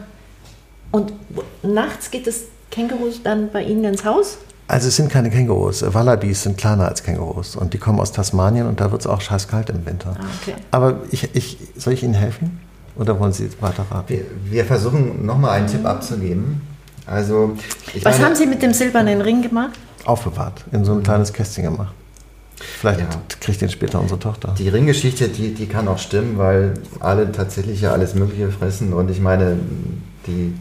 Und 0.92 1.14
nachts 1.62 2.10
geht 2.10 2.26
es 2.26 2.46
Kängurus 2.72 3.22
dann 3.22 3.52
bei 3.52 3.62
Ihnen 3.62 3.84
ins 3.84 4.04
Haus? 4.04 4.40
Also 4.68 4.90
es 4.90 4.98
sind 4.98 5.10
keine 5.10 5.30
Kängurus. 5.30 5.84
Wallabis 5.94 6.44
sind 6.44 6.58
kleiner 6.58 6.88
als 6.88 7.04
Kängurus 7.04 7.56
und 7.56 7.74
die 7.74 7.78
kommen 7.78 8.00
aus 8.00 8.12
Tasmanien 8.12 8.68
und 8.68 8.82
da 8.82 8.92
wird 8.92 9.02
es 9.02 9.08
auch 9.08 9.22
scheißkalt 9.22 9.70
im 9.70 9.86
Winter. 9.86 10.16
Ah, 10.20 10.26
okay. 10.42 10.56
Aber 10.72 10.98
ich, 11.10 11.34
ich, 11.36 11.58
soll 11.78 11.94
ich 11.94 12.04
Ihnen 12.04 12.14
helfen 12.14 12.60
oder 12.98 13.18
wollen 13.20 13.32
Sie 13.32 13.50
weiter 13.62 13.86
raten? 13.90 14.10
Wir, 14.10 14.26
wir 14.44 14.66
versuchen 14.66 15.26
nochmal 15.26 15.52
einen 15.52 15.68
Tipp 15.68 15.86
abzugeben. 15.86 16.62
Also, 17.06 17.56
Was 18.04 18.04
meine, 18.04 18.26
haben 18.26 18.36
Sie 18.36 18.46
mit 18.46 18.62
dem 18.62 18.74
silbernen 18.74 19.22
Ring 19.22 19.42
gemacht? 19.42 19.80
Aufbewahrt, 20.04 20.66
in 20.74 20.84
so 20.84 20.94
ein 20.94 21.04
kleines 21.04 21.32
Kästchen 21.32 21.64
gemacht. 21.64 21.94
Vielleicht 22.58 23.00
ja. 23.00 23.08
kriegt 23.40 23.62
den 23.62 23.70
später 23.70 24.02
unsere 24.02 24.20
Tochter. 24.20 24.56
Die 24.58 24.68
Ringgeschichte, 24.68 25.30
die, 25.30 25.54
die 25.54 25.68
kann 25.68 25.88
auch 25.88 26.00
stimmen, 26.00 26.38
weil 26.38 26.74
alle 27.00 27.32
tatsächlich 27.32 27.82
ja 27.82 27.92
alles 27.92 28.16
Mögliche 28.16 28.50
fressen. 28.50 28.94
Und 28.94 29.12
ich 29.12 29.22
meine, 29.22 29.58
die 30.26 30.56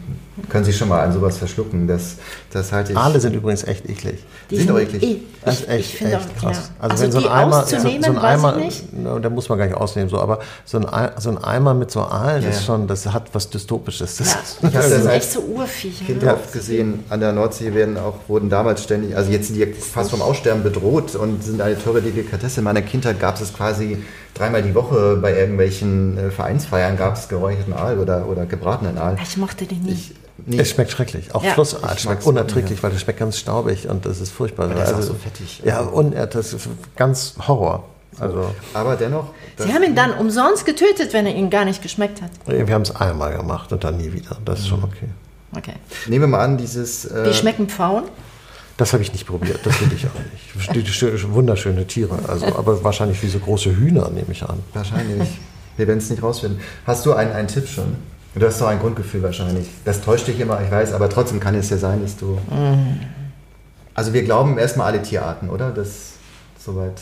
können 0.49 0.65
sich 0.65 0.77
schon 0.77 0.89
mal 0.89 1.01
an 1.01 1.11
sowas 1.11 1.37
verschlucken. 1.37 1.87
Das, 1.87 2.15
das 2.51 2.71
halte 2.71 2.91
ich. 2.91 2.97
Aale 2.97 3.19
sind 3.19 3.33
übrigens 3.35 3.63
echt 3.63 3.89
eklig. 3.89 4.23
Die 4.49 4.57
sind, 4.57 4.67
sind 4.67 4.77
eklig. 4.77 5.03
Ich, 5.03 5.19
das 5.43 5.59
ist 5.61 5.69
echt, 5.69 6.01
echt 6.01 6.15
auch, 6.15 6.41
krass. 6.41 6.71
Ja. 6.79 6.89
Also, 6.89 7.03
also, 7.03 7.03
wenn 7.03 7.11
so 7.11 7.17
ein 7.19 7.27
Eimer, 7.27 7.65
so, 7.65 7.79
so 7.79 7.87
ein 7.87 8.17
Eimer, 8.17 8.57
no, 8.91 9.19
da 9.19 9.29
muss 9.29 9.49
man 9.49 9.57
gar 9.57 9.65
nicht 9.65 9.77
ausnehmen, 9.77 10.09
so, 10.09 10.19
aber 10.19 10.39
so 10.65 10.77
ein, 10.79 11.11
so 11.17 11.29
ein 11.29 11.37
Eimer 11.43 11.73
mit 11.73 11.91
so 11.91 12.01
Aalen 12.01 12.43
ja. 12.43 12.49
ist 12.49 12.65
schon, 12.65 12.87
das 12.87 13.05
hat 13.05 13.29
was 13.33 13.49
Dystopisches. 13.49 14.17
Das, 14.17 14.57
ja, 14.61 14.69
das 14.69 14.89
sind 14.89 15.07
echt 15.07 15.31
so 15.31 15.41
Urviecher. 15.41 16.05
Kind 16.05 16.23
ja. 16.23 16.33
oft 16.33 16.51
gesehen, 16.53 17.03
an 17.09 17.19
der 17.19 17.33
Nordsee 17.33 17.73
werden 17.73 17.97
auch, 17.97 18.15
wurden 18.27 18.49
damals 18.49 18.83
ständig, 18.83 19.15
also 19.15 19.31
jetzt 19.31 19.47
sind 19.47 19.55
die 19.55 19.65
fast 19.65 20.11
vom 20.11 20.21
Aussterben 20.21 20.63
bedroht 20.63 21.15
und 21.15 21.43
sind 21.43 21.61
eine 21.61 21.81
teure 21.81 22.01
Delikatesse. 22.01 22.59
In 22.59 22.65
meiner 22.65 22.81
Kindheit 22.81 23.19
gab 23.19 23.39
es 23.39 23.53
quasi 23.53 23.97
dreimal 24.37 24.61
die 24.61 24.75
Woche 24.75 25.17
bei 25.21 25.35
irgendwelchen 25.35 26.17
äh, 26.17 26.31
Vereinsfeiern 26.31 26.97
gab 26.97 27.15
es 27.15 27.27
geräucherten 27.27 27.73
Aal 27.73 27.99
oder, 27.99 28.27
oder 28.27 28.45
gebratenen 28.45 28.97
Aal. 28.97 29.17
Ich 29.21 29.37
mochte 29.37 29.65
den 29.65 29.83
nie. 29.83 29.93
Ich, 29.93 30.13
Nee. 30.45 30.59
Es 30.59 30.69
schmeckt 30.69 30.91
schrecklich. 30.91 31.33
Auch 31.33 31.43
ja. 31.43 31.53
Flussaal 31.53 31.97
schmeckt 31.97 32.25
unerträglich, 32.25 32.81
weil 32.83 32.91
es 32.91 33.01
schmeckt 33.01 33.19
ganz 33.19 33.37
staubig 33.37 33.89
und 33.89 34.05
das 34.05 34.21
ist 34.21 34.31
furchtbar. 34.31 34.67
Das 34.67 34.89
also, 34.89 34.93
ist 34.93 35.05
auch 35.05 35.13
so 35.13 35.13
fettig. 35.15 35.61
Ja, 35.65 35.81
und 35.81 36.13
das 36.13 36.53
ist 36.53 36.67
ganz 36.95 37.35
Horror. 37.47 37.85
Also, 38.19 38.53
Aber 38.73 38.95
dennoch. 38.95 39.27
Sie 39.57 39.73
haben 39.73 39.83
ihn 39.83 39.95
dann 39.95 40.13
umsonst 40.13 40.65
getötet, 40.65 41.13
wenn 41.13 41.25
er 41.25 41.35
Ihnen 41.35 41.49
gar 41.49 41.65
nicht 41.65 41.81
geschmeckt 41.81 42.21
hat. 42.21 42.31
Wir 42.45 42.73
haben 42.73 42.81
es 42.81 42.95
einmal 42.95 43.35
gemacht 43.35 43.71
und 43.71 43.83
dann 43.83 43.97
nie 43.97 44.11
wieder. 44.13 44.37
Das 44.43 44.59
ist 44.59 44.67
schon 44.67 44.83
okay. 44.83 45.09
Okay. 45.55 45.73
Nehmen 46.07 46.23
wir 46.23 46.27
mal 46.27 46.43
an, 46.43 46.57
dieses. 46.57 47.05
Äh 47.05 47.29
Wie 47.29 47.33
schmecken 47.33 47.67
Pfauen? 47.67 48.03
Das 48.77 48.93
habe 48.93 49.01
ich 49.01 49.11
nicht 49.11 49.25
probiert, 49.25 49.59
das 49.63 49.81
will 49.81 49.89
ich 49.95 50.05
auch 50.05 50.71
nicht. 50.71 50.75
Die, 50.75 51.33
wunderschöne 51.33 51.87
Tiere, 51.87 52.19
also, 52.27 52.45
aber 52.45 52.83
wahrscheinlich 52.83 53.21
wie 53.23 53.27
so 53.27 53.39
große 53.39 53.75
Hühner, 53.75 54.09
nehme 54.09 54.31
ich 54.31 54.43
an. 54.43 54.59
Wahrscheinlich. 54.73 55.27
Wir 55.77 55.87
werden 55.87 55.97
es 55.97 56.11
nicht 56.11 56.21
rausfinden. 56.21 56.59
Hast 56.85 57.05
du 57.07 57.13
einen, 57.13 57.31
einen 57.31 57.47
Tipp 57.47 57.67
schon? 57.67 57.95
Du 58.37 58.45
hast 58.45 58.61
doch 58.61 58.67
ein 58.67 58.79
Grundgefühl 58.79 59.23
wahrscheinlich. 59.23 59.67
Das 59.83 60.01
täuscht 60.01 60.27
dich 60.27 60.39
immer, 60.39 60.61
ich 60.61 60.69
weiß, 60.69 60.93
aber 60.93 61.09
trotzdem 61.09 61.39
kann 61.39 61.55
es 61.55 61.69
ja 61.69 61.77
sein, 61.77 62.01
dass 62.01 62.17
du. 62.17 62.37
Mhm. 62.49 62.99
Also 63.93 64.13
wir 64.13 64.23
glauben 64.23 64.57
erstmal 64.57 64.87
alle 64.87 65.01
Tierarten, 65.01 65.49
oder? 65.49 65.71
Das 65.71 66.13
soweit. 66.59 67.01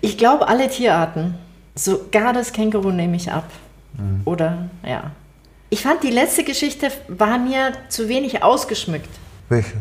Ich 0.00 0.16
glaube 0.16 0.48
alle 0.48 0.68
Tierarten. 0.68 1.34
Sogar 1.74 2.32
das 2.32 2.52
Känguru 2.52 2.90
nehme 2.90 3.16
ich 3.16 3.30
ab. 3.30 3.50
Mhm. 3.98 4.22
Oder 4.24 4.70
ja. 4.82 5.10
Ich 5.68 5.82
fand 5.82 6.02
die 6.02 6.10
letzte 6.10 6.44
Geschichte 6.44 6.88
war 7.08 7.38
mir 7.38 7.72
zu 7.88 8.08
wenig 8.08 8.42
ausgeschmückt. 8.42 9.10
Welche? 9.48 9.74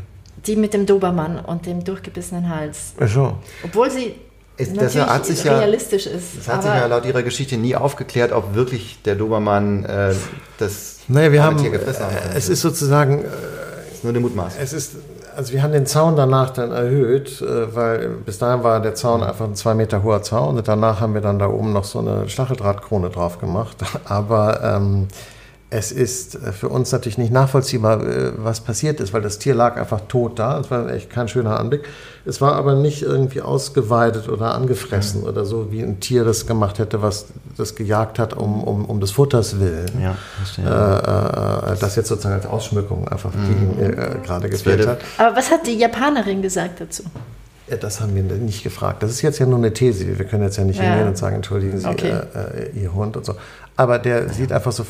Die 0.46 0.56
mit 0.56 0.74
dem 0.74 0.86
Dobermann 0.86 1.40
und 1.40 1.66
dem 1.66 1.84
durchgebissenen 1.84 2.50
Hals. 2.50 2.94
Ach 3.00 3.08
so. 3.08 3.38
Obwohl 3.64 3.90
sie 3.90 4.16
ist, 4.58 4.80
das 4.80 4.96
hat 4.96 5.26
sich 5.26 5.46
realistisch 5.46 6.06
ja, 6.06 6.14
ist. 6.14 6.38
Das 6.38 6.48
hat 6.48 6.64
sich 6.64 6.72
ja 6.72 6.86
laut 6.88 7.06
ihrer 7.06 7.24
Geschichte 7.24 7.58
nie 7.58 7.76
aufgeklärt, 7.76 8.32
ob 8.32 8.56
wirklich 8.56 9.02
der 9.04 9.16
Dobermann 9.16 9.86
äh, 9.86 10.14
das 10.58 10.96
naja, 11.08 11.32
wir 11.32 11.44
haben, 11.44 11.58
Tier 11.58 11.70
gefressen 11.70 12.06
hat. 12.06 12.36
Es 12.36 12.50
ist 12.50 12.62
sozusagen. 12.62 13.24
Äh, 13.24 13.28
ist 13.94 14.04
nur 14.04 14.12
eine 14.12 14.20
Mutmaßung. 14.20 14.60
Es 14.62 14.74
ist, 14.74 14.94
also 15.36 15.54
wir 15.54 15.62
haben 15.62 15.74
den 15.74 15.86
Zaun 15.86 16.16
danach 16.16 16.50
dann 16.52 16.72
erhöht, 16.72 17.42
äh, 17.42 17.76
weil 17.76 18.10
bis 18.26 18.40
dahin 18.40 18.64
war 18.64 18.80
der 18.80 18.96
Zaun 18.96 19.24
einfach 19.24 19.46
ein 19.46 19.56
zwei 19.56 19.74
Meter 19.74 20.04
hoher 20.04 20.22
Zaun 20.24 20.58
und 20.58 20.68
danach 20.68 21.02
haben 21.02 21.14
wir 21.14 21.22
dann 21.22 21.38
da 21.38 21.48
oben 21.48 21.74
noch 21.74 21.84
so 21.84 22.00
eine 22.00 22.28
Stacheldrahtkrone 22.30 23.10
drauf 23.10 23.40
gemacht. 23.40 23.78
Aber 24.06 24.62
ähm, 24.64 25.08
es 25.70 25.92
ist 25.92 26.36
äh, 26.36 26.52
für 26.52 26.70
uns 26.70 26.92
natürlich 26.92 27.18
nicht 27.18 27.32
nachvollziehbar, 27.32 28.06
äh, 28.06 28.32
was 28.38 28.62
passiert 28.62 29.00
ist, 29.00 29.14
weil 29.14 29.22
das 29.22 29.40
Tier 29.40 29.56
lag 29.56 29.78
einfach 29.78 30.02
tot 30.08 30.38
da. 30.38 30.60
Es 30.60 30.70
war 30.70 30.90
echt 30.92 31.10
kein 31.10 31.28
schöner 31.28 31.60
Anblick. 31.60 31.88
Es 32.26 32.40
war 32.40 32.56
aber 32.56 32.76
nicht 32.76 33.02
irgendwie 33.02 33.42
ausgeweidet 33.42 34.30
oder 34.30 34.54
angefressen 34.54 35.22
mhm. 35.22 35.28
oder 35.28 35.46
so, 35.46 35.72
wie 35.72 35.82
ein 35.82 36.00
Tier 36.00 36.24
das 36.24 36.46
gemacht 36.46 36.80
hätte, 36.80 37.02
was 37.02 37.28
das 37.58 37.76
gejagt 37.76 38.20
hat, 38.20 38.34
um, 38.34 38.64
um, 38.64 38.86
um 38.86 39.00
des 39.00 39.12
Futters 39.12 39.60
willen. 39.60 39.92
Ja, 40.02 40.16
äh, 40.58 41.74
äh, 41.74 41.78
das 41.80 41.96
jetzt 41.96 42.10
sozusagen 42.10 42.36
als 42.36 42.46
Ausschmückung 42.46 43.08
einfach 43.08 43.32
mhm. 43.34 43.80
äh, 43.80 43.96
gerade 44.24 44.50
gefehlt 44.50 44.86
hat. 44.88 45.00
Aber 45.18 45.36
was 45.36 45.52
hat 45.52 45.66
die 45.66 45.78
Japanerin 45.78 46.42
gesagt 46.42 46.82
dazu? 46.82 47.04
Ja, 47.68 47.78
das 47.78 48.00
haben 48.00 48.14
wir 48.14 48.22
nicht 48.22 48.64
gefragt. 48.64 49.02
Das 49.02 49.10
ist 49.10 49.24
jetzt 49.24 49.40
ja 49.40 49.48
nur 49.48 49.58
eine 49.58 49.74
These. 49.74 50.20
Wir 50.20 50.26
können 50.26 50.44
jetzt 50.44 50.58
ja 50.58 50.64
nicht 50.64 50.78
ja. 50.78 50.84
hingehen 50.84 51.08
und 51.08 51.18
sagen, 51.18 51.38
entschuldigen 51.38 51.80
Sie, 51.80 51.88
okay. 51.88 52.12
äh, 52.36 52.80
Ihr 52.80 52.94
Hund 52.94 53.18
und 53.18 53.26
so. 53.26 53.34
Aber 53.76 53.98
der 53.98 54.28
ja. 54.28 54.34
sieht 54.34 54.52
einfach 54.52 54.72
so 54.72 54.84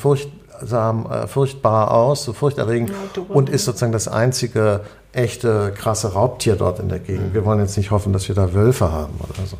furchtsam, 0.60 1.06
äh, 1.12 1.28
furchtbar 1.28 1.91
aus, 1.91 2.24
so 2.24 2.34
furchterregend 2.34 2.89
ja, 2.89 3.24
und 3.30 3.49
ist 3.49 3.66
sozusagen 3.66 3.91
das 3.91 4.08
einzige 4.08 4.82
echte 5.12 5.74
krasse 5.76 6.14
Raubtier 6.14 6.56
dort 6.56 6.80
in 6.80 6.89
der 6.89 6.99
Gegend. 6.99 7.30
Mhm. 7.30 7.34
Wir 7.34 7.45
wollen 7.45 7.60
jetzt 7.60 7.78
nicht 7.78 7.91
hoffen, 7.91 8.14
dass 8.14 8.28
wir 8.28 8.36
da 8.36 8.53
Wölfe 8.53 8.91
haben 8.91 9.14
oder 9.20 9.45
so. 9.45 9.58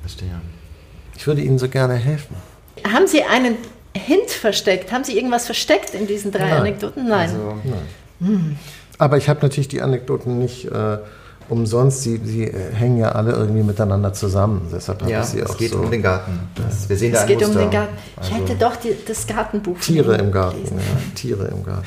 Verstehe. 0.00 0.40
Ich 1.16 1.26
würde 1.26 1.42
Ihnen 1.42 1.58
so 1.58 1.68
gerne 1.68 1.94
helfen. 1.94 2.34
Haben 2.92 3.06
Sie 3.06 3.22
einen 3.22 3.56
Hint 3.94 4.30
versteckt? 4.30 4.90
Haben 4.90 5.04
Sie 5.04 5.16
irgendwas 5.16 5.46
versteckt 5.46 5.94
in 5.94 6.06
diesen 6.06 6.32
drei 6.32 6.48
nein. 6.48 6.60
Anekdoten? 6.60 7.08
Nein. 7.08 7.30
Also, 7.30 7.54
nein. 7.64 7.82
Hm. 8.20 8.56
Aber 8.98 9.16
ich 9.16 9.28
habe 9.28 9.40
natürlich 9.42 9.68
die 9.68 9.82
Anekdoten 9.82 10.38
nicht 10.38 10.66
äh, 10.66 10.98
umsonst. 11.50 12.02
Sie, 12.02 12.20
sie 12.24 12.44
äh, 12.44 12.72
hängen 12.72 12.98
ja 12.98 13.12
alle 13.12 13.32
irgendwie 13.32 13.62
miteinander 13.62 14.12
zusammen. 14.12 14.68
Deshalb 14.72 15.06
ja, 15.06 15.20
ich 15.20 15.26
sie 15.26 15.40
es 15.40 15.56
geht 15.56 15.72
so. 15.72 15.78
um 15.78 15.90
den 15.90 16.02
Garten. 16.02 16.38
Das, 16.54 16.88
wir 16.88 16.96
sehen 16.96 17.12
es 17.12 17.20
da 17.20 17.26
geht 17.26 17.40
Muster. 17.40 17.54
um 17.54 17.60
den 17.60 17.70
Garten. 17.70 17.94
Ich 18.16 18.32
also 18.32 18.34
hätte 18.34 18.56
doch 18.56 18.76
die, 18.76 18.96
das 19.06 19.26
Gartenbuch. 19.26 19.78
Tiere 19.80 20.16
im 20.16 20.32
Garten. 20.32 20.64
Ja, 20.64 21.14
Tiere 21.14 21.48
im 21.48 21.64
Garten. 21.64 21.86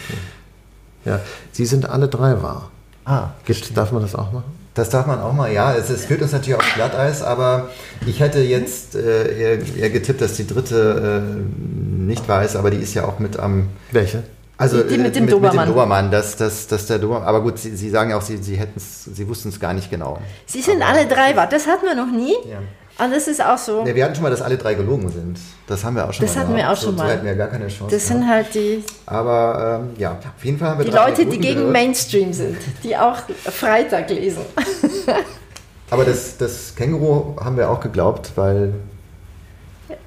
Ja, 1.05 1.19
sie 1.51 1.65
sind 1.65 1.89
alle 1.89 2.07
drei 2.07 2.41
wahr. 2.41 2.69
Ah, 3.05 3.29
Gibt, 3.45 3.75
darf 3.75 3.91
man 3.91 4.01
das 4.01 4.15
auch 4.15 4.31
machen? 4.31 4.63
Das 4.73 4.89
darf 4.89 5.05
man 5.05 5.19
auch 5.19 5.33
mal, 5.33 5.51
ja. 5.51 5.75
Es, 5.75 5.89
es 5.89 6.05
führt 6.05 6.21
uns 6.21 6.31
natürlich 6.31 6.59
auf 6.59 6.73
Glatteis, 6.73 7.21
aber 7.21 7.69
ich 8.07 8.19
hätte 8.19 8.39
jetzt 8.39 8.95
äh, 8.95 9.57
eher, 9.57 9.75
eher, 9.77 9.89
getippt, 9.89 10.21
dass 10.21 10.35
die 10.35 10.47
dritte 10.47 11.21
äh, 11.21 12.01
nicht 12.01 12.27
weiß, 12.27 12.55
aber 12.55 12.71
die 12.71 12.77
ist 12.77 12.93
ja 12.93 13.05
auch 13.05 13.19
mit 13.19 13.37
am. 13.37 13.67
Welche? 13.91 14.23
Also 14.57 14.83
die, 14.83 14.89
die 14.89 14.97
mit, 14.99 15.15
dem 15.15 15.25
mit, 15.25 15.33
Dobermann. 15.33 15.55
Mit 15.55 15.65
dem 15.65 15.73
Dobermann, 15.73 16.11
dass, 16.11 16.35
dass, 16.35 16.67
dass 16.67 16.85
der 16.85 16.99
Dobermann, 16.99 17.27
aber 17.27 17.41
gut, 17.41 17.57
Sie, 17.57 17.75
Sie 17.75 17.89
sagen 17.89 18.11
ja 18.11 18.17
auch, 18.17 18.21
Sie, 18.21 18.37
Sie, 18.37 18.59
Sie 18.77 19.27
wussten 19.27 19.49
es 19.49 19.59
gar 19.59 19.73
nicht 19.73 19.89
genau. 19.89 20.19
Sie 20.45 20.61
sind 20.61 20.81
aber, 20.81 20.91
alle 20.91 21.07
drei 21.07 21.35
wahr, 21.35 21.47
das 21.47 21.67
hatten 21.67 21.85
wir 21.85 21.95
noch 21.95 22.11
nie. 22.11 22.35
Ja. 22.49 22.59
Und 23.03 23.11
das 23.11 23.27
ist 23.27 23.43
auch 23.43 23.57
so. 23.57 23.83
Ja, 23.85 23.95
wir 23.95 24.05
hatten 24.05 24.13
schon 24.13 24.23
mal, 24.23 24.29
dass 24.29 24.43
alle 24.43 24.55
drei 24.55 24.75
gelogen 24.75 25.09
sind. 25.09 25.39
Das 25.65 25.83
haben 25.83 25.95
wir 25.95 26.07
auch 26.07 26.13
schon 26.13 26.25
das 26.25 26.35
mal. 26.35 26.41
Das 26.41 26.47
hatten 26.47 26.57
wir 26.57 26.71
auch 26.71 26.77
schon 26.77 26.91
so, 26.91 26.97
mal. 26.97 27.07
So 27.07 27.13
hätten 27.13 27.25
wir 27.25 27.35
gar 27.35 27.47
keine 27.47 27.67
Chance. 27.67 27.95
Das 27.95 28.07
sind 28.07 28.29
halt 28.29 28.53
die. 28.53 28.83
Aber 29.07 29.81
ähm, 29.81 29.99
ja, 29.99 30.11
auf 30.11 30.45
jeden 30.45 30.59
Fall 30.59 30.69
haben 30.69 30.77
wir 30.77 30.85
Die 30.85 30.91
Leute, 30.91 31.25
die 31.25 31.39
gegen 31.39 31.55
gehört. 31.55 31.73
Mainstream 31.73 32.33
sind, 32.33 32.57
die 32.83 32.95
auch 32.95 33.17
Freitag 33.45 34.11
lesen. 34.11 34.43
Aber 35.89 36.05
das, 36.05 36.37
das 36.37 36.75
Känguru 36.75 37.35
haben 37.43 37.57
wir 37.57 37.69
auch 37.69 37.79
geglaubt, 37.79 38.31
weil 38.35 38.75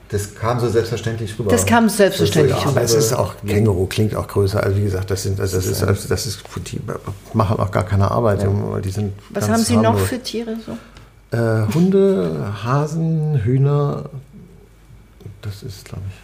das 0.08 0.34
kam 0.34 0.60
so 0.60 0.68
selbstverständlich 0.68 1.36
rüber. 1.38 1.50
Das 1.50 1.66
kam 1.66 1.88
selbstverständlich 1.88 2.56
rüber. 2.58 2.70
Aber 2.70 2.82
es 2.82 2.94
ist 2.94 3.12
auch, 3.12 3.34
Känguru 3.44 3.86
klingt 3.86 4.14
auch 4.14 4.28
größer. 4.28 4.62
Also 4.62 4.76
wie 4.76 4.84
gesagt, 4.84 5.10
das 5.10 5.24
sind, 5.24 5.40
also 5.40 5.56
das 5.56 5.66
ist, 5.66 5.82
also 5.82 6.08
das 6.08 6.26
ist, 6.26 6.42
die 6.70 6.80
machen 7.32 7.58
auch 7.58 7.70
gar 7.70 7.84
keine 7.84 8.10
Arbeit. 8.10 8.42
Ja. 8.42 8.80
Die 8.80 8.90
sind 8.90 9.12
Was 9.30 9.48
haben 9.48 9.62
Sie 9.62 9.76
noch 9.76 9.98
für 9.98 10.20
Tiere 10.20 10.56
so? 10.64 11.36
Äh, 11.36 11.66
Hunde, 11.74 12.52
Hasen, 12.62 13.40
Hühner, 13.42 14.04
das 15.42 15.64
ist, 15.64 15.86
glaube 15.86 16.04
ich. 16.08 16.14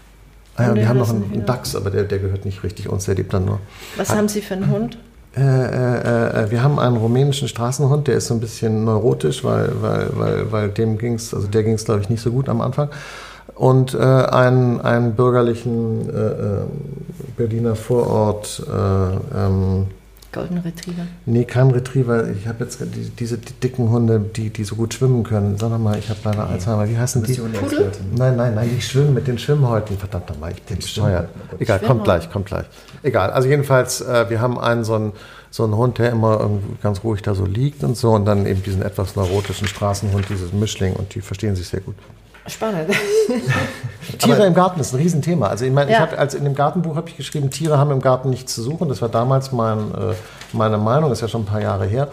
Ah 0.55 0.68
ja, 0.68 0.74
wir 0.74 0.89
haben 0.89 0.99
noch 0.99 1.11
einen, 1.11 1.33
einen 1.33 1.47
Dachs, 1.47 1.74
aber 1.74 1.91
der, 1.91 2.05
der 2.05 2.18
gehört 2.18 2.45
nicht 2.45 2.62
richtig 2.62 2.89
uns, 2.89 3.07
der 3.07 3.16
lebt 3.16 3.33
dann 3.33 3.47
nur. 3.47 3.59
Was 3.97 4.11
Hat, 4.11 4.18
haben 4.18 4.28
Sie 4.28 4.43
für 4.43 4.55
einen 4.55 4.70
Hund? 4.70 4.99
Äh, 5.35 5.41
äh, 5.41 6.45
äh, 6.45 6.51
wir 6.51 6.62
haben 6.62 6.78
einen 6.78 6.99
rumänischen 6.99 7.49
Straßenhund, 7.49 8.07
der 8.07 8.16
ist 8.16 8.26
so 8.26 8.35
ein 8.35 8.41
bisschen 8.41 8.85
neurotisch, 8.85 9.43
weil, 9.45 9.70
weil, 9.80 10.11
weil, 10.12 10.53
weil 10.53 10.68
dem 10.68 10.99
ging 10.99 11.14
es, 11.14 11.33
also 11.33 11.47
der 11.47 11.62
ging 11.62 11.72
es, 11.72 11.87
glaube 11.87 12.03
ich, 12.03 12.11
nicht 12.11 12.20
so 12.20 12.30
gut 12.30 12.49
am 12.51 12.61
Anfang. 12.61 12.91
Und 13.55 13.95
äh, 13.95 13.99
einen, 13.99 14.80
einen 14.80 15.14
bürgerlichen 15.14 16.09
äh, 16.09 16.12
äh, 16.12 16.64
Berliner 17.36 17.74
Vorort, 17.76 18.62
ähm, 18.68 19.86
Golden 20.32 20.59
Retriever? 20.59 21.03
Nee, 21.26 21.45
kein 21.45 21.70
Retriever. 21.70 22.30
Ich 22.30 22.49
habe 22.49 22.64
jetzt 22.64 22.80
die, 22.80 23.11
diese 23.11 23.36
die 23.36 23.53
dicken 23.53 23.90
Hunde, 23.90 24.18
die, 24.18 24.49
die 24.49 24.64
so 24.64 24.76
gut 24.76 24.95
schwimmen 24.95 25.24
können. 25.24 25.59
Sag 25.59 25.78
mal, 25.78 25.99
ich 25.99 26.09
habe 26.09 26.20
leider 26.24 26.47
nee. 26.47 26.53
Alzheimer. 26.53 26.88
Wie 26.88 26.97
heißen 26.97 27.22
die? 27.22 27.34
Pudel? 27.34 27.93
Nein, 28.16 28.36
nein, 28.36 28.55
nein, 28.55 28.70
die 28.74 28.80
schwimmen 28.80 29.12
mit 29.12 29.26
den 29.26 29.38
Schwimmhäuten. 29.38 29.99
Verdammt 29.99 30.30
nochmal, 30.30 30.53
ich 30.53 30.62
bin 30.62 30.78
bescheuert. 30.78 31.28
Egal, 31.59 31.80
kommt 31.80 32.05
gleich, 32.05 32.30
kommt 32.30 32.47
gleich. 32.47 32.64
Egal, 33.03 33.30
also 33.30 33.47
jedenfalls, 33.47 34.01
äh, 34.01 34.30
wir 34.30 34.40
haben 34.40 34.59
einen 34.59 34.84
so 34.84 34.95
einen, 34.95 35.12
so 35.51 35.64
einen 35.64 35.76
Hund, 35.76 35.99
der 35.99 36.11
immer 36.11 36.49
ganz 36.82 37.05
ruhig 37.05 37.20
da 37.20 37.34
so 37.34 37.45
liegt 37.45 37.84
und 37.84 37.99
so. 37.99 38.12
Und 38.12 38.24
dann 38.24 38.47
eben 38.47 38.62
diesen 38.62 38.80
etwas 38.80 39.16
neurotischen 39.16 39.68
Straßenhund, 39.68 40.30
dieses 40.30 40.55
Mischling. 40.55 40.95
Und 40.95 41.14
die 41.14 41.20
verstehen 41.20 41.57
sich 41.57 41.68
sehr 41.68 41.80
gut. 41.80 41.97
Spannend. 42.47 42.90
Tiere 44.18 44.36
Aber 44.36 44.47
im 44.47 44.55
Garten 44.55 44.80
ist 44.80 44.93
ein 44.93 44.97
Riesenthema. 44.97 45.47
Also 45.47 45.64
ich 45.64 45.72
meine, 45.72 45.90
ja. 45.90 45.99
ich 45.99 46.03
hab, 46.03 46.18
als 46.18 46.34
in 46.34 46.45
dem 46.45 46.55
Gartenbuch 46.55 46.97
habe 46.97 47.09
ich 47.09 47.16
geschrieben, 47.16 47.51
Tiere 47.51 47.78
haben 47.78 47.90
im 47.90 48.01
Garten 48.01 48.30
nichts 48.30 48.55
zu 48.55 48.62
suchen. 48.62 48.88
Das 48.88 49.01
war 49.01 49.09
damals 49.09 49.53
mein, 49.53 49.78
äh, 49.78 50.14
meine 50.53 50.78
Meinung, 50.78 51.11
das 51.11 51.18
ist 51.18 51.22
ja 51.22 51.28
schon 51.28 51.43
ein 51.43 51.47
paar 51.47 51.61
Jahre 51.61 51.86
her. 51.86 52.09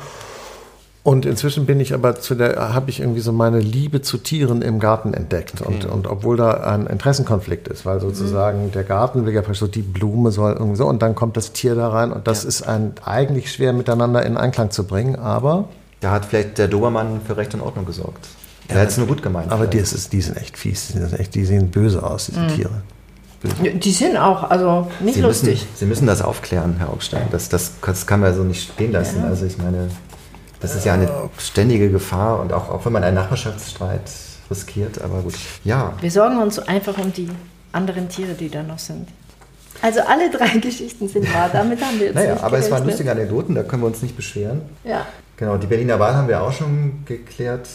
Und 1.01 1.25
inzwischen 1.25 1.65
bin 1.65 1.80
ich 1.80 1.93
aber 1.93 2.19
zu 2.19 2.36
der, 2.36 2.73
habe 2.73 2.89
ich 2.89 2.99
irgendwie 2.99 3.21
so 3.21 3.32
meine 3.32 3.59
Liebe 3.59 4.01
zu 4.01 4.17
Tieren 4.17 4.61
im 4.61 4.80
Garten 4.80 5.13
entdeckt. 5.13 5.61
Okay. 5.61 5.73
Und, 5.73 5.86
und 5.86 6.07
obwohl 6.07 6.38
da 6.38 6.51
ein 6.51 6.86
Interessenkonflikt 6.86 7.67
ist, 7.69 7.86
weil 7.86 7.99
sozusagen 7.99 8.65
mhm. 8.65 8.71
der 8.73 8.84
Garten 8.84 9.25
will 9.25 9.34
ja 9.34 9.41
so 9.53 9.67
die 9.67 9.82
Blume 9.82 10.32
soll 10.32 10.53
irgendwie 10.53 10.75
so 10.75 10.86
und 10.86 11.01
dann 11.01 11.15
kommt 11.15 11.38
das 11.38 11.53
Tier 11.53 11.73
da 11.73 11.89
rein 11.89 12.11
und 12.11 12.27
das 12.27 12.43
ja. 12.43 12.49
ist 12.49 12.61
ein, 12.63 12.93
eigentlich 13.03 13.51
schwer 13.51 13.73
miteinander 13.73 14.25
in 14.25 14.38
Einklang 14.38 14.71
zu 14.71 14.84
bringen, 14.86 15.15
aber. 15.15 15.69
Da 16.01 16.11
hat 16.11 16.25
vielleicht 16.25 16.57
der 16.57 16.67
Dobermann 16.67 17.21
für 17.25 17.38
Recht 17.38 17.53
und 17.53 17.61
Ordnung 17.61 17.86
gesorgt. 17.86 18.27
Ja, 18.70 18.76
ja, 18.76 18.84
jetzt 18.84 18.97
nur 18.97 19.07
gut 19.07 19.22
gemeint. 19.22 19.51
Aber 19.51 19.67
die, 19.67 19.78
ist, 19.78 20.13
die 20.13 20.22
sind 20.22 20.38
echt 20.38 20.57
fies, 20.57 20.88
die, 20.88 20.99
sind 20.99 21.20
echt, 21.20 21.36
die 21.36 21.45
sehen 21.45 21.70
böse 21.72 22.03
aus, 22.03 22.28
diese 22.28 22.39
mhm. 22.39 22.47
Tiere. 22.49 22.82
Böse. 23.41 23.55
Die 23.78 23.91
sind 23.91 24.17
auch, 24.17 24.49
also 24.49 24.89
nicht 24.99 25.15
Sie 25.15 25.22
lustig. 25.22 25.61
Müssen, 25.61 25.67
Sie 25.76 25.86
müssen 25.86 26.07
das 26.07 26.22
aufklären, 26.22 26.76
Herr 26.78 26.89
Augstein. 26.89 27.28
Das, 27.32 27.49
das, 27.49 27.74
das 27.82 28.05
kann 28.05 28.20
man 28.20 28.36
so 28.36 28.43
nicht 28.43 28.72
stehen 28.72 28.91
lassen. 28.91 29.22
Ja. 29.22 29.28
Also 29.28 29.45
ich 29.45 29.57
meine, 29.57 29.89
das 30.59 30.76
ist 30.76 30.86
ja 30.86 30.93
eine 30.93 31.09
ständige 31.38 31.89
Gefahr 31.89 32.39
und 32.41 32.53
auch, 32.53 32.70
auch 32.70 32.86
wenn 32.86 32.93
man 32.93 33.03
einen 33.03 33.15
Nachbarschaftsstreit 33.15 34.11
riskiert, 34.51 35.01
aber 35.01 35.22
gut. 35.22 35.36
Ja. 35.63 35.93
Wir 36.01 36.11
sorgen 36.11 36.41
uns 36.41 36.59
einfach 36.59 36.97
um 36.97 37.13
die 37.13 37.30
anderen 37.72 38.09
Tiere, 38.09 38.34
die 38.34 38.49
da 38.49 38.63
noch 38.63 38.80
sind. 38.80 39.07
Also 39.82 40.01
alle 40.01 40.30
drei 40.30 40.57
Geschichten 40.59 41.07
sind 41.07 41.34
wahr, 41.34 41.49
damit 41.51 41.82
haben 41.82 41.99
wir 41.99 42.07
jetzt 42.07 42.15
Naja, 42.15 42.38
aber 42.41 42.57
es 42.57 42.70
waren 42.70 42.86
lustige 42.86 43.11
Anekdoten, 43.11 43.55
da 43.55 43.63
können 43.63 43.84
wir 43.84 43.88
uns 43.88 44.01
nicht 44.01 44.15
beschweren. 44.15 44.61
Ja. 44.84 45.05
Genau, 45.38 45.55
die 45.57 45.67
Berliner 45.67 45.99
Wahl 45.99 46.15
haben 46.15 46.28
wir 46.28 46.41
auch 46.41 46.51
schon 46.51 47.05
geklärt. 47.05 47.67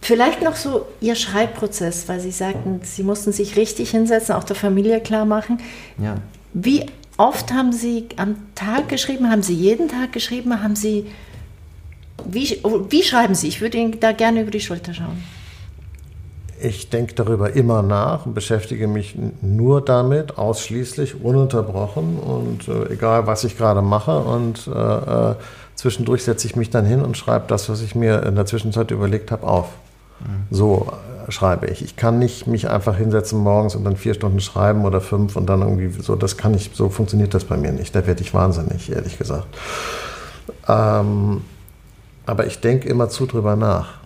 Vielleicht 0.00 0.42
noch 0.42 0.56
so 0.56 0.86
Ihr 1.00 1.14
Schreibprozess, 1.14 2.08
weil 2.08 2.20
Sie 2.20 2.30
sagten, 2.30 2.80
Sie 2.82 3.02
mussten 3.02 3.32
sich 3.32 3.56
richtig 3.56 3.90
hinsetzen, 3.90 4.34
auch 4.34 4.44
der 4.44 4.56
Familie 4.56 5.00
klar 5.00 5.24
machen. 5.24 5.58
Ja. 5.98 6.16
Wie 6.52 6.86
oft 7.16 7.52
haben 7.52 7.72
Sie 7.72 8.06
am 8.16 8.36
Tag 8.54 8.88
geschrieben? 8.88 9.30
Haben 9.30 9.42
Sie 9.42 9.54
jeden 9.54 9.88
Tag 9.88 10.12
geschrieben? 10.12 10.62
Haben 10.62 10.76
Sie. 10.76 11.06
Wie, 12.24 12.60
wie 12.88 13.02
schreiben 13.02 13.34
Sie? 13.34 13.48
Ich 13.48 13.60
würde 13.60 13.78
Ihnen 13.78 14.00
da 14.00 14.12
gerne 14.12 14.42
über 14.42 14.50
die 14.50 14.60
Schulter 14.60 14.94
schauen. 14.94 15.22
Ich 16.62 16.90
denke 16.90 17.14
darüber 17.14 17.54
immer 17.54 17.82
nach 17.82 18.26
und 18.26 18.34
beschäftige 18.34 18.86
mich 18.86 19.16
nur 19.40 19.82
damit, 19.82 20.36
ausschließlich, 20.36 21.22
ununterbrochen 21.22 22.18
und 22.18 22.68
äh, 22.68 22.92
egal, 22.92 23.26
was 23.26 23.44
ich 23.44 23.56
gerade 23.56 23.80
mache. 23.80 24.18
Und 24.18 24.66
äh, 24.66 24.70
äh, 24.70 25.34
zwischendurch 25.80 26.24
setze 26.24 26.46
ich 26.46 26.56
mich 26.56 26.68
dann 26.68 26.84
hin 26.84 27.00
und 27.00 27.16
schreibe 27.16 27.46
das, 27.48 27.68
was 27.70 27.80
ich 27.80 27.94
mir 27.94 28.22
in 28.24 28.34
der 28.34 28.44
Zwischenzeit 28.44 28.90
überlegt 28.90 29.30
habe, 29.30 29.46
auf. 29.46 29.68
Mhm. 30.20 30.46
So 30.50 30.92
äh, 31.26 31.32
schreibe 31.32 31.66
ich. 31.68 31.82
Ich 31.82 31.96
kann 31.96 32.18
nicht 32.18 32.46
mich 32.46 32.68
einfach 32.68 32.96
hinsetzen 32.96 33.38
morgens 33.38 33.74
und 33.74 33.84
dann 33.84 33.96
vier 33.96 34.12
Stunden 34.12 34.40
schreiben 34.40 34.84
oder 34.84 35.00
fünf 35.00 35.36
und 35.36 35.46
dann 35.46 35.62
irgendwie 35.62 35.88
so, 36.02 36.16
das 36.16 36.36
kann 36.36 36.52
ich, 36.52 36.70
so 36.74 36.90
funktioniert 36.90 37.32
das 37.32 37.44
bei 37.44 37.56
mir 37.56 37.72
nicht. 37.72 37.94
Da 37.94 38.06
werde 38.06 38.20
ich 38.20 38.34
wahnsinnig, 38.34 38.92
ehrlich 38.92 39.16
gesagt. 39.16 39.46
Ähm, 40.68 41.40
aber 42.26 42.46
ich 42.46 42.60
denke 42.60 42.88
immer 42.88 43.08
zu 43.08 43.24
drüber 43.24 43.56
nach. 43.56 43.99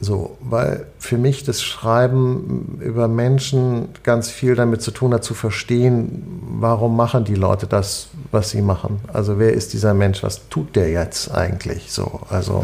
So, 0.00 0.38
weil 0.40 0.86
für 1.00 1.18
mich 1.18 1.42
das 1.42 1.60
Schreiben 1.60 2.78
über 2.80 3.08
Menschen 3.08 3.88
ganz 4.04 4.30
viel 4.30 4.54
damit 4.54 4.80
zu 4.80 4.92
tun 4.92 5.12
hat, 5.12 5.24
zu 5.24 5.34
verstehen, 5.34 6.40
warum 6.60 6.96
machen 6.96 7.24
die 7.24 7.34
Leute 7.34 7.66
das, 7.66 8.08
was 8.30 8.50
sie 8.50 8.62
machen. 8.62 9.00
Also 9.12 9.40
wer 9.40 9.52
ist 9.52 9.72
dieser 9.72 9.94
Mensch, 9.94 10.22
was 10.22 10.48
tut 10.50 10.76
der 10.76 10.90
jetzt 10.90 11.34
eigentlich 11.34 11.90
so? 11.90 12.20
Also, 12.30 12.62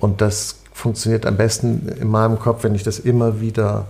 und 0.00 0.20
das 0.20 0.56
funktioniert 0.74 1.24
am 1.24 1.38
besten 1.38 1.88
in 1.88 2.08
meinem 2.08 2.38
Kopf, 2.38 2.62
wenn 2.62 2.74
ich 2.74 2.82
das 2.82 2.98
immer 2.98 3.40
wieder, 3.40 3.86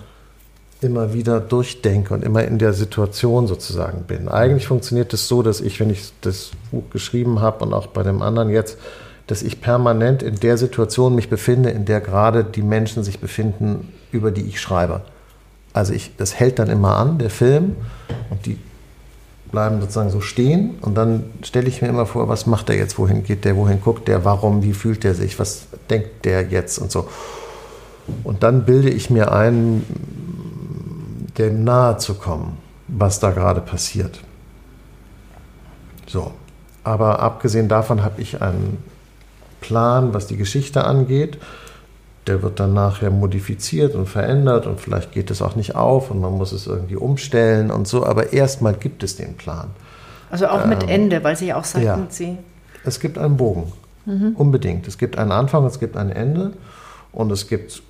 immer 0.80 1.12
wieder 1.12 1.40
durchdenke 1.40 2.14
und 2.14 2.22
immer 2.22 2.44
in 2.44 2.59
der 2.59 2.72
Situation 2.72 3.48
sozusagen 3.48 4.02
bin. 4.02 4.28
Eigentlich 4.28 4.68
funktioniert 4.68 5.12
es 5.12 5.22
das 5.22 5.28
so, 5.28 5.42
dass 5.42 5.61
ich, 5.61 5.80
wenn 5.80 5.90
ich 5.90 6.12
das 6.20 6.52
Buch 6.70 6.84
geschrieben 6.90 7.40
habe 7.40 7.64
und 7.64 7.74
auch 7.74 7.88
bei 7.88 8.05
dem 8.05 8.22
anderen 8.22 8.48
jetzt, 8.48 8.78
dass 9.27 9.43
ich 9.43 9.61
permanent 9.61 10.22
in 10.22 10.37
der 10.37 10.59
Situation 10.59 11.14
mich 11.14 11.31
befinde, 11.31 11.70
in 11.70 11.85
der 11.85 12.01
gerade 12.01 12.45
die 12.45 12.62
Menschen 12.62 13.05
sich 13.05 13.20
befinden, 13.20 13.93
über 14.12 14.31
die 14.31 14.43
ich 14.43 14.61
schreibe. 14.61 15.03
Also 15.72 15.93
ich, 15.93 16.14
das 16.16 16.39
hält 16.39 16.59
dann 16.59 16.68
immer 16.68 16.97
an, 16.97 17.18
der 17.18 17.31
Film, 17.31 17.77
und 18.31 18.47
die 18.47 18.59
bleiben 19.51 19.81
sozusagen 19.81 20.11
so 20.11 20.20
stehen 20.20 20.75
und 20.81 20.97
dann 20.97 21.25
stelle 21.43 21.68
ich 21.68 21.81
mir 21.81 21.89
immer 21.89 22.07
vor, 22.07 22.29
was 22.29 22.47
macht 22.47 22.68
der 22.68 22.77
jetzt, 22.77 22.99
wohin 22.99 23.22
geht 23.22 23.45
der, 23.45 23.57
wohin 23.57 23.81
guckt 23.81 24.09
der, 24.09 24.25
warum, 24.25 24.62
wie 24.62 24.72
fühlt 24.72 25.05
der 25.05 25.14
sich, 25.14 25.39
was 25.39 25.68
denkt 25.89 26.25
der 26.25 26.43
jetzt 26.49 26.79
und 26.79 26.91
so. 26.91 27.09
Und 28.25 28.43
dann 28.43 28.64
bilde 28.64 28.91
ich 28.91 29.11
mir 29.11 29.33
ein, 29.33 29.85
dem 31.39 31.64
nahe 31.64 31.99
zu 31.99 32.14
kommen, 32.14 32.59
was 32.89 33.20
da 33.20 33.31
gerade 33.31 33.61
passiert. 33.61 34.20
So. 36.07 36.33
Aber 36.83 37.20
abgesehen 37.20 37.68
davon 37.68 38.05
habe 38.05 38.20
ich 38.20 38.43
einen 38.43 38.77
Plan, 39.66 40.12
was 40.12 40.26
die 40.26 40.36
Geschichte 40.36 40.84
angeht. 40.84 41.38
Der 42.26 42.42
wird 42.42 42.60
dann 42.60 42.72
nachher 42.74 43.10
modifiziert 43.10 43.94
und 43.94 44.06
verändert 44.06 44.66
und 44.66 44.80
vielleicht 44.80 45.12
geht 45.12 45.30
es 45.30 45.42
auch 45.42 45.56
nicht 45.56 45.74
auf 45.74 46.10
und 46.10 46.20
man 46.20 46.32
muss 46.32 46.52
es 46.52 46.66
irgendwie 46.66 46.96
umstellen 46.96 47.70
und 47.70 47.86
so. 47.86 48.04
Aber 48.04 48.32
erstmal 48.32 48.74
gibt 48.74 49.02
es 49.02 49.16
den 49.16 49.34
Plan. 49.34 49.68
Also 50.30 50.48
auch 50.48 50.64
mit 50.66 50.82
ähm, 50.84 50.88
Ende, 50.88 51.22
weil 51.22 51.36
Sie 51.36 51.52
auch 51.52 51.64
sagten, 51.64 51.86
ja, 51.86 52.06
Sie. 52.08 52.38
Es 52.84 52.98
gibt 53.00 53.18
einen 53.18 53.36
Bogen. 53.36 53.72
Mhm. 54.06 54.34
Unbedingt. 54.36 54.86
Es 54.88 54.98
gibt 54.98 55.18
einen 55.18 55.32
Anfang, 55.32 55.64
es 55.64 55.80
gibt 55.80 55.96
ein 55.96 56.10
Ende 56.10 56.52
und 57.12 57.30
es 57.30 57.46
gibt 57.46 57.82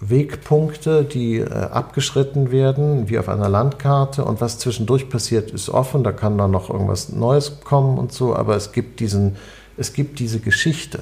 Wegpunkte, 0.00 1.04
die 1.04 1.38
äh, 1.38 1.50
abgeschritten 1.50 2.50
werden, 2.50 3.08
wie 3.08 3.18
auf 3.18 3.28
einer 3.28 3.48
Landkarte. 3.48 4.24
Und 4.24 4.40
was 4.40 4.58
zwischendurch 4.58 5.08
passiert, 5.08 5.50
ist 5.50 5.68
offen. 5.70 6.04
Da 6.04 6.12
kann 6.12 6.36
dann 6.38 6.50
noch 6.50 6.70
irgendwas 6.70 7.10
Neues 7.10 7.60
kommen 7.64 7.98
und 7.98 8.12
so. 8.12 8.34
Aber 8.34 8.56
es 8.56 8.72
gibt 8.72 9.00
diesen 9.00 9.36
es 9.76 9.92
gibt 9.92 10.18
diese 10.18 10.40
Geschichte. 10.40 11.00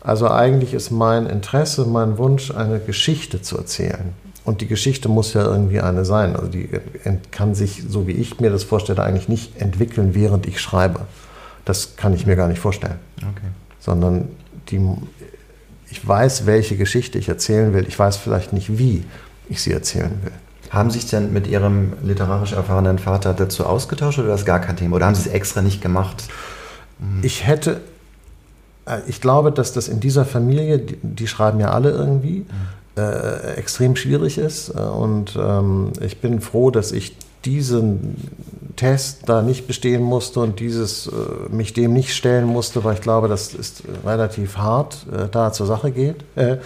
Also 0.00 0.28
eigentlich 0.28 0.74
ist 0.74 0.90
mein 0.90 1.26
Interesse, 1.26 1.84
mein 1.84 2.18
Wunsch, 2.18 2.50
eine 2.50 2.80
Geschichte 2.80 3.40
zu 3.40 3.56
erzählen. 3.56 4.12
Und 4.44 4.60
die 4.60 4.66
Geschichte 4.66 5.08
muss 5.08 5.34
ja 5.34 5.44
irgendwie 5.44 5.80
eine 5.80 6.04
sein. 6.04 6.34
Also 6.34 6.48
die 6.48 6.68
kann 7.30 7.54
sich, 7.54 7.84
so 7.88 8.08
wie 8.08 8.12
ich 8.12 8.40
mir 8.40 8.50
das 8.50 8.64
vorstelle, 8.64 9.02
eigentlich 9.02 9.28
nicht 9.28 9.60
entwickeln, 9.60 10.14
während 10.14 10.46
ich 10.46 10.60
schreibe. 10.60 11.00
Das 11.64 11.96
kann 11.96 12.12
ich 12.12 12.26
mir 12.26 12.34
gar 12.34 12.48
nicht 12.48 12.58
vorstellen. 12.58 12.98
Okay. 13.18 13.46
Sondern 13.78 14.28
die, 14.70 14.80
ich 15.90 16.06
weiß, 16.06 16.46
welche 16.46 16.76
Geschichte 16.76 17.18
ich 17.18 17.28
erzählen 17.28 17.72
will. 17.72 17.86
Ich 17.86 17.96
weiß 17.96 18.16
vielleicht 18.16 18.52
nicht, 18.52 18.78
wie 18.78 19.04
ich 19.48 19.62
sie 19.62 19.72
erzählen 19.72 20.18
will. 20.24 20.32
Haben 20.70 20.90
Sie 20.90 20.98
sich 20.98 21.10
denn 21.10 21.32
mit 21.32 21.46
Ihrem 21.46 21.92
literarisch 22.02 22.52
erfahrenen 22.52 22.98
Vater 22.98 23.34
dazu 23.34 23.66
ausgetauscht 23.66 24.18
oder 24.18 24.28
war 24.28 24.36
das 24.36 24.46
gar 24.46 24.58
kein 24.58 24.76
Thema? 24.76 24.96
Oder 24.96 25.06
haben 25.06 25.14
Sie 25.14 25.28
es 25.28 25.34
extra 25.34 25.60
nicht 25.60 25.82
gemacht? 25.82 26.24
Ich 27.20 27.46
hätte 27.46 27.80
ich 29.06 29.20
glaube, 29.20 29.52
dass 29.52 29.72
das 29.72 29.88
in 29.88 30.00
dieser 30.00 30.24
Familie, 30.24 30.78
die, 30.78 30.98
die 31.02 31.26
schreiben 31.26 31.60
ja 31.60 31.70
alle 31.70 31.90
irgendwie, 31.90 32.40
mhm. 32.40 33.02
äh, 33.02 33.54
extrem 33.54 33.96
schwierig 33.96 34.38
ist. 34.38 34.70
Äh, 34.70 34.80
und 34.80 35.36
ähm, 35.36 35.92
ich 36.00 36.20
bin 36.20 36.40
froh, 36.40 36.70
dass 36.70 36.92
ich 36.92 37.16
diesen 37.44 38.16
Test 38.76 39.28
da 39.28 39.42
nicht 39.42 39.66
bestehen 39.66 40.02
musste 40.02 40.40
und 40.40 40.58
dieses 40.58 41.06
äh, 41.06 41.10
mich 41.50 41.72
dem 41.72 41.92
nicht 41.92 42.14
stellen 42.14 42.46
musste, 42.46 42.84
weil 42.84 42.94
ich 42.94 43.00
glaube, 43.00 43.28
das 43.28 43.54
ist 43.54 43.82
relativ 44.04 44.56
hart 44.56 45.06
äh, 45.12 45.28
da 45.30 45.52
zur 45.52 45.66
Sache 45.66 45.90
geht 45.90 46.24
äh, 46.36 46.56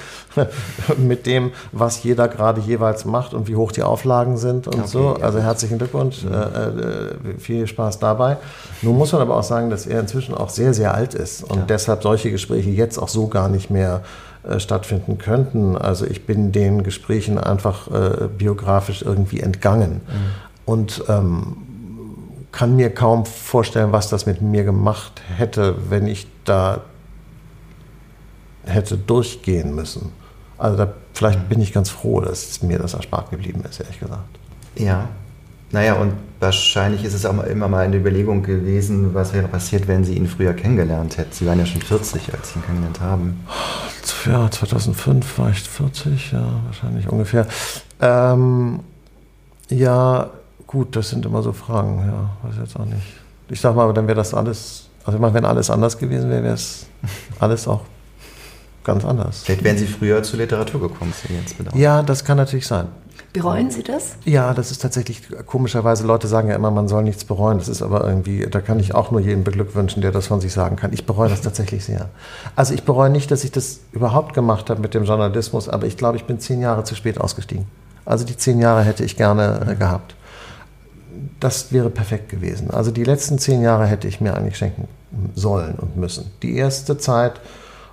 mit 0.98 1.26
dem, 1.26 1.50
was 1.72 2.02
jeder 2.04 2.28
gerade 2.28 2.60
jeweils 2.60 3.04
macht 3.04 3.34
und 3.34 3.48
wie 3.48 3.56
hoch 3.56 3.72
die 3.72 3.82
Auflagen 3.82 4.36
sind 4.36 4.68
und 4.68 4.80
okay, 4.80 4.86
so. 4.86 5.08
Also 5.20 5.40
herzlichen 5.40 5.78
Glückwunsch, 5.78 6.22
mhm. 6.22 6.32
Äh, 6.32 7.38
viel 7.38 7.66
Spaß 7.66 7.98
dabei. 7.98 8.36
Nun 8.82 8.96
muss 8.96 9.12
man 9.12 9.22
aber 9.22 9.36
auch 9.36 9.42
sagen, 9.42 9.70
dass 9.70 9.86
er 9.86 10.00
inzwischen 10.00 10.34
auch 10.34 10.50
sehr, 10.50 10.74
sehr 10.74 10.94
alt 10.94 11.14
ist 11.14 11.42
und 11.42 11.58
ja. 11.58 11.64
deshalb 11.68 12.02
solche 12.02 12.30
Gespräche 12.30 12.70
jetzt 12.70 12.98
auch 12.98 13.08
so 13.08 13.26
gar 13.26 13.48
nicht 13.48 13.70
mehr 13.70 14.02
äh, 14.48 14.60
stattfinden 14.60 15.18
könnten. 15.18 15.76
Also 15.76 16.06
ich 16.06 16.24
bin 16.24 16.52
den 16.52 16.82
Gesprächen 16.82 17.38
einfach 17.38 17.88
äh, 17.88 18.28
biografisch 18.28 19.02
irgendwie 19.02 19.40
entgangen. 19.40 20.02
Mhm 20.06 20.45
und 20.66 21.02
ähm, 21.08 21.56
kann 22.52 22.76
mir 22.76 22.90
kaum 22.90 23.24
vorstellen, 23.24 23.92
was 23.92 24.08
das 24.08 24.26
mit 24.26 24.42
mir 24.42 24.64
gemacht 24.64 25.22
hätte, 25.36 25.76
wenn 25.90 26.06
ich 26.06 26.26
da 26.44 26.82
hätte 28.64 28.98
durchgehen 28.98 29.74
müssen. 29.74 30.12
Also 30.58 30.76
da, 30.76 30.92
vielleicht 31.12 31.48
bin 31.48 31.60
ich 31.60 31.72
ganz 31.72 31.90
froh, 31.90 32.20
dass 32.20 32.62
mir 32.62 32.78
das 32.78 32.94
erspart 32.94 33.30
geblieben 33.30 33.62
ist, 33.68 33.80
ehrlich 33.80 34.00
gesagt. 34.00 34.38
Ja. 34.74 35.08
Naja, 35.72 35.94
und 35.94 36.12
wahrscheinlich 36.38 37.04
ist 37.04 37.12
es 37.12 37.26
auch 37.26 37.42
immer 37.42 37.68
mal 37.68 37.84
eine 37.84 37.96
Überlegung 37.96 38.42
gewesen, 38.42 39.14
was 39.14 39.32
wäre 39.34 39.48
passiert, 39.48 39.88
wenn 39.88 40.04
Sie 40.04 40.14
ihn 40.14 40.28
früher 40.28 40.54
kennengelernt 40.54 41.18
hätten. 41.18 41.32
Sie 41.32 41.44
waren 41.44 41.58
ja 41.58 41.66
schon 41.66 41.82
40, 41.82 42.32
als 42.32 42.52
Sie 42.52 42.58
ihn 42.58 42.64
kennengelernt 42.64 43.00
haben. 43.00 43.44
Ja, 44.24 44.50
2005 44.50 45.38
war 45.38 45.50
ich 45.50 45.60
40, 45.60 46.32
ja, 46.32 46.48
wahrscheinlich 46.64 47.08
ungefähr. 47.08 47.46
Ähm, 48.00 48.80
ja, 49.68 50.30
Gut, 50.66 50.96
das 50.96 51.10
sind 51.10 51.24
immer 51.24 51.42
so 51.42 51.52
Fragen, 51.52 51.98
ja, 52.00 52.48
weiß 52.48 52.56
jetzt 52.60 52.76
auch 52.76 52.84
nicht. 52.84 53.02
Ich 53.48 53.60
sag 53.60 53.76
mal, 53.76 53.92
dann 53.92 54.06
wäre 54.08 54.16
das 54.16 54.34
alles, 54.34 54.88
also 55.04 55.16
ich 55.16 55.20
meine, 55.20 55.34
wenn 55.34 55.44
alles 55.44 55.70
anders 55.70 55.96
gewesen 55.96 56.28
wäre, 56.28 56.42
wäre 56.42 56.54
es 56.54 56.86
alles 57.38 57.68
auch 57.68 57.82
ganz 58.82 59.04
anders. 59.04 59.42
Vielleicht 59.44 59.62
wären 59.62 59.78
Sie 59.78 59.86
früher 59.86 60.22
zur 60.22 60.38
Literatur 60.38 60.80
gekommen, 60.80 61.12
Sie 61.12 61.34
jetzt 61.34 61.56
bedauern. 61.56 61.78
Ja, 61.78 62.02
das 62.02 62.24
kann 62.24 62.36
natürlich 62.36 62.66
sein. 62.66 62.88
Bereuen 63.32 63.70
Sie 63.70 63.82
das? 63.82 64.16
Ja, 64.24 64.54
das 64.54 64.70
ist 64.70 64.80
tatsächlich 64.80 65.22
komischerweise, 65.44 66.06
Leute 66.06 66.26
sagen 66.26 66.48
ja 66.48 66.56
immer, 66.56 66.70
man 66.70 66.88
soll 66.88 67.02
nichts 67.02 67.24
bereuen. 67.24 67.58
Das 67.58 67.68
ist 67.68 67.82
aber 67.82 68.06
irgendwie, 68.06 68.46
da 68.46 68.60
kann 68.60 68.80
ich 68.80 68.94
auch 68.94 69.10
nur 69.10 69.20
jeden 69.20 69.44
beglückwünschen, 69.44 70.00
der 70.02 70.10
das 70.10 70.26
von 70.26 70.40
sich 70.40 70.52
sagen 70.52 70.76
kann. 70.76 70.92
Ich 70.92 71.04
bereue 71.04 71.28
das 71.28 71.42
tatsächlich 71.42 71.84
sehr. 71.84 72.08
Also 72.54 72.72
ich 72.72 72.84
bereue 72.84 73.10
nicht, 73.10 73.30
dass 73.30 73.44
ich 73.44 73.52
das 73.52 73.80
überhaupt 73.92 74.32
gemacht 74.34 74.70
habe 74.70 74.80
mit 74.80 74.94
dem 74.94 75.04
Journalismus, 75.04 75.68
aber 75.68 75.86
ich 75.86 75.96
glaube, 75.96 76.16
ich 76.16 76.24
bin 76.24 76.40
zehn 76.40 76.60
Jahre 76.60 76.84
zu 76.84 76.94
spät 76.94 77.20
ausgestiegen. 77.20 77.66
Also 78.04 78.24
die 78.24 78.36
zehn 78.36 78.58
Jahre 78.58 78.82
hätte 78.82 79.04
ich 79.04 79.16
gerne 79.16 79.66
äh, 79.68 79.74
gehabt 79.74 80.16
das 81.40 81.72
wäre 81.72 81.90
perfekt 81.90 82.28
gewesen. 82.28 82.70
Also 82.70 82.90
die 82.90 83.04
letzten 83.04 83.38
zehn 83.38 83.62
Jahre 83.62 83.86
hätte 83.86 84.08
ich 84.08 84.20
mir 84.20 84.34
eigentlich 84.34 84.56
schenken 84.56 84.88
sollen 85.34 85.76
und 85.76 85.96
müssen. 85.96 86.30
Die 86.42 86.56
erste 86.56 86.98
Zeit 86.98 87.40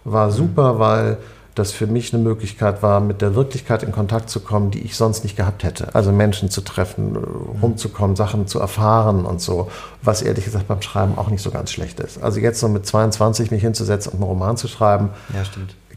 war 0.04 0.32
super, 0.32 0.80
weil 0.80 1.18
das 1.56 1.72
für 1.72 1.86
mich 1.86 2.14
eine 2.14 2.24
Möglichkeit 2.24 2.82
war, 2.82 3.00
mit 3.00 3.22
der 3.22 3.36
Wirklichkeit 3.36 3.84
in 3.84 3.92
Kontakt 3.92 4.30
zu 4.30 4.40
kommen, 4.40 4.72
die 4.72 4.82
ich 4.82 4.96
sonst 4.96 5.24
nicht 5.24 5.36
gehabt 5.36 5.64
hätte. 5.64 5.94
Also 5.94 6.12
Menschen 6.12 6.50
zu 6.50 6.62
treffen, 6.62 7.16
rumzukommen, 7.62 8.16
Sachen 8.16 8.48
zu 8.48 8.60
erfahren 8.60 9.26
und 9.26 9.40
so, 9.40 9.70
was 10.02 10.24
ehrlich 10.24 10.46
gesagt 10.46 10.68
beim 10.68 10.82
Schreiben 10.82 11.18
auch 11.18 11.30
nicht 11.30 11.44
so 11.44 11.52
ganz 11.52 11.72
schlecht 11.72 12.00
ist. 12.00 12.22
Also 12.24 12.40
jetzt 12.40 12.60
so 12.60 12.68
mit 12.70 12.88
22 12.88 13.52
mich 13.52 13.62
hinzusetzen 13.62 14.14
und 14.14 14.20
einen 14.20 14.30
Roman 14.30 14.58
zu 14.58 14.68
schreiben, 14.68 15.10
ja, 15.34 15.44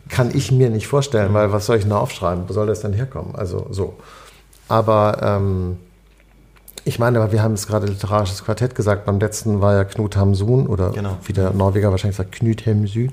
kann 0.09 0.31
ich 0.35 0.53
mir 0.53 0.71
nicht 0.71 0.87
vorstellen, 0.87 1.33
weil 1.33 1.53
was 1.53 1.67
soll 1.67 1.77
ich 1.77 1.83
denn 1.83 1.91
da 1.91 1.99
aufschreiben? 1.99 2.45
Wo 2.47 2.53
soll 2.53 2.67
das 2.67 2.81
denn 2.81 2.93
herkommen? 2.93 3.35
Also 3.35 3.67
so. 3.71 3.95
Aber 4.69 5.19
ähm, 5.23 5.79
ich 6.87 7.01
meine, 7.01 7.33
wir 7.33 7.43
haben 7.43 7.55
es 7.55 7.67
gerade 7.67 7.87
literarisches 7.87 8.45
Quartett 8.45 8.77
gesagt. 8.77 9.07
Beim 9.07 9.19
letzten 9.19 9.61
war 9.61 9.75
ja 9.75 9.85
Knut 9.85 10.17
Hamsun 10.17 10.69
oder 10.69 10.91
genau. 10.91 11.19
wie 11.25 11.33
der 11.33 11.51
Norweger 11.51 11.91
wahrscheinlich 11.91 12.17
sagt, 12.17 12.31
Knut 12.31 12.65
Hamsun, 12.65 13.11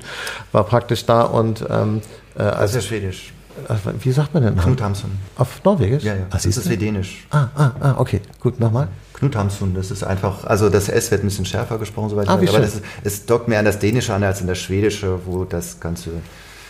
war 0.52 0.64
praktisch 0.64 1.06
da 1.08 1.24
und 1.24 1.66
ähm, 1.68 2.02
äh, 2.36 2.44
das 2.44 2.76
ist 2.76 2.76
ja 2.76 2.82
schwedisch. 2.82 3.34
Äh, 3.68 3.74
wie 4.00 4.12
sagt 4.12 4.36
man 4.36 4.44
denn? 4.44 4.58
Knut 4.58 4.80
Hamsun. 4.80 5.12
Auf 5.38 5.64
Norwegisch? 5.64 6.04
Ja, 6.04 6.14
ja. 6.14 6.22
Ach, 6.30 6.34
das 6.34 6.46
ist 6.46 6.64
schwedisch. 6.64 7.26
Ah, 7.32 7.48
ah, 7.56 7.72
ah, 7.80 7.96
okay. 7.98 8.22
Gut, 8.40 8.60
nochmal. 8.60 8.90
Knut 9.14 9.36
Hamsun, 9.36 9.74
das 9.74 9.90
ist 9.90 10.04
einfach, 10.04 10.44
also 10.44 10.70
das 10.70 10.88
S 10.88 11.10
wird 11.10 11.24
ein 11.24 11.28
bisschen 11.28 11.46
schärfer 11.46 11.80
gesprochen, 11.80 12.10
soweit 12.10 12.30
ah, 12.30 12.38
ich 12.40 12.50
weiß, 12.50 12.56
aber 12.56 12.66
das 12.66 12.76
ist, 12.76 12.84
es 13.04 13.26
dockt 13.26 13.48
mehr 13.48 13.58
an 13.58 13.66
das 13.66 13.80
Dänische 13.80 14.14
an 14.14 14.24
als 14.24 14.40
an 14.42 14.48
das 14.48 14.60
Schwedische, 14.60 15.20
wo 15.26 15.46
das 15.46 15.80
Ganze 15.80 16.12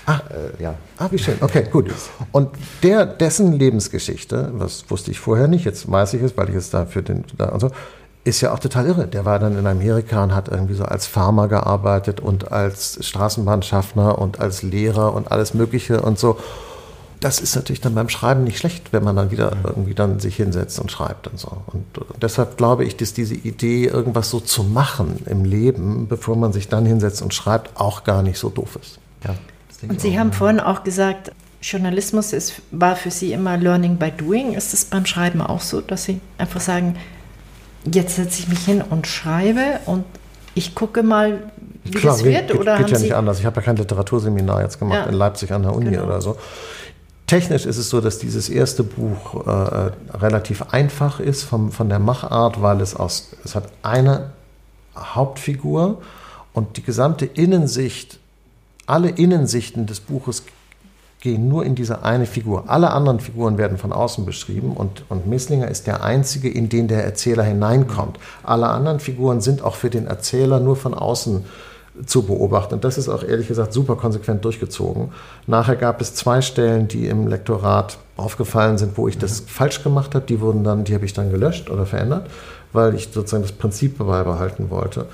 Ah, 0.06 0.20
äh, 0.30 0.62
ja. 0.62 0.76
ah, 0.98 1.08
wie 1.12 1.18
schön. 1.18 1.36
Okay, 1.40 1.66
gut. 1.72 1.92
Und 2.32 2.50
der, 2.82 3.06
dessen 3.06 3.54
Lebensgeschichte, 3.54 4.52
das 4.60 4.90
wusste 4.90 5.12
ich 5.12 5.20
vorher 5.20 5.48
nicht, 5.48 5.66
jetzt 5.66 5.90
weiß 5.90 6.16
ich 6.16 6.22
es, 6.22 6.36
weil 6.36 6.50
ich 6.50 6.56
es 6.56 6.70
da 6.70 6.86
für 6.86 7.02
den, 7.02 7.24
da 7.38 7.50
und 7.50 7.62
so, 7.62 7.72
ist 8.26 8.42
ja 8.42 8.54
auch 8.54 8.60
total 8.60 8.88
irre. 8.88 9.08
Der 9.08 9.26
war 9.26 9.40
dann 9.40 9.58
in 9.58 9.68
Amerika 9.68 10.24
und 10.24 10.34
hat 10.34 10.48
irgendwie 10.48 10.76
so 10.76 10.86
als 10.86 11.08
Farmer 11.08 11.48
gearbeitet 11.48 12.20
und 12.20 12.52
als 12.52 13.06
Straßenbahnschaffner 13.06 14.18
und 14.18 14.40
als 14.40 14.64
Lehrer 14.64 15.14
und 15.14 15.32
alles 15.32 15.54
Mögliche 15.54 16.02
und 16.02 16.20
so. 16.20 16.38
Das 17.20 17.40
ist 17.40 17.56
natürlich 17.56 17.80
dann 17.80 17.96
beim 17.96 18.10
Schreiben 18.10 18.44
nicht 18.44 18.58
schlecht, 18.58 18.92
wenn 18.92 19.04
man 19.04 19.16
dann 19.16 19.32
wieder 19.32 19.56
irgendwie 19.64 19.94
dann 19.94 20.20
sich 20.20 20.36
hinsetzt 20.36 20.78
und 20.80 20.92
schreibt 20.92 21.28
und 21.28 21.40
so. 21.40 21.50
Und 21.68 21.86
deshalb 22.22 22.58
glaube 22.58 22.84
ich, 22.84 22.98
dass 22.98 23.14
diese 23.14 23.36
Idee, 23.36 23.86
irgendwas 23.86 24.30
so 24.30 24.42
zu 24.42 24.64
machen 24.64 25.22
im 25.26 25.46
Leben, 25.46 26.08
bevor 26.10 26.36
man 26.36 26.52
sich 26.52 26.68
dann 26.68 26.86
hinsetzt 26.86 27.22
und 27.22 27.34
schreibt, 27.34 27.80
auch 27.80 28.04
gar 28.04 28.24
nicht 28.24 28.38
so 28.38 28.50
doof 28.50 28.78
ist. 28.82 29.00
Ja. 29.26 29.36
Und 29.90 30.02
Sie 30.02 30.20
haben 30.20 30.34
vorhin 30.34 30.60
auch 30.60 30.84
gesagt, 30.84 31.32
Journalismus 31.62 32.34
ist, 32.34 32.62
war 32.72 32.96
für 32.96 33.12
Sie 33.12 33.34
immer 33.34 33.58
Learning 33.58 33.98
by 33.98 34.12
Doing. 34.12 34.54
Ist 34.54 34.74
es 34.74 34.86
beim 34.86 35.06
Schreiben 35.06 35.42
auch 35.42 35.62
so, 35.62 35.82
dass 35.82 36.04
Sie 36.04 36.20
einfach 36.38 36.62
sagen, 36.62 36.98
jetzt 37.92 38.16
setze 38.16 38.40
ich 38.40 38.48
mich 38.48 38.60
hin 38.60 38.82
und 38.82 39.08
schreibe 39.08 39.80
und 39.86 40.06
ich 40.56 40.76
gucke 40.76 41.04
mal, 41.04 41.52
wie 41.84 41.92
Klar, 41.92 42.14
das 42.14 42.24
wird? 42.24 42.48
Geht, 42.48 42.60
oder 42.60 42.78
geht 42.78 42.92
ja 42.92 43.00
nicht 43.00 43.16
anders. 43.16 43.40
Ich 43.40 43.46
habe 43.46 43.58
ja 43.58 43.62
kein 43.66 43.76
Literaturseminar 43.76 44.62
jetzt 44.62 44.80
gemacht 44.80 45.00
ja. 45.00 45.06
in 45.06 45.16
Leipzig 45.16 45.52
an 45.52 45.64
der 45.64 45.74
Uni 45.74 45.92
genau. 45.92 46.06
oder 46.06 46.22
so. 46.22 46.38
Technisch 47.28 47.66
ist 47.66 47.78
es 47.78 47.90
so, 47.90 48.02
dass 48.02 48.20
dieses 48.20 48.50
erste 48.50 48.84
Buch 48.84 49.48
äh, 49.48 49.92
relativ 50.16 50.62
einfach 50.74 51.20
ist 51.20 51.44
vom, 51.44 51.72
von 51.72 51.90
der 51.90 52.00
Machart, 52.00 52.62
weil 52.62 52.82
es 52.82 52.96
aus, 52.96 53.32
es 53.44 53.56
hat 53.56 53.66
eine 53.82 54.32
Hauptfigur 54.96 56.02
und 56.54 56.78
die 56.78 56.84
gesamte 56.84 57.26
Innensicht 57.26 58.20
alle 58.86 59.10
Innensichten 59.10 59.86
des 59.86 60.00
Buches 60.00 60.44
gehen 61.22 61.48
nur 61.48 61.66
in 61.66 61.74
diese 61.74 62.04
eine 62.04 62.26
Figur. 62.26 62.66
Alle 62.68 62.92
anderen 62.92 63.22
Figuren 63.22 63.58
werden 63.58 63.78
von 63.78 63.94
außen 63.94 64.26
beschrieben 64.26 64.74
und, 64.74 65.06
und 65.08 65.26
Misslinger 65.26 65.70
ist 65.70 65.88
der 65.88 66.04
einzige, 66.04 66.50
in 66.50 66.68
den 66.68 66.90
der 66.90 67.06
Erzähler 67.06 67.44
hineinkommt. 67.44 68.20
Alle 68.44 68.68
anderen 68.68 69.00
Figuren 69.00 69.40
sind 69.40 69.62
auch 69.62 69.76
für 69.76 69.90
den 69.90 70.06
Erzähler 70.06 70.60
nur 70.60 70.76
von 70.76 70.94
außen 70.94 71.46
zu 72.06 72.24
beobachten. 72.24 72.74
Und 72.74 72.84
das 72.84 72.98
ist 72.98 73.08
auch 73.08 73.24
ehrlich 73.24 73.48
gesagt 73.48 73.72
super 73.72 73.96
konsequent 73.96 74.44
durchgezogen. 74.44 75.12
Nachher 75.48 75.76
gab 75.76 76.02
es 76.02 76.16
zwei 76.16 76.42
Stellen, 76.42 76.88
die 76.88 77.08
im 77.08 77.28
Lektorat 77.28 77.98
aufgefallen 78.18 78.78
sind, 78.78 78.98
wo 78.98 79.08
ich 79.08 79.18
das 79.18 79.42
falsch 79.42 79.84
gemacht 79.84 80.16
habe. 80.16 80.26
Die 80.26 80.42
wurden 80.42 80.64
dann, 80.64 80.84
die 80.84 80.94
habe 80.94 81.06
ich 81.06 81.14
dann 81.14 81.32
gelöscht 81.32 81.70
oder 81.70 81.86
verändert, 81.86 82.30
weil 82.74 82.96
ich 82.96 83.10
sozusagen 83.14 83.44
das 83.44 83.52
Prinzip 83.52 84.00
beibehalten 84.00 84.70
wollte. 84.70 85.06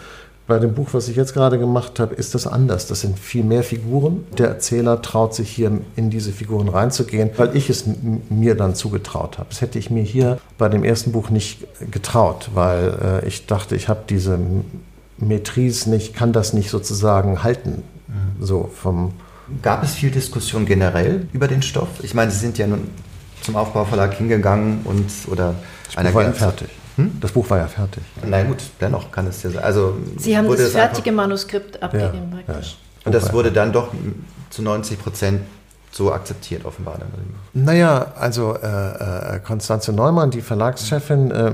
Bei 0.50 0.58
dem 0.58 0.74
Buch, 0.74 0.90
was 0.94 1.08
ich 1.08 1.16
jetzt 1.16 1.36
gerade 1.36 1.60
gemacht 1.60 2.00
habe, 2.00 2.16
ist 2.16 2.34
das 2.34 2.48
anders. 2.48 2.88
Das 2.88 3.02
sind 3.02 3.20
viel 3.20 3.44
mehr 3.44 3.62
Figuren. 3.62 4.26
Der 4.36 4.48
Erzähler 4.48 5.00
traut 5.00 5.36
sich 5.36 5.48
hier 5.48 5.80
in 5.96 6.10
diese 6.10 6.32
Figuren 6.32 6.70
reinzugehen, 6.70 7.30
weil 7.38 7.56
ich 7.56 7.70
es 7.70 7.86
mir 8.32 8.56
dann 8.56 8.74
zugetraut 8.74 9.38
habe. 9.38 9.50
Das 9.50 9.62
hätte 9.62 9.78
ich 9.78 9.92
mir 9.92 10.02
hier 10.02 10.40
bei 10.58 10.68
dem 10.68 10.84
ersten 10.84 11.12
Buch 11.12 11.30
nicht 11.30 11.68
getraut, 11.92 12.50
weil 12.56 13.22
äh, 13.24 13.28
ich 13.28 13.46
dachte, 13.46 13.76
ich 13.76 13.90
habe 13.90 14.00
diese 14.10 14.40
Metris 15.20 15.86
nicht, 15.86 16.16
kann 16.16 16.34
das 16.34 16.54
nicht 16.54 16.72
sozusagen 16.72 17.44
halten. 17.44 17.84
Mhm. 18.08 18.44
So 18.44 18.72
vom 18.74 19.14
Gab 19.62 19.84
es 19.84 19.94
viel 19.94 20.10
Diskussion 20.10 20.66
generell 20.66 21.28
über 21.32 21.48
den 21.48 21.62
Stoff? 21.62 21.90
Ich 22.02 22.16
meine, 22.16 22.32
Sie 22.32 22.40
sind 22.40 22.58
ja 22.58 22.66
nun 22.66 22.88
zum 23.42 23.56
Aufbauverlag 23.56 24.16
hingegangen 24.16 24.80
und 24.84 25.12
oder 25.32 25.54
einer 25.96 26.12
war 26.12 26.34
fertig. 26.34 26.70
Hm? 27.00 27.18
Das 27.22 27.32
Buch 27.32 27.50
war 27.50 27.60
ja 27.60 27.68
fertig. 27.68 28.04
Na 28.26 28.44
gut, 28.44 28.58
dennoch 28.82 29.10
kann 29.10 29.26
es 29.28 29.42
ja 29.44 29.50
sein. 29.52 29.64
Also 29.64 29.98
Sie 30.18 30.38
haben 30.38 30.50
das 30.50 30.72
fertige 30.72 31.14
Manuskript 31.14 31.82
abgegeben 31.82 32.34
ja, 32.36 32.44
praktisch. 32.44 32.72
Ja. 32.72 33.06
Und 33.06 33.16
das 33.16 33.32
wurde 33.32 33.54
dann 33.54 33.72
doch 33.72 33.94
zu 34.50 34.62
90 34.62 35.00
Prozent 35.00 35.42
so 35.92 36.14
akzeptiert, 36.14 36.66
offenbar. 36.66 36.98
Naja, 37.54 38.14
also 38.20 38.56
äh, 38.56 39.40
Konstanze 39.44 39.92
äh, 39.92 39.96
Neumann, 39.96 40.30
die 40.30 40.42
Verlagschefin, 40.42 41.32
äh, 41.32 41.52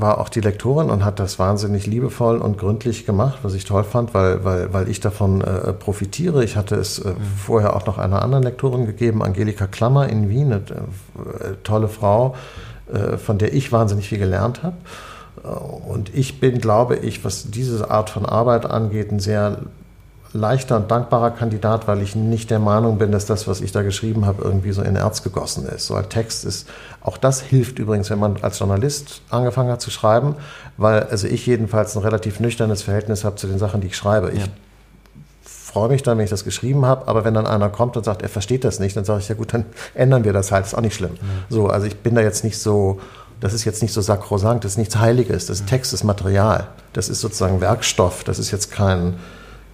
war 0.00 0.18
auch 0.18 0.28
die 0.28 0.40
Lektorin 0.40 0.90
und 0.90 1.04
hat 1.04 1.20
das 1.20 1.38
wahnsinnig 1.38 1.86
liebevoll 1.86 2.38
und 2.38 2.58
gründlich 2.58 3.06
gemacht, 3.06 3.38
was 3.42 3.54
ich 3.54 3.64
toll 3.64 3.84
fand, 3.84 4.14
weil, 4.14 4.44
weil, 4.44 4.72
weil 4.72 4.88
ich 4.88 5.00
davon 5.00 5.42
äh, 5.42 5.72
profitiere. 5.72 6.42
Ich 6.42 6.56
hatte 6.56 6.74
es 6.74 6.98
äh, 6.98 7.10
mhm. 7.10 7.16
vorher 7.44 7.76
auch 7.76 7.86
noch 7.86 7.98
einer 7.98 8.22
anderen 8.22 8.42
Lektorin 8.42 8.86
gegeben, 8.86 9.22
Angelika 9.22 9.66
Klammer 9.68 10.08
in 10.08 10.28
Wien, 10.28 10.52
eine 10.52 10.56
äh, 10.56 11.54
tolle 11.62 11.88
Frau, 11.88 12.34
äh, 12.92 13.16
von 13.16 13.38
der 13.38 13.54
ich 13.54 13.70
wahnsinnig 13.70 14.08
viel 14.08 14.18
gelernt 14.18 14.62
habe. 14.62 14.76
Und 15.86 16.12
ich 16.14 16.40
bin, 16.40 16.60
glaube 16.60 16.96
ich, 16.96 17.24
was 17.24 17.48
diese 17.48 17.92
Art 17.92 18.10
von 18.10 18.26
Arbeit 18.26 18.66
angeht, 18.66 19.12
ein 19.12 19.20
sehr 19.20 19.58
leichter 20.32 20.76
und 20.76 20.90
dankbarer 20.90 21.30
Kandidat, 21.30 21.88
weil 21.88 22.02
ich 22.02 22.14
nicht 22.14 22.50
der 22.50 22.58
Meinung 22.58 22.98
bin, 22.98 23.12
dass 23.12 23.26
das, 23.26 23.48
was 23.48 23.60
ich 23.60 23.72
da 23.72 23.82
geschrieben 23.82 24.26
habe, 24.26 24.42
irgendwie 24.42 24.72
so 24.72 24.82
in 24.82 24.96
Erz 24.96 25.22
gegossen 25.22 25.66
ist. 25.66 25.86
So 25.86 25.94
ein 25.94 26.08
Text 26.08 26.44
ist, 26.44 26.68
auch 27.00 27.16
das 27.16 27.40
hilft 27.40 27.78
übrigens, 27.78 28.10
wenn 28.10 28.18
man 28.18 28.36
als 28.42 28.58
Journalist 28.58 29.22
angefangen 29.30 29.70
hat 29.70 29.80
zu 29.80 29.90
schreiben, 29.90 30.34
weil 30.76 31.04
also 31.04 31.26
ich 31.26 31.46
jedenfalls 31.46 31.96
ein 31.96 32.02
relativ 32.02 32.40
nüchternes 32.40 32.82
Verhältnis 32.82 33.24
habe 33.24 33.36
zu 33.36 33.46
den 33.46 33.58
Sachen, 33.58 33.80
die 33.80 33.86
ich 33.86 33.96
schreibe. 33.96 34.30
Ich 34.30 34.44
freue 35.42 35.88
mich 35.88 36.02
dann, 36.02 36.18
wenn 36.18 36.24
ich 36.24 36.30
das 36.30 36.44
geschrieben 36.44 36.84
habe, 36.84 37.08
aber 37.08 37.24
wenn 37.24 37.34
dann 37.34 37.46
einer 37.46 37.68
kommt 37.68 37.96
und 37.96 38.04
sagt, 38.04 38.22
er 38.22 38.28
versteht 38.28 38.64
das 38.64 38.80
nicht, 38.80 38.96
dann 38.96 39.04
sage 39.04 39.20
ich, 39.20 39.28
ja 39.28 39.34
gut, 39.34 39.54
dann 39.54 39.64
ändern 39.94 40.24
wir 40.24 40.32
das 40.32 40.52
halt, 40.52 40.66
ist 40.66 40.74
auch 40.74 40.80
nicht 40.82 40.94
schlimm. 40.94 41.12
Mhm. 41.12 41.44
So, 41.48 41.68
also 41.68 41.86
ich 41.86 41.96
bin 41.96 42.14
da 42.14 42.20
jetzt 42.20 42.44
nicht 42.44 42.58
so, 42.58 43.00
das 43.40 43.54
ist 43.54 43.64
jetzt 43.64 43.82
nicht 43.82 43.92
so 43.92 44.00
sakrosankt, 44.00 44.64
das 44.64 44.72
ist 44.72 44.78
nichts 44.78 44.96
Heiliges, 44.96 45.46
das 45.46 45.60
ist 45.60 45.68
Text 45.68 45.92
ist 45.92 46.04
Material, 46.04 46.68
das 46.92 47.08
ist 47.08 47.20
sozusagen 47.20 47.60
Werkstoff, 47.60 48.24
das 48.24 48.38
ist 48.38 48.50
jetzt 48.50 48.70
kein, 48.72 49.14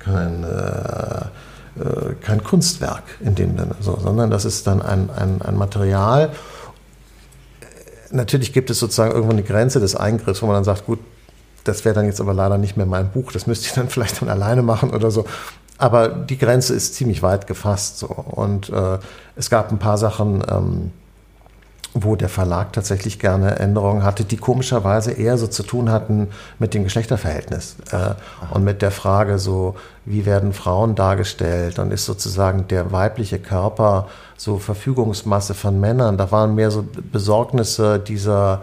kein, 0.04 0.44
äh, 0.44 1.80
äh, 1.80 2.14
kein 2.20 2.42
Kunstwerk 2.44 3.02
in 3.20 3.34
dem 3.34 3.58
Sinne, 3.58 3.74
so, 3.80 3.98
sondern 4.00 4.30
das 4.30 4.44
ist 4.44 4.66
dann 4.66 4.82
ein, 4.82 5.10
ein, 5.10 5.42
ein 5.42 5.56
Material. 5.56 6.30
Natürlich 8.10 8.52
gibt 8.52 8.70
es 8.70 8.78
sozusagen 8.78 9.12
irgendwann 9.12 9.38
eine 9.38 9.46
Grenze 9.46 9.80
des 9.80 9.96
Eingriffs, 9.96 10.42
wo 10.42 10.46
man 10.46 10.56
dann 10.56 10.64
sagt, 10.64 10.86
gut, 10.86 11.00
das 11.64 11.84
wäre 11.84 11.94
dann 11.94 12.04
jetzt 12.04 12.20
aber 12.20 12.34
leider 12.34 12.58
nicht 12.58 12.76
mehr 12.76 12.86
mein 12.86 13.10
Buch, 13.10 13.32
das 13.32 13.46
müsste 13.46 13.66
ich 13.66 13.72
dann 13.72 13.88
vielleicht 13.88 14.22
dann 14.22 14.28
alleine 14.28 14.62
machen 14.62 14.90
oder 14.90 15.10
so 15.10 15.24
aber 15.78 16.08
die 16.08 16.38
Grenze 16.38 16.74
ist 16.74 16.94
ziemlich 16.94 17.22
weit 17.22 17.46
gefasst. 17.46 17.98
So. 17.98 18.06
Und 18.06 18.70
äh, 18.70 18.98
es 19.36 19.50
gab 19.50 19.70
ein 19.70 19.78
paar 19.78 19.98
Sachen, 19.98 20.42
ähm, 20.48 20.92
wo 21.94 22.16
der 22.16 22.28
Verlag 22.28 22.72
tatsächlich 22.72 23.20
gerne 23.20 23.60
Änderungen 23.60 24.02
hatte, 24.02 24.24
die 24.24 24.36
komischerweise 24.36 25.12
eher 25.12 25.38
so 25.38 25.46
zu 25.46 25.62
tun 25.62 25.90
hatten 25.90 26.28
mit 26.58 26.74
dem 26.74 26.82
Geschlechterverhältnis 26.82 27.76
äh, 27.92 28.14
und 28.52 28.64
mit 28.64 28.82
der 28.82 28.90
Frage 28.90 29.38
so, 29.38 29.76
wie 30.04 30.26
werden 30.26 30.52
Frauen 30.52 30.96
dargestellt 30.96 31.78
und 31.78 31.92
ist 31.92 32.04
sozusagen 32.04 32.66
der 32.66 32.90
weibliche 32.90 33.38
Körper 33.38 34.08
so 34.36 34.58
Verfügungsmasse 34.58 35.54
von 35.54 35.78
Männern. 35.78 36.18
Da 36.18 36.32
waren 36.32 36.56
mehr 36.56 36.72
so 36.72 36.84
Besorgnisse 37.12 38.00
dieser 38.00 38.62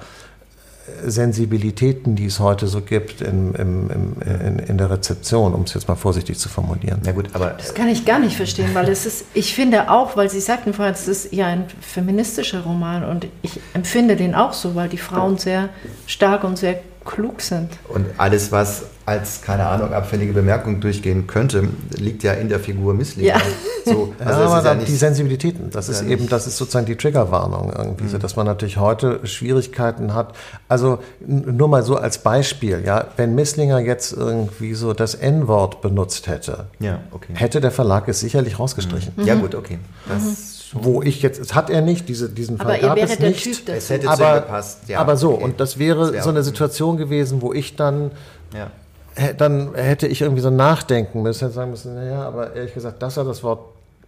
Sensibilitäten, 1.06 2.16
die 2.16 2.26
es 2.26 2.40
heute 2.40 2.68
so 2.68 2.82
gibt 2.82 3.22
in, 3.22 3.54
in, 3.56 3.90
in, 4.22 4.60
in 4.60 4.78
der 4.78 4.90
Rezeption, 4.90 5.54
um 5.54 5.64
es 5.64 5.74
jetzt 5.74 5.88
mal 5.88 5.96
vorsichtig 5.96 6.38
zu 6.38 6.50
formulieren. 6.50 7.02
Ja 7.06 7.12
gut, 7.12 7.30
aber 7.34 7.52
das 7.52 7.74
kann 7.74 7.88
ich 7.88 8.06
gar 8.06 8.20
nicht 8.20 8.36
verstehen, 8.36 8.70
weil 8.74 8.90
es 8.90 9.06
ist, 9.06 9.26
ich 9.34 9.56
finde 9.56 9.90
auch, 9.90 10.16
weil 10.18 10.30
Sie 10.30 10.40
sagten 10.40 10.74
vorhin, 10.74 10.94
es 10.94 11.08
ist 11.08 11.34
ja 11.34 11.48
ein 11.48 11.66
feministischer 11.80 12.62
Roman 12.62 13.04
und 13.04 13.28
ich 13.42 13.60
empfinde 13.74 14.16
den 14.16 14.36
auch 14.36 14.54
so, 14.54 14.76
weil 14.76 14.90
die 14.90 14.98
Frauen 14.98 15.38
sehr 15.38 15.70
stark 16.06 16.44
und 16.44 16.58
sehr 16.58 16.82
klug 17.06 17.41
sind. 17.41 17.69
Und 17.90 18.06
alles, 18.18 18.52
was 18.52 18.84
als, 19.06 19.41
keine 19.41 19.65
Ahnung, 19.65 19.94
abfällige 19.94 20.34
Bemerkung 20.34 20.80
durchgehen 20.80 21.26
könnte, 21.26 21.68
liegt 21.98 22.23
ja 22.23 22.34
in 22.34 22.49
der 22.49 22.60
Figur 22.60 22.94
Misslinger. 22.94 23.30
Ja. 23.30 23.41
So, 23.84 24.14
also 24.19 24.41
ja, 24.41 24.48
aber 24.48 24.64
ja 24.64 24.76
die 24.76 24.95
Sensibilitäten, 24.95 25.72
das 25.72 25.90
ist 25.90 26.03
eben, 26.03 26.30
das 26.30 26.45
ist 26.45 26.57
sozusagen 26.57 26.86
die 26.86 26.95
Triggerwarnung 26.95 27.73
irgendwie, 27.76 28.03
mhm. 28.03 28.10
so, 28.10 28.18
dass 28.19 28.36
man 28.36 28.45
natürlich 28.45 28.78
heute 28.78 29.26
Schwierigkeiten 29.26 30.14
hat. 30.14 30.36
Also 30.68 30.99
nur 31.26 31.68
mal 31.68 31.84
so 31.84 31.95
als 31.95 32.19
Beispiel, 32.19 32.84
ja, 32.86 33.07
wenn 33.18 33.34
Misslinger 33.34 33.80
jetzt 33.80 34.14
irgendwie 34.14 34.76
so 34.76 34.94
das 34.94 35.15
N-Wort 35.15 35.82
benutzt 35.82 36.28
hätte, 36.28 36.68
ja, 36.80 36.99
okay. 37.11 37.34
hätte 37.34 37.60
der 37.60 37.72
Verlag 37.72 38.07
es 38.07 38.19
sicherlich 38.19 38.60
rausgestrichen. 38.60 39.14
Mhm. 39.15 39.26
Ja 39.26 39.36
gut, 39.36 39.56
okay. 39.56 39.80
Das 40.07 40.51
mhm 40.73 40.84
wo 40.84 41.02
ich 41.02 41.22
jetzt, 41.22 41.39
das 41.39 41.53
hat 41.53 41.69
er 41.69 41.81
nicht, 41.81 42.07
diese, 42.07 42.30
diesen 42.30 42.57
Fall 42.57 42.77
aber 42.84 42.95
gab 42.95 42.98
es 42.98 43.19
nicht. 43.19 43.43
Typ 43.43 43.69
es 43.69 43.89
hätte 43.89 44.10
aber, 44.10 44.41
gepasst. 44.41 44.80
Ja, 44.88 44.99
aber 44.99 45.18
so, 45.18 45.34
okay. 45.34 45.43
und 45.43 45.60
das 45.60 45.77
wäre 45.77 46.11
das 46.11 46.23
so 46.23 46.30
eine 46.30 46.43
Situation 46.43 46.98
gewesen, 46.98 47.41
wo 47.41 47.53
ich 47.53 47.76
dann, 47.76 48.11
ja. 48.53 49.34
dann 49.34 49.76
hätte 49.76 50.07
ich 50.07 50.22
irgendwie 50.22 50.41
so 50.41 50.49
nachdenken 50.49 51.22
müssen, 51.22 51.41
hätte 51.41 51.53
sagen 51.53 51.72
müssen, 51.72 51.95
naja, 51.95 52.23
aber 52.23 52.56
ehrlich 52.56 52.73
gesagt, 52.73 53.02
dass 53.02 53.18
er 53.18 53.26
das 53.26 53.43
Wort 53.43 53.60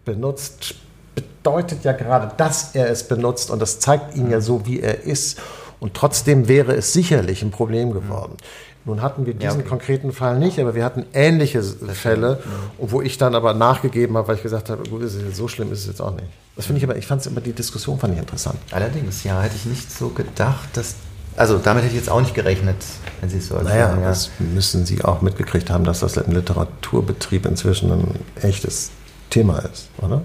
benutzt, 0.06 0.76
bedeutet 1.16 1.84
ja 1.84 1.92
gerade, 1.92 2.32
dass 2.38 2.76
er 2.76 2.90
es 2.90 3.08
benutzt 3.08 3.52
und 3.52 3.62
das 3.62 3.80
zeigt 3.80 4.16
ihn 4.16 4.32
ja 4.32 4.42
so, 4.42 4.66
wie 4.66 4.80
er 4.80 5.04
ist. 5.04 5.40
Und 5.80 5.94
trotzdem 5.94 6.48
wäre 6.48 6.74
es 6.74 6.94
sicherlich 6.94 7.42
ein 7.42 7.52
Problem 7.52 7.92
geworden. 7.92 8.38
Nun 8.86 9.02
hatten 9.02 9.26
wir 9.26 9.34
diesen 9.34 9.50
ja, 9.50 9.54
okay. 9.54 9.64
konkreten 9.64 10.12
Fall 10.12 10.38
nicht, 10.40 10.60
aber 10.60 10.76
wir 10.76 10.84
hatten 10.84 11.06
ähnliche 11.14 11.64
Fälle, 11.64 12.42
ja. 12.44 12.90
wo 12.90 13.02
ich 13.02 13.18
dann 13.18 13.34
aber 13.34 13.54
nachgegeben 13.54 14.18
habe, 14.18 14.28
weil 14.28 14.36
ich 14.36 14.44
gesagt 14.44 14.70
habe, 14.70 14.84
gut, 14.90 15.02
so 15.34 15.48
schlimm 15.48 15.72
ist 15.72 15.80
es 15.80 15.88
jetzt 15.88 16.02
auch 16.02 16.14
nicht. 16.14 16.28
Das 16.58 16.66
finde 16.66 16.80
ich 16.80 16.84
aber, 16.84 16.98
ich 16.98 17.08
fand 17.08 17.22
es 17.22 17.28
immer, 17.28 17.40
die 17.40 17.54
Diskussion 17.54 17.98
fand 17.98 18.14
ich 18.14 18.20
interessant. 18.20 18.58
Allerdings, 18.72 19.24
ja, 19.24 19.42
hätte 19.42 19.56
ich 19.56 19.66
nicht 19.66 19.90
so 19.90 20.10
gedacht, 20.10 20.70
dass, 20.74 20.96
also 21.38 21.60
damit 21.60 21.84
hätte 21.84 21.94
ich 21.94 22.00
jetzt 22.00 22.10
auch 22.10 22.20
nicht 22.20 22.36
gerechnet, 22.36 22.76
wenn 23.22 23.30
Sie 23.30 23.38
es 23.38 23.48
so 23.48 23.56
erzählen. 23.56 23.74
Naja, 23.74 24.00
ja. 24.02 24.08
das 24.10 24.32
müssen 24.40 24.86
Sie 24.86 25.04
auch 25.04 25.22
mitgekriegt 25.22 25.70
haben, 25.70 25.86
dass 25.86 26.02
das 26.02 26.18
im 26.18 26.34
Literaturbetrieb 26.34 27.46
inzwischen 27.46 27.92
ein 27.92 28.20
echtes 28.42 28.92
Thema 29.30 29.60
ist, 29.60 29.88
oder? 30.00 30.24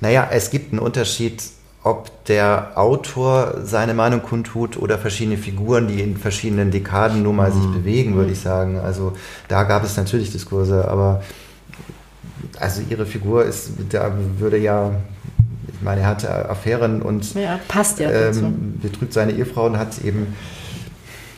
Naja, 0.00 0.28
es 0.30 0.50
gibt 0.50 0.72
einen 0.72 0.80
Unterschied 0.80 1.42
ob 1.84 2.24
der 2.24 2.72
Autor 2.76 3.60
seine 3.62 3.92
Meinung 3.92 4.22
kundtut 4.22 4.78
oder 4.78 4.96
verschiedene 4.98 5.36
Figuren, 5.36 5.86
die 5.86 6.00
in 6.00 6.16
verschiedenen 6.16 6.70
Dekaden 6.70 7.22
nun 7.22 7.36
mal 7.36 7.50
mhm. 7.50 7.60
sich 7.60 7.70
bewegen, 7.70 8.16
würde 8.16 8.32
ich 8.32 8.40
sagen. 8.40 8.78
Also 8.78 9.12
da 9.48 9.64
gab 9.64 9.84
es 9.84 9.96
natürlich 9.98 10.32
Diskurse, 10.32 10.88
aber 10.88 11.22
also 12.58 12.80
ihre 12.88 13.04
Figur 13.04 13.44
ist, 13.44 13.72
da 13.90 14.12
würde 14.38 14.56
ja, 14.56 14.92
ich 15.72 15.82
meine, 15.82 16.00
er 16.00 16.06
hatte 16.06 16.48
Affären 16.48 17.02
und 17.02 17.34
ja, 17.34 17.60
passt 17.68 17.98
ja 17.98 18.10
ähm, 18.10 18.78
betrügt 18.80 19.12
seine 19.12 19.32
Ehefrau 19.32 19.66
und 19.66 19.78
hat 19.78 20.02
eben 20.02 20.34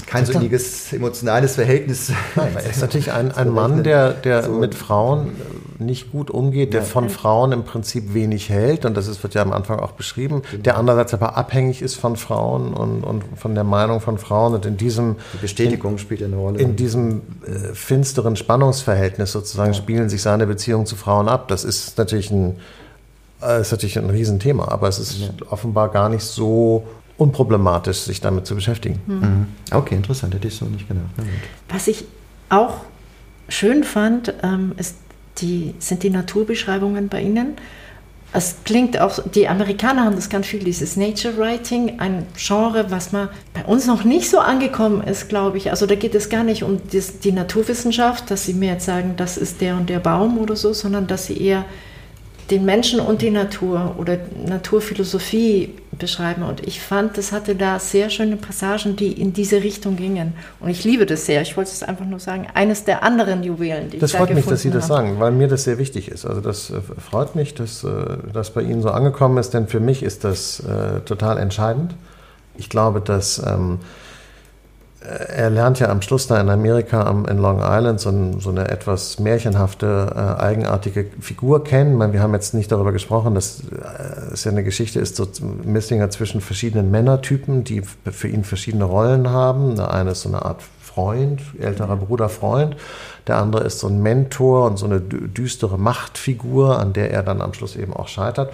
kein 0.06 0.24
so 0.24 0.32
inniges 0.34 0.92
emotionales 0.92 1.56
Verhältnis. 1.56 2.12
Nein, 2.36 2.48
er 2.54 2.70
ist 2.70 2.80
natürlich 2.80 3.12
ein, 3.12 3.32
ein 3.36 3.50
Mann, 3.50 3.82
der, 3.82 4.12
der 4.12 4.44
so. 4.44 4.52
mit 4.52 4.74
Frauen 4.74 5.32
nicht 5.78 6.12
gut 6.12 6.30
umgeht, 6.30 6.72
der 6.72 6.82
von 6.82 7.10
Frauen 7.10 7.52
im 7.52 7.64
Prinzip 7.64 8.14
wenig 8.14 8.48
hält, 8.48 8.84
und 8.84 8.96
das 8.96 9.08
ist, 9.08 9.22
wird 9.22 9.34
ja 9.34 9.42
am 9.42 9.52
Anfang 9.52 9.78
auch 9.78 9.92
beschrieben, 9.92 10.42
genau. 10.50 10.62
der 10.62 10.78
andererseits 10.78 11.12
aber 11.14 11.36
abhängig 11.36 11.82
ist 11.82 11.96
von 11.96 12.16
Frauen 12.16 12.72
und, 12.72 13.02
und 13.02 13.24
von 13.36 13.54
der 13.54 13.64
Meinung 13.64 14.00
von 14.00 14.18
Frauen 14.18 14.54
und 14.54 14.64
in 14.64 14.76
diesem 14.76 15.16
Die 15.34 15.38
Bestätigung 15.38 15.92
in, 15.92 15.98
spielt 15.98 16.22
eine 16.22 16.36
Rolle. 16.36 16.58
In 16.60 16.76
diesem 16.76 17.22
äh, 17.44 17.74
finsteren 17.74 18.36
Spannungsverhältnis 18.36 19.32
sozusagen 19.32 19.72
ja. 19.72 19.74
spielen 19.74 20.08
sich 20.08 20.22
seine 20.22 20.46
Beziehungen 20.46 20.86
zu 20.86 20.96
Frauen 20.96 21.28
ab. 21.28 21.48
Das 21.48 21.64
ist 21.64 21.98
natürlich 21.98 22.30
ein, 22.30 22.56
äh, 23.42 23.60
ist 23.60 23.72
natürlich 23.72 23.98
ein 23.98 24.08
Riesenthema, 24.08 24.68
aber 24.68 24.88
es 24.88 24.98
ist 24.98 25.18
ja. 25.18 25.28
offenbar 25.50 25.90
gar 25.90 26.08
nicht 26.08 26.24
so 26.24 26.86
unproblematisch, 27.18 27.98
sich 27.98 28.20
damit 28.20 28.46
zu 28.46 28.54
beschäftigen. 28.54 29.00
Mhm. 29.06 29.46
Okay, 29.72 29.94
interessant, 29.94 30.34
hätte 30.34 30.48
ich 30.48 30.54
so 30.54 30.66
nicht 30.66 30.86
gedacht. 30.86 31.06
Was 31.68 31.88
ich 31.88 32.04
auch 32.48 32.80
schön 33.48 33.84
fand, 33.84 34.34
ähm, 34.42 34.72
ist 34.76 34.96
die, 35.38 35.74
sind 35.78 36.02
die 36.02 36.10
Naturbeschreibungen 36.10 37.08
bei 37.08 37.22
Ihnen. 37.22 37.56
Es 38.32 38.56
klingt 38.64 39.00
auch, 39.00 39.18
die 39.34 39.48
Amerikaner 39.48 40.04
haben 40.04 40.16
das 40.16 40.28
ganz 40.28 40.46
viel, 40.46 40.62
dieses 40.62 40.96
Nature 40.96 41.38
Writing, 41.38 42.00
ein 42.00 42.26
Genre, 42.36 42.90
was 42.90 43.12
man 43.12 43.30
bei 43.54 43.64
uns 43.64 43.86
noch 43.86 44.04
nicht 44.04 44.28
so 44.28 44.40
angekommen 44.40 45.02
ist, 45.02 45.28
glaube 45.28 45.56
ich. 45.56 45.70
Also 45.70 45.86
da 45.86 45.94
geht 45.94 46.14
es 46.14 46.28
gar 46.28 46.44
nicht 46.44 46.62
um 46.62 46.80
das, 46.92 47.20
die 47.20 47.32
Naturwissenschaft, 47.32 48.30
dass 48.30 48.44
sie 48.44 48.52
mir 48.52 48.72
jetzt 48.72 48.84
sagen, 48.84 49.14
das 49.16 49.38
ist 49.38 49.60
der 49.60 49.76
und 49.76 49.88
der 49.88 50.00
Baum 50.00 50.38
oder 50.38 50.56
so, 50.56 50.74
sondern 50.74 51.06
dass 51.06 51.26
sie 51.26 51.40
eher 51.40 51.64
den 52.50 52.64
Menschen 52.64 53.00
und 53.00 53.22
die 53.22 53.30
Natur 53.30 53.96
oder 53.98 54.18
Naturphilosophie 54.46 55.74
beschreiben. 55.98 56.42
Und 56.42 56.66
ich 56.66 56.80
fand, 56.80 57.18
das 57.18 57.32
hatte 57.32 57.54
da 57.54 57.78
sehr 57.78 58.10
schöne 58.10 58.36
Passagen, 58.36 58.96
die 58.96 59.12
in 59.12 59.32
diese 59.32 59.62
Richtung 59.62 59.96
gingen. 59.96 60.34
Und 60.60 60.68
ich 60.68 60.84
liebe 60.84 61.06
das 61.06 61.26
sehr. 61.26 61.42
Ich 61.42 61.56
wollte 61.56 61.70
es 61.70 61.82
einfach 61.82 62.04
nur 62.04 62.20
sagen. 62.20 62.46
Eines 62.54 62.84
der 62.84 63.02
anderen 63.02 63.42
Juwelen, 63.42 63.90
die 63.90 63.98
das 63.98 64.10
ich 64.10 64.18
da 64.18 64.24
freut 64.24 64.34
mich, 64.34 64.46
dass 64.46 64.62
Sie 64.62 64.70
das 64.70 64.86
sagen, 64.86 65.18
weil 65.18 65.32
mir 65.32 65.48
das 65.48 65.64
sehr 65.64 65.78
wichtig 65.78 66.08
ist. 66.08 66.24
Also 66.24 66.40
das 66.40 66.70
äh, 66.70 66.80
freut 67.00 67.34
mich, 67.34 67.54
dass 67.54 67.82
äh, 67.82 67.88
das 68.32 68.50
bei 68.50 68.62
Ihnen 68.62 68.82
so 68.82 68.90
angekommen 68.90 69.38
ist, 69.38 69.54
denn 69.54 69.66
für 69.66 69.80
mich 69.80 70.02
ist 70.02 70.24
das 70.24 70.60
äh, 70.60 71.00
total 71.00 71.38
entscheidend. 71.38 71.94
Ich 72.58 72.70
glaube, 72.70 73.00
dass 73.00 73.38
ähm, 73.44 73.80
er 75.06 75.50
lernt 75.50 75.78
ja 75.78 75.88
am 75.88 76.02
Schluss 76.02 76.26
da 76.26 76.40
in 76.40 76.48
Amerika 76.48 77.04
am, 77.04 77.26
in 77.26 77.38
Long 77.38 77.60
Island 77.62 78.00
so, 78.00 78.10
ein, 78.10 78.40
so 78.40 78.50
eine 78.50 78.68
etwas 78.68 79.20
märchenhafte, 79.20 80.12
äh, 80.14 80.42
eigenartige 80.42 81.06
Figur 81.20 81.62
kennen. 81.62 81.96
Meine, 81.96 82.12
wir 82.12 82.20
haben 82.20 82.34
jetzt 82.34 82.54
nicht 82.54 82.72
darüber 82.72 82.92
gesprochen, 82.92 83.34
dass 83.34 83.60
äh, 83.60 84.32
es 84.32 84.44
ja 84.44 84.50
eine 84.50 84.64
Geschichte 84.64 84.98
ist, 84.98 85.16
so 85.16 85.26
Misslinger 85.64 86.10
zwischen 86.10 86.40
verschiedenen 86.40 86.90
Männertypen, 86.90 87.62
die 87.62 87.82
für 87.82 88.28
ihn 88.28 88.44
verschiedene 88.44 88.84
Rollen 88.84 89.30
haben. 89.30 89.76
Der 89.76 89.92
eine 89.92 90.10
ist 90.10 90.22
so 90.22 90.28
eine 90.28 90.44
Art 90.44 90.62
Freund, 90.80 91.42
älterer 91.60 91.96
Bruder, 91.96 92.28
Freund. 92.28 92.76
Der 93.26 93.36
andere 93.36 93.64
ist 93.64 93.80
so 93.80 93.86
ein 93.88 94.02
Mentor 94.02 94.66
und 94.66 94.78
so 94.78 94.86
eine 94.86 95.00
düstere 95.00 95.78
Machtfigur, 95.78 96.78
an 96.78 96.94
der 96.94 97.10
er 97.10 97.22
dann 97.22 97.42
am 97.42 97.52
Schluss 97.52 97.76
eben 97.76 97.92
auch 97.92 98.08
scheitert. 98.08 98.52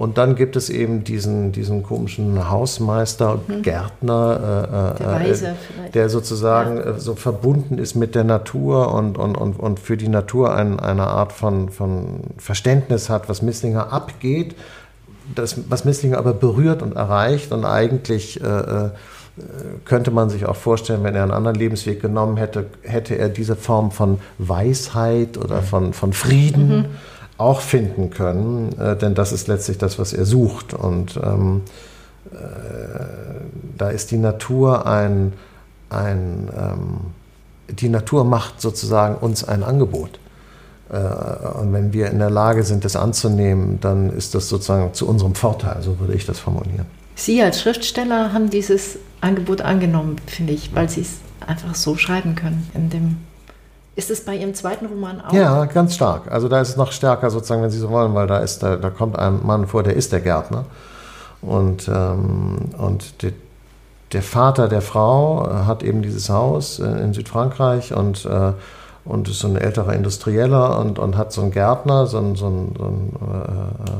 Und 0.00 0.16
dann 0.16 0.34
gibt 0.34 0.56
es 0.56 0.70
eben 0.70 1.04
diesen, 1.04 1.52
diesen 1.52 1.82
komischen 1.82 2.48
Hausmeister, 2.48 3.38
mhm. 3.46 3.60
Gärtner, 3.60 4.94
äh, 4.96 4.98
der, 4.98 5.06
äh, 5.06 5.28
Weise 5.28 5.56
der 5.92 6.08
sozusagen 6.08 6.78
ja. 6.78 6.84
Äh, 6.84 6.98
so 6.98 7.14
verbunden 7.14 7.76
ist 7.76 7.96
mit 7.96 8.14
der 8.14 8.24
Natur 8.24 8.94
und, 8.94 9.18
und, 9.18 9.36
und, 9.36 9.60
und 9.60 9.78
für 9.78 9.98
die 9.98 10.08
Natur 10.08 10.54
ein, 10.54 10.80
eine 10.80 11.06
Art 11.06 11.32
von, 11.32 11.68
von 11.68 12.20
Verständnis 12.38 13.10
hat, 13.10 13.28
was 13.28 13.42
Misslinger 13.42 13.92
abgeht, 13.92 14.54
das, 15.34 15.56
was 15.68 15.84
Misslinger 15.84 16.16
aber 16.16 16.32
berührt 16.32 16.80
und 16.80 16.96
erreicht 16.96 17.52
und 17.52 17.66
eigentlich 17.66 18.42
äh, 18.42 18.46
äh, 18.46 18.90
könnte 19.84 20.12
man 20.12 20.30
sich 20.30 20.46
auch 20.46 20.56
vorstellen, 20.56 21.04
wenn 21.04 21.14
er 21.14 21.24
einen 21.24 21.32
anderen 21.32 21.56
Lebensweg 21.56 22.00
genommen 22.00 22.38
hätte, 22.38 22.64
hätte 22.84 23.18
er 23.18 23.28
diese 23.28 23.54
Form 23.54 23.90
von 23.90 24.18
Weisheit 24.38 25.36
oder 25.36 25.56
mhm. 25.56 25.64
von, 25.64 25.92
von 25.92 26.12
Frieden. 26.14 26.68
Mhm 26.68 26.84
auch 27.40 27.60
finden 27.60 28.10
können, 28.10 28.78
äh, 28.78 28.96
denn 28.96 29.14
das 29.14 29.32
ist 29.32 29.48
letztlich 29.48 29.78
das, 29.78 29.98
was 29.98 30.12
er 30.12 30.24
sucht. 30.24 30.74
Und 30.74 31.18
ähm, 31.22 31.62
äh, 32.32 32.36
da 33.78 33.90
ist 33.90 34.10
die 34.10 34.18
Natur 34.18 34.86
ein, 34.86 35.32
ein 35.88 36.48
ähm, 36.56 37.00
die 37.68 37.88
Natur 37.88 38.24
macht 38.24 38.60
sozusagen 38.60 39.16
uns 39.16 39.44
ein 39.44 39.62
Angebot. 39.62 40.18
Äh, 40.90 40.96
und 41.58 41.72
wenn 41.72 41.92
wir 41.92 42.10
in 42.10 42.18
der 42.18 42.30
Lage 42.30 42.64
sind, 42.64 42.84
das 42.84 42.96
anzunehmen, 42.96 43.78
dann 43.80 44.10
ist 44.10 44.34
das 44.34 44.48
sozusagen 44.48 44.92
zu 44.92 45.08
unserem 45.08 45.34
Vorteil, 45.34 45.82
so 45.82 45.98
würde 45.98 46.14
ich 46.14 46.26
das 46.26 46.38
formulieren. 46.38 46.86
Sie 47.14 47.42
als 47.42 47.60
Schriftsteller 47.60 48.32
haben 48.32 48.50
dieses 48.50 48.98
Angebot 49.20 49.60
angenommen, 49.60 50.16
finde 50.26 50.52
ich, 50.52 50.74
weil 50.74 50.88
Sie 50.88 51.02
es 51.02 51.18
einfach 51.46 51.74
so 51.74 51.96
schreiben 51.96 52.34
können 52.34 52.68
in 52.74 52.90
dem 52.90 53.16
ist 53.96 54.10
es 54.10 54.24
bei 54.24 54.36
Ihrem 54.36 54.54
zweiten 54.54 54.86
Roman 54.86 55.20
auch? 55.20 55.32
Ja, 55.32 55.64
ganz 55.66 55.94
stark. 55.94 56.30
Also 56.30 56.48
da 56.48 56.60
ist 56.60 56.70
es 56.70 56.76
noch 56.76 56.92
stärker 56.92 57.30
sozusagen, 57.30 57.62
wenn 57.62 57.70
Sie 57.70 57.78
so 57.78 57.90
wollen, 57.90 58.14
weil 58.14 58.26
da 58.26 58.38
ist 58.38 58.62
da, 58.62 58.76
da 58.76 58.90
kommt 58.90 59.18
ein 59.18 59.44
Mann 59.44 59.66
vor, 59.66 59.82
der 59.82 59.94
ist 59.94 60.12
der 60.12 60.20
Gärtner. 60.20 60.64
Und, 61.42 61.88
ähm, 61.88 62.58
und 62.78 63.22
die, 63.22 63.32
der 64.12 64.22
Vater 64.22 64.68
der 64.68 64.82
Frau 64.82 65.46
äh, 65.46 65.64
hat 65.66 65.82
eben 65.82 66.02
dieses 66.02 66.28
Haus 66.28 66.78
in 66.78 67.12
Südfrankreich 67.14 67.94
und, 67.94 68.24
äh, 68.26 68.52
und 69.04 69.28
ist 69.28 69.40
so 69.40 69.48
ein 69.48 69.56
älterer 69.56 69.94
Industrieller 69.94 70.78
und, 70.78 70.98
und 70.98 71.16
hat 71.16 71.32
so 71.32 71.42
einen 71.42 71.50
Gärtner, 71.50 72.06
so 72.06 72.18
ein, 72.18 72.36
so 72.36 72.46
ein, 72.46 72.74
so 72.76 72.84
ein 72.84 73.12
äh, 73.20 73.90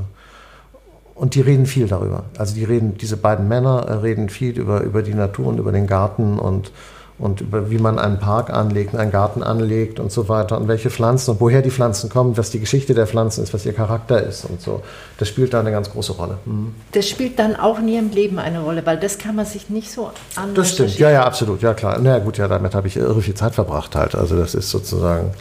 und 1.20 1.34
die 1.34 1.42
reden 1.42 1.66
viel 1.66 1.86
darüber. 1.86 2.24
Also 2.38 2.54
die 2.54 2.64
reden, 2.64 2.96
diese 2.96 3.18
beiden 3.18 3.46
Männer 3.46 3.84
äh, 3.86 3.92
reden 3.92 4.30
viel 4.30 4.58
über, 4.58 4.80
über 4.80 5.02
die 5.02 5.12
Natur 5.12 5.48
und 5.48 5.58
über 5.58 5.70
den 5.70 5.86
Garten 5.86 6.38
und 6.38 6.72
und 7.20 7.42
über 7.42 7.70
wie 7.70 7.78
man 7.78 7.98
einen 7.98 8.18
Park 8.18 8.50
anlegt, 8.50 8.94
einen 8.94 9.10
Garten 9.10 9.42
anlegt 9.42 10.00
und 10.00 10.10
so 10.10 10.28
weiter 10.28 10.58
und 10.58 10.68
welche 10.68 10.90
Pflanzen 10.90 11.32
und 11.32 11.40
woher 11.40 11.60
die 11.60 11.70
Pflanzen 11.70 12.08
kommen, 12.08 12.36
was 12.36 12.50
die 12.50 12.60
Geschichte 12.60 12.94
der 12.94 13.06
Pflanzen 13.06 13.44
ist, 13.44 13.52
was 13.52 13.66
ihr 13.66 13.74
Charakter 13.74 14.22
ist 14.22 14.46
und 14.46 14.60
so. 14.60 14.82
Das 15.18 15.28
spielt 15.28 15.52
da 15.52 15.60
eine 15.60 15.70
ganz 15.70 15.90
große 15.90 16.12
Rolle. 16.12 16.38
Mhm. 16.46 16.74
Das 16.92 17.08
spielt 17.08 17.38
dann 17.38 17.56
auch 17.56 17.78
in 17.78 17.88
ihrem 17.88 18.10
Leben 18.10 18.38
eine 18.38 18.60
Rolle, 18.60 18.84
weil 18.86 18.98
das 18.98 19.18
kann 19.18 19.36
man 19.36 19.44
sich 19.44 19.68
nicht 19.68 19.90
so 19.90 20.10
anders 20.34 20.54
Das 20.56 20.74
stimmt, 20.74 20.98
ja, 20.98 21.10
ja, 21.10 21.24
absolut, 21.24 21.60
ja 21.60 21.74
klar. 21.74 21.98
Na 22.02 22.18
gut, 22.18 22.38
ja, 22.38 22.48
damit 22.48 22.74
habe 22.74 22.88
ich 22.88 22.96
irre 22.96 23.20
viel 23.20 23.34
Zeit 23.34 23.54
verbracht 23.54 23.94
halt. 23.94 24.14
Also 24.14 24.36
das 24.36 24.54
ist 24.54 24.70
sozusagen... 24.70 25.32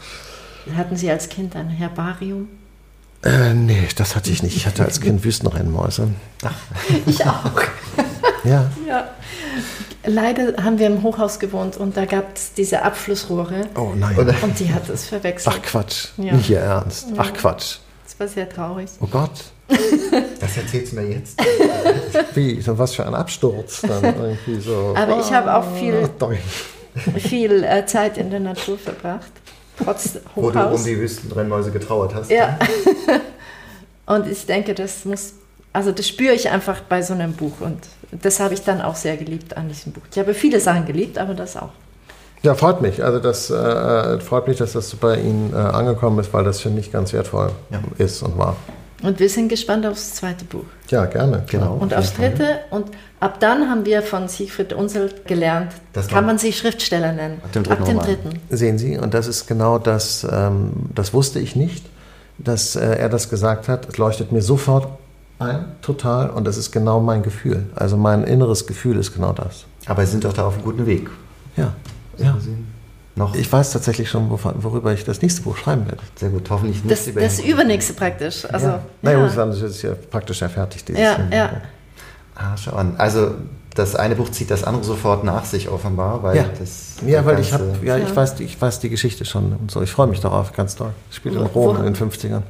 Hatten 0.75 0.97
Sie 0.97 1.09
als 1.09 1.29
Kind 1.29 1.55
ein 1.55 1.69
Herbarium? 1.69 2.47
Äh, 3.23 3.53
nee, 3.53 3.87
das 3.95 4.15
hatte 4.15 4.29
ich 4.29 4.43
nicht. 4.43 4.55
Ich 4.55 4.65
hatte 4.65 4.83
als 4.83 5.01
Kind 5.01 5.23
Wüstenrennmäuse. 5.23 6.09
Ach. 6.43 6.53
Ich 7.05 7.25
auch. 7.25 7.61
Ja. 8.43 8.69
ja. 8.87 9.09
Leider 10.09 10.63
haben 10.63 10.79
wir 10.79 10.87
im 10.87 11.03
Hochhaus 11.03 11.37
gewohnt 11.37 11.77
und 11.77 11.95
da 11.95 12.05
gab 12.05 12.35
es 12.35 12.53
diese 12.53 12.81
Abflussrohre. 12.81 13.67
Oh 13.75 13.91
nein. 13.95 14.17
Und 14.41 14.59
die 14.59 14.73
hat 14.73 14.89
es 14.89 15.05
verwechselt. 15.05 15.55
Ach 15.55 15.61
Quatsch. 15.61 16.07
Ja. 16.17 16.33
Nicht 16.33 16.49
Ihr 16.49 16.61
Ernst. 16.61 17.09
Ach 17.15 17.31
Quatsch. 17.31 17.77
Das 18.05 18.19
war 18.19 18.27
sehr 18.27 18.49
traurig. 18.49 18.89
Oh 18.99 19.07
Gott. 19.07 19.31
Das 20.39 20.57
erzählst 20.57 20.93
du 20.93 20.95
mir 20.95 21.11
jetzt. 21.11 21.39
Wie, 22.33 22.59
so 22.61 22.77
was 22.77 22.95
für 22.95 23.05
ein 23.05 23.13
Absturz 23.13 23.81
dann 23.81 24.03
irgendwie 24.03 24.59
so. 24.59 24.93
Aber 24.97 25.19
ich 25.19 25.31
habe 25.31 25.53
auch 25.53 25.75
viel, 25.75 26.09
doch. 26.17 26.31
viel 27.17 27.63
äh, 27.63 27.85
Zeit 27.85 28.17
in 28.17 28.31
der 28.31 28.39
Natur 28.39 28.79
verbracht. 28.79 29.31
Trotz 29.77 30.17
Wo 30.33 30.49
du 30.49 30.57
um 30.57 30.65
Hochhaus. 30.65 30.85
die 30.85 30.97
Wüstenrennmäuse 30.97 31.71
getrauert 31.71 32.15
hast. 32.15 32.31
Ja. 32.31 32.57
und 34.07 34.27
ich 34.27 34.45
denke, 34.45 34.73
das 34.73 35.05
muss, 35.05 35.33
also 35.73 35.91
das 35.91 36.07
spüre 36.07 36.33
ich 36.33 36.49
einfach 36.49 36.81
bei 36.81 37.01
so 37.01 37.13
einem 37.13 37.33
Buch 37.33 37.59
und 37.61 37.77
das 38.11 38.39
habe 38.39 38.53
ich 38.53 38.63
dann 38.63 38.81
auch 38.81 38.95
sehr 38.95 39.17
geliebt 39.17 39.55
an 39.55 39.67
diesem 39.67 39.91
Buch. 39.91 40.01
Ich 40.11 40.17
habe 40.19 40.33
viele 40.33 40.59
Sachen 40.59 40.85
geliebt, 40.85 41.17
aber 41.17 41.33
das 41.33 41.55
auch. 41.57 41.69
Ja, 42.41 42.55
freut 42.55 42.81
mich. 42.81 43.03
Also 43.03 43.19
das 43.19 43.49
äh, 43.49 44.19
freut 44.21 44.47
mich, 44.47 44.57
dass 44.57 44.71
das 44.73 44.95
bei 44.95 45.17
Ihnen 45.19 45.51
äh, 45.53 45.57
angekommen 45.57 46.19
ist, 46.19 46.33
weil 46.33 46.43
das 46.45 46.61
für 46.61 46.69
mich 46.69 46.91
ganz 46.91 47.11
wertvoll 47.13 47.51
Ja. 47.69 47.81
ist 47.97 48.23
und 48.23 48.37
war. 48.37 48.55
Und 49.03 49.19
wir 49.19 49.29
sind 49.29 49.47
gespannt 49.49 49.85
aufs 49.85 50.15
zweite 50.15 50.43
Buch. 50.45 50.63
Ja, 50.89 51.05
gerne. 51.05 51.43
Genau. 51.49 51.73
Und 51.75 51.93
auf 51.93 51.99
aufs 51.99 52.11
Fall. 52.11 52.29
dritte. 52.31 52.59
Und 52.69 52.87
ab 53.19 53.39
dann 53.39 53.69
haben 53.69 53.85
wir 53.85 54.01
von 54.01 54.27
Siegfried 54.27 54.73
Unsel 54.73 55.09
gelernt, 55.25 55.71
Das 55.93 56.07
kann 56.07 56.25
man 56.25 56.37
sich 56.37 56.57
Schriftsteller 56.57 57.11
nennen. 57.13 57.41
Ab 57.43 57.51
dem 57.53 57.63
dritten 57.63 57.83
Roman. 57.83 58.05
dritten. 58.05 58.29
Sehen 58.49 58.77
Sie, 58.77 58.97
und 58.97 59.13
das 59.13 59.27
ist 59.27 59.47
genau 59.47 59.77
das, 59.77 60.25
ähm, 60.29 60.71
das 60.95 61.13
wusste 61.13 61.39
ich 61.39 61.55
nicht, 61.55 61.85
dass 62.37 62.75
äh, 62.75 62.85
er 62.95 63.09
das 63.09 63.29
gesagt 63.29 63.67
hat. 63.67 63.87
Es 63.87 63.97
leuchtet 63.97 64.31
mir 64.31 64.41
sofort 64.41 64.87
ein, 65.39 65.65
total, 65.81 66.29
und 66.29 66.45
das 66.45 66.57
ist 66.57 66.71
genau 66.71 66.99
mein 66.99 67.23
Gefühl. 67.23 67.65
Also 67.75 67.97
mein 67.97 68.23
inneres 68.25 68.67
Gefühl 68.67 68.97
ist 68.97 69.13
genau 69.13 69.31
das. 69.33 69.65
Aber 69.85 70.05
Sie 70.05 70.11
sind 70.11 70.25
doch 70.25 70.33
da 70.33 70.45
auf 70.45 70.55
einem 70.55 70.63
guten 70.63 70.85
Weg. 70.85 71.09
Ja, 71.57 71.73
ja. 72.17 72.37
Noch 73.15 73.35
Ich 73.35 73.51
weiß 73.51 73.71
tatsächlich 73.71 74.09
schon, 74.09 74.29
worüber 74.29 74.93
ich 74.93 75.03
das 75.03 75.21
nächste 75.21 75.41
Buch 75.41 75.57
schreiben 75.57 75.85
werde. 75.87 76.01
sehr 76.15 76.29
gut. 76.29 76.49
Hoffentlich 76.49 76.83
nicht 76.83 76.91
Das, 76.91 77.07
über 77.07 77.21
das 77.21 77.39
übernächste 77.39 77.93
praktisch. 77.93 78.45
Also, 78.51 78.67
ja. 78.67 78.79
Naja, 79.01 79.19
ja. 79.19 79.27
gut, 79.27 79.37
dann 79.37 79.51
ist 79.51 79.61
es 79.61 79.81
ja 79.81 79.91
praktisch 80.11 80.39
ja 80.41 80.47
fertig. 80.49 80.85
dieses 80.85 81.01
Ja, 81.01 81.17
Jahr. 81.17 81.31
ja. 81.31 81.51
Ah, 82.35 82.55
schau 82.55 82.71
an. 82.75 82.93
Also 82.97 83.31
das 83.75 83.95
eine 83.95 84.15
Buch 84.15 84.29
zieht 84.31 84.49
das 84.51 84.63
andere 84.63 84.83
sofort 84.85 85.23
nach 85.25 85.43
sich 85.43 85.67
offenbar, 85.69 86.23
weil 86.23 86.37
Ja. 86.37 86.45
das 86.57 86.95
Ja, 87.05 87.25
weil 87.25 87.39
ich 87.39 87.51
habe, 87.51 87.73
ja, 87.83 87.97
ich 87.97 88.09
Ja. 88.09 88.15
weiß, 88.15 88.35
die- 88.35 88.43
ich 88.45 88.61
weiß 88.61 88.79
die 88.79 88.89
Geschichte 88.89 89.25
schon 89.25 89.53
und 89.53 89.69
so. 89.71 89.81
Ich 89.81 89.91
freue 89.91 90.07
mich 90.07 90.21
darauf, 90.21 90.53
ganz 90.53 90.75
toll. 90.75 90.91
Ich 91.09 91.17
spiele 91.17 91.39
in 91.39 91.45
Rom 91.47 91.75
wo- 91.75 91.79
in 91.79 91.85
den 91.85 91.95
50ern. 91.95 92.43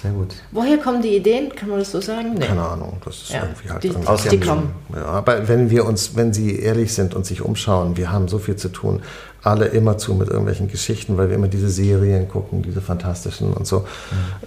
Sehr 0.00 0.10
gut. 0.12 0.34
Woher 0.52 0.78
kommen 0.78 1.02
die 1.02 1.16
Ideen? 1.16 1.54
Kann 1.54 1.68
man 1.70 1.78
das 1.78 1.90
so 1.92 2.00
sagen? 2.00 2.34
Nee. 2.38 2.46
Keine 2.46 2.62
Ahnung, 2.62 2.98
das 3.04 3.16
ist 3.22 3.30
Ja, 3.30 3.42
irgendwie 3.42 3.70
halt 3.70 3.82
die, 3.82 3.88
irgendwie- 3.88 4.06
Aus 4.08 4.22
die 4.24 4.40
kommen. 4.40 4.70
Ja, 4.94 5.04
aber 5.06 5.48
wenn 5.48 5.70
wir 5.70 5.84
uns, 5.86 6.14
wenn 6.16 6.32
Sie 6.32 6.58
ehrlich 6.58 6.92
sind 6.94 7.14
und 7.14 7.24
sich 7.26 7.40
umschauen, 7.42 7.96
wir 7.96 8.12
haben 8.12 8.28
so 8.28 8.38
viel 8.38 8.56
zu 8.56 8.68
tun, 8.68 9.02
alle 9.42 9.66
immer 9.66 9.96
zu 9.96 10.14
mit 10.14 10.28
irgendwelchen 10.28 10.68
Geschichten, 10.68 11.16
weil 11.16 11.28
wir 11.28 11.36
immer 11.36 11.46
diese 11.48 11.68
Serien 11.68 12.28
gucken, 12.28 12.62
diese 12.62 12.80
fantastischen 12.80 13.52
und 13.52 13.66
so. 13.66 13.86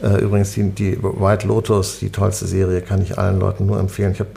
Äh, 0.04 0.22
übrigens, 0.22 0.52
die, 0.52 0.70
die 0.72 0.98
White 1.02 1.48
Lotus, 1.48 2.00
die 2.00 2.10
tollste 2.10 2.46
Serie, 2.48 2.82
kann 2.82 3.02
ich 3.02 3.18
allen 3.18 3.40
Leuten 3.40 3.66
nur 3.66 3.80
empfehlen. 3.80 4.12
Ich 4.12 4.20
habe 4.20 4.30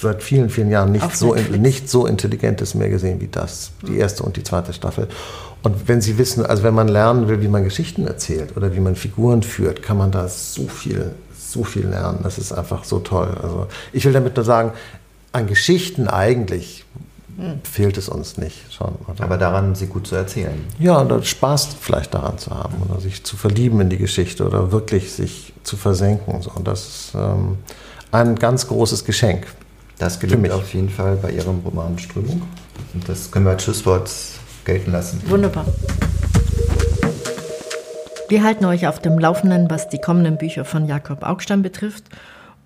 seit 0.00 0.22
vielen, 0.22 0.50
vielen 0.50 0.70
Jahren 0.70 0.92
nichts 0.92 1.18
so, 1.18 1.34
Netflix. 1.34 1.58
nicht 1.62 1.88
so 1.90 2.06
Intelligentes 2.06 2.74
mehr 2.74 2.88
gesehen 2.88 3.20
wie 3.20 3.28
das, 3.28 3.72
die 3.86 3.96
erste 3.98 4.22
und 4.22 4.36
die 4.36 4.42
zweite 4.42 4.72
Staffel. 4.72 5.08
Und 5.62 5.88
wenn 5.88 6.00
Sie 6.00 6.18
wissen, 6.18 6.44
also 6.44 6.62
wenn 6.62 6.74
man 6.74 6.88
lernen 6.88 7.28
will, 7.28 7.40
wie 7.40 7.48
man 7.48 7.62
Geschichten 7.64 8.06
erzählt 8.06 8.56
oder 8.56 8.74
wie 8.74 8.80
man 8.80 8.96
Figuren 8.96 9.42
führt, 9.42 9.82
kann 9.82 9.96
man 9.96 10.10
da 10.10 10.28
so 10.28 10.66
viel, 10.66 11.12
so 11.38 11.62
viel 11.62 11.86
lernen. 11.86 12.20
Das 12.22 12.38
ist 12.38 12.52
einfach 12.52 12.84
so 12.84 12.98
toll. 12.98 13.36
Also 13.40 13.68
ich 13.92 14.04
will 14.04 14.12
damit 14.12 14.36
nur 14.36 14.44
sagen, 14.44 14.72
an 15.32 15.46
Geschichten 15.46 16.08
eigentlich 16.08 16.84
fehlt 17.64 17.96
es 17.96 18.08
uns 18.08 18.36
nicht 18.36 18.72
schon. 18.72 18.94
Oder? 19.08 19.24
Aber 19.24 19.38
daran 19.38 19.74
sie 19.74 19.86
gut 19.86 20.06
zu 20.06 20.14
erzählen. 20.14 20.64
ja, 20.78 20.98
und 20.98 21.26
Spaß 21.26 21.68
vielleicht 21.80 22.14
daran 22.14 22.38
zu 22.38 22.50
haben 22.50 22.74
oder 22.88 23.00
sich 23.00 23.24
zu 23.24 23.36
verlieben 23.36 23.80
in 23.80 23.88
die 23.88 23.96
Geschichte 23.96 24.44
oder 24.44 24.70
wirklich 24.70 25.12
sich 25.12 25.52
zu 25.62 25.76
versenken. 25.76 26.42
So. 26.42 26.50
Und 26.50 26.68
das 26.68 26.86
ist 26.86 27.12
ähm, 27.14 27.56
ein 28.10 28.36
ganz 28.36 28.66
großes 28.68 29.04
Geschenk. 29.04 29.46
Das 29.98 30.20
gelingt 30.20 30.50
auf 30.50 30.74
jeden 30.74 30.90
Fall 30.90 31.16
bei 31.16 31.30
Ihrem 31.30 31.60
Roman 31.64 31.98
Strömung. 31.98 32.42
Und 32.92 33.08
das 33.08 33.30
können 33.30 33.46
wir 33.46 33.52
als 33.52 33.62
Schlusswort 33.64 34.10
gelten 34.64 34.92
lassen. 34.92 35.20
Wunderbar. 35.28 35.66
Wir 38.28 38.42
halten 38.42 38.64
euch 38.64 38.86
auf 38.86 38.98
dem 39.00 39.18
Laufenden, 39.18 39.68
was 39.68 39.88
die 39.88 39.98
kommenden 39.98 40.38
Bücher 40.38 40.64
von 40.64 40.86
Jakob 40.86 41.22
Augstein 41.22 41.62
betrifft. 41.62 42.04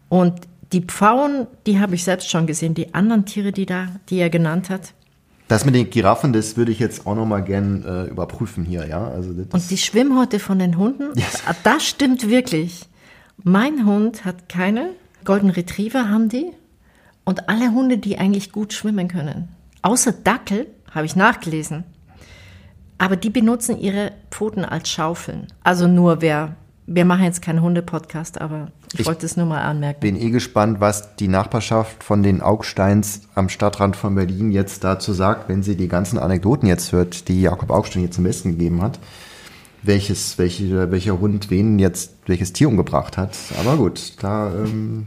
Und 0.09 0.35
die 0.73 0.83
Pfauen, 0.83 1.47
die 1.67 1.81
habe 1.81 1.95
ich 1.97 2.05
selbst 2.05 2.31
schon 2.31 2.47
gesehen. 2.47 2.75
Die 2.75 2.95
anderen 2.95 3.25
Tiere, 3.27 3.53
die, 3.53 3.67
da, 3.67 3.89
die 4.09 4.19
er 4.19 4.31
genannt 4.31 4.71
hat. 4.71 4.93
Das 5.49 5.65
mit 5.65 5.75
den 5.75 5.91
Giraffen, 5.91 6.33
das 6.33 6.57
würde 6.57 6.73
ich 6.73 6.79
jetzt 6.81 7.07
auch 7.07 7.15
noch 7.15 7.27
mal 7.27 7.41
gern 7.41 7.85
äh, 7.85 8.05
überprüfen 8.05 8.65
hier, 8.65 8.87
ja. 8.87 9.09
Also 9.09 9.31
Und 9.31 9.71
die 9.71 9.77
Schwimmhäute 9.79 10.39
von 10.41 10.59
den 10.59 10.77
Hunden, 10.77 11.11
Ah, 11.47 11.55
das 11.63 11.85
stimmt 11.87 12.29
wirklich. 12.29 12.87
Mein 13.43 13.87
Hund 13.87 14.25
hat 14.25 14.49
keine. 14.49 14.91
Golden 15.25 15.51
Retriever 15.51 16.09
haben 16.09 16.29
die. 16.29 16.53
Und 17.25 17.49
alle 17.49 17.73
Hunde, 17.73 17.99
die 17.99 18.19
eigentlich 18.19 18.53
gut 18.53 18.73
schwimmen 18.73 19.09
können. 19.09 19.49
Außer 19.83 20.13
Dackel, 20.13 20.67
habe 20.93 21.07
ich 21.07 21.17
nachgelesen. 21.17 21.85
Aber 22.99 23.17
die 23.17 23.31
benutzen 23.31 23.79
ihre 23.79 24.13
Pfoten 24.31 24.65
als 24.65 24.89
Schaufeln. 24.89 25.49
Also 25.63 25.87
nur 25.87 26.23
wer, 26.23 26.57
wir 26.87 27.05
machen 27.05 27.25
jetzt 27.25 27.43
keinen 27.43 27.61
Hunde-Podcast, 27.61 28.41
aber 28.41 28.71
ich, 28.95 29.01
Ich 29.01 29.07
wollte 29.07 29.27
es 29.27 29.37
nur 29.37 29.45
mal 29.45 29.61
anmerken. 29.63 30.01
bin 30.01 30.17
eh 30.17 30.31
gespannt, 30.31 30.81
was 30.81 31.17
die 31.17 31.29
Nachbarschaft 31.29 32.03
von 32.03 32.23
den 32.23 32.41
Augsteins 32.41 33.23
am 33.35 33.49
Stadtrand 33.51 33.97
von 33.97 34.15
Berlin 34.15 34.51
jetzt 34.51 34.83
dazu 34.85 35.13
sagt, 35.13 35.49
wenn 35.51 35.63
sie 35.63 35.77
die 35.77 35.89
ganzen 35.89 36.19
Anekdoten 36.19 36.67
jetzt 36.69 36.93
hört, 36.93 37.29
die 37.29 37.43
Jakob 37.43 37.71
Augstein 37.71 38.03
jetzt 38.05 38.15
zum 38.15 38.25
Besten 38.25 38.53
gegeben 38.53 38.81
hat. 38.81 38.99
Welches, 39.83 40.39
welche, 40.39 40.91
welcher 40.91 41.21
Hund 41.21 41.51
wen 41.51 41.79
jetzt 41.79 42.15
welches 42.27 42.53
Tier 42.53 42.69
umgebracht 42.69 43.17
hat. 43.19 43.37
Aber 43.61 43.77
gut, 43.77 44.15
da 44.21 44.53
ähm, 44.55 45.07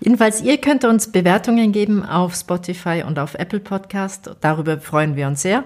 Jedenfalls, 0.00 0.42
ihr 0.42 0.58
könnt 0.58 0.84
uns 0.84 1.10
Bewertungen 1.10 1.72
geben 1.72 2.04
auf 2.04 2.34
Spotify 2.34 3.04
und 3.06 3.18
auf 3.18 3.34
Apple 3.34 3.60
Podcast. 3.60 4.30
Darüber 4.40 4.78
freuen 4.78 5.16
wir 5.16 5.26
uns 5.26 5.42
sehr. 5.42 5.64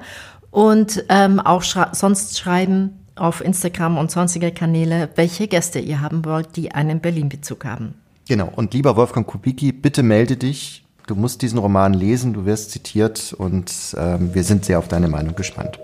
Und 0.51 1.05
ähm, 1.09 1.41
auch 1.41 1.63
schra 1.63 1.95
sonst 1.95 2.39
schreiben 2.39 2.99
auf 3.15 3.43
Instagram 3.43 3.99
und 3.99 4.11
sonstige 4.11 4.53
Kanäle, 4.53 5.09
welche 5.17 5.49
Gäste 5.49 5.79
ihr 5.79 6.01
haben 6.01 6.25
wollt, 6.25 6.57
die 6.57 6.73
einen 6.73 7.01
Berlin-Bezug 7.01 7.65
haben. 7.65 7.95
Genau. 8.29 8.51
Und 8.55 8.75
lieber 8.75 8.97
Wolfgang 8.97 9.27
Kubicki, 9.27 9.73
bitte 9.73 10.03
melde 10.03 10.37
dich. 10.37 10.85
Du 11.07 11.15
musst 11.15 11.43
diesen 11.43 11.59
Roman 11.59 11.95
lesen, 11.95 12.33
du 12.33 12.47
wirst 12.47 12.71
zitiert 12.71 13.35
und 13.37 13.73
ähm, 13.99 14.35
wir 14.35 14.45
sind 14.45 14.65
sehr 14.65 14.79
auf 14.79 14.89
deine 14.89 15.09
Meinung 15.09 15.35
gespannt. 15.35 15.79